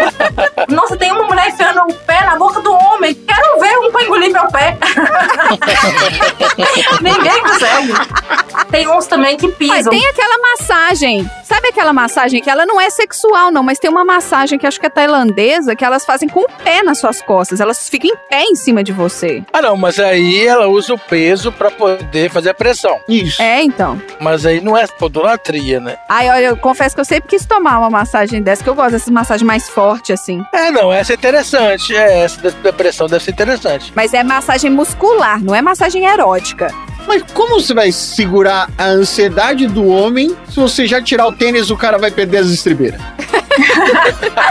Nossa, 0.68 0.96
tem 0.96 1.10
uma 1.12 1.24
mulher 1.24 1.48
enfiando 1.48 1.80
o 1.82 1.94
pé 1.94 2.24
na 2.24 2.36
boca 2.36 2.60
do 2.60 2.72
homem. 2.72 3.14
Quero 3.14 3.60
ver 3.60 3.78
um 3.78 3.90
pra 3.92 4.02
engolir 4.02 4.32
meu 4.32 4.46
pé. 4.48 4.76
Ninguém 7.00 7.42
consegue. 7.42 7.92
Tem 8.70 8.88
uns 8.88 9.06
também 9.06 9.36
que 9.36 9.46
Mas 9.48 9.56
pisam. 9.56 9.90
tem 9.90 10.06
aquela 10.06 10.38
massagem. 10.38 11.28
Sabe 11.44 11.68
aquela 11.68 11.92
massagem 11.92 12.40
que 12.40 12.48
ela 12.48 12.64
não 12.64 12.80
é 12.80 12.88
sexual, 12.90 13.50
não, 13.50 13.62
mas 13.62 13.78
tem 13.78 13.90
uma 13.90 14.04
massagem 14.04 14.58
que 14.58 14.66
acho 14.66 14.78
que 14.78 14.86
é 14.86 14.90
tailandesa 14.90 15.74
que 15.74 15.84
elas 15.84 16.04
fazem 16.04 16.28
com 16.28 16.40
o 16.40 16.48
pé 16.62 16.82
nas 16.82 16.98
suas 16.98 17.20
costas. 17.20 17.60
Elas 17.60 17.88
ficam 17.88 18.10
em 18.10 18.16
pé 18.28 18.42
em 18.44 18.54
cima 18.54 18.84
de 18.84 18.92
você. 18.92 19.42
Ah, 19.52 19.60
não, 19.60 19.76
mas 19.76 19.98
aí 19.98 20.46
ela 20.46 20.68
usa 20.68 20.94
o 20.94 20.98
peso 20.98 21.50
pra 21.50 21.70
poder 21.70 22.30
fazer 22.30 22.50
a 22.50 22.54
pressão. 22.54 23.00
Isso. 23.08 23.42
É, 23.42 23.62
então. 23.62 24.00
Mas 24.20 24.46
aí 24.46 24.60
não 24.60 24.76
é 24.76 24.86
podolatria, 24.86 25.80
né? 25.80 25.96
Ai, 26.08 26.28
olha, 26.30 26.44
eu 26.46 26.56
confesso 26.56 26.94
que 26.94 27.00
eu 27.00 27.04
sempre 27.04 27.28
quis 27.28 27.44
tomar 27.44 27.78
uma 27.78 27.90
massagem 27.90 28.40
dessa, 28.40 28.62
que 28.62 28.70
eu 28.70 28.74
gosto 28.74 28.92
dessas 28.92 29.10
massagens 29.10 29.46
mais 29.46 29.68
fortes, 29.68 30.10
assim. 30.20 30.44
É, 30.52 30.70
não, 30.70 30.92
essa 30.92 31.12
é 31.12 31.16
interessante. 31.16 31.94
É, 31.96 32.20
essa 32.24 32.40
da- 32.40 32.50
da 32.62 32.72
pressão 32.72 33.08
deve 33.08 33.24
ser 33.24 33.32
interessante. 33.32 33.92
Mas 33.96 34.14
é 34.14 34.22
massagem 34.22 34.70
muscular, 34.70 35.42
não 35.42 35.54
é 35.54 35.60
massagem 35.70 36.04
erótica. 36.04 36.74
Mas 37.06 37.22
como 37.32 37.60
você 37.60 37.72
vai 37.72 37.92
segurar 37.92 38.68
a 38.76 38.86
ansiedade 38.86 39.66
do 39.66 39.86
homem 39.86 40.36
se 40.48 40.56
você 40.56 40.86
já 40.86 41.00
tirar 41.00 41.26
o 41.26 41.32
tênis 41.32 41.70
o 41.70 41.76
cara 41.76 41.96
vai 41.96 42.10
perder 42.10 42.38
as 42.38 42.48
estribeiras? 42.48 43.00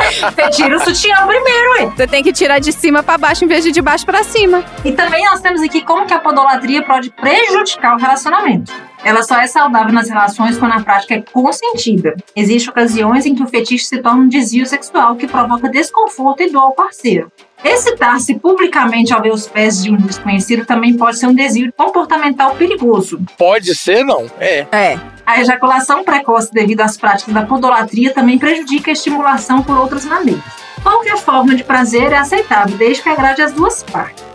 Você 0.09 0.49
tira 0.51 0.77
o 0.77 0.83
sutiã 0.83 1.15
primeiro, 1.27 1.71
ué. 1.79 1.85
Você 1.95 2.07
tem 2.07 2.23
que 2.23 2.33
tirar 2.33 2.59
de 2.59 2.71
cima 2.71 3.03
pra 3.03 3.17
baixo 3.17 3.43
em 3.43 3.47
vez 3.47 3.63
de 3.63 3.71
de 3.71 3.81
baixo 3.81 4.05
pra 4.05 4.23
cima. 4.23 4.63
E 4.83 4.91
também 4.91 5.25
nós 5.25 5.41
temos 5.41 5.61
aqui 5.61 5.81
como 5.81 6.05
que 6.05 6.13
a 6.13 6.19
podolatria 6.19 6.83
pode 6.83 7.09
prejudicar 7.11 7.95
o 7.95 7.97
relacionamento. 7.97 8.71
Ela 9.03 9.23
só 9.23 9.39
é 9.39 9.47
saudável 9.47 9.93
nas 9.93 10.09
relações 10.09 10.57
quando 10.57 10.73
a 10.73 10.81
prática 10.81 11.15
é 11.15 11.21
consentida. 11.21 12.15
Existem 12.35 12.69
ocasiões 12.69 13.25
em 13.25 13.33
que 13.33 13.43
o 13.43 13.47
fetiche 13.47 13.85
se 13.85 14.01
torna 14.01 14.23
um 14.23 14.27
desvio 14.27 14.65
sexual 14.65 15.15
que 15.15 15.27
provoca 15.27 15.69
desconforto 15.69 16.43
e 16.43 16.49
dor 16.49 16.63
ao 16.63 16.73
parceiro. 16.73 17.31
Excitar-se 17.63 18.35
publicamente 18.35 19.13
ao 19.13 19.21
ver 19.21 19.33
os 19.33 19.47
pés 19.47 19.83
de 19.83 19.91
um 19.91 19.97
desconhecido 19.97 20.65
também 20.65 20.95
pode 20.95 21.17
ser 21.17 21.27
um 21.27 21.33
desvio 21.33 21.73
comportamental 21.75 22.55
perigoso. 22.55 23.19
Pode 23.37 23.75
ser, 23.75 24.03
não. 24.03 24.27
É. 24.39 24.65
É. 24.71 24.99
A 25.25 25.41
ejaculação 25.41 26.03
precoce 26.03 26.51
devido 26.51 26.81
às 26.81 26.97
práticas 26.97 27.33
da 27.33 27.45
podolatria 27.45 28.13
também 28.13 28.37
prejudica 28.37 28.91
a 28.91 28.93
estimulação 28.93 29.61
por 29.61 29.77
outras 29.77 30.05
maneiras. 30.05 30.43
Qualquer 30.81 31.17
forma 31.17 31.55
de 31.55 31.63
prazer 31.63 32.13
é 32.13 32.17
aceitável, 32.17 32.77
desde 32.77 33.03
que 33.03 33.09
agrade 33.09 33.41
as 33.41 33.51
duas 33.51 33.83
partes. 33.83 34.28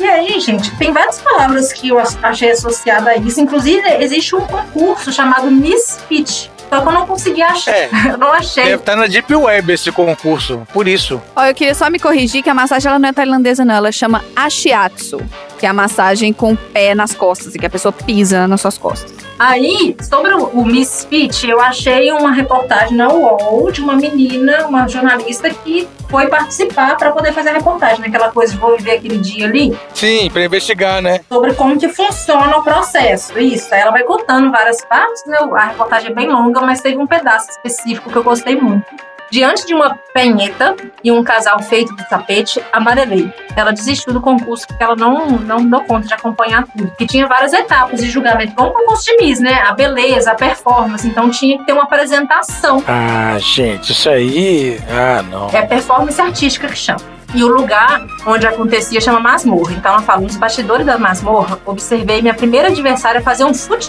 E 0.00 0.08
aí, 0.08 0.40
gente, 0.40 0.74
tem 0.76 0.92
várias 0.92 1.20
palavras 1.20 1.72
que 1.72 1.88
eu 1.88 1.98
achei 2.22 2.50
associada 2.50 3.10
a 3.10 3.16
isso. 3.16 3.40
Inclusive, 3.40 3.86
existe 4.00 4.34
um 4.34 4.40
concurso 4.40 5.12
chamado 5.12 5.50
Miss 5.50 5.98
Fit. 6.08 6.50
Só 6.70 6.80
que 6.80 6.88
eu 6.88 6.92
não 6.92 7.06
consegui 7.06 7.42
achar. 7.42 7.74
É. 7.74 7.90
Eu 8.08 8.16
não 8.18 8.32
achei. 8.32 8.64
Deve 8.64 8.76
estar 8.76 8.96
na 8.96 9.06
Deep 9.06 9.34
Web 9.34 9.72
esse 9.72 9.90
concurso. 9.92 10.66
Por 10.72 10.86
isso. 10.86 11.20
Ó, 11.34 11.44
eu 11.44 11.54
queria 11.54 11.74
só 11.74 11.90
me 11.90 11.98
corrigir 11.98 12.42
que 12.42 12.48
a 12.48 12.54
massagem 12.54 12.88
ela 12.88 12.98
não 12.98 13.08
é 13.08 13.12
tailandesa, 13.12 13.64
não. 13.64 13.74
Ela 13.74 13.92
chama 13.92 14.24
Ashiatsu, 14.36 15.20
que 15.60 15.66
é 15.66 15.68
a 15.68 15.74
massagem 15.74 16.32
com 16.32 16.54
o 16.54 16.56
pé 16.56 16.94
nas 16.94 17.14
costas, 17.14 17.54
e 17.54 17.58
que 17.58 17.66
a 17.66 17.70
pessoa 17.70 17.92
pisa 17.92 18.48
nas 18.48 18.62
suas 18.62 18.78
costas. 18.78 19.12
Aí, 19.38 19.96
sobre 20.02 20.34
o, 20.34 20.46
o 20.48 20.66
Misfit, 20.66 21.48
eu 21.48 21.60
achei 21.60 22.10
uma 22.12 22.32
reportagem 22.32 22.96
na 22.96 23.08
UOL 23.08 23.70
de 23.70 23.80
uma 23.80 23.94
menina, 23.94 24.66
uma 24.66 24.86
jornalista 24.88 25.48
que 25.48 25.88
foi 26.10 26.26
participar 26.26 26.96
para 26.96 27.10
poder 27.10 27.32
fazer 27.32 27.50
a 27.50 27.52
reportagem, 27.54 28.00
naquela 28.00 28.30
coisa 28.30 28.52
de 28.52 28.58
vou 28.58 28.76
viver 28.76 28.92
aquele 28.92 29.18
dia 29.18 29.46
ali, 29.46 29.74
Sim, 29.94 30.28
pra 30.30 30.44
investigar, 30.44 31.00
né? 31.00 31.20
sobre 31.26 31.54
como 31.54 31.78
que 31.78 31.88
funciona 31.88 32.56
o 32.56 32.62
processo. 32.62 33.38
Isso, 33.38 33.72
aí 33.74 33.80
ela 33.80 33.92
vai 33.92 34.02
contando 34.02 34.50
várias 34.50 34.84
partes, 34.84 35.24
né? 35.26 35.38
A 35.38 35.64
reportagem 35.66 36.10
é 36.10 36.14
bem 36.14 36.28
longa, 36.28 36.60
mas 36.60 36.80
teve 36.80 36.98
um 36.98 37.06
pedaço 37.06 37.50
específico 37.50 38.10
que 38.10 38.16
eu 38.16 38.24
gostei 38.24 38.56
muito. 38.56 38.84
Diante 39.30 39.64
de 39.64 39.72
uma 39.72 39.94
penheta 40.12 40.74
e 41.04 41.12
um 41.12 41.22
casal 41.22 41.62
feito 41.62 41.94
de 41.94 42.08
tapete, 42.08 42.60
amarelei. 42.72 43.32
Ela 43.54 43.72
desistiu 43.72 44.12
do 44.12 44.20
concurso 44.20 44.66
porque 44.66 44.82
ela 44.82 44.96
não, 44.96 45.26
não 45.26 45.64
deu 45.64 45.84
conta 45.84 46.08
de 46.08 46.14
acompanhar 46.14 46.64
tudo. 46.66 46.88
Porque 46.88 47.06
tinha 47.06 47.28
várias 47.28 47.52
etapas 47.52 48.00
de 48.00 48.10
julgamento, 48.10 48.54
como 48.54 48.70
um 48.70 48.72
concurso 48.72 49.04
de 49.04 49.16
Miss, 49.18 49.38
né? 49.38 49.62
A 49.62 49.72
beleza, 49.72 50.32
a 50.32 50.34
performance. 50.34 51.06
Então 51.06 51.30
tinha 51.30 51.58
que 51.58 51.64
ter 51.64 51.72
uma 51.72 51.84
apresentação. 51.84 52.82
Ah, 52.88 53.38
gente, 53.38 53.92
isso 53.92 54.10
aí. 54.10 54.80
Ah, 54.90 55.22
não. 55.22 55.48
É 55.52 55.62
performance 55.62 56.20
artística 56.20 56.66
que 56.66 56.76
chama. 56.76 57.00
E 57.32 57.44
o 57.44 57.48
lugar 57.48 58.04
onde 58.26 58.46
acontecia 58.46 59.00
chama 59.00 59.20
masmorra. 59.20 59.72
Então 59.72 59.92
ela 59.92 60.02
fala, 60.02 60.22
nos 60.22 60.36
bastidores 60.36 60.84
da 60.84 60.98
masmorra, 60.98 61.58
observei 61.64 62.20
minha 62.20 62.34
primeira 62.34 62.66
adversária 62.68 63.20
fazer 63.20 63.44
um 63.44 63.54
foot. 63.54 63.88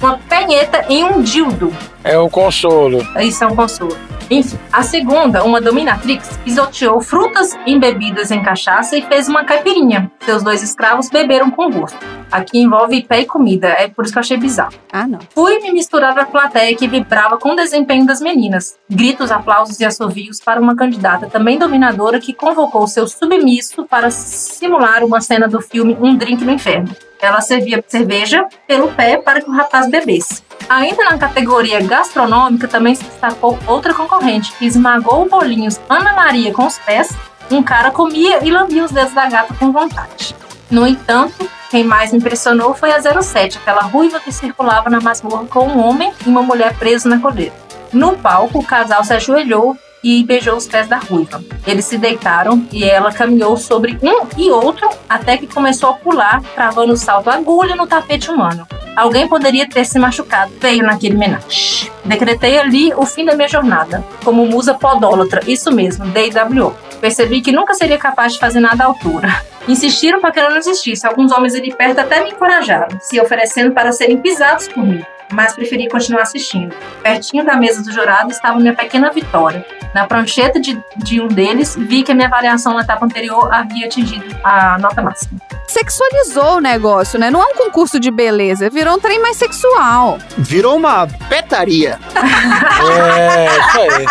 Uma 0.00 0.18
penheta 0.28 0.84
em 0.88 1.04
um 1.04 1.22
dildo. 1.22 1.72
É 2.04 2.18
o 2.18 2.28
consolo. 2.28 2.98
Isso 3.20 3.44
é 3.44 3.46
um 3.46 3.54
consolo. 3.54 3.96
Enfim, 4.30 4.58
a 4.72 4.82
segunda, 4.82 5.44
uma 5.44 5.60
dominatrix, 5.60 6.38
pisoteou 6.38 7.00
frutas 7.00 7.54
embebidas 7.66 8.30
em 8.30 8.42
cachaça 8.42 8.96
e 8.96 9.02
fez 9.02 9.28
uma 9.28 9.44
caipirinha. 9.44 10.10
Seus 10.24 10.42
dois 10.42 10.62
escravos 10.62 11.10
beberam 11.10 11.50
com 11.50 11.70
gosto. 11.70 11.98
Aqui 12.30 12.60
envolve 12.60 13.02
pé 13.02 13.20
e 13.20 13.26
comida, 13.26 13.68
é 13.68 13.88
por 13.88 14.04
isso 14.04 14.12
que 14.12 14.18
eu 14.18 14.20
achei 14.20 14.38
bizarro. 14.38 14.72
Ah, 14.90 15.06
não. 15.06 15.18
Fui 15.34 15.58
me 15.60 15.70
misturar 15.70 16.18
à 16.18 16.24
plateia 16.24 16.74
que 16.74 16.88
vibrava 16.88 17.36
com 17.36 17.50
o 17.50 17.56
desempenho 17.56 18.06
das 18.06 18.22
meninas. 18.22 18.78
Gritos, 18.88 19.30
aplausos 19.30 19.78
e 19.80 19.84
assovios 19.84 20.40
para 20.40 20.58
uma 20.58 20.74
candidata 20.74 21.26
também 21.26 21.58
dominadora 21.58 22.18
que 22.18 22.32
convocou 22.32 22.86
seu 22.86 23.06
submisso 23.06 23.84
para 23.84 24.10
simular 24.10 25.04
uma 25.04 25.20
cena 25.20 25.46
do 25.46 25.60
filme 25.60 25.94
Um 26.00 26.16
Drink 26.16 26.42
no 26.42 26.52
Inferno. 26.52 26.96
Ela 27.20 27.42
servia 27.42 27.84
cerveja 27.86 28.46
pelo 28.66 28.88
pé 28.92 29.18
para 29.18 29.42
que 29.42 29.50
o 29.50 29.52
rapaz 29.52 29.90
bebesse. 29.90 30.42
Ainda 30.68 31.04
na 31.04 31.18
categoria 31.18 31.80
gastronômica, 31.80 32.68
também 32.68 32.94
se 32.94 33.04
destacou 33.04 33.58
outra 33.66 33.94
concorrente, 33.94 34.52
que 34.52 34.66
esmagou 34.66 35.28
bolinhos 35.28 35.80
Ana 35.88 36.12
Maria 36.12 36.52
com 36.52 36.66
os 36.66 36.78
pés. 36.78 37.10
Um 37.50 37.62
cara 37.62 37.90
comia 37.90 38.44
e 38.44 38.50
lambia 38.50 38.84
os 38.84 38.90
dedos 38.90 39.12
da 39.12 39.28
gata 39.28 39.54
com 39.54 39.72
vontade. 39.72 40.34
No 40.70 40.86
entanto, 40.86 41.48
quem 41.70 41.84
mais 41.84 42.12
impressionou 42.14 42.74
foi 42.74 42.92
a 42.92 43.00
07, 43.00 43.58
aquela 43.58 43.82
ruiva 43.82 44.20
que 44.20 44.32
circulava 44.32 44.88
na 44.88 45.00
masmorra 45.00 45.46
com 45.46 45.66
um 45.66 45.78
homem 45.80 46.12
e 46.24 46.28
uma 46.28 46.42
mulher 46.42 46.74
presos 46.78 47.04
na 47.04 47.18
coleira. 47.18 47.54
No 47.92 48.16
palco, 48.16 48.58
o 48.58 48.64
casal 48.64 49.04
se 49.04 49.12
ajoelhou 49.12 49.76
e 50.02 50.24
beijou 50.24 50.56
os 50.56 50.66
pés 50.66 50.88
da 50.88 50.98
ruiva. 50.98 51.42
Eles 51.66 51.84
se 51.84 51.96
deitaram 51.96 52.66
e 52.72 52.84
ela 52.84 53.12
caminhou 53.12 53.56
sobre 53.56 53.98
um 54.02 54.26
e 54.36 54.50
outro 54.50 54.88
até 55.08 55.36
que 55.36 55.46
começou 55.46 55.90
a 55.90 55.94
pular, 55.94 56.42
travando 56.54 56.92
o 56.92 56.96
salto 56.96 57.30
agulha 57.30 57.76
no 57.76 57.86
tapete 57.86 58.30
humano. 58.30 58.66
Alguém 58.94 59.26
poderia 59.26 59.66
ter 59.66 59.86
se 59.86 59.98
machucado 59.98 60.52
feio 60.60 60.84
naquele 60.84 61.16
menage. 61.16 61.90
Decretei 62.04 62.58
ali 62.58 62.92
o 62.94 63.06
fim 63.06 63.24
da 63.24 63.34
minha 63.34 63.48
jornada, 63.48 64.04
como 64.22 64.46
musa 64.46 64.74
podólatra, 64.74 65.40
isso 65.46 65.72
mesmo, 65.72 66.04
DWO. 66.06 66.74
Percebi 67.00 67.40
que 67.40 67.52
nunca 67.52 67.72
seria 67.72 67.96
capaz 67.96 68.34
de 68.34 68.38
fazer 68.38 68.60
nada 68.60 68.84
à 68.84 68.86
altura. 68.88 69.28
Insistiram 69.66 70.20
para 70.20 70.30
que 70.30 70.40
eu 70.40 70.50
não 70.50 70.58
desistisse. 70.58 71.06
Alguns 71.06 71.32
homens 71.32 71.54
ali 71.54 71.74
perto 71.74 72.00
até 72.00 72.22
me 72.22 72.30
encorajaram, 72.30 73.00
se 73.00 73.18
oferecendo 73.20 73.72
para 73.72 73.92
serem 73.92 74.18
pisados 74.18 74.68
por 74.68 74.84
mim 74.84 75.02
mas 75.32 75.54
preferi 75.54 75.88
continuar 75.88 76.22
assistindo. 76.22 76.74
Pertinho 77.02 77.44
da 77.44 77.56
mesa 77.56 77.82
do 77.82 77.92
jurado 77.92 78.30
estava 78.30 78.58
minha 78.58 78.74
pequena 78.74 79.10
vitória. 79.10 79.64
Na 79.94 80.06
prancheta 80.06 80.60
de, 80.60 80.80
de 80.96 81.20
um 81.20 81.28
deles, 81.28 81.76
vi 81.76 82.02
que 82.02 82.12
a 82.12 82.14
minha 82.14 82.28
avaliação 82.28 82.74
na 82.74 82.80
etapa 82.82 83.04
anterior 83.04 83.52
havia 83.52 83.86
atingido 83.86 84.24
a 84.42 84.78
nota 84.78 85.02
máxima. 85.02 85.40
Sexualizou 85.66 86.56
o 86.56 86.60
negócio, 86.60 87.18
né? 87.18 87.30
Não 87.30 87.42
é 87.42 87.46
um 87.46 87.54
concurso 87.56 87.98
de 87.98 88.10
beleza, 88.10 88.70
virou 88.70 88.96
um 88.96 89.00
trem 89.00 89.20
mais 89.20 89.36
sexual. 89.36 90.18
Virou 90.38 90.76
uma 90.76 91.06
petaria. 91.28 91.98
É, 93.12 93.46
isso 93.46 93.80
aí. 93.80 94.06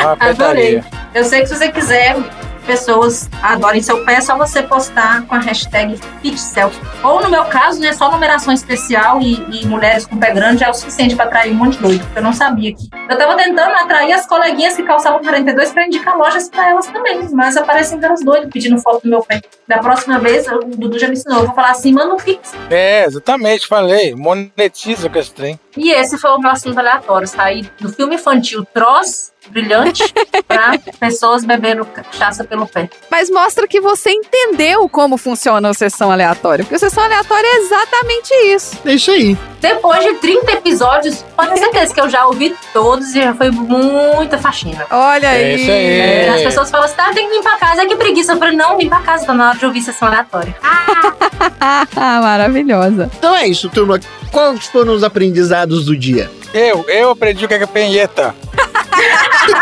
Uma 0.00 0.12
Adorei. 0.12 0.34
petaria. 0.34 0.84
Eu 1.14 1.24
sei 1.24 1.40
que 1.42 1.46
se 1.46 1.56
você 1.56 1.70
quiser 1.70 2.16
pessoas 2.64 3.28
adorem 3.42 3.82
seu 3.82 4.04
pé, 4.04 4.14
é 4.14 4.20
só 4.20 4.36
você 4.36 4.62
postar 4.62 5.26
com 5.26 5.34
a 5.34 5.38
hashtag 5.38 5.98
FitSelf. 6.22 6.74
Ou 7.02 7.22
no 7.22 7.30
meu 7.30 7.44
caso, 7.44 7.80
né, 7.80 7.92
só 7.92 8.10
numeração 8.10 8.52
especial 8.52 9.20
e, 9.20 9.34
e 9.50 9.66
mulheres 9.66 10.06
com 10.06 10.16
pé 10.16 10.32
grande 10.32 10.64
é 10.64 10.70
o 10.70 10.74
suficiente 10.74 11.14
para 11.14 11.26
atrair 11.26 11.52
um 11.52 11.56
monte 11.56 11.76
de 11.76 11.82
doido, 11.82 12.04
porque 12.04 12.18
eu 12.18 12.22
não 12.22 12.32
sabia 12.32 12.74
que. 12.74 12.88
Eu 13.08 13.18
tava 13.18 13.36
tentando 13.36 13.72
atrair 13.74 14.12
as 14.12 14.26
coleguinhas 14.26 14.76
que 14.76 14.82
calçavam 14.82 15.20
42 15.20 15.72
para 15.72 15.86
indicar 15.86 16.16
lojas 16.16 16.48
para 16.48 16.70
elas 16.70 16.86
também, 16.86 17.28
mas 17.32 17.56
aparecem 17.56 18.00
caras 18.00 18.24
doidos 18.24 18.50
pedindo 18.50 18.78
foto 18.78 19.02
do 19.02 19.10
meu 19.10 19.22
pé. 19.22 19.40
Da 19.66 19.78
próxima 19.78 20.18
vez, 20.18 20.46
o 20.48 20.58
Dudu 20.60 20.98
já 20.98 21.06
me 21.06 21.14
ensinou, 21.14 21.40
eu 21.40 21.46
vou 21.46 21.54
falar 21.54 21.70
assim, 21.70 21.92
manda 21.92 22.14
um 22.14 22.18
pix. 22.18 22.52
É, 22.70 23.04
exatamente, 23.04 23.66
falei. 23.66 24.14
Monetiza 24.14 25.08
com 25.08 25.18
esse 25.18 25.32
trem. 25.32 25.58
E 25.76 25.90
esse 25.90 26.16
foi 26.18 26.30
o 26.30 26.38
meu 26.38 26.50
assunto 26.50 26.78
aleatório, 26.78 27.26
sair 27.26 27.70
do 27.80 27.92
filme 27.92 28.14
infantil 28.14 28.64
Troz, 28.72 29.32
brilhante, 29.48 30.02
pra 30.46 30.78
pessoas 30.98 31.44
bebendo 31.44 31.84
cachaça 31.84 32.44
pelo 32.44 32.66
pé. 32.66 32.88
Mas 33.10 33.30
mostra 33.30 33.66
que 33.68 33.80
você 33.80 34.10
entendeu 34.10 34.88
como 34.88 35.16
funciona 35.16 35.70
a 35.70 35.74
sessão 35.74 36.10
aleatória. 36.10 36.64
Porque 36.64 36.76
a 36.76 36.78
sessão 36.78 37.04
aleatória 37.04 37.46
é 37.46 37.56
exatamente 37.58 38.32
isso. 38.54 38.78
É 38.84 38.94
isso 38.94 39.10
aí. 39.10 39.36
Depois 39.60 40.04
de 40.04 40.14
30 40.14 40.52
episódios, 40.52 41.24
pode 41.36 41.50
ter 41.52 41.58
certeza 41.58 41.94
que 41.94 42.00
eu 42.00 42.08
já 42.10 42.26
ouvi 42.26 42.54
todos 42.72 43.14
e 43.14 43.22
já 43.22 43.34
foi 43.34 43.50
muita 43.50 44.36
faxina. 44.38 44.86
Olha 44.90 45.26
É 45.28 45.30
aí. 45.30 45.54
isso 45.54 45.70
aí. 45.70 46.00
É, 46.00 46.28
as 46.30 46.42
pessoas 46.42 46.70
falam 46.70 46.86
assim, 46.86 46.94
ah, 46.98 47.12
tem 47.14 47.28
que 47.28 47.36
limpar 47.36 47.54
a 47.54 47.58
casa. 47.58 47.82
É 47.82 47.86
que 47.86 47.96
preguiça. 47.96 48.32
Eu 48.32 48.38
falei, 48.38 48.56
não, 48.56 48.78
limpar 48.78 48.98
a 49.00 49.02
casa, 49.02 49.24
tá 49.26 49.32
na 49.34 49.48
hora 49.50 49.58
de 49.58 49.64
ouvir 49.64 49.80
sessão 49.82 50.08
aleatória. 50.08 50.54
Ah, 50.62 52.20
maravilhosa. 52.22 53.10
Então 53.18 53.34
é 53.34 53.46
isso, 53.46 53.68
turma. 53.70 53.98
Quais 54.30 54.66
foram 54.66 54.92
os 54.94 55.02
aprendizados 55.04 55.84
do 55.86 55.96
dia? 55.96 56.30
Eu, 56.52 56.84
eu 56.88 57.10
aprendi 57.10 57.44
o 57.44 57.48
que 57.48 57.54
é 57.54 57.66
penheta. 57.66 58.34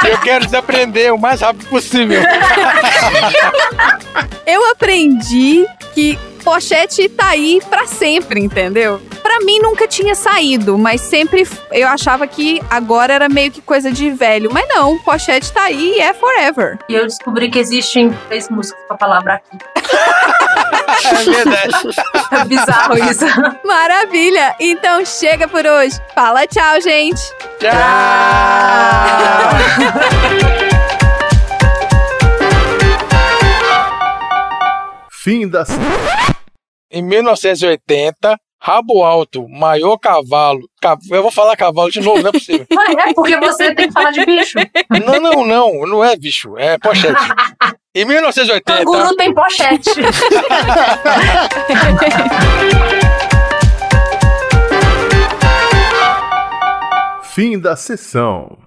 eu 0.05 0.19
quero 0.19 0.45
desaprender 0.45 1.13
o 1.13 1.19
mais 1.19 1.41
rápido 1.41 1.67
possível. 1.67 2.21
Eu 4.47 4.71
aprendi 4.71 5.67
que 5.95 6.19
pochete 6.43 7.09
tá 7.09 7.29
aí 7.29 7.61
pra 7.69 7.87
sempre, 7.87 8.41
entendeu? 8.41 9.01
Pra 9.23 9.41
mim 9.41 9.59
nunca 9.61 9.87
tinha 9.89 10.15
saído, 10.15 10.77
mas 10.77 11.01
sempre 11.01 11.47
eu 11.71 11.89
achava 11.89 12.27
que 12.27 12.61
agora 12.69 13.15
era 13.15 13.29
meio 13.29 13.51
que 13.51 13.61
coisa 13.63 13.91
de 13.91 14.11
velho. 14.11 14.51
Mas 14.53 14.69
não, 14.69 14.99
pochete 14.99 15.53
tá 15.53 15.63
aí 15.65 15.95
e 15.97 16.01
é 16.01 16.13
forever. 16.13 16.79
E 16.89 16.95
eu 16.95 17.07
descobri 17.07 17.51
que 17.51 17.59
existem 17.59 18.13
três 18.29 18.49
músicas 18.49 18.83
com 18.87 18.95
a 18.95 18.97
palavra 18.97 19.35
aqui. 19.35 19.59
É 21.05 21.25
verdade. 21.25 21.73
É 22.31 22.45
bizarro 22.45 22.97
isso. 22.99 23.25
Maravilha! 23.65 24.55
Então 24.61 25.05
chega 25.05 25.49
por 25.49 25.67
hoje. 25.67 25.99
Fala 26.15 26.47
tchau, 26.47 26.81
gente. 26.81 27.21
Tchau. 27.59 27.73
Fim 35.11 35.49
da 35.49 35.65
Em 36.95 37.01
1980, 37.03 38.37
Rabo 38.61 39.03
Alto, 39.03 39.49
maior 39.49 39.97
cavalo. 39.97 40.61
ca- 40.81 40.99
Eu 41.11 41.23
vou 41.23 41.31
falar 41.33 41.57
cavalo 41.57 41.91
de 41.91 42.01
novo, 42.01 42.21
não 42.21 42.29
é 42.29 42.33
possível. 42.33 42.67
Ah, 42.79 43.09
é 43.09 43.15
porque 43.15 43.37
você 43.39 43.75
tem 43.75 43.87
que 43.89 43.93
falar 43.93 44.11
de 44.11 44.25
bicho. 44.27 44.59
Não, 45.05 45.19
não, 45.19 45.47
não, 45.47 45.87
não 45.87 46.05
é 46.05 46.15
bicho, 46.17 46.57
é 46.59 46.77
pochete. 46.79 47.15
Em 47.95 48.05
1980. 48.05 48.85
Canguru 48.85 49.17
tem 49.17 49.35
pochete. 49.35 49.91
Fim 57.23 57.59
da 57.59 57.75
sessão. 57.77 58.59